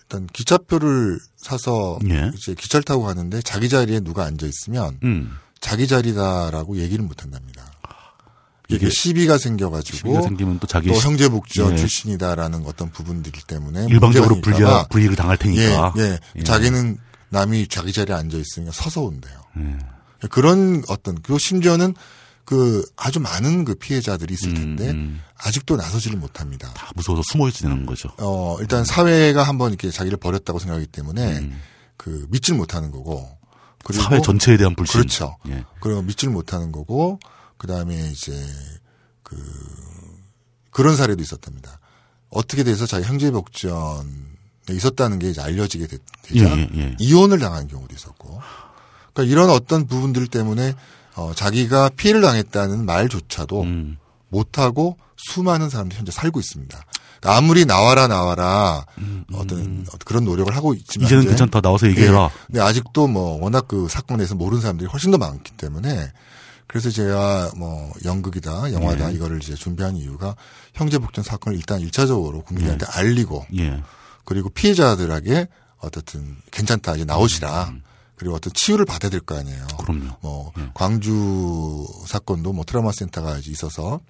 일단 0.00 0.26
기차표를 0.32 1.18
사서 1.36 1.98
예. 2.08 2.30
이제 2.34 2.54
기차를 2.54 2.82
타고 2.84 3.02
가는데 3.02 3.42
자기 3.42 3.68
자리에 3.68 4.00
누가 4.00 4.24
앉아 4.24 4.46
있으면 4.46 4.98
음. 5.02 5.32
자기 5.60 5.86
자리다라고 5.86 6.78
얘기를 6.78 7.04
못 7.04 7.22
한답니다. 7.22 7.70
이게 8.70 8.88
시비가 8.90 9.36
생겨가지고 9.38 9.96
시비가 9.98 10.22
생기면 10.22 10.58
또 10.60 10.66
자기 10.66 10.88
또 10.88 10.94
시- 10.94 11.00
형제복지원 11.06 11.72
예. 11.74 11.76
출신이다라는 11.76 12.64
어떤 12.66 12.90
부분들 12.90 13.32
때문에 13.46 13.86
일방적으로 13.90 14.40
불리하, 14.40 14.58
생길까봐 14.58 14.88
불이익을 14.88 15.16
당할 15.16 15.36
예, 15.40 15.44
테니까. 15.44 15.94
예, 15.98 16.18
예. 16.36 16.42
자기는 16.42 16.98
남이 17.30 17.68
자기 17.68 17.92
자리에 17.92 18.14
앉아 18.14 18.36
있으면 18.38 18.70
서서 18.72 19.02
온대요. 19.02 19.40
예. 19.58 19.76
그런 20.28 20.82
어떤 20.88 21.20
그리고 21.22 21.38
심지어는 21.38 21.94
그 22.48 22.82
아주 22.96 23.20
많은 23.20 23.66
그 23.66 23.74
피해자들이 23.74 24.32
있을 24.32 24.54
텐데 24.54 24.88
음. 24.88 25.20
아직도 25.36 25.76
나서지를 25.76 26.16
못합니다. 26.16 26.72
다 26.72 26.90
무서워서 26.96 27.22
숨어 27.30 27.46
있지는 27.48 27.84
거죠. 27.84 28.08
어 28.16 28.56
일단 28.60 28.86
사회가 28.86 29.42
한번 29.42 29.68
이렇게 29.72 29.90
자기를 29.90 30.16
버렸다고 30.16 30.58
생각하기 30.58 30.86
때문에 30.86 31.40
음. 31.40 31.60
그 31.98 32.26
믿질 32.30 32.54
못하는 32.54 32.90
거고 32.90 33.28
그리고 33.84 34.02
사회 34.02 34.22
전체에 34.22 34.56
대한 34.56 34.74
불신. 34.74 34.98
그렇죠. 34.98 35.36
예. 35.50 35.62
그리고 35.82 36.00
믿질 36.00 36.30
못하는 36.30 36.72
거고 36.72 37.20
그 37.58 37.66
다음에 37.66 37.94
이제 38.12 38.32
그 39.22 39.36
그런 40.70 40.96
사례도 40.96 41.22
있었답니다. 41.22 41.80
어떻게 42.30 42.64
돼서 42.64 42.86
자기 42.86 43.04
형제복지원에 43.04 44.08
있었다는 44.70 45.18
게 45.18 45.28
이제 45.28 45.42
알려지게 45.42 45.86
되, 45.86 45.98
예, 46.32 46.40
자 46.40 46.56
예, 46.56 46.68
예. 46.74 46.96
이혼을 46.98 47.40
당한 47.40 47.68
경우도 47.68 47.94
있었고 47.94 48.40
그러니까 49.12 49.30
이런 49.30 49.50
어떤 49.50 49.86
부분들 49.86 50.28
때문에 50.28 50.74
어, 51.18 51.34
자기가 51.34 51.90
피해를 51.90 52.20
당했다는 52.20 52.86
말조차도 52.86 53.62
음. 53.62 53.98
못하고 54.28 54.96
수많은 55.16 55.68
사람들이 55.68 55.98
현재 55.98 56.12
살고 56.12 56.38
있습니다. 56.38 56.78
그러니까 57.20 57.36
아무리 57.36 57.64
나와라 57.64 58.06
나와라 58.06 58.86
어떤, 59.32 59.84
어떤 59.88 59.98
그런 60.04 60.24
노력을 60.24 60.54
하고 60.54 60.74
있지만 60.74 61.04
음, 61.04 61.06
이제는 61.06 61.22
이제 61.24 61.30
괜찮다. 61.30 61.60
나와서 61.60 61.88
얘기해라. 61.88 62.26
예. 62.26 62.28
근데 62.46 62.60
아직도 62.60 63.08
뭐 63.08 63.42
워낙 63.42 63.66
그 63.66 63.88
사건에서 63.88 64.36
모르는 64.36 64.60
사람들이 64.62 64.88
훨씬 64.88 65.10
더 65.10 65.18
많기 65.18 65.50
때문에 65.52 66.12
그래서 66.68 66.90
제가 66.90 67.50
뭐 67.56 67.92
연극이다 68.04 68.72
영화다 68.72 69.10
예. 69.10 69.14
이거를 69.16 69.42
이제 69.42 69.56
준비한 69.56 69.96
이유가 69.96 70.36
형제 70.74 70.98
복전 70.98 71.24
사건을 71.24 71.58
일단 71.58 71.80
일차적으로 71.80 72.42
국민한테 72.42 72.86
알리고 72.88 73.44
예. 73.56 73.82
그리고 74.24 74.50
피해자들에게 74.50 75.48
어떻든 75.78 76.36
괜찮다 76.52 76.94
이제 76.94 77.04
나오시라 77.04 77.72
그리고 78.18 78.34
어떤 78.34 78.52
치유를 78.54 78.84
받아야 78.84 79.10
될 79.10 79.20
거 79.20 79.36
아니에요. 79.38 79.62
음. 79.62 79.76
그럼요. 79.78 80.16
뭐 80.20 80.52
예. 80.58 80.70
광주 80.74 81.86
사건도 82.06 82.52
뭐 82.52 82.64
트라우마 82.64 82.90
센터가 82.92 83.38
있어서 83.46 84.00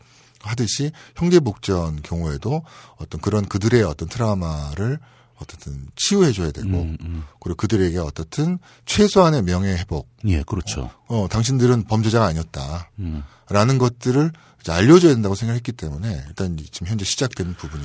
하듯이 0.41 0.93
형제복전 1.17 2.03
경우에도 2.03 2.63
어떤 2.97 3.21
그런 3.21 3.45
그들의 3.47 3.83
어떤 3.83 4.09
트라우마를 4.09 4.99
어떻든 5.37 5.87
치유해 5.97 6.33
줘야 6.33 6.51
되고 6.51 6.69
음, 6.69 6.97
음. 7.03 7.25
그리고 7.41 7.57
그들에게 7.57 7.97
어떻든 7.99 8.59
최소한의 8.87 9.43
명예 9.43 9.73
회복 9.73 10.09
예, 10.27 10.43
그렇죠. 10.43 10.91
어 11.07 11.27
당신들은 11.31 11.85
범죄자가 11.85 12.27
아니었다 12.27 12.91
음. 12.99 13.23
라는 13.49 13.79
것들을 13.79 14.33
알려줘야 14.69 15.15
된다고 15.15 15.35
생각했기 15.35 15.73
때문에 15.73 16.25
일단 16.29 16.57
지금 16.73 16.89
현재 16.89 17.05
시작된 17.05 17.55
부분이 17.55 17.85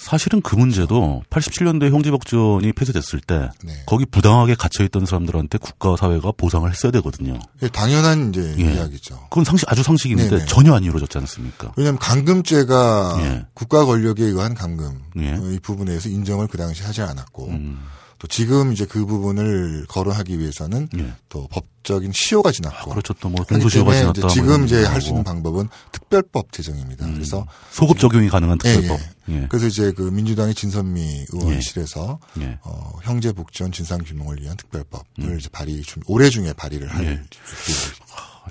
사실은 0.00 0.40
그 0.40 0.56
문제도 0.56 1.22
87년도에 1.28 1.90
형제복지원이 1.90 2.72
폐쇄됐을 2.72 3.20
때 3.20 3.50
네. 3.62 3.74
거기 3.84 4.06
부당하게 4.06 4.54
갇혀있던 4.54 5.04
사람들한테 5.04 5.58
국가와 5.58 5.96
사회가 5.96 6.32
보상을 6.38 6.68
했어야 6.68 6.90
되거든요. 6.92 7.38
예, 7.62 7.68
당연한 7.68 8.30
이제 8.30 8.54
예. 8.58 8.74
이야기죠. 8.74 9.26
그건 9.28 9.44
상식 9.44 9.70
아주 9.70 9.82
상식인데 9.82 10.30
네네. 10.30 10.46
전혀 10.46 10.72
안 10.72 10.84
이루어졌지 10.84 11.18
않습니까? 11.18 11.72
왜냐하면 11.76 11.98
감금죄가 11.98 13.18
예. 13.20 13.46
국가 13.52 13.84
권력에 13.84 14.24
의한 14.24 14.54
감금 14.54 15.02
예. 15.18 15.38
이 15.52 15.58
부분에서 15.60 16.08
인정을 16.08 16.46
그 16.46 16.56
당시 16.56 16.82
하지 16.82 17.02
않았고 17.02 17.48
음. 17.48 17.80
또 18.20 18.28
지금 18.28 18.70
이제 18.72 18.84
그 18.84 19.06
부분을 19.06 19.86
거론하기 19.88 20.38
위해서는 20.38 20.90
예. 20.98 21.14
또 21.30 21.48
법적인 21.48 22.12
시효가 22.14 22.52
지났고 22.52 22.90
그렇죠. 22.90 23.14
또뭐 23.14 23.34
하기 23.38 23.48
공소시효가 23.54 23.94
지났다. 23.94 24.26
이제 24.26 24.28
지금 24.28 24.56
뭐 24.58 24.66
이제 24.66 24.84
할 24.84 25.00
수 25.00 25.08
있는. 25.08 25.24
방법은 25.24 25.68
특별법 25.90 26.52
제정입니다. 26.52 27.06
음. 27.06 27.14
그래서 27.14 27.46
소급 27.70 27.98
적용이 27.98 28.28
가능한 28.28 28.58
예, 28.66 28.72
특별법. 28.74 29.00
예. 29.30 29.34
예. 29.34 29.46
그래서 29.48 29.66
이제 29.68 29.90
그 29.92 30.02
민주당의 30.02 30.54
진선미 30.54 31.26
의원실에서 31.32 32.18
예. 32.42 32.58
어, 32.62 32.92
형제 33.02 33.32
복지원 33.32 33.72
진상 33.72 33.98
규명을 34.04 34.42
위한 34.42 34.54
특별법을 34.58 35.38
이제 35.38 35.48
발의 35.50 35.80
중 35.80 36.02
올해 36.06 36.28
중에 36.28 36.52
발의를 36.52 36.88
할 36.88 37.00
음. 37.00 37.06
예. 37.06 37.22
계획입니다. 37.30 38.04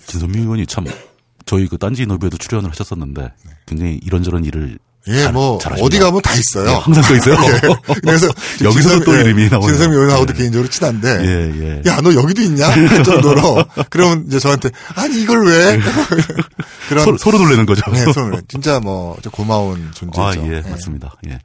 진선미 0.08 0.40
의원이 0.40 0.66
참 0.66 0.86
저희 1.46 1.68
그 1.68 1.78
딴지 1.78 2.02
인터뷰에도 2.02 2.38
출연을 2.38 2.72
하셨었는데 2.72 3.34
굉장히 3.68 4.00
이런저런 4.04 4.46
일을 4.46 4.80
예, 5.08 5.24
잘- 5.24 5.34
뭐 5.34 5.58
잘하십니다. 5.60 5.86
어디 5.86 6.00
가면 6.00 6.22
다 6.22 6.34
있어요. 6.36 6.70
예, 6.70 6.74
항상 6.76 7.04
또 7.08 7.16
있어요. 7.16 7.36
그래서 8.04 8.28
여기서도 8.64 9.06
또 9.06 9.16
이름이 9.16 9.50
나오네요. 9.50 9.72
진선미 9.72 9.96
의원하고도 9.96 10.34
예. 10.34 10.38
개인적으로 10.38 10.70
친한데 10.70 11.10
예, 11.26 11.82
예. 11.86 11.90
야, 11.90 12.02
너 12.02 12.14
여기도 12.14 12.42
있냐? 12.42 12.68
할 12.70 13.04
정도로. 13.04 13.66
그러면 13.90 14.26
이제 14.28 14.40
저한테, 14.40 14.70
아니, 14.96 15.22
이걸 15.22 15.46
왜? 15.48 15.80
그런. 16.90 17.06
서로, 17.06 17.18
서로 17.18 17.38
놀라는 17.40 17.66
거죠. 17.66 17.82
네, 17.92 18.12
손을. 18.14 18.42
진짜 18.48 18.80
뭐, 18.80 19.18
좀 19.22 19.32
고마운 19.32 19.90
존재죠. 19.94 20.22
아, 20.22 20.34
예, 20.36 20.62
맞습니다. 20.70 21.16
예. 21.30 21.40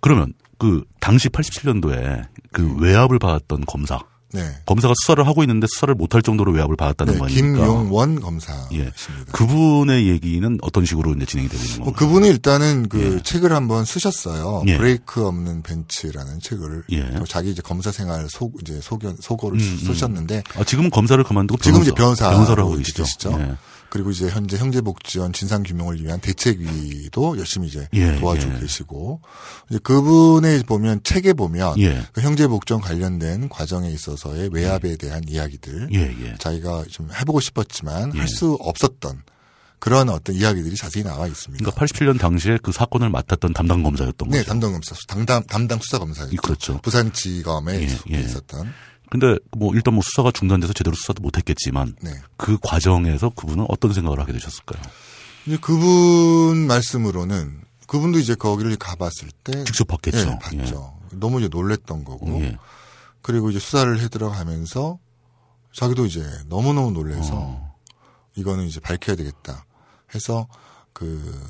그러면 0.00 0.32
그 0.58 0.82
당시 1.00 1.28
87년도에 1.28 2.24
그 2.52 2.74
외압을 2.78 3.18
받았던 3.18 3.64
검사, 3.66 3.98
네. 4.32 4.56
검사가 4.66 4.92
수사를 5.02 5.26
하고 5.26 5.42
있는데 5.42 5.66
수사를 5.70 5.94
못할 5.94 6.20
정도로 6.22 6.52
외압을 6.52 6.76
받았다는 6.76 7.14
네, 7.14 7.18
거니까. 7.18 7.36
김용원 7.40 8.20
검사십니다. 8.20 8.68
예. 8.74 8.92
그분의 9.32 10.08
얘기는 10.08 10.58
어떤 10.60 10.84
식으로 10.84 11.14
이제 11.14 11.24
진행이 11.24 11.48
되고 11.48 11.62
있는 11.62 11.76
뭐 11.78 11.86
건가요? 11.86 12.08
그분이 12.08 12.28
일단은 12.28 12.88
그 12.88 13.22
책을 13.22 13.52
한번 13.52 13.84
쓰셨어요. 13.84 14.64
예. 14.66 14.76
브레이크 14.76 15.26
없는 15.26 15.62
벤츠라는 15.62 16.40
책을. 16.40 16.84
예. 16.92 17.14
또 17.18 17.24
자기 17.24 17.50
이제 17.50 17.62
검사 17.62 17.90
생활 17.90 18.28
소, 18.28 18.52
이제 18.60 18.80
소견, 18.82 19.16
소고를 19.18 19.58
음, 19.58 19.78
쓰셨는데. 19.78 20.42
아, 20.56 20.64
지금은 20.64 20.90
검사를 20.90 21.22
그만두고 21.24 21.58
지금 21.60 21.80
변호사, 21.80 21.90
이제 21.90 21.94
변호사로 21.94 22.30
변호사를 22.32 22.62
하고 22.62 22.76
계시죠. 22.76 23.58
예. 23.88 23.90
그리고 23.90 24.10
이제 24.10 24.28
현재 24.28 24.56
형제복지원 24.56 25.32
진상규명을 25.32 26.02
위한 26.02 26.20
대책위도 26.20 27.38
열심히 27.38 27.68
이제 27.68 27.88
예, 27.94 28.16
도와주고 28.16 28.54
예. 28.56 28.60
계시고 28.60 29.20
이제 29.70 29.78
그분의 29.82 30.62
보면 30.64 31.02
책에 31.02 31.32
보면 31.32 31.78
예. 31.80 32.04
그 32.12 32.20
형제복지원 32.20 32.82
관련된 32.82 33.48
과정에 33.48 33.90
있어서의 33.90 34.50
외압에 34.52 34.96
대한 34.96 35.22
이야기들 35.26 35.88
예, 35.94 36.00
예. 36.00 36.36
자기가 36.38 36.84
좀 36.90 37.08
해보고 37.12 37.40
싶었지만 37.40 38.12
예. 38.14 38.18
할수 38.18 38.56
없었던 38.60 39.22
그런 39.78 40.08
어떤 40.08 40.34
이야기들이 40.34 40.74
자세히 40.76 41.04
나와 41.04 41.26
있습니다. 41.26 41.64
그러니까 41.64 41.84
87년 41.84 42.18
당시에 42.18 42.58
그 42.62 42.72
사건을 42.72 43.10
맡았던 43.10 43.52
담당 43.52 43.82
검사였던 43.82 44.28
네, 44.28 44.38
거죠. 44.38 44.48
담당 44.48 44.72
검사, 44.72 44.94
담당 45.06 45.46
담당 45.46 45.78
수사 45.80 45.98
검사였죠. 45.98 46.36
그렇죠. 46.42 46.78
부산지검에 46.82 47.82
예, 47.82 47.98
예. 48.10 48.20
있었던. 48.20 48.72
근데 49.10 49.38
뭐 49.56 49.74
일단 49.74 49.94
뭐 49.94 50.02
수사가 50.02 50.30
중단돼서 50.30 50.72
제대로 50.72 50.94
수사도 50.94 51.22
못했겠지만 51.22 51.96
네. 52.02 52.10
그 52.36 52.58
과정에서 52.62 53.30
그분은 53.30 53.66
어떤 53.68 53.92
생각을 53.92 54.20
하게 54.20 54.32
되셨을까요? 54.32 54.82
이제 55.46 55.56
그분 55.60 56.66
말씀으로는 56.66 57.62
그분도 57.86 58.18
이제 58.18 58.34
거기를 58.34 58.76
가봤을 58.76 59.30
때 59.44 59.64
직접 59.64 59.86
봤겠죠. 59.88 60.18
예, 60.18 60.38
봤죠. 60.38 60.98
너무 61.12 61.40
이제 61.40 61.48
놀랬던 61.48 62.04
거고 62.04 62.40
예. 62.42 62.58
그리고 63.22 63.50
이제 63.50 63.58
수사를 63.58 63.98
해 63.98 64.08
들어가면서 64.08 64.98
자기도 65.72 66.04
이제 66.04 66.22
너무 66.46 66.74
너무 66.74 66.92
놀래서 66.92 67.30
어. 67.32 67.74
이거는 68.36 68.66
이제 68.66 68.78
밝혀야 68.80 69.16
되겠다 69.16 69.64
해서 70.14 70.48
그 70.92 71.40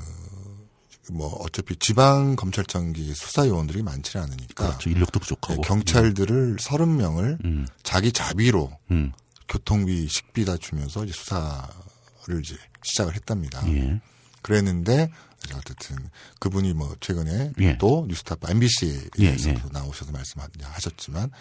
뭐 1.11 1.29
어차피 1.41 1.75
지방 1.77 2.35
검찰청기 2.35 3.13
수사 3.13 3.47
요원들이 3.47 3.83
많지 3.83 4.17
않으니까 4.17 4.67
그렇죠. 4.67 4.89
인력도 4.89 5.19
네, 5.19 5.23
부족하고. 5.23 5.61
경찰들을 5.61 6.57
서른 6.59 6.97
명을 6.97 7.37
음. 7.45 7.65
자기 7.83 8.11
자비로 8.11 8.71
음. 8.91 9.11
교통비 9.47 10.07
식비 10.07 10.45
다 10.45 10.57
주면서 10.57 11.03
이제 11.03 11.13
수사를 11.13 12.41
이제 12.43 12.55
시작을 12.83 13.15
했답니다. 13.15 13.67
예. 13.67 13.99
그랬는데 14.41 15.11
어쨌든 15.55 15.97
그분이 16.39 16.73
뭐 16.73 16.95
최근에 16.99 17.53
예. 17.59 17.77
또 17.77 18.05
뉴스타파 18.07 18.51
MBC에서 18.51 19.09
예, 19.19 19.35
예. 19.47 19.61
나오셔서 19.71 20.11
말씀하셨지만 20.11 21.31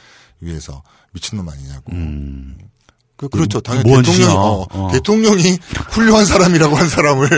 위에서 0.40 0.82
미친놈 1.12 1.48
아니냐고. 1.48 1.92
음. 1.92 2.56
그, 3.18 3.28
그렇죠. 3.28 3.60
당연히 3.60 3.88
뭐한 3.88 4.04
대통령이. 4.04 4.36
어, 4.36 4.66
어. 4.70 4.88
대통령이 4.92 5.58
훌륭한 5.90 6.24
사람이라고 6.24 6.76
한 6.76 6.88
사람을 6.88 7.28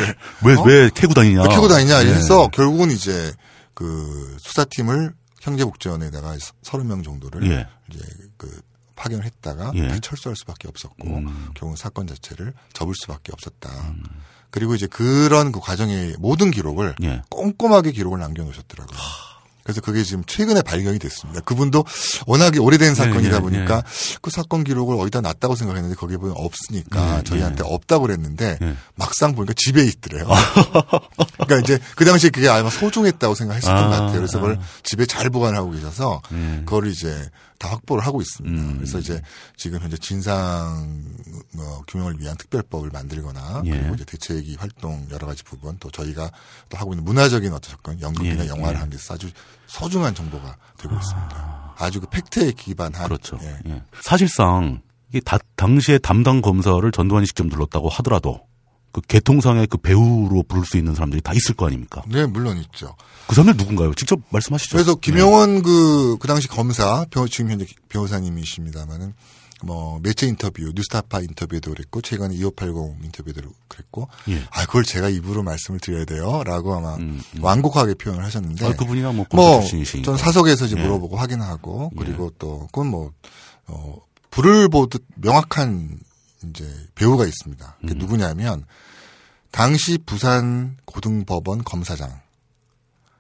왜, 0.45 0.55
어? 0.55 0.63
왜 0.63 0.91
캐고 0.95 1.15
다니냐. 1.15 1.43
왜 1.43 1.49
캐고 1.49 1.69
다니냐 1.69 2.05
예. 2.05 2.15
해서 2.15 2.49
결국은 2.49 2.91
이제 2.91 3.33
그 3.73 4.37
수사팀을 4.39 5.15
형제복지원에다가 5.41 6.37
30명 6.63 7.03
정도를 7.03 7.51
예. 7.51 7.67
이제 7.91 8.05
그 8.37 8.61
파견을 8.95 9.25
했다가 9.25 9.73
예. 9.77 9.89
다 9.89 9.99
철수할 10.01 10.37
수밖에 10.37 10.69
없었고 10.69 11.09
음. 11.09 11.49
결국 11.55 11.79
사건 11.79 12.07
자체를 12.07 12.53
접을 12.75 12.95
수밖에 12.95 13.33
없었다. 13.33 13.71
그리고 14.51 14.75
이제 14.75 14.87
그런 14.87 15.51
그 15.51 15.61
과정의 15.61 16.17
모든 16.19 16.51
기록을 16.51 16.95
예. 17.05 17.23
꼼꼼하게 17.31 17.93
기록을 17.93 18.19
남겨놓으셨더라고요. 18.19 18.99
그래서 19.71 19.81
그게 19.81 20.03
지금 20.03 20.25
최근에 20.27 20.63
발견이 20.63 20.99
됐습니다. 20.99 21.41
그분도 21.43 21.85
워낙에 22.27 22.59
오래된 22.59 22.95
사건이다 22.95 23.37
예, 23.37 23.41
보니까 23.41 23.85
그 24.21 24.31
사건 24.31 24.65
기록을 24.65 24.97
어디다 24.99 25.21
놨다고 25.21 25.55
생각했는데 25.55 25.95
거기에 25.95 26.17
보면 26.17 26.35
없으니까 26.37 27.19
예, 27.19 27.23
저희한테 27.23 27.63
없다고 27.65 28.07
그랬는데 28.07 28.59
예. 28.61 28.77
막상 28.97 29.35
보니까 29.35 29.55
집에 29.57 29.85
있더래요. 29.85 30.27
그러니까 31.39 31.59
이제 31.61 31.79
그 31.95 32.05
당시에 32.05 32.31
그게 32.31 32.49
아마 32.49 32.69
소중했다고 32.69 33.35
생각했었던 33.35 33.77
아, 33.77 33.83
것 33.85 33.91
같아요. 33.91 34.13
그래서 34.13 34.39
아. 34.39 34.41
그걸 34.41 34.61
집에 34.83 35.07
잘 35.07 35.31
보관하고 35.31 35.71
계셔서 35.71 36.21
예. 36.33 36.63
그걸 36.65 36.89
이제 36.89 37.31
다 37.61 37.71
확보를 37.71 38.05
하고 38.05 38.23
있습니다. 38.23 38.63
음. 38.63 38.77
그래서 38.79 38.99
이제 38.99 39.21
지금 39.55 39.79
현재 39.81 39.97
진상 39.99 41.05
뭐 41.53 41.83
규명을 41.87 42.19
위한 42.19 42.35
특별법을 42.39 42.89
만들거나 42.91 43.63
예. 43.67 43.71
그리고 43.71 43.95
이제 43.97 44.05
대책위 44.07 44.57
활동 44.57 45.07
여러 45.11 45.27
가지 45.27 45.45
부분 45.45 45.77
또 45.79 45.91
저희가 45.91 46.31
또 46.71 46.79
하고 46.79 46.95
있는 46.95 47.05
문화적인 47.05 47.53
어떤 47.53 47.71
접근 47.71 48.01
연극이나 48.01 48.45
예, 48.45 48.49
영화를 48.49 48.77
예. 48.77 48.79
하는 48.81 48.91
게 48.91 48.97
아주 49.11 49.31
소중한 49.67 50.15
정보가 50.15 50.57
되고 50.79 50.95
있습니다. 50.97 51.75
아주 51.77 52.01
그 52.01 52.07
팩트에 52.07 52.53
기반한 52.53 53.05
그렇죠. 53.05 53.39
예. 53.43 53.59
예. 53.67 53.83
사실상 54.01 54.81
이게 55.11 55.21
다, 55.21 55.37
당시에 55.57 55.99
담당 55.99 56.41
검사를 56.41 56.91
전두환이 56.91 57.27
직접 57.27 57.47
눌렀다고 57.47 57.91
하더라도 57.91 58.41
그 58.93 59.01
개통상의 59.03 59.67
그 59.69 59.77
배우로 59.79 60.43
부를 60.49 60.65
수 60.65 60.77
있는 60.77 60.95
사람들이 60.95 61.21
다 61.23 61.33
있을 61.33 61.55
거 61.55 61.67
아닙니까? 61.67 62.03
네, 62.09 62.27
물론 62.27 62.59
있죠. 62.59 62.97
그 63.29 63.35
사람들 63.35 63.57
누군가요? 63.57 63.95
직접 63.95 64.19
말씀하시죠. 64.31 64.77
그래서 64.77 64.95
김영원 64.97 65.63
그, 65.63 66.17
그 66.19 66.27
당시 66.27 66.49
검사, 66.49 67.05
변- 67.11 67.29
지금 67.29 67.51
현재 67.53 67.67
변호사님이십니다만은 67.89 69.15
뭐 69.63 70.01
매체 70.03 70.27
인터뷰, 70.27 70.73
뉴스타파 70.75 71.21
인터뷰에도 71.21 71.73
그랬고 71.73 72.01
최근에 72.01 72.35
2580 72.35 73.05
인터뷰에도 73.05 73.43
그랬고 73.69 74.09
예. 74.29 74.43
아 74.51 74.65
그걸 74.65 74.85
제가 74.85 75.11
입으로 75.11 75.43
말씀을 75.43 75.81
드려야 75.81 76.07
돼요라고 76.07 76.75
아마 76.77 76.95
음, 76.97 77.21
음. 77.37 77.45
완곡하게 77.45 77.95
표현을 77.95 78.25
하셨는데 78.25 78.67
아, 78.67 78.73
그분이야 78.73 79.13
뭐 79.13 79.27
뭐. 79.33 79.61
전 80.03 80.17
사석에서 80.17 80.65
이제 80.65 80.77
예. 80.79 80.83
물어보고 80.83 81.17
확인하고 81.17 81.91
그리고 81.99 82.31
또 82.39 82.61
그건 82.69 82.87
뭐 82.87 83.13
어, 83.67 83.97
불을 84.31 84.71
보듯 84.71 85.05
명확한 85.17 85.99
이제 86.49 86.67
배우가 86.95 87.27
있습니다. 87.27 87.77
그게 87.81 87.95
음. 87.95 87.99
누구냐면 87.99 88.65
당시 89.51 89.99
부산 89.99 90.77
고등법원 90.85 91.65
검사장 91.65 92.21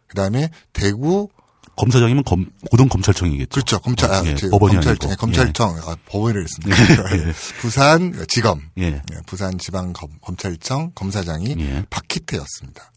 그다음에 0.06 0.50
대구 0.72 1.28
검사장이면 1.76 2.24
검, 2.24 2.50
고등검찰청이겠죠. 2.70 3.48
그렇죠. 3.50 3.78
검찰, 3.78 4.10
아, 4.12 4.22
예, 4.26 4.34
제 4.34 4.50
법원이 4.50 4.74
검찰청, 4.74 5.10
아니고. 5.10 5.20
검찰청, 5.20 5.76
아, 5.86 5.96
법원이라 6.06 6.40
했습니다. 6.42 6.76
예. 7.16 7.32
부산 7.60 8.26
지검, 8.28 8.60
예. 8.78 8.82
예. 8.82 9.02
예, 9.12 9.16
부산 9.24 9.56
지방 9.58 9.92
검, 9.92 10.10
검찰청 10.20 10.92
검사장이 10.94 11.56
예. 11.58 11.84
박희태였습니다. 11.88 12.92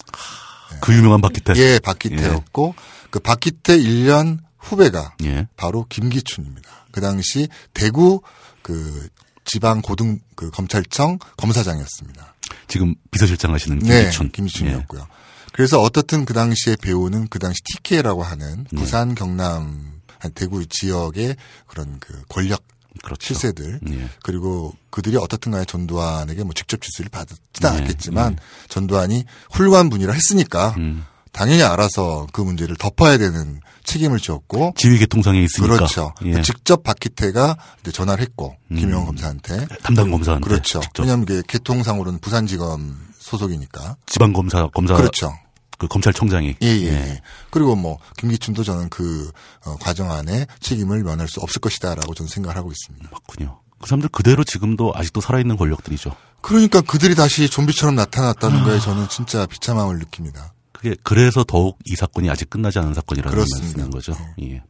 그 0.81 0.93
유명한 0.93 1.21
박기태. 1.21 1.53
예, 1.55 1.79
박희태였고 1.79 2.75
그 3.09 3.19
박희태 3.19 3.77
1년 3.77 4.39
후배가 4.57 5.15
예. 5.23 5.47
바로 5.55 5.85
김기춘입니다. 5.87 6.69
그 6.91 6.99
당시 6.99 7.47
대구 7.73 8.21
그 8.61 9.07
지방 9.45 9.81
고등 9.81 10.19
그 10.35 10.49
검찰청 10.51 11.19
검사장이었습니다. 11.37 12.35
지금 12.67 12.95
비서실장 13.11 13.53
하시는 13.53 13.79
네, 13.79 14.01
김기춘. 14.03 14.25
예. 14.25 14.29
김기춘이었고요. 14.31 15.07
그래서 15.53 15.81
어떻든 15.81 16.25
그 16.25 16.33
당시에 16.33 16.75
배우는 16.77 17.27
그 17.29 17.39
당시 17.39 17.61
TK라고 17.63 18.23
하는 18.23 18.65
네. 18.71 18.79
부산 18.79 19.15
경남 19.15 20.01
아니, 20.19 20.33
대구 20.33 20.65
지역의 20.65 21.35
그런 21.67 21.99
그 21.99 22.21
권력 22.27 22.63
그렇죠. 23.03 23.25
실세들 23.33 23.79
예. 23.89 24.09
그리고 24.23 24.73
그들이 24.89 25.17
어떻든 25.17 25.51
간에 25.51 25.65
전두환에게 25.65 26.43
뭐 26.43 26.53
직접 26.53 26.81
지시를 26.81 27.09
받지는 27.09 27.37
네, 27.61 27.67
않았겠지만 27.67 28.37
전두환이 28.69 29.25
훌륭한 29.51 29.89
분이라 29.89 30.13
했으니까 30.13 30.75
음. 30.77 31.05
당연히 31.34 31.64
알아서 31.64 32.27
그 32.31 32.41
문제를 32.41 32.77
덮어야 32.77 33.18
되는 33.18 33.60
책임을 33.84 34.19
지었고 34.19 34.73
지휘 34.77 34.97
개통상에 34.99 35.41
있으니까. 35.41 35.76
그렇죠. 35.76 36.14
예. 36.23 36.35
음. 36.35 36.43
직접 36.43 36.84
박희태가 36.84 37.57
전화를 37.91 38.23
했고 38.23 38.55
김영원 38.69 39.07
검사한테 39.07 39.68
담당 39.81 40.10
검사한테. 40.10 40.47
그렇죠. 40.47 40.80
직접. 40.80 41.01
왜냐하면 41.01 41.23
이게 41.23 41.41
개통상으로는 41.47 42.19
부산지검 42.19 42.97
소속이니까 43.19 43.97
지방 44.05 44.31
검사 44.31 44.68
검사 44.68 44.95
그렇죠. 44.95 45.34
그 45.80 45.88
검찰청장이 45.88 46.55
예, 46.61 46.68
예, 46.68 46.85
예. 46.85 47.22
그리고 47.49 47.76
뭐, 47.76 47.97
김기춘도 48.18 48.64
저는 48.64 48.88
그, 48.89 49.30
어, 49.65 49.76
과정 49.81 50.11
안에 50.11 50.45
책임을 50.61 51.03
면할 51.03 51.27
수 51.27 51.41
없을 51.41 51.60
것이다라고 51.60 52.14
저는 52.14 52.30
생각을 52.30 52.55
하고 52.55 52.72
있습니다. 52.72 53.10
맞군요. 53.11 53.60
그 53.81 53.89
사람들 53.89 54.10
그대로 54.10 54.45
지금도 54.45 54.93
아직도 54.95 55.19
살아있는 55.19 55.57
권력들이죠. 55.57 56.15
그러니까 56.41 56.80
그들이 56.80 57.15
다시 57.15 57.49
좀비처럼 57.49 57.95
나타났다는 57.95 58.64
거에 58.64 58.80
저는 58.80 59.10
진짜 59.10 59.45
비참함을 59.45 59.99
느낍니다. 59.99 60.53
그게 60.84 60.95
그래서 61.01 61.45
더욱 61.45 61.80
이 61.85 61.95
사건이 61.95 62.30
아직 62.30 62.49
끝나지 62.49 62.77
않은 62.80 62.93
사건이라는. 62.93 63.38
네. 63.38 63.45
말씀인 63.61 63.89
거죠. 63.89 64.14
예. 64.41 64.61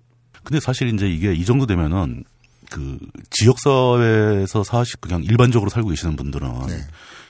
근데 0.43 0.59
사실 0.59 0.93
이제 0.93 1.09
이게 1.09 1.33
이 1.33 1.43
정도 1.43 1.65
되면은 1.65 2.23
그 2.69 2.99
지역 3.31 3.59
사회에서 3.59 4.63
사실 4.63 4.97
그냥 4.99 5.23
일반적으로 5.23 5.69
살고 5.69 5.89
계시는 5.89 6.15
분들은 6.15 6.67
네. 6.67 6.81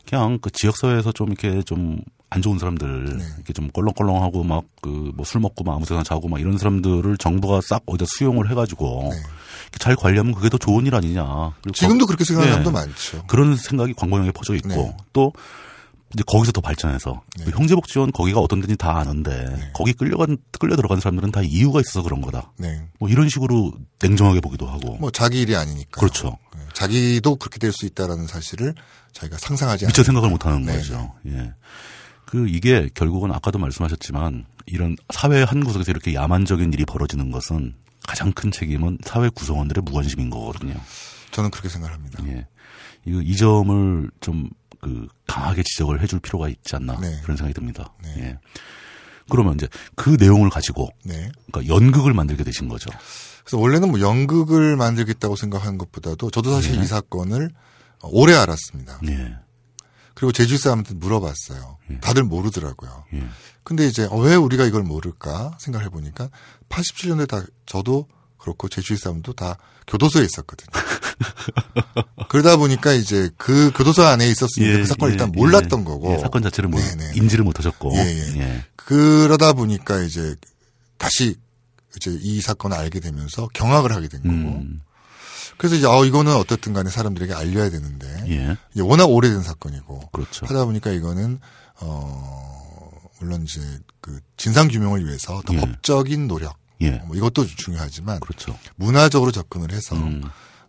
그냥 0.10 0.38
그 0.42 0.50
지역 0.52 0.76
사회에서 0.78 1.14
좀 1.14 1.30
이렇게 1.30 1.62
좀 1.64 2.02
안 2.34 2.42
좋은 2.42 2.58
사람들 2.58 3.18
네. 3.18 3.24
이렇게 3.36 3.54
좀 3.54 3.70
껄렁껄렁하고 3.70 4.44
막 4.44 4.64
그 4.82 5.12
뭐 5.16 5.24
술 5.24 5.40
먹고 5.40 5.64
막 5.64 5.76
아무 5.76 5.86
데나 5.86 6.02
자고 6.02 6.28
막 6.28 6.42
이런 6.42 6.58
사람들을 6.58 7.18
정부가 7.18 7.62
싹 7.62 7.84
어디다 7.86 8.06
수용을 8.08 8.50
해가지고 8.50 9.10
네. 9.12 9.22
잘 9.78 9.96
관리하면 9.96 10.34
그게 10.34 10.50
더 10.50 10.58
좋은 10.58 10.86
일 10.88 10.96
아니냐. 10.96 11.54
지금도 11.74 12.08
그렇게 12.08 12.24
생각하는 12.24 12.58
네. 12.58 12.64
사람도 12.64 12.72
많죠. 12.72 13.24
그런 13.28 13.56
생각이 13.56 13.94
광범위하게 13.94 14.32
퍼져 14.32 14.56
있고 14.56 14.68
네. 14.68 14.98
또 15.14 15.32
이제 16.14 16.24
거기서 16.28 16.52
더 16.52 16.62
발전해서 16.62 17.22
네. 17.40 17.46
그 17.46 17.52
형제복 17.52 17.88
지원 17.88 18.12
거기가 18.12 18.40
어떤 18.40 18.60
데인지 18.62 18.78
다 18.78 18.98
아는데 19.00 19.72
거기 19.74 19.94
끌려간 19.94 20.38
끌려 20.60 20.76
들어간 20.76 21.00
사람들은 21.00 21.32
다 21.32 21.42
이유가 21.42 21.80
있어서 21.80 22.04
그런 22.04 22.22
거다. 22.22 22.52
네. 22.58 22.88
뭐 23.00 23.10
이런 23.10 23.30
식으로 23.30 23.74
냉정하게 24.02 24.40
보기도 24.42 24.68
하고 24.68 24.98
뭐, 24.98 25.10
자기 25.12 25.42
일이 25.42 25.56
아니니까. 25.56 26.00
그렇죠. 26.00 26.38
자기도 26.74 27.36
그렇게 27.36 27.60
될 27.60 27.72
수 27.72 27.86
있다라는 27.86 28.28
사실을 28.28 28.76
저희가 29.14 29.38
상상하지 29.38 29.86
미처 29.88 30.02
않아요. 30.02 30.06
생각을 30.06 30.30
못 30.30 30.46
하는 30.46 30.62
네, 30.64 30.74
거죠. 30.78 31.14
예. 31.28 31.54
그 32.26 32.48
이게 32.48 32.90
결국은 32.94 33.32
아까도 33.32 33.60
말씀하셨지만 33.60 34.46
이런 34.68 34.96
사회 35.14 35.44
한 35.44 35.64
구석에서 35.64 35.92
이렇게 35.92 36.14
야만적인 36.14 36.72
일이 36.74 36.86
벌어지는 36.86 37.32
것은 37.32 37.76
가장 38.08 38.32
큰 38.32 38.52
책임은 38.52 39.00
사회 39.04 39.30
구성원들의 39.30 39.84
무관심인 39.84 40.30
거거든요. 40.30 40.76
저는 41.32 41.50
그렇게 41.52 41.70
생각합니다. 41.70 42.24
예. 42.28 42.48
이거 43.06 43.22
이 43.22 43.36
점을 43.36 44.10
좀 44.20 44.50
그 44.84 45.08
강하게 45.28 45.64
지적을 45.64 46.02
해줄 46.02 46.20
필요가 46.20 46.50
있지 46.50 46.76
않나 46.76 47.00
네. 47.00 47.20
그런 47.24 47.38
생각이 47.38 47.54
듭니다. 47.54 47.94
네. 48.04 48.16
예. 48.20 48.40
그러면 49.30 49.56
이제 49.56 49.70
그 49.96 50.18
내용을 50.20 50.50
가지고 50.50 50.90
네. 51.06 51.32
그러니까 51.52 51.74
연극을 51.74 52.14
만들게 52.14 52.44
되신 52.44 52.68
거죠. 52.68 52.90
그래서 53.44 53.58
원래는 53.58 53.90
뭐 53.90 54.02
연극을 54.02 54.76
만들겠다고 54.76 55.38
생각한 55.38 55.78
것보다도 55.78 56.30
저도 56.32 56.52
사실 56.52 56.76
네. 56.76 56.84
이 56.84 56.86
사건을 56.86 57.52
오래 58.02 58.34
알았습니다. 58.34 59.00
예. 59.08 59.38
그리고 60.14 60.32
제주시 60.34 60.62
사람한테 60.62 60.94
물어봤어요. 60.96 61.78
다들 62.02 62.24
모르더라고요. 62.24 63.06
예. 63.14 63.24
근데 63.64 63.88
이제 63.88 64.06
어, 64.12 64.18
왜 64.18 64.36
우리가 64.36 64.66
이걸 64.66 64.84
모를까 64.84 65.58
생각해 65.60 65.90
보니까 65.90 66.30
87년대 66.68 67.28
다 67.30 67.44
저도 67.66 68.08
그렇고 68.38 68.68
제주시 68.68 69.02
사람도 69.02 69.34
다 69.34 69.58
교도소에 69.88 70.24
있었거든요. 70.26 70.70
그러다 72.30 72.58
보니까 72.58 72.94
이제 72.94 73.30
그 73.38 73.72
교도소 73.76 74.04
안에 74.04 74.28
있었으니까 74.30 74.80
그 74.80 74.86
사건을 74.86 75.14
일단 75.14 75.32
몰랐던 75.32 75.82
예. 75.82 75.84
거고 75.84 76.14
예, 76.14 76.18
사건 76.20 76.42
자체를 76.44 76.70
뭐. 76.70 76.80
인지를 77.16 77.44
못하셨고. 77.44 77.94
예, 77.96 78.00
예. 78.00 78.40
예. 78.40 78.66
그러다 78.76 79.54
보니까 79.54 80.02
이제 80.02 80.36
다시 80.98 81.36
이제 81.96 82.18
이 82.22 82.42
사건을 82.42 82.76
알게 82.78 83.00
되면서 83.00 83.48
경악을 83.54 83.92
하게 83.94 84.08
된 84.08 84.22
거고 84.24 84.34
음, 84.34 84.82
그래서 85.58 85.76
이제 85.76 85.86
어 85.86 86.06
이거는 86.06 86.36
어떻든 86.36 86.74
간에 86.74 86.90
사람들에게 86.90 87.34
알려야 87.34 87.70
되는데 87.70 88.08
예. 88.76 88.82
워낙 88.82 89.06
오래된 89.06 89.42
사건이고 89.42 90.10
그렇죠. 90.12 90.46
하다 90.46 90.66
보니까 90.66 90.92
이거는 90.92 91.40
어 91.82 93.02
물론 93.20 93.44
이제 93.44 93.62
그 94.02 94.20
진상 94.38 94.68
규명을 94.68 95.06
위해서 95.06 95.42
더 95.46 95.54
예. 95.54 95.58
법적인 95.60 96.28
노력 96.28 96.58
예. 96.82 97.02
뭐 97.06 97.16
이것도 97.16 97.46
중요하지만 97.46 98.20
그렇죠. 98.20 98.58
문화적으로 98.76 99.32
접근을 99.32 99.72
해서 99.72 99.96
음, 99.96 100.24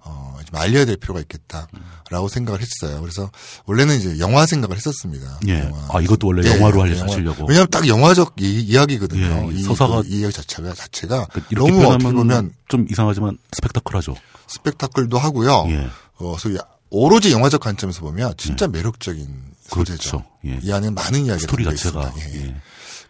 어, 0.04 0.36
좀 0.44 0.60
알려야 0.60 0.84
될 0.84 0.96
필요가 0.96 1.20
있겠다라고 1.20 2.28
생각을 2.28 2.60
했어요. 2.60 3.00
그래서 3.00 3.30
원래는 3.66 3.96
이제 3.98 4.18
영화 4.18 4.44
생각을 4.46 4.76
했었습니다. 4.76 5.40
예. 5.48 5.60
영화. 5.60 5.88
아, 5.90 6.00
이것도 6.00 6.26
원래 6.26 6.46
예, 6.48 6.54
영화로 6.56 6.82
하려- 6.82 6.92
영화. 6.98 7.04
하시려고. 7.04 7.46
왜냐하면 7.46 7.68
딱 7.70 7.86
영화적 7.88 8.34
이, 8.38 8.74
야기거든요 8.74 9.50
예, 9.52 9.56
이, 9.56 9.62
서사가- 9.64 10.02
그 10.02 10.08
이야기 10.08 10.32
자체가 10.34 10.74
자체가 10.74 11.26
그 11.32 11.42
이렇게 11.50 11.72
너무 11.72 11.86
어떻게 11.86 12.12
보면 12.12 12.52
좀 12.68 12.86
이상하지만 12.90 13.38
스펙타클하죠. 13.52 14.14
스펙타클도 14.48 15.18
하고요. 15.18 15.66
예. 15.70 15.88
어, 16.18 16.36
소위 16.38 16.56
오로지 16.90 17.32
영화적 17.32 17.60
관점에서 17.60 18.00
보면 18.02 18.34
진짜 18.36 18.68
매력적인 18.68 19.26
소재죠. 19.68 20.10
그렇죠. 20.10 20.24
예. 20.46 20.58
이 20.62 20.70
안에 20.72 20.90
많은 20.90 21.20
이야기가 21.26 21.38
스토리 21.38 21.64
자체가 21.64 22.08
있습니다. 22.08 22.38
예, 22.38 22.46
예. 22.48 22.56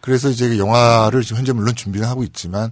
그래서 0.01 0.29
이제 0.29 0.47
그 0.47 0.57
영화를 0.57 1.23
지금 1.23 1.37
현재 1.39 1.51
물론 1.51 1.75
준비는 1.75 2.07
하고 2.07 2.23
있지만 2.23 2.71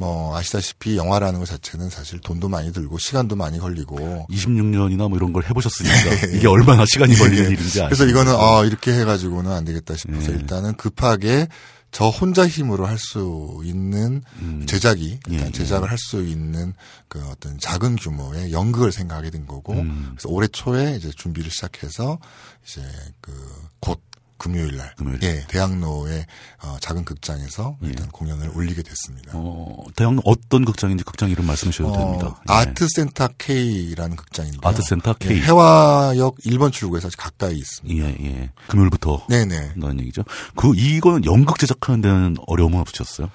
뭐 0.00 0.34
아시다시피 0.34 0.96
영화라는 0.96 1.40
것 1.40 1.46
자체는 1.46 1.90
사실 1.90 2.18
돈도 2.20 2.48
많이 2.48 2.72
들고 2.72 2.96
시간도 2.96 3.36
많이 3.36 3.58
걸리고 3.58 4.26
26년이나 4.30 5.10
뭐 5.10 5.18
이런 5.18 5.34
걸 5.34 5.44
해보셨으니까 5.44 6.32
이게 6.34 6.48
얼마나 6.48 6.86
시간이 6.86 7.14
걸리는 7.16 7.44
예. 7.44 7.48
일인지 7.52 7.80
그래서? 7.80 8.06
이거는 8.06 8.34
어 8.34 8.64
이렇게 8.64 8.92
해가지고는 8.98 9.52
안 9.52 9.66
되겠다 9.66 9.94
싶어서 9.96 10.32
예. 10.32 10.36
일단은 10.36 10.74
급하게 10.76 11.48
저 11.92 12.08
혼자 12.08 12.48
힘으로 12.48 12.86
할 12.86 12.96
수 12.96 13.60
있는 13.62 14.22
음. 14.40 14.64
제작이 14.66 15.18
일단 15.28 15.48
예, 15.48 15.52
제작을 15.52 15.90
할 15.90 15.98
수 15.98 16.22
있는 16.24 16.72
그 17.08 17.22
어떤 17.28 17.58
작은 17.58 17.96
규모의 17.96 18.52
연극을 18.52 18.92
생각하게 18.92 19.28
된 19.30 19.46
거고 19.46 19.74
음. 19.74 20.12
그래서 20.12 20.30
올해 20.30 20.48
초에 20.48 20.96
이제 20.96 21.10
준비를 21.14 21.50
시작해서 21.50 22.18
이제 22.64 22.80
그 23.20 23.32
곧 23.80 24.00
금요일 24.40 24.74
날 24.78 24.94
금요일. 24.96 25.22
예, 25.22 25.44
대학로의 25.48 26.24
어, 26.62 26.76
작은 26.80 27.04
극장에서 27.04 27.76
일단 27.82 28.08
공연을 28.08 28.50
올리게 28.54 28.82
됐습니다. 28.82 29.32
예. 29.34 29.36
어, 29.36 29.84
대학로 29.94 30.22
어떤 30.24 30.64
극장인지 30.64 31.04
극장 31.04 31.28
이름 31.28 31.46
말씀해 31.46 31.70
주셔도 31.70 31.92
됩니다. 31.92 32.40
예. 32.48 32.52
아트센터 32.52 33.28
K라는 33.36 34.16
극장인데요. 34.16 34.60
아트센터 34.64 35.12
K. 35.18 35.36
예, 35.36 35.42
해화역 35.42 36.36
1번 36.38 36.72
출구에서 36.72 37.10
가까이 37.18 37.58
있습니다. 37.58 38.02
예, 38.02 38.16
예. 38.24 38.50
금요일부터 38.68 39.26
네네. 39.28 39.56
한다는 39.74 40.00
얘기죠. 40.00 40.24
그 40.56 40.72
이거는 40.74 41.26
연극 41.26 41.58
제작하는 41.58 42.00
데는 42.00 42.36
어려움은 42.46 42.80
없으셨어요? 42.80 43.28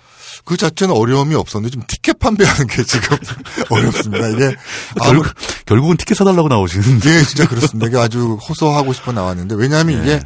그 0.44 0.58
자체는 0.58 0.96
어려움이 0.96 1.36
없었는데 1.36 1.72
좀 1.72 1.84
티켓 1.88 2.18
판매하는 2.18 2.66
게 2.66 2.84
지금 2.84 3.16
어렵습니다. 3.70 4.28
이게 4.30 4.56
결, 5.04 5.18
아무 5.18 5.24
결국은 5.68 5.98
티켓 5.98 6.16
사달라고 6.16 6.48
나오시는데. 6.48 7.10
예, 7.10 7.24
진짜 7.24 7.48
그렇습니다. 7.48 7.88
이게 7.88 7.98
아주 7.98 8.34
호소하고 8.50 8.92
싶어 8.94 9.12
나왔는데 9.12 9.54
왜냐하면 9.56 10.00
예. 10.00 10.02
이게 10.02 10.22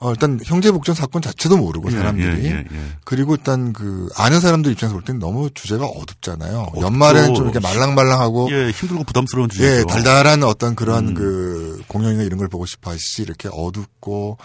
어, 0.00 0.10
일단 0.10 0.40
형제 0.44 0.72
복전 0.72 0.94
사건 0.94 1.20
자체도 1.20 1.58
모르고 1.58 1.92
예, 1.92 1.96
사람들이 1.96 2.46
예, 2.46 2.50
예, 2.50 2.56
예. 2.72 2.80
그리고 3.04 3.34
일단 3.34 3.72
그 3.74 4.08
아는 4.16 4.40
사람들 4.40 4.72
입장에서 4.72 4.94
볼 4.94 5.04
때는 5.04 5.20
너무 5.20 5.50
주제가 5.54 5.84
어둡잖아요. 5.84 6.58
어둡죠. 6.72 6.80
연말에는 6.86 7.34
좀 7.34 7.44
이렇게 7.44 7.60
말랑말랑하고 7.60 8.48
예, 8.50 8.70
힘들고 8.70 9.04
부담스러운 9.04 9.48
예, 9.52 9.54
주제죠. 9.54 9.86
달달한 9.88 10.42
어떤 10.42 10.74
그런 10.74 11.08
음. 11.08 11.14
그 11.14 11.82
공연이나 11.86 12.22
이런 12.22 12.38
걸 12.38 12.48
보고 12.48 12.64
싶어 12.64 12.92
하시 12.92 13.22
이렇게 13.22 13.50
어둡고 13.52 14.38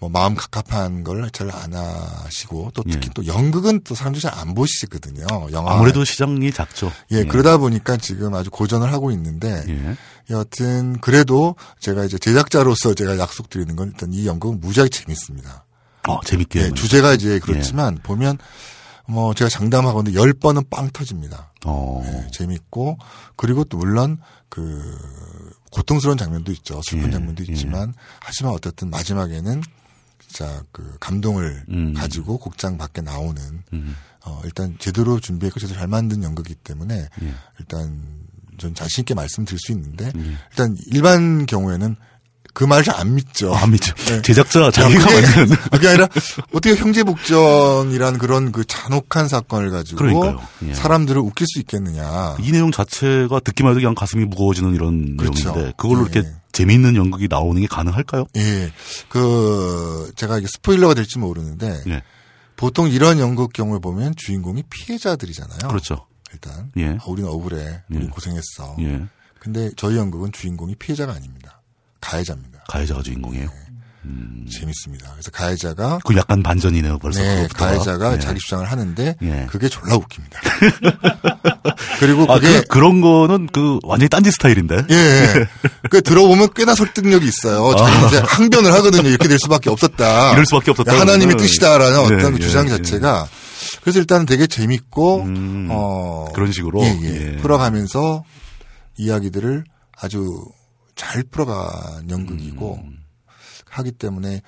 뭐 0.00 0.08
마음 0.10 0.34
갑갑한 0.34 1.04
걸 1.04 1.30
잘 1.32 1.50
안 1.50 1.74
하시고 1.74 2.70
또 2.74 2.82
특히 2.84 3.08
예. 3.08 3.10
또 3.14 3.26
연극은 3.26 3.80
또 3.84 3.94
사람들이 3.94 4.20
잘 4.22 4.32
안 4.34 4.54
보시거든요. 4.54 5.26
영화 5.52 5.74
아무래도 5.74 6.04
시장이 6.04 6.50
작죠. 6.50 6.90
예, 7.12 7.24
그러다 7.24 7.58
보니까 7.58 7.96
지금 7.98 8.34
아주 8.34 8.50
고전을 8.50 8.92
하고 8.92 9.10
있는데 9.12 9.64
예. 9.68 9.96
여하튼 10.30 10.98
그래도 11.00 11.56
제가 11.80 12.04
이제 12.04 12.18
제작자로서 12.18 12.94
제가 12.94 13.18
약속드리는 13.18 13.76
건 13.76 13.88
일단 13.88 14.12
이 14.12 14.26
연극은 14.26 14.60
무지하게 14.60 14.90
재밌습니다. 14.90 15.64
어, 16.08 16.20
재밌게. 16.24 16.60
예, 16.60 16.70
주제가 16.70 17.14
이제 17.14 17.38
그렇지만 17.38 17.98
보면 18.02 18.38
뭐 19.06 19.34
제가 19.34 19.48
장담하건데 19.48 20.14
열 20.14 20.32
번은 20.32 20.64
빵 20.70 20.90
터집니다. 20.90 21.52
어. 21.64 22.02
예, 22.04 22.30
재밌고 22.32 22.98
그리고 23.36 23.64
또 23.64 23.78
물론 23.78 24.18
그 24.48 24.98
고통스러운 25.70 26.16
장면도 26.16 26.52
있죠. 26.52 26.80
슬픈 26.84 27.08
예, 27.08 27.12
장면도 27.12 27.44
예. 27.48 27.52
있지만 27.52 27.94
하지만 28.20 28.52
어쨌든 28.52 28.90
마지막에는 28.90 29.62
진짜 30.20 30.62
그 30.72 30.96
감동을 31.00 31.64
음. 31.68 31.94
가지고 31.94 32.38
곡장 32.38 32.78
밖에 32.78 33.00
나오는 33.02 33.62
음. 33.72 33.96
어 34.24 34.40
일단 34.44 34.76
제대로 34.78 35.20
준비했고 35.20 35.60
제대로 35.60 35.78
잘 35.78 35.88
만든 35.88 36.22
연극이기 36.22 36.56
때문에 36.56 37.08
예. 37.22 37.34
일단 37.58 38.23
전 38.58 38.74
자신 38.74 39.02
있게 39.02 39.14
말씀드릴 39.14 39.58
수 39.58 39.72
있는데 39.72 40.06
예. 40.16 40.38
일단 40.50 40.76
일반 40.86 41.46
경우에는 41.46 41.96
그 42.54 42.62
말을 42.62 42.84
잘안 42.84 43.16
믿죠. 43.16 43.52
안 43.52 43.72
믿죠. 43.72 43.92
네. 44.06 44.22
제작자 44.22 44.70
자기가 44.70 45.04
만든. 45.04 45.56
그게 45.72 45.88
아니라 45.88 46.08
어떻게 46.52 46.76
형제 46.76 47.02
복전이라는 47.02 48.18
그런 48.20 48.52
그 48.52 48.64
잔혹한 48.64 49.26
사건을 49.26 49.70
가지고. 49.70 50.38
예. 50.62 50.72
사람들을 50.72 51.20
웃길 51.20 51.48
수 51.48 51.58
있겠느냐. 51.58 52.36
이 52.40 52.52
내용 52.52 52.70
자체가 52.70 53.40
듣기만 53.40 53.72
해도 53.72 53.80
그냥 53.80 53.96
가슴이 53.96 54.24
무거워지는 54.26 54.72
이런 54.74 55.16
그렇죠. 55.16 55.50
내용인데 55.50 55.72
그걸로 55.76 56.06
예. 56.06 56.10
이렇게 56.12 56.32
재미있는 56.52 56.94
연극이 56.94 57.26
나오는 57.28 57.60
게 57.60 57.66
가능할까요? 57.66 58.26
예. 58.36 58.70
그 59.08 60.12
제가 60.14 60.38
이게 60.38 60.46
스포일러가 60.46 60.94
될지 60.94 61.18
모르는데 61.18 61.82
예. 61.88 62.02
보통 62.56 62.88
이런 62.88 63.18
연극 63.18 63.52
경우에 63.52 63.80
보면 63.80 64.14
주인공이 64.16 64.62
피해자들이잖아요. 64.70 65.66
그렇죠. 65.66 66.06
일단 66.34 66.70
예. 66.76 66.98
아, 67.00 67.04
우리는 67.06 67.28
억울해. 67.30 67.82
우린 67.90 68.04
예. 68.04 68.08
고생했어. 68.08 68.76
예. 68.80 69.04
근데 69.38 69.70
저희 69.76 69.96
연극은 69.96 70.32
주인공이 70.32 70.74
피해자가 70.76 71.14
아닙니다. 71.14 71.62
가해자입니다. 72.00 72.64
가해자가 72.68 73.02
주인공이에요. 73.02 73.48
재밌습니다. 74.50 75.10
그래서 75.12 75.30
가해자가 75.30 75.98
그 76.04 76.14
약간 76.16 76.42
반전이네요, 76.42 76.98
벌써. 76.98 77.20
네. 77.20 77.48
가해자가 77.54 78.14
예. 78.14 78.18
자기 78.18 78.38
주장을 78.38 78.70
하는데 78.70 79.16
예. 79.22 79.46
그게 79.48 79.68
졸라 79.68 79.96
웃깁니다. 79.96 80.40
그리고 81.98 82.24
아, 82.30 82.38
그게 82.38 82.62
그, 82.68 82.78
런 82.78 83.00
거는 83.00 83.48
그 83.52 83.78
완전히 83.82 84.10
딴지 84.10 84.30
스타일인데. 84.30 84.84
예, 84.90 84.94
예. 84.94 85.48
그 85.88 86.02
들어보면 86.02 86.50
꽤나 86.54 86.74
설득력이 86.74 87.26
있어요. 87.26 87.74
저는 87.76 88.06
이제 88.08 88.18
항변을 88.18 88.72
하거든요. 88.74 89.08
이렇게 89.08 89.28
될 89.28 89.38
수밖에 89.38 89.70
없었다. 89.70 90.04
아. 90.04 90.32
이럴 90.32 90.44
수밖에 90.44 90.70
없었다. 90.70 90.98
하나님의 91.00 91.36
뜻이다라는 91.36 91.98
예, 91.98 92.04
어떤 92.04 92.32
그 92.32 92.38
예, 92.40 92.44
주장 92.44 92.66
예. 92.66 92.70
자체가 92.70 93.26
그래서 93.84 93.98
일단 93.98 94.24
되게 94.24 94.46
재밌고 94.46 95.22
음, 95.24 95.68
어 95.70 96.32
그런 96.34 96.50
식으로? 96.52 96.82
예, 96.82 96.98
예. 97.02 97.32
예. 97.34 97.36
풀어가면서 97.36 98.24
이야기들을 98.96 99.64
아주 99.98 100.46
잘 100.96 101.22
풀어간 101.24 102.08
연극이고 102.08 102.80
음. 102.82 102.98
하기 103.68 103.92
때문에 103.92 104.40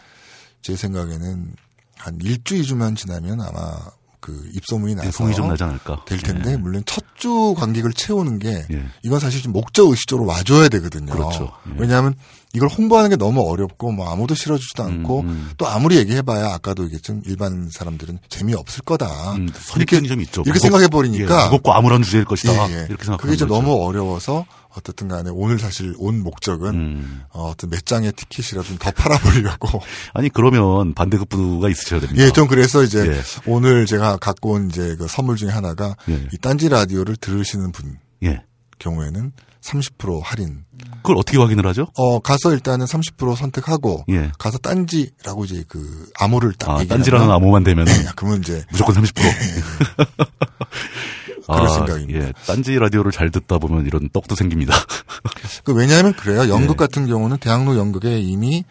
제 0.63 0.75
생각에는 0.75 1.55
한 1.97 2.19
일주, 2.23 2.57
이주만 2.57 2.95
지나면 2.95 3.43
아마 3.43 3.77
그 4.21 4.49
입소문이 4.55 4.95
나서 4.95 5.11
송이 5.11 5.35
좀 5.35 5.49
나지 5.49 5.65
않을까. 5.65 6.05
될 6.07 6.19
텐데 6.19 6.57
물론 6.57 6.83
첫 6.87 7.05
주 7.17 7.55
관객을 7.57 7.93
채우는 7.95 8.39
게 8.39 8.67
예. 8.71 8.87
이건 9.03 9.19
사실 9.21 9.43
좀 9.43 9.53
목적 9.53 9.89
의식적으로 9.89 10.27
와줘야 10.29 10.69
되거든요. 10.69 11.13
그렇죠. 11.13 11.51
예. 11.69 11.75
왜냐하면 11.79 12.15
이걸 12.57 12.69
홍보하는 12.71 13.11
게 13.11 13.17
너무 13.17 13.43
어렵고 13.49 13.93
뭐 13.93 14.11
아무도 14.11 14.35
실어주지도 14.35 14.83
않고 14.83 15.21
음. 15.21 15.51
또 15.59 15.67
아무리 15.67 15.97
얘기해봐야 15.99 16.55
아까도 16.55 16.85
얘기했지만 16.85 17.23
일반 17.27 17.69
사람들은 17.71 18.19
재미없을 18.31 18.83
거다. 18.83 19.35
음, 19.35 19.43
이렇게 19.45 19.59
선입견이 19.61 20.09
좀 20.09 20.21
있죠. 20.23 20.41
이렇게 20.47 20.59
무겁- 20.59 20.63
생각해 20.63 20.89
버리니까 20.89 21.41
예, 21.41 21.45
무겁고 21.45 21.75
아무런 21.75 22.03
주제일 22.03 22.25
것이다. 22.25 22.53
예, 22.71 22.73
예. 22.73 22.87
이렇게 22.89 23.05
생각하는 23.05 23.19
그게 23.19 23.37
좀 23.37 23.49
거죠. 23.49 23.61
너무 23.61 23.85
어려워서 23.85 24.47
어떻든 24.71 25.09
간에 25.09 25.31
오늘 25.33 25.59
사실 25.59 25.95
온 25.99 26.23
목적은 26.23 26.69
음. 26.75 27.23
어, 27.31 27.51
어떤 27.51 27.69
몇 27.71 27.85
장의 27.85 28.13
티켓이라도 28.13 28.67
좀더 28.69 28.91
팔아보려고. 28.91 29.81
아니 30.15 30.29
그러면 30.31 30.95
반대급부가 30.95 31.69
있으셔야 31.69 32.01
됩니다. 32.01 32.23
예, 32.25 32.31
좀 32.31 32.49
그래서 32.49 32.83
이제 32.83 33.07
예. 33.07 33.21
오늘 33.47 33.85
제가 33.85 34.17
갖고 34.17 34.53
온 34.53 34.69
이제 34.71 34.97
그 34.99 35.07
선물 35.09 35.37
중에 35.37 35.51
하나가 35.51 35.95
예. 36.09 36.27
이 36.33 36.39
딴지 36.39 36.69
라디오를 36.71 37.17
들으시는 37.17 37.73
분 37.73 37.99
예. 38.23 38.43
경우에는 38.79 39.33
30% 39.67 40.21
할인. 40.23 40.65
그걸 40.97 41.17
어떻게 41.19 41.39
확인을 41.39 41.67
하죠? 41.67 41.89
어, 41.97 42.21
가서 42.21 42.53
일단은 42.53 42.87
30% 42.87 43.37
선택하고 43.37 44.05
예. 44.11 44.31
가서 44.39 44.59
딴지라고 44.59 45.45
이제 45.45 45.65
그 45.69 46.09
암호를 46.19 46.55
딱 46.55 46.71
아, 46.71 46.85
딴지라는 46.85 47.31
암호만 47.31 47.65
되면 47.65 47.85
네, 47.85 47.93
그러면 48.17 48.41
이제 48.41 48.65
무조건 48.71 48.97
30%. 48.97 49.15
그럴 51.47 51.69
생각입니다. 51.69 52.21
예. 52.21 52.33
딴지 52.47 52.77
라디오를 52.77 53.13
잘 53.13 53.31
듣다 53.31 53.59
보면 53.59 53.87
이런 53.87 54.09
떡도 54.09 54.35
생깁니다. 54.35 54.75
그 55.63 55.73
왜냐하면 55.73 56.13
그래요. 56.13 56.49
연극 56.49 56.73
예. 56.73 56.77
같은 56.77 57.07
경우는 57.07 57.39
대학로 57.39 57.77
연극에 57.77 58.19
이미 58.19 58.65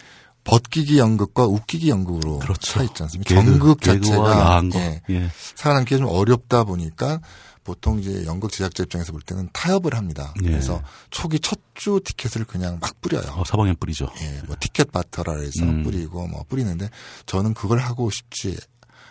벗기기 0.44 1.00
연극과 1.00 1.46
웃기기 1.46 1.90
연극으로 1.90 2.40
그렇죠. 2.40 2.74
차 2.74 2.84
있지 2.84 3.02
않습니까? 3.04 3.34
개그, 3.34 3.52
연극 3.52 3.82
자체가. 3.82 4.62
예, 4.76 5.02
예. 5.10 5.30
살아남기 5.56 5.98
좀 5.98 6.08
어렵다 6.08 6.66
보니까 6.66 7.22
보통 7.66 8.00
이제 8.00 8.24
연극 8.26 8.54
제작자 8.54 8.84
입장에서 8.84 9.12
볼 9.12 9.22
때는 9.22 9.50
타협을 9.52 9.96
합니다. 9.96 10.34
예. 10.44 10.48
그래서 10.48 10.82
초기 11.10 11.40
첫 11.42 11.60
주 11.76 12.00
티켓을 12.04 12.46
그냥 12.46 12.80
막 12.80 13.00
뿌려요. 13.02 13.24
어, 13.36 13.44
사방에 13.46 13.74
뿌리죠. 13.74 14.10
예, 14.22 14.42
뭐 14.48 14.56
티켓 14.60 14.92
바터라 14.92 15.40
해서 15.40 15.64
음. 15.64 15.84
뿌리고 15.84 16.26
뭐 16.26 16.44
뿌리는데 16.48 16.90
저는 17.26 17.54
그걸 17.54 17.80
하고 17.80 18.10
싶지 18.10 18.58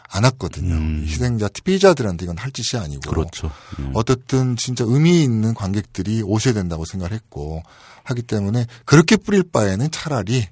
않았거든요. 0.08 0.74
음. 0.74 1.04
희생자 1.06 1.48
피해자들한테 1.62 2.24
이건 2.24 2.38
할 2.38 2.50
짓이 2.52 2.80
아니고 2.80 3.10
그렇죠. 3.10 3.50
예. 3.80 3.90
어떻든 3.94 4.56
진짜 4.56 4.84
의미 4.86 5.22
있는 5.22 5.54
관객들이 5.54 6.22
오셔야 6.22 6.54
된다고 6.54 6.84
생각을 6.84 7.12
했고 7.12 7.62
하기 8.04 8.22
때문에 8.22 8.66
그렇게 8.86 9.16
뿌릴 9.16 9.42
바에는 9.42 9.90
차라리 9.90 10.48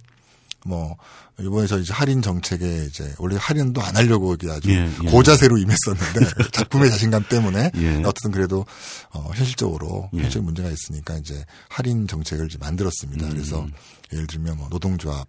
뭐 0.65 0.97
이번에 1.43 1.66
저 1.66 1.78
이제 1.78 1.93
할인 1.93 2.23
정책에 2.23 2.86
이제 2.86 3.12
원래 3.19 3.36
할인도 3.39 3.82
안 3.82 3.97
하려고 3.97 4.36
아주 4.51 4.70
예, 4.70 4.90
예. 5.05 5.10
고자세로 5.10 5.59
임했었는데 5.59 6.51
작품의 6.52 6.90
자신감 6.90 7.24
때문에 7.28 7.70
예. 7.77 7.97
어쨌든 8.05 8.31
그래도 8.31 8.64
어 9.10 9.31
현실적으로 9.35 10.10
예. 10.14 10.23
현실 10.23 10.43
문제가 10.43 10.70
있으니까 10.70 11.16
이제 11.16 11.44
할인 11.69 12.06
정책을 12.06 12.47
이제 12.47 12.59
만들었습니다. 12.59 13.27
음. 13.27 13.31
그래서 13.32 13.66
예를 14.12 14.27
들면 14.27 14.56
뭐 14.56 14.69
노동조합 14.69 15.27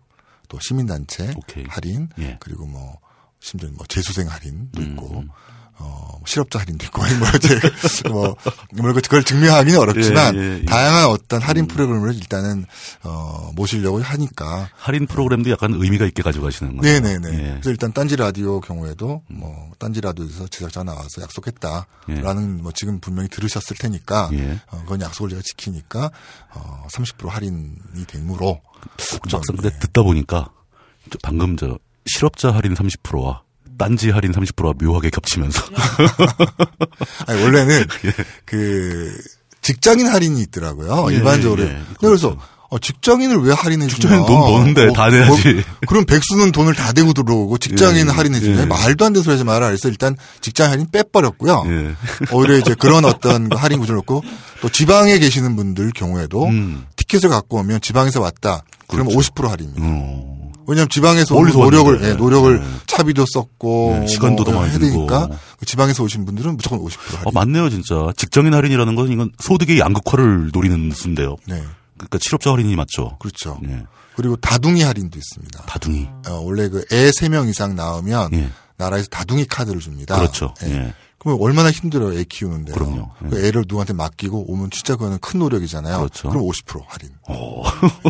또 0.47 0.59
시민단체 0.61 1.33
오케이. 1.35 1.65
할인 1.67 2.09
예. 2.19 2.37
그리고 2.39 2.65
뭐 2.65 2.99
심지어 3.39 3.69
뭐 3.73 3.85
재수생 3.87 4.29
할인도 4.29 4.81
음, 4.81 4.91
있고 4.91 5.19
음. 5.19 5.29
어, 5.79 6.19
실업자 6.25 6.59
할인도 6.59 6.85
있고, 6.85 7.01
뭐, 7.19 7.27
이제, 7.35 7.59
뭐, 8.09 8.35
뭐, 8.73 8.93
그걸 8.93 9.23
증명하기는 9.23 9.79
어렵지만, 9.79 10.35
예, 10.35 10.39
예, 10.39 10.59
예. 10.61 10.65
다양한 10.65 11.05
어떤 11.05 11.41
할인 11.41 11.67
프로그램을 11.67 12.15
일단은, 12.15 12.65
어, 13.03 13.51
모시려고 13.55 14.01
하니까. 14.01 14.69
할인 14.75 15.07
프로그램도 15.07 15.49
약간 15.51 15.73
의미가 15.73 16.05
있게 16.05 16.21
가져가시는 16.21 16.77
거예요. 16.77 16.99
네네네. 16.99 17.37
예. 17.37 17.49
그래서 17.51 17.69
일단 17.71 17.91
딴지 17.91 18.15
라디오 18.15 18.61
경우에도, 18.61 19.23
뭐, 19.29 19.71
딴지 19.79 20.01
라디오에서 20.01 20.47
제작자가 20.47 20.83
나와서 20.83 21.21
약속했다라는, 21.21 22.61
뭐, 22.61 22.71
지금 22.73 22.99
분명히 22.99 23.29
들으셨을 23.29 23.75
테니까, 23.77 24.29
예. 24.33 24.59
어, 24.67 24.79
그건 24.83 25.01
약속을 25.01 25.31
제가 25.31 25.41
지키니까, 25.43 26.11
어, 26.51 26.87
30% 26.91 27.29
할인이 27.29 28.05
되므로, 28.07 28.61
막상 29.31 29.55
근데 29.55 29.69
듣다 29.79 30.01
보니까 30.03 30.49
저 31.09 31.17
방금 31.21 31.57
저 31.57 31.77
실업자 32.05 32.51
할인 32.51 32.73
30%와 32.73 33.43
딴지 33.77 34.09
할인 34.09 34.31
30%가 34.31 34.73
묘하게 34.83 35.09
겹치면서 35.09 35.61
아니, 37.27 37.41
원래는 37.41 37.85
그 38.45 39.17
직장인 39.61 40.07
할인이 40.07 40.41
있더라고요. 40.43 41.07
예, 41.11 41.15
일반적으로. 41.15 41.63
예, 41.63 41.67
그렇죠. 41.67 41.95
그래서 41.99 42.37
어, 42.69 42.79
직장인을 42.79 43.37
왜 43.43 43.53
할인해 43.53 43.85
주냐? 43.87 43.99
직장인 43.99 44.25
돈 44.25 44.41
버는데 44.41 44.93
다 44.93 45.07
내야지. 45.09 45.63
그럼 45.87 46.05
백수는 46.05 46.51
돈을 46.51 46.73
다 46.73 46.91
대고 46.91 47.13
들어오고 47.13 47.59
직장인 47.59 48.07
예, 48.07 48.11
할인해 48.11 48.39
주냐? 48.39 48.61
예. 48.61 48.65
말도 48.65 49.05
안 49.05 49.13
되는 49.13 49.23
소리 49.23 49.33
하지 49.33 49.43
마라. 49.43 49.67
그래서 49.67 49.89
일단 49.89 50.17
직장 50.41 50.71
할인 50.71 50.87
빼버렸고요. 50.91 51.65
예. 51.67 51.95
오히려 52.31 52.57
이제 52.57 52.73
그런 52.73 53.05
어떤 53.05 53.49
그 53.49 53.57
할인 53.57 53.79
구조를 53.79 53.97
놓고 53.97 54.23
또 54.61 54.69
지방에 54.69 55.19
계시는 55.19 55.55
분들 55.55 55.91
경우에도 55.93 56.45
음. 56.47 56.85
티켓을 56.95 57.29
갖고 57.29 57.57
오면 57.59 57.81
지방에서 57.81 58.21
왔다. 58.21 58.63
그러면 58.87 59.13
그렇죠. 59.13 59.31
50% 59.33 59.47
할인입니다. 59.49 59.81
어. 59.85 60.32
왜냐하면 60.67 60.89
지방에서 60.89 61.35
멀리서 61.35 61.59
노력을. 61.59 61.99
예, 62.03 62.13
노력을 62.13 62.59
네. 62.59 62.65
차비도 62.87 63.25
썼고 63.27 63.97
네, 64.01 64.07
시간도 64.07 64.43
더뭐 64.43 64.61
많이. 64.61 64.73
그 65.59 65.65
지방에서 65.65 66.03
오신 66.03 66.25
분들은 66.25 66.55
무조건 66.57 66.79
50% 66.79 67.15
할인. 67.17 67.27
아, 67.27 67.31
맞네요, 67.33 67.69
진짜. 67.69 67.95
직장인 68.17 68.53
할인이라는 68.53 68.95
건 68.95 69.11
이건 69.11 69.31
소득의 69.39 69.79
양극화를 69.79 70.51
노리는 70.53 70.91
수인데요. 70.91 71.35
네, 71.47 71.61
그러니까 71.97 72.17
실업자 72.21 72.51
할인이 72.51 72.75
맞죠. 72.75 73.17
그렇죠. 73.19 73.59
예. 73.67 73.83
그리고 74.15 74.35
다둥이 74.37 74.81
할인도 74.83 75.17
있습니다. 75.17 75.63
다둥이. 75.63 76.07
어, 76.27 76.41
원래 76.43 76.69
그 76.69 76.83
애 76.91 77.09
세 77.11 77.29
명 77.29 77.47
이상 77.47 77.75
나오면 77.75 78.29
예. 78.33 78.49
나라에서 78.77 79.07
다둥이 79.09 79.45
카드를 79.45 79.79
줍니다. 79.79 80.15
그렇죠. 80.15 80.53
예. 80.63 80.93
예. 81.25 81.29
그러면 81.29 81.41
얼마나 81.41 81.71
힘들어요, 81.71 82.17
애 82.19 82.23
키우는데요. 82.23 82.75
그럼요. 82.75 83.09
예. 83.25 83.29
그 83.29 83.45
애를 83.45 83.63
누구한테 83.67 83.93
맡기고 83.93 84.51
오면 84.51 84.71
진짜 84.71 84.95
그거는 84.95 85.17
큰 85.19 85.39
노력이잖아요. 85.39 85.97
그렇죠. 85.97 86.29
럼50% 86.29 86.81
할인. 86.87 87.09
오. 87.29 87.63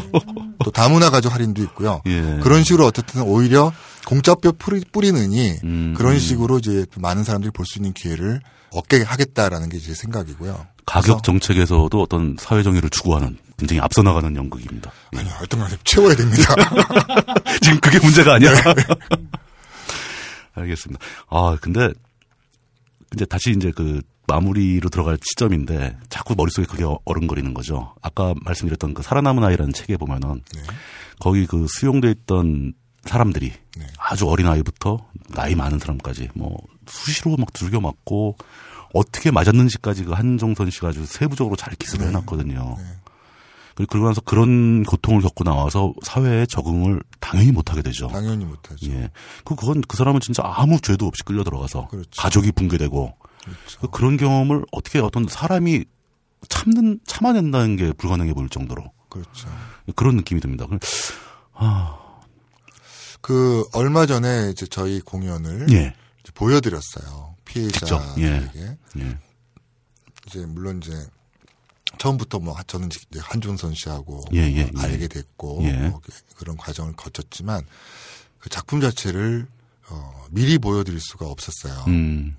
또 0.63 0.71
다문화 0.71 1.09
가족 1.09 1.33
할인도 1.33 1.61
있고요. 1.63 2.01
예. 2.07 2.39
그런 2.41 2.63
식으로 2.63 2.85
어쨌든 2.85 3.21
오히려 3.23 3.71
공짜뼈 4.07 4.53
뿌리, 4.53 4.81
뿌리느니 4.91 5.57
음, 5.63 5.93
그런 5.97 6.13
음. 6.13 6.19
식으로 6.19 6.57
이제 6.59 6.85
많은 6.97 7.23
사람들이 7.23 7.51
볼 7.51 7.65
수 7.65 7.79
있는 7.79 7.93
기회를 7.93 8.41
얻게 8.71 9.01
하겠다라는 9.03 9.69
게 9.69 9.79
제 9.79 9.93
생각이고요. 9.93 10.65
가격 10.85 11.23
정책에서도 11.23 12.01
어떤 12.01 12.35
사회 12.39 12.61
정의를 12.63 12.89
추구하는 12.89 13.37
굉장히 13.57 13.79
앞서 13.79 14.01
나가는 14.01 14.35
연극입니다. 14.35 14.91
예. 15.15 15.19
아니요, 15.19 15.33
어떤 15.41 15.59
간에 15.61 15.77
채워야 15.85 16.15
됩니다. 16.15 16.53
지금 17.61 17.79
그게 17.79 17.99
문제가 17.99 18.33
아니야. 18.33 18.51
네. 18.73 18.83
알겠습니다. 20.55 21.03
아, 21.29 21.57
근데 21.61 21.89
이제 23.13 23.25
다시 23.25 23.51
이제 23.51 23.71
그 23.75 24.01
마무리로 24.27 24.89
들어갈 24.89 25.17
시점인데 25.21 25.97
자꾸 26.09 26.33
머릿속에 26.35 26.65
그게 26.65 26.83
어- 26.83 26.99
어른거리는 27.05 27.53
거죠. 27.53 27.93
아까 28.01 28.33
말씀드렸던 28.43 28.93
그 28.93 29.03
살아남은 29.03 29.43
아이라는 29.43 29.73
책에 29.73 29.97
보면은 29.97 30.41
네. 30.55 30.61
거기 31.19 31.45
그 31.45 31.67
수용돼 31.69 32.11
있던 32.11 32.73
사람들이 33.03 33.51
네. 33.77 33.87
아주 33.97 34.27
어린 34.29 34.47
아이부터 34.47 35.05
나이 35.29 35.55
많은 35.55 35.77
사람까지 35.79 36.29
뭐 36.35 36.57
수시로 36.87 37.35
막 37.37 37.51
두들겨 37.53 37.81
맞고 37.81 38.37
어떻게 38.93 39.29
맞았는지까지 39.31 40.05
그 40.05 40.11
한종선 40.11 40.69
씨가 40.69 40.89
아주 40.89 41.05
세부적으로 41.05 41.55
잘 41.55 41.73
기술을 41.75 42.05
네. 42.05 42.09
해놨거든요. 42.09 42.77
네. 43.75 43.85
그리고 43.85 43.91
그러고 43.91 44.07
나서 44.09 44.21
그런 44.21 44.83
고통을 44.83 45.21
겪고 45.21 45.43
나와서 45.43 45.93
사회에 46.03 46.45
적응을 46.45 47.01
당연히 47.19 47.51
못하게 47.51 47.81
되죠. 47.81 48.07
당연히 48.07 48.45
못하죠. 48.45 48.85
예. 48.91 49.09
그, 49.43 49.55
그건 49.55 49.81
그 49.81 49.97
사람은 49.97 50.19
진짜 50.19 50.43
아무 50.45 50.79
죄도 50.79 51.07
없이 51.07 51.23
끌려 51.23 51.43
들어가서 51.43 51.87
그렇죠. 51.87 52.09
가족이 52.21 52.51
붕괴되고 52.51 53.17
그렇죠. 53.43 53.91
그런 53.91 54.17
경험을 54.17 54.63
어떻게 54.71 54.99
어떤 54.99 55.27
사람이 55.27 55.85
참는, 56.49 56.99
참아낸다는 57.07 57.75
게 57.77 57.93
불가능해 57.93 58.33
보일 58.33 58.49
정도로 58.49 58.83
그렇죠. 59.09 59.47
그런 59.95 60.17
느낌이 60.17 60.39
듭니다. 60.41 60.65
그- 60.67 60.77
아, 61.53 61.97
그 63.21 63.65
얼마 63.73 64.05
전에 64.05 64.49
이제 64.51 64.65
저희 64.67 64.99
공연을 64.99 65.67
예. 65.71 65.93
이제 66.23 66.31
보여드렸어요. 66.33 67.35
피해자에게. 67.45 68.77
예. 68.99 69.17
이제 70.27 70.45
물론 70.45 70.79
이제 70.83 70.93
처음부터 71.97 72.39
뭐 72.39 72.55
저는 72.67 72.87
이제 72.87 73.19
한준선 73.19 73.73
씨하고 73.75 74.23
예, 74.33 74.39
예, 74.39 74.65
뭐 74.65 74.81
예. 74.81 74.85
알게 74.85 75.07
됐고 75.07 75.59
예. 75.63 75.73
뭐 75.89 76.01
그런 76.35 76.57
과정을 76.57 76.95
거쳤지만 76.95 77.65
그 78.39 78.49
작품 78.49 78.81
자체를 78.81 79.47
어, 79.89 80.25
미리 80.31 80.57
보여드릴 80.57 80.99
수가 80.99 81.27
없었어요. 81.27 81.85
음, 81.87 82.35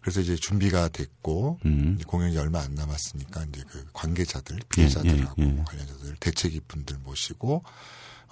그래서 0.00 0.20
이제 0.20 0.36
준비가 0.36 0.88
됐고 0.88 1.60
음. 1.64 1.94
이제 1.96 2.04
공연이 2.06 2.36
얼마 2.36 2.60
안 2.60 2.74
남았으니까 2.74 3.46
이제 3.48 3.62
그 3.68 3.86
관계자들, 3.92 4.56
예, 4.56 4.60
피해자들하고 4.68 5.42
예, 5.42 5.46
예. 5.46 5.62
관련자들, 5.64 6.16
대책위 6.20 6.60
분들 6.68 6.98
모시고 6.98 7.62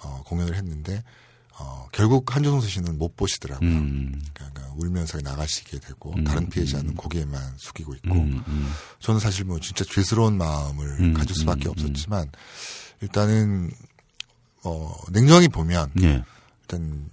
어, 0.03 0.23
공연을 0.25 0.55
했는데 0.55 1.03
어, 1.59 1.87
결국 1.91 2.35
한준선 2.35 2.69
씨는 2.69 2.97
못 2.97 3.15
보시더라고요. 3.15 3.69
음, 3.69 4.21
그러니까 4.33 4.63
다면서 5.03 5.19
나가시게 5.21 5.79
되고 5.79 6.13
음, 6.15 6.23
다른 6.23 6.49
피해자는 6.49 6.95
고개만 6.95 7.41
숙이고 7.57 7.93
있고 7.95 8.13
음, 8.13 8.43
음. 8.47 8.71
저는 8.99 9.19
사실 9.19 9.45
뭐 9.45 9.59
진짜 9.59 9.83
죄스러운 9.83 10.37
마음을 10.37 10.87
음, 10.99 11.13
가질 11.13 11.35
수밖에 11.35 11.67
음, 11.67 11.71
없었지만 11.71 12.31
일단은 13.01 13.71
어 14.63 14.93
냉정히 15.11 15.49
보면 15.49 15.91
예. 16.01 16.23
일단 16.61 17.09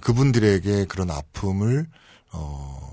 그분들에게 0.00 0.86
그런 0.86 1.10
아픔을 1.10 1.86
어 2.32 2.89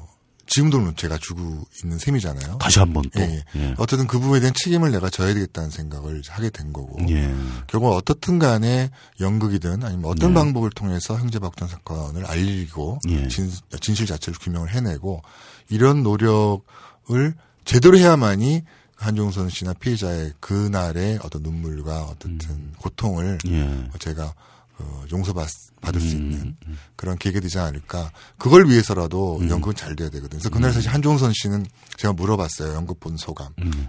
지금도 0.47 0.95
제가 0.95 1.17
주고 1.17 1.67
있는 1.83 1.97
셈이잖아요. 1.99 2.57
다시 2.57 2.79
한번 2.79 3.03
또. 3.13 3.19
예, 3.19 3.43
예. 3.55 3.61
예. 3.61 3.75
어쨌든 3.77 4.07
그 4.07 4.19
부분에 4.19 4.39
대한 4.39 4.53
책임을 4.53 4.91
내가 4.91 5.09
져야 5.09 5.33
되겠다는 5.33 5.69
생각을 5.69 6.21
하게 6.27 6.49
된 6.49 6.73
거고 6.73 6.97
예. 7.09 7.33
결국 7.67 7.89
어떻든 7.89 8.39
간에 8.39 8.89
연극이든 9.19 9.83
아니면 9.83 10.05
어떤 10.05 10.31
예. 10.31 10.33
방법을 10.33 10.71
통해서 10.71 11.17
형제박전 11.17 11.67
사건을 11.67 12.25
알리고 12.25 12.99
예. 13.09 13.27
진, 13.27 13.51
진실 13.81 14.05
자체를 14.05 14.39
규명을 14.39 14.73
해내고 14.73 15.21
이런 15.69 16.01
노력을 16.01 17.33
제대로 17.65 17.97
해야만이 17.97 18.63
한종선 18.95 19.49
씨나 19.49 19.73
피해자의 19.73 20.33
그날의 20.39 21.19
어떤 21.21 21.43
눈물과 21.43 22.03
어떻든 22.03 22.71
고통을 22.79 23.37
예. 23.47 23.89
제가 23.99 24.33
어, 24.79 25.03
용서받 25.11 25.47
받을 25.81 25.99
수 25.99 26.15
음, 26.15 26.21
있는 26.31 26.57
그런 26.95 27.17
계기가 27.17 27.39
되지 27.39 27.57
않을까. 27.59 28.11
그걸 28.37 28.67
위해서라도 28.69 29.39
음. 29.39 29.49
연극은 29.49 29.75
잘 29.75 29.95
돼야 29.95 30.09
되거든요. 30.09 30.39
그래서 30.39 30.49
그날 30.49 30.73
사실 30.73 30.91
한종선 30.91 31.33
씨는 31.33 31.65
제가 31.97 32.13
물어봤어요. 32.13 32.73
연극 32.73 32.99
본 32.99 33.17
소감. 33.17 33.53
음. 33.61 33.87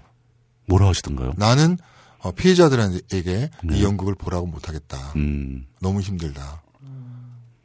뭐라 0.67 0.89
하시던가요? 0.89 1.33
나는 1.37 1.79
어, 2.21 2.33
피해자들에게 2.33 3.51
네. 3.65 3.79
이 3.79 3.85
연극을 3.85 4.15
보라고 4.15 4.47
못하겠다. 4.47 5.13
음, 5.17 5.67
너무 5.81 6.01
힘들다. 6.01 6.63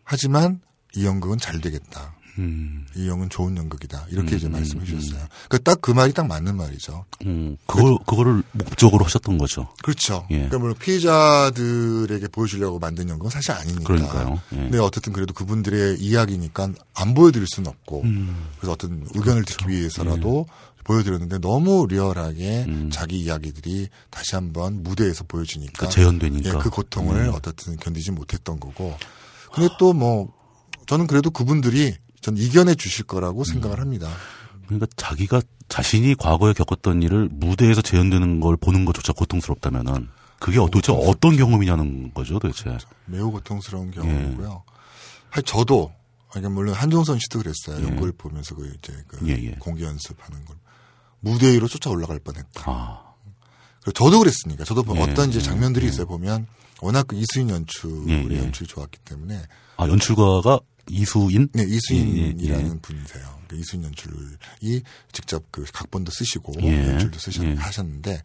하지만 0.04 0.62
이 0.96 1.06
연극은 1.06 1.38
잘 1.40 1.60
되겠다. 1.60 2.16
음, 2.40 2.86
이 2.96 3.08
연극은 3.08 3.30
좋은 3.30 3.56
연극이다. 3.58 4.08
이렇게 4.10 4.32
음, 4.32 4.38
이제 4.38 4.50
말씀해 4.50 4.84
음, 4.84 4.86
주셨어요. 4.86 5.28
그딱그 5.50 5.92
말이 5.92 6.14
딱 6.14 6.28
맞는 6.28 6.56
말이죠. 6.58 7.06
음, 7.26 7.58
그걸, 7.68 7.98
그거를 8.06 8.44
목적으로 8.54 9.06
하셨던 9.06 9.38
거죠. 9.38 9.70
그렇죠. 9.84 10.26
예. 10.32 10.36
그러니까 10.36 10.60
물론 10.60 10.76
피해자들에게 10.80 12.28
보여주려고 12.30 12.80
만든 12.80 13.10
연극은 13.10 13.30
사실 13.30 13.52
아니니까. 13.52 13.84
그러니까요. 13.84 14.42
예. 14.54 14.56
근데 14.56 14.80
어쨌든 14.80 15.14
그래도 15.14 15.34
그분들의 15.34 16.00
이야기니까 16.00 16.70
안 16.96 17.14
보여드릴 17.14 17.46
수는 17.48 17.70
없고. 17.70 18.02
음, 18.04 18.48
그래서 18.58 18.74
어떤 18.74 19.06
의견을 19.14 19.46
듣기 19.46 19.70
위해서라도 19.70 20.48
보여드렸는데 20.84 21.40
너무 21.40 21.88
리얼하게 21.88 22.66
음. 22.68 22.90
자기 22.92 23.20
이야기들이 23.20 23.90
다시 24.10 24.36
한번 24.36 24.84
무대에서 24.84 25.24
보여지니까. 25.26 25.88
그 25.88 25.94
재현되니까. 25.94 26.50
예, 26.50 26.54
그 26.60 26.70
고통을 26.70 27.28
음. 27.28 27.34
어떻든 27.34 27.78
견디지 27.78 28.12
못했던 28.12 28.60
거고. 28.60 28.98
근데 29.54 29.70
또 29.80 29.94
뭐, 29.94 30.34
저는 30.88 31.08
그래도 31.08 31.30
그분들이 31.30 31.96
전 32.24 32.38
이겨내 32.38 32.74
주실 32.76 33.06
거라고 33.06 33.44
생각을 33.44 33.80
합니다. 33.80 34.10
그러니까 34.66 34.88
자기가 34.96 35.42
자신이 35.68 36.16
과거에 36.16 36.54
겪었던 36.54 37.04
일을 37.04 37.28
무대에서 37.30 37.82
재현되는 37.82 38.40
걸 38.40 38.56
보는 38.56 38.86
것조차 38.86 39.12
고통스럽다면은 39.14 40.08
그게 40.40 40.58
도대체 40.58 40.94
어떤 40.94 41.36
경험이냐는 41.36 42.14
거죠, 42.14 42.40
도대체. 42.40 42.78
매우 43.06 43.30
고통스러운 43.30 43.92
경험이고요. 43.92 44.64
하여튼 45.30 45.44
저도, 45.46 45.94
그러니까 46.30 46.50
물론 46.50 46.74
한종선 46.74 47.20
씨도 47.20 47.40
그랬어요. 47.40 47.84
예. 47.84 47.90
연극을 47.90 48.14
보면서 48.14 48.56
그 48.56 48.74
이제 48.78 48.94
그 49.08 49.28
예, 49.28 49.32
예. 49.32 49.52
공개 49.60 49.84
연습하는 49.84 50.46
걸. 50.46 50.56
무대 51.20 51.52
위로 51.52 51.68
쫓아 51.68 51.90
올라갈 51.90 52.20
뻔 52.20 52.36
했다. 52.36 52.64
아, 52.66 53.02
그리고 53.82 53.92
저도 53.92 54.20
그랬으니까. 54.20 54.64
저도 54.64 54.84
보면 54.84 55.08
예, 55.08 55.12
어떤 55.12 55.30
이제 55.30 55.40
예, 55.40 55.44
장면들이 55.44 55.86
예. 55.86 55.90
있어요. 55.90 56.06
보면 56.06 56.48
워낙 56.82 57.06
그 57.08 57.16
이수인 57.16 57.50
연출의 57.50 58.10
예, 58.10 58.28
예. 58.30 58.40
연출이 58.40 58.68
좋았기 58.68 59.00
때문에 59.06 59.42
아 59.78 59.88
연출가가 59.88 60.60
이수인? 60.90 61.50
네, 61.54 61.64
이수인이라는 61.64 62.66
예, 62.66 62.70
예, 62.70 62.74
예. 62.74 62.80
분이세요. 62.82 63.40
그 63.48 63.58
이수인 63.58 63.84
연출이 63.84 64.84
직접 65.12 65.44
그 65.52 65.64
각본도 65.72 66.12
쓰시고 66.12 66.54
예, 66.62 66.88
연출도 66.90 67.20
쓰셨, 67.20 67.46
예. 67.46 67.54
하셨는데, 67.54 68.22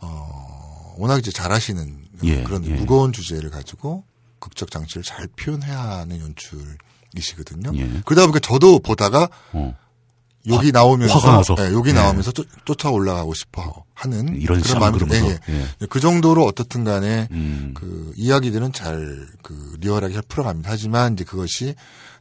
어, 0.00 0.94
워낙 0.98 1.18
이제 1.18 1.30
잘하시는 1.30 2.04
예, 2.24 2.42
그런 2.42 2.64
예. 2.64 2.70
무거운 2.74 3.12
주제를 3.12 3.50
가지고 3.50 4.04
극적 4.38 4.70
장치를 4.70 5.02
잘 5.02 5.26
표현해야 5.28 5.78
하는 5.78 6.20
연출이시거든요. 6.20 7.72
예. 7.76 8.02
그러다 8.04 8.26
보니까 8.26 8.40
저도 8.40 8.78
보다가 8.80 9.28
어. 9.52 9.76
여기 10.48 10.72
나오면서 10.72 11.18
화가 11.18 11.36
나서. 11.38 11.54
예, 11.58 11.72
여기 11.72 11.90
예. 11.90 11.94
나오면서 11.94 12.32
쫓, 12.32 12.46
쫓아 12.64 12.90
올라가고 12.90 13.34
싶어 13.34 13.84
하는 13.94 14.36
이런 14.40 14.60
그런 14.60 14.92
그러면서. 14.92 15.26
예, 15.28 15.38
예. 15.48 15.66
예. 15.82 15.86
그 15.88 16.00
정도로 16.00 16.44
어떻든 16.44 16.84
간에 16.84 17.28
음. 17.30 17.72
그 17.74 18.12
이야기들은 18.16 18.72
잘 18.72 19.26
그 19.42 19.76
리얼하게 19.80 20.20
풀어갑니다. 20.28 20.70
하지만 20.70 21.14
이제 21.14 21.24
그것이 21.24 21.74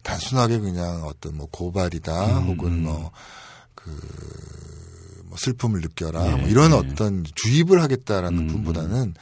단순하게 0.04 0.60
그냥 0.60 1.04
어떤 1.06 1.38
뭐 1.38 1.48
고발이다 1.52 2.40
음, 2.40 2.48
혹은 2.48 2.84
뭐그 2.84 5.24
뭐 5.26 5.38
슬픔을 5.38 5.82
느껴라 5.82 6.28
예, 6.28 6.32
뭐 6.36 6.48
이런 6.50 6.72
예. 6.72 6.76
어떤 6.76 7.24
주입을 7.36 7.82
하겠다라는 7.82 8.40
음, 8.40 8.48
분보다는 8.48 9.14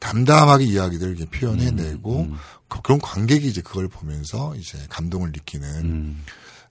담담하게 0.00 0.64
이야기들을 0.64 1.16
이렇게 1.16 1.38
표현해내고 1.38 2.20
음. 2.22 2.36
그- 2.68 2.82
그런 2.82 3.00
관객이 3.00 3.46
이제 3.46 3.60
그걸 3.62 3.86
보면서 3.88 4.54
이제 4.56 4.76
감동을 4.88 5.30
느끼는 5.30 5.68
음. 5.84 6.24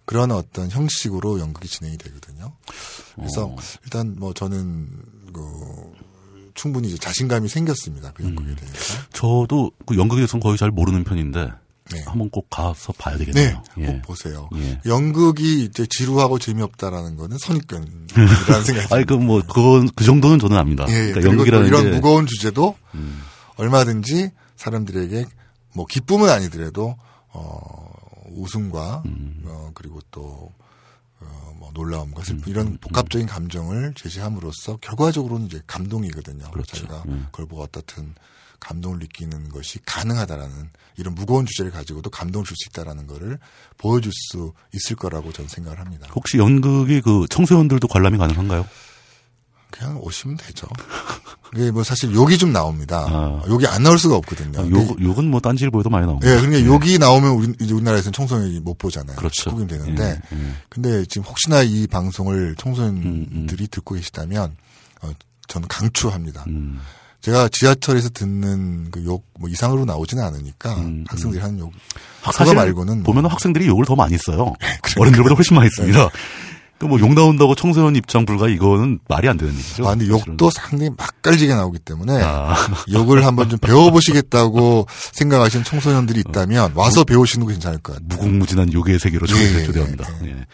그런 0.05 0.31
어떤 0.31 0.69
형식으로 0.69 1.39
연극이 1.39 1.67
진행이 1.67 1.97
되거든요. 1.97 2.53
그래서 3.15 3.45
어. 3.45 3.55
일단 3.84 4.15
뭐 4.17 4.34
저는 4.34 4.89
그 5.34 5.41
충분히 6.53 6.89
이제 6.89 6.97
자신감이 6.97 7.47
생겼습니다. 7.47 8.11
그 8.13 8.23
연극에 8.23 8.49
음. 8.49 8.55
대해서. 8.55 8.99
저도 9.13 9.71
그 9.85 9.97
연극에 9.97 10.19
대해서는 10.19 10.41
거의 10.41 10.57
잘 10.57 10.71
모르는 10.71 11.03
편인데 11.03 11.51
네. 11.91 12.03
한번 12.05 12.30
꼭 12.30 12.49
가서 12.49 12.93
봐야 12.93 13.17
네, 13.17 13.25
되겠네요. 13.25 13.63
꼭 13.75 13.81
예. 13.84 14.01
보세요. 14.01 14.49
예. 14.55 14.80
연극이 14.85 15.63
이제 15.63 15.85
지루하고 15.89 16.39
재미없다라는 16.39 17.17
거는 17.17 17.38
선입견이라는 17.38 18.07
생각이 18.65 18.93
아니 18.93 19.05
그뭐 19.05 19.41
그건 19.41 19.89
그 19.95 20.03
정도는 20.03 20.39
저는 20.39 20.57
압니다. 20.57 20.85
예, 20.89 20.93
예. 20.93 21.11
그러니까 21.11 21.31
연극이라는 21.31 21.67
이런 21.67 21.84
게 21.84 21.89
무거운 21.91 22.25
주제도 22.25 22.75
음. 22.95 23.21
얼마든지 23.57 24.31
사람들에게 24.55 25.25
뭐 25.75 25.85
기쁨은 25.85 26.30
아니더라도 26.30 26.95
어 27.34 27.93
웃음과 28.35 29.03
음. 29.05 29.43
어 29.45 29.72
그리고 29.73 29.99
또 30.11 30.51
어, 31.19 31.55
뭐 31.57 31.72
놀라움과 31.73 32.23
슬픔 32.23 32.49
이런 32.51 32.77
복합적인 32.80 33.27
감정을 33.27 33.93
제시함으로써 33.95 34.77
결과적으로는 34.77 35.45
이제 35.47 35.61
감동이거든요. 35.68 36.51
그렇죠. 36.51 36.77
저희가 36.77 37.03
음. 37.07 37.27
그걸 37.31 37.47
보고 37.47 37.64
어떻든 37.64 38.14
감동을 38.60 38.99
느끼는 38.99 39.49
것이 39.49 39.80
가능하다라는 39.85 40.69
이런 40.97 41.15
무거운 41.15 41.45
주제를 41.45 41.72
가지고도 41.72 42.10
감동을 42.10 42.45
줄 42.45 42.55
수 42.55 42.69
있다라는 42.69 43.07
거를 43.07 43.39
보여줄 43.77 44.11
수 44.14 44.53
있을 44.73 44.95
거라고 44.95 45.34
저는 45.34 45.49
생각을 45.49 45.80
합니다. 45.80 46.07
혹시 46.15 46.38
연극이 46.38 47.01
그 47.01 47.26
청소년들도 47.30 47.88
관람이 47.88 48.18
가능한가요? 48.18 48.65
그냥 49.73 49.97
오시면 50.01 50.37
되죠. 50.37 50.67
이게 51.55 51.71
뭐 51.71 51.83
사실 51.83 52.13
욕이 52.13 52.37
좀 52.37 52.51
나옵니다. 52.53 53.05
아. 53.09 53.41
욕이 53.47 53.65
안 53.65 53.81
나올 53.83 53.97
수가 53.97 54.15
없거든요. 54.17 54.59
아, 54.61 54.67
욕, 54.69 55.01
욕은 55.01 55.29
뭐 55.29 55.39
딴지일보에도 55.39 55.89
많이 55.89 56.05
나옵니다. 56.05 56.29
예, 56.31 56.39
그러니까 56.39 56.63
욕이 56.65 56.99
나오면 56.99 57.31
우리 57.31 57.53
이제 57.59 57.73
우리나라에서는 57.73 58.13
청소년이 58.13 58.59
못 58.59 58.77
보잖아요. 58.77 59.15
그렇죠. 59.17 59.49
19금 59.51 59.67
되는데, 59.67 60.19
예, 60.31 60.35
예. 60.37 60.53
근데 60.69 61.03
지금 61.05 61.27
혹시나 61.27 61.63
이 61.63 61.87
방송을 61.87 62.49
음, 62.51 62.55
청소년들이 62.57 63.67
듣고 63.69 63.95
계시다면, 63.95 64.55
어, 65.01 65.11
저는 65.47 65.67
강추합니다. 65.67 66.43
음. 66.47 66.79
제가 67.21 67.47
지하철에서 67.49 68.09
듣는 68.09 68.91
그 68.91 69.03
욕, 69.05 69.25
뭐 69.39 69.49
이상으로 69.49 69.85
나오지는 69.85 70.23
않으니까 70.23 70.75
음, 70.75 71.05
학생들이 71.07 71.41
하는 71.41 71.57
욕, 71.59 71.71
사실 72.25 72.39
그거 72.45 72.53
말고는 72.55 73.03
뭐- 73.03 73.13
보면 73.13 73.31
학생들이 73.31 73.65
욕을 73.67 73.85
더 73.85 73.95
많이 73.95 74.17
써요. 74.17 74.53
어른들보다 74.99 75.33
훨씬 75.35 75.55
많이 75.55 75.69
씁니다. 75.69 76.09
그뭐욕 76.79 77.13
나온다고 77.13 77.55
청소년 77.55 77.95
입장 77.95 78.25
불가 78.25 78.49
이거는 78.49 78.99
말이 79.07 79.29
안 79.29 79.37
되는 79.37 79.53
얘기죠. 79.53 79.87
아, 79.87 79.91
근데 79.91 80.07
욕도 80.07 80.49
상당히 80.49 80.91
맛깔지게 80.97 81.53
나오기 81.53 81.79
때문에 81.79 82.21
아, 82.21 82.55
욕을 82.91 83.25
한번 83.25 83.49
좀 83.49 83.59
배워보시겠다고 83.59 84.87
생각하시는 85.13 85.63
청소년들이 85.63 86.23
있다면 86.27 86.73
와서 86.75 87.03
배우시는 87.03 87.45
거 87.45 87.51
괜찮을 87.51 87.79
것 87.79 87.93
같아요. 87.93 88.07
무궁무진한 88.09 88.73
욕의 88.73 88.99
세계로 88.99 89.25
초대를 89.27 89.61
예, 89.61 89.63
초대합니다. 89.65 90.09
예, 90.23 90.29
예. 90.29 90.45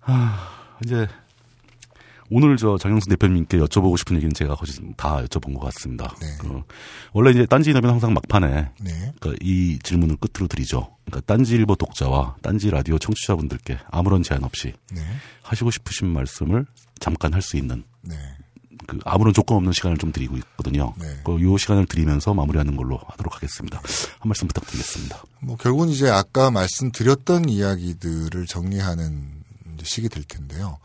하, 0.00 0.34
이제 0.84 1.08
오늘 2.30 2.56
저 2.56 2.76
장영순 2.78 3.10
대표님께 3.10 3.58
여쭤보고 3.58 3.96
싶은 3.98 4.16
얘기는 4.16 4.32
제가 4.34 4.54
거의 4.54 4.72
다 4.96 5.22
여쭤본 5.24 5.54
것 5.54 5.60
같습니다. 5.66 6.14
네. 6.20 6.26
그, 6.40 6.62
원래 7.12 7.30
이제 7.30 7.46
딴지인하면 7.46 7.90
항상 7.90 8.14
막판에 8.14 8.70
네. 8.80 9.12
그러니까 9.20 9.34
이 9.40 9.78
질문을 9.82 10.16
끝으로 10.16 10.48
드리죠. 10.48 10.96
그러니까 11.04 11.32
딴지일보 11.32 11.76
독자와 11.76 12.36
딴지 12.42 12.70
라디오 12.70 12.98
청취자분들께 12.98 13.78
아무런 13.90 14.22
제한 14.22 14.44
없이 14.44 14.72
네. 14.92 15.02
하시고 15.42 15.70
싶으신 15.70 16.08
말씀을 16.08 16.66
잠깐 16.98 17.32
할 17.32 17.42
수 17.42 17.56
있는 17.56 17.84
네. 18.02 18.16
그 18.86 18.98
아무런 19.04 19.32
조건 19.32 19.58
없는 19.58 19.72
시간을 19.72 19.98
좀 19.98 20.12
드리고 20.12 20.36
있거든요. 20.36 20.94
네. 20.98 21.06
그요 21.24 21.56
시간을 21.56 21.86
드리면서 21.86 22.34
마무리하는 22.34 22.76
걸로 22.76 22.98
하도록 23.08 23.34
하겠습니다. 23.34 23.78
한 23.78 24.28
말씀 24.28 24.48
부탁드리겠습니다. 24.48 25.22
뭐 25.40 25.56
결국은 25.56 25.88
이제 25.88 26.08
아까 26.08 26.50
말씀드렸던 26.50 27.48
이야기들을 27.48 28.46
정리하는 28.46 29.36
시기 29.82 30.08
될 30.08 30.24
텐데요. 30.24 30.78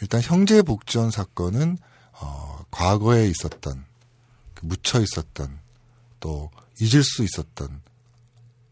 일단 0.00 0.20
형제 0.22 0.62
복전 0.62 1.10
사건은 1.10 1.78
어 2.12 2.64
과거에 2.70 3.28
있었던 3.28 3.84
그 4.54 4.66
묻혀 4.66 5.00
있었던 5.00 5.58
또 6.20 6.50
잊을 6.80 7.02
수 7.02 7.22
있었던 7.22 7.80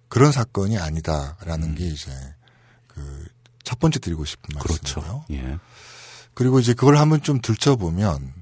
그런 0.09 0.32
사건이 0.32 0.78
아니다라는 0.78 1.74
게 1.74 1.86
이제 1.86 2.10
그 2.86 3.38
첫 3.68 3.78
번째 3.78 3.98
드리고 3.98 4.24
싶은 4.24 4.59
그렇죠. 4.59 5.02
말씀이고요. 5.02 5.24
예. 5.32 5.59
그리고 6.32 6.59
이제 6.59 6.72
그걸 6.72 6.96
한번 6.96 7.20
좀 7.20 7.42
들춰보면 7.42 8.32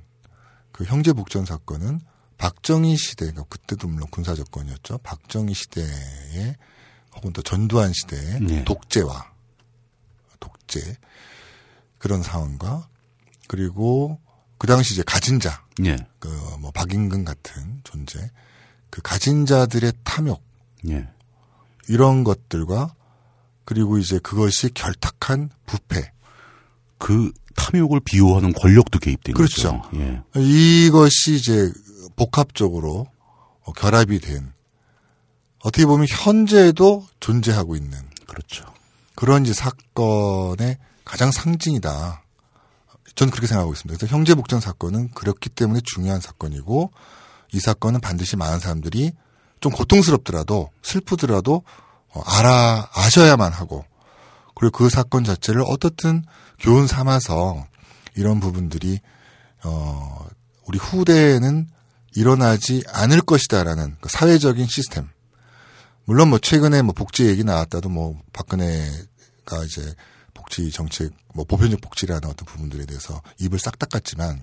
그 0.70 0.84
형제 0.84 1.12
복전 1.12 1.44
사건은 1.44 2.00
박정희 2.38 2.96
시대, 2.96 3.26
그러니까 3.26 3.42
그때도 3.48 3.88
물론 3.88 4.06
군사 4.12 4.36
정권이었죠. 4.36 4.98
박정희 4.98 5.52
시대에 5.52 6.54
혹은 7.16 7.32
또 7.32 7.42
전두환 7.42 7.92
시대의 7.92 8.40
네. 8.40 8.64
독재와 8.64 9.32
독재 10.38 10.96
그런 11.98 12.22
상황과 12.22 12.88
그리고 13.48 14.20
그 14.58 14.66
당시 14.66 14.94
이제 14.94 15.02
가진 15.06 15.40
자, 15.40 15.64
예. 15.84 15.96
그뭐 16.18 16.70
박임근 16.72 17.24
같은 17.24 17.80
존재, 17.84 18.30
그 18.90 19.02
가진 19.02 19.46
자들의 19.46 19.92
탐욕 20.04 20.42
예. 20.88 21.08
이런 21.88 22.24
것들과 22.24 22.94
그리고 23.64 23.98
이제 23.98 24.18
그것이 24.18 24.70
결탁한 24.72 25.50
부패 25.66 26.12
그 26.98 27.32
탐욕을 27.56 28.00
비호하는 28.00 28.52
권력도 28.52 28.98
개입된 28.98 29.34
그렇죠. 29.34 29.80
거죠. 29.80 29.96
예. 29.96 30.22
이것이 30.40 31.34
이제 31.34 31.72
복합적으로 32.16 33.06
어, 33.62 33.72
결합이 33.72 34.20
된 34.20 34.52
어떻게 35.60 35.84
보면 35.84 36.06
현재도 36.08 37.06
존재하고 37.20 37.76
있는 37.76 37.98
그렇죠. 38.26 38.64
그런 39.14 39.44
이제 39.44 39.52
사건의 39.52 40.78
가장 41.06 41.30
상징이다. 41.30 42.22
저는 43.14 43.30
그렇게 43.30 43.46
생각하고 43.46 43.72
있습니다. 43.72 43.96
그래서 43.96 44.14
형제 44.14 44.34
복전 44.34 44.60
사건은 44.60 45.10
그렇기 45.12 45.48
때문에 45.48 45.80
중요한 45.84 46.20
사건이고 46.20 46.90
이 47.54 47.60
사건은 47.60 48.00
반드시 48.00 48.36
많은 48.36 48.58
사람들이 48.58 49.12
좀 49.60 49.72
고통스럽더라도 49.72 50.70
슬프더라도 50.82 51.62
어, 52.08 52.20
알아 52.20 52.90
아셔야만 52.92 53.52
하고 53.52 53.84
그리고 54.54 54.76
그 54.78 54.90
사건 54.90 55.24
자체를 55.24 55.62
어떻든 55.66 56.24
교훈 56.58 56.86
삼아서 56.86 57.66
이런 58.16 58.40
부분들이 58.40 59.00
어 59.64 60.26
우리 60.66 60.78
후대에는 60.78 61.68
일어나지 62.14 62.82
않을 62.88 63.20
것이다라는 63.20 63.96
그 64.00 64.08
사회적인 64.08 64.66
시스템. 64.66 65.08
물론 66.04 66.30
뭐 66.30 66.38
최근에 66.38 66.82
뭐 66.82 66.94
복지 66.94 67.26
얘기 67.26 67.44
나왔다도 67.44 67.88
뭐 67.88 68.18
박근혜가 68.32 69.64
이제 69.66 69.94
복지 70.46 70.70
정책 70.70 71.12
뭐 71.34 71.44
보편적 71.44 71.80
복지라는 71.80 72.28
어떤 72.28 72.46
부분들에 72.46 72.86
대해서 72.86 73.20
입을 73.38 73.58
싹 73.58 73.78
닦았지만 73.78 74.40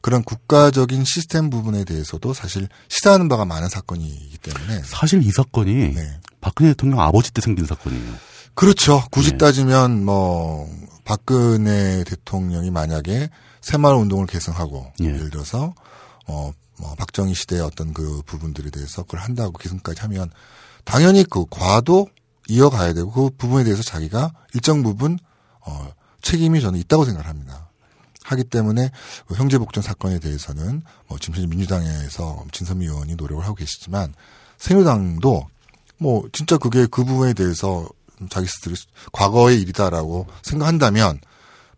그런 0.00 0.22
국가적인 0.22 1.04
시스템 1.04 1.50
부분에 1.50 1.84
대해서도 1.84 2.32
사실 2.34 2.68
시사하는 2.88 3.28
바가 3.28 3.44
많은 3.44 3.68
사건이기 3.68 4.38
때문에 4.38 4.82
사실 4.84 5.22
이 5.22 5.30
사건이 5.30 5.94
네. 5.94 6.20
박근혜 6.40 6.70
대통령 6.70 7.00
아버지 7.00 7.32
때 7.32 7.40
생긴 7.40 7.66
사건이에요. 7.66 8.14
그렇죠. 8.54 9.02
굳이 9.10 9.32
네. 9.32 9.38
따지면 9.38 10.04
뭐 10.04 10.68
박근혜 11.04 12.04
대통령이 12.04 12.70
만약에 12.70 13.28
새마을 13.60 13.96
운동을 13.96 14.26
계승하고 14.26 14.92
예. 15.02 15.06
예를 15.06 15.30
들어서 15.30 15.74
어, 16.26 16.52
뭐 16.78 16.94
박정희 16.94 17.34
시대의 17.34 17.62
어떤 17.62 17.92
그 17.92 18.22
부분들에 18.26 18.70
대해서 18.70 19.02
그걸 19.02 19.20
한다고 19.20 19.52
계승까지 19.52 20.00
하면 20.02 20.30
당연히 20.84 21.24
그 21.24 21.44
과도 21.50 22.08
이어가야 22.48 22.92
되고 22.94 23.10
그 23.10 23.30
부분에 23.36 23.64
대해서 23.64 23.82
자기가 23.82 24.32
일정 24.54 24.82
부분 24.82 25.18
어, 25.60 25.88
책임이 26.22 26.60
저는 26.60 26.78
있다고 26.80 27.04
생각을 27.04 27.28
합니다. 27.28 27.70
하기 28.24 28.44
때문에 28.44 28.90
그 29.26 29.34
형제복전 29.34 29.82
사건에 29.82 30.18
대해서는 30.18 30.82
뭐 31.06 31.18
지금 31.18 31.36
현재 31.36 31.46
민주당에서 31.46 32.44
진선미 32.50 32.86
의원이 32.86 33.14
노력을 33.14 33.42
하고 33.44 33.54
계시지만 33.54 34.14
새누리당도 34.58 35.46
뭐 35.98 36.28
진짜 36.32 36.58
그게 36.58 36.86
그 36.86 37.04
부분에 37.04 37.34
대해서 37.34 37.88
자기 38.30 38.46
스스로 38.46 38.74
과거의 39.12 39.60
일이다라고 39.60 40.26
생각한다면 40.42 41.20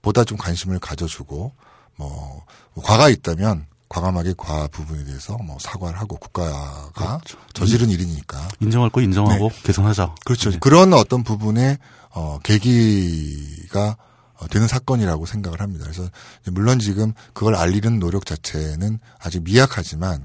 보다 0.00 0.24
좀 0.24 0.38
관심을 0.38 0.78
가져주고 0.78 1.52
뭐 1.96 2.44
과가 2.82 3.08
있다면 3.08 3.66
과감하게 3.88 4.34
과 4.36 4.68
부분에 4.68 5.04
대해서 5.04 5.36
뭐 5.38 5.56
사과를 5.60 5.98
하고 5.98 6.16
국가가 6.16 6.90
그렇죠. 6.94 7.38
저지른 7.54 7.90
일이니까 7.90 8.48
인정할 8.60 8.90
거 8.90 9.00
인정하고 9.00 9.48
네. 9.48 9.62
개선하자. 9.62 10.14
그렇죠. 10.24 10.50
네. 10.50 10.58
그런 10.58 10.92
어떤 10.92 11.24
부분에 11.24 11.78
어 12.10 12.38
계기가 12.42 13.96
어, 14.34 14.46
되는 14.48 14.68
사건이라고 14.68 15.26
생각을 15.26 15.60
합니다. 15.60 15.84
그래서 15.84 16.08
물론 16.52 16.78
지금 16.78 17.12
그걸 17.32 17.54
알리는 17.54 17.98
노력 17.98 18.26
자체는 18.26 18.98
아직 19.18 19.42
미약하지만 19.42 20.24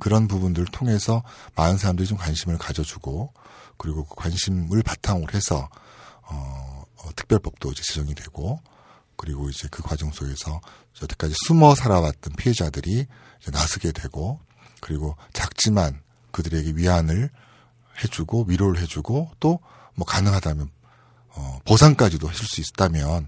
그런 0.00 0.26
부분들을 0.26 0.66
통해서 0.72 1.22
많은 1.54 1.78
사람들이 1.78 2.08
좀 2.08 2.18
관심을 2.18 2.58
가져주고 2.58 3.32
그리고 3.78 4.04
그 4.04 4.14
관심을 4.16 4.82
바탕으로 4.82 5.32
해서 5.32 5.68
어, 6.22 6.84
어 6.98 7.08
특별법도 7.14 7.70
이제 7.70 7.82
제정이 7.82 8.14
되고 8.14 8.60
그리고 9.16 9.48
이제 9.48 9.68
그 9.70 9.82
과정 9.82 10.10
속에서 10.12 10.60
여태까지 11.02 11.34
숨어 11.46 11.74
살아왔던 11.74 12.34
피해자들이 12.36 13.06
이제 13.40 13.50
나서게 13.50 13.92
되고 13.92 14.40
그리고 14.80 15.16
작지만 15.32 16.00
그들에게 16.32 16.72
위안을 16.74 17.30
해주고 18.02 18.44
위로를 18.48 18.80
해주고 18.80 19.32
또 19.40 19.58
뭐 19.96 20.06
가능하다면 20.06 20.70
어, 21.34 21.58
보상까지도 21.64 22.30
해줄 22.30 22.46
수 22.46 22.60
있다면 22.60 23.26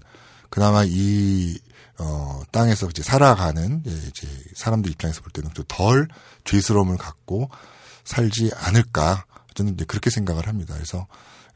그나마 0.49 0.83
이 0.85 1.59
어, 1.99 2.41
땅에서 2.51 2.87
이제 2.89 3.03
살아가는 3.03 3.83
이제 3.85 4.27
사람들 4.55 4.89
입장에서 4.91 5.21
볼 5.21 5.31
때는 5.31 5.53
좀 5.53 5.65
덜 5.67 6.07
죄스러움을 6.45 6.97
갖고 6.97 7.49
살지 8.05 8.51
않을까 8.55 9.25
저는 9.53 9.73
이제 9.73 9.85
그렇게 9.85 10.09
생각을 10.09 10.47
합니다. 10.47 10.73
그래서 10.73 11.07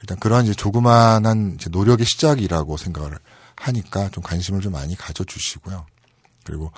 일단 0.01 0.19
그러한 0.19 0.45
이제 0.45 0.53
조그만한 0.53 1.55
이제 1.55 1.69
노력의 1.69 2.05
시작이라고 2.05 2.75
생각을 2.77 3.17
하니까 3.55 4.09
좀 4.09 4.23
관심을 4.23 4.61
좀 4.61 4.73
많이 4.73 4.95
가져주시고요. 4.95 5.85
그리고 6.43 6.71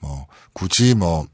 뭐 0.00 0.26
굳이 0.52 0.94
뭐 0.94 1.26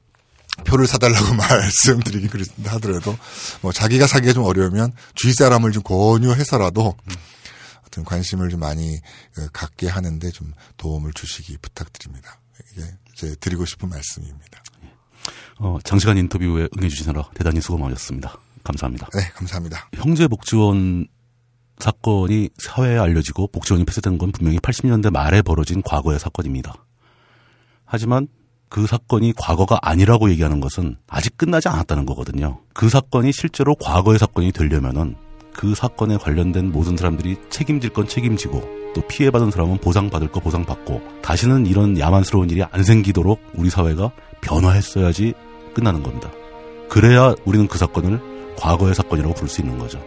표를 0.67 0.87
사달라고 0.87 1.35
말씀드리긴 1.35 2.29
그렇다 2.31 2.73
하더라도 2.75 3.17
뭐 3.61 3.73
자기가 3.73 4.07
사기가 4.07 4.33
좀 4.33 4.45
어려우면 4.45 4.93
주위 5.15 5.33
사람을 5.33 5.73
좀 5.73 5.83
권유해서라도 5.83 6.97
어떤 7.87 8.05
관심을 8.05 8.51
좀 8.51 8.61
많이 8.61 9.01
그, 9.33 9.49
갖게 9.53 9.89
하는데 9.89 10.31
좀 10.31 10.53
도움을 10.77 11.13
주시기 11.13 11.59
부탁드립니다. 11.59 12.41
이게 12.73 12.85
제 13.15 13.35
드리고 13.37 13.67
싶은 13.67 13.89
말씀입니다. 13.89 14.63
어, 15.59 15.79
장시간 15.85 16.19
인터뷰에 16.19 16.69
응해주시느라 16.77 17.31
대단히 17.35 17.61
수고 17.61 17.79
많으셨습니다. 17.79 18.37
감사합니다. 18.65 19.09
네, 19.15 19.31
감사합니다. 19.35 19.89
형제복지원 19.95 21.07
사건이 21.79 22.51
사회에 22.57 22.99
알려지고 22.99 23.49
복지원이 23.49 23.85
폐쇄된 23.85 24.19
건 24.19 24.33
분명히 24.33 24.59
80년대 24.59 25.11
말에 25.11 25.43
벌어진 25.43 25.83
과거의 25.83 26.19
사건입니다. 26.19 26.75
하지만 27.85 28.29
그 28.69 28.87
사건이 28.87 29.35
과거가 29.37 29.79
아니라고 29.83 30.31
얘기하는 30.31 30.61
것은 30.61 30.97
아직 31.07 31.37
끝나지 31.37 31.69
않았다는 31.69 32.07
거거든요. 32.07 32.61
그 32.73 32.89
사건이 32.89 33.33
실제로 33.33 33.75
과거의 33.77 34.19
사건이 34.19 34.53
되려면은 34.53 35.17
그 35.53 35.75
사건에 35.75 36.17
관련된 36.17 36.73
모든 36.73 36.97
사람들이 36.97 37.37
책임질 37.51 37.91
건 37.91 38.09
책임지고 38.09 38.93
또 38.95 39.07
피해받은 39.07 39.51
사람은 39.51 39.79
보상받을 39.79 40.33
거 40.33 40.41
보상받고 40.41 41.03
다시는 41.23 41.67
이런 41.67 41.99
야만스러운 41.99 42.51
일이 42.51 42.63
안 42.65 42.83
생기도록 42.83 43.41
우리 43.55 43.71
사회가 43.71 44.11
변화했어야지 44.41 45.35
끝나는 45.75 46.03
겁니다. 46.03 46.31
그래야 46.89 47.35
우리는 47.45 47.69
그 47.69 47.79
사건을 47.79 48.21
과거의 48.57 48.95
사건이라고 48.95 49.35
부를 49.35 49.49
수 49.49 49.61
있는 49.61 49.79
거죠. 49.79 50.01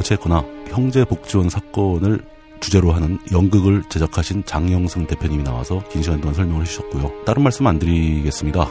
어쨌거나 0.00 0.44
형제 0.68 1.04
복지원 1.04 1.48
사건을 1.48 2.20
주제로 2.60 2.92
하는 2.92 3.18
연극을 3.32 3.82
제작하신 3.88 4.44
장영승 4.44 5.06
대표님이 5.06 5.42
나와서 5.42 5.82
긴 5.90 6.02
시간 6.02 6.20
동안 6.20 6.34
설명을 6.34 6.62
해주셨고요. 6.62 7.24
다른 7.24 7.42
말씀 7.42 7.66
안 7.66 7.78
드리겠습니다. 7.78 8.66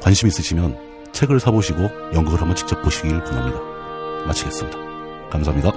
관심 0.00 0.28
있으시면 0.28 0.78
책을 1.12 1.40
사보시고 1.40 1.78
연극을 2.14 2.40
한번 2.40 2.56
직접 2.56 2.80
보시길 2.82 3.22
권합니다. 3.24 3.60
마치겠습니다. 4.26 4.78
감사합니다. 5.30 5.72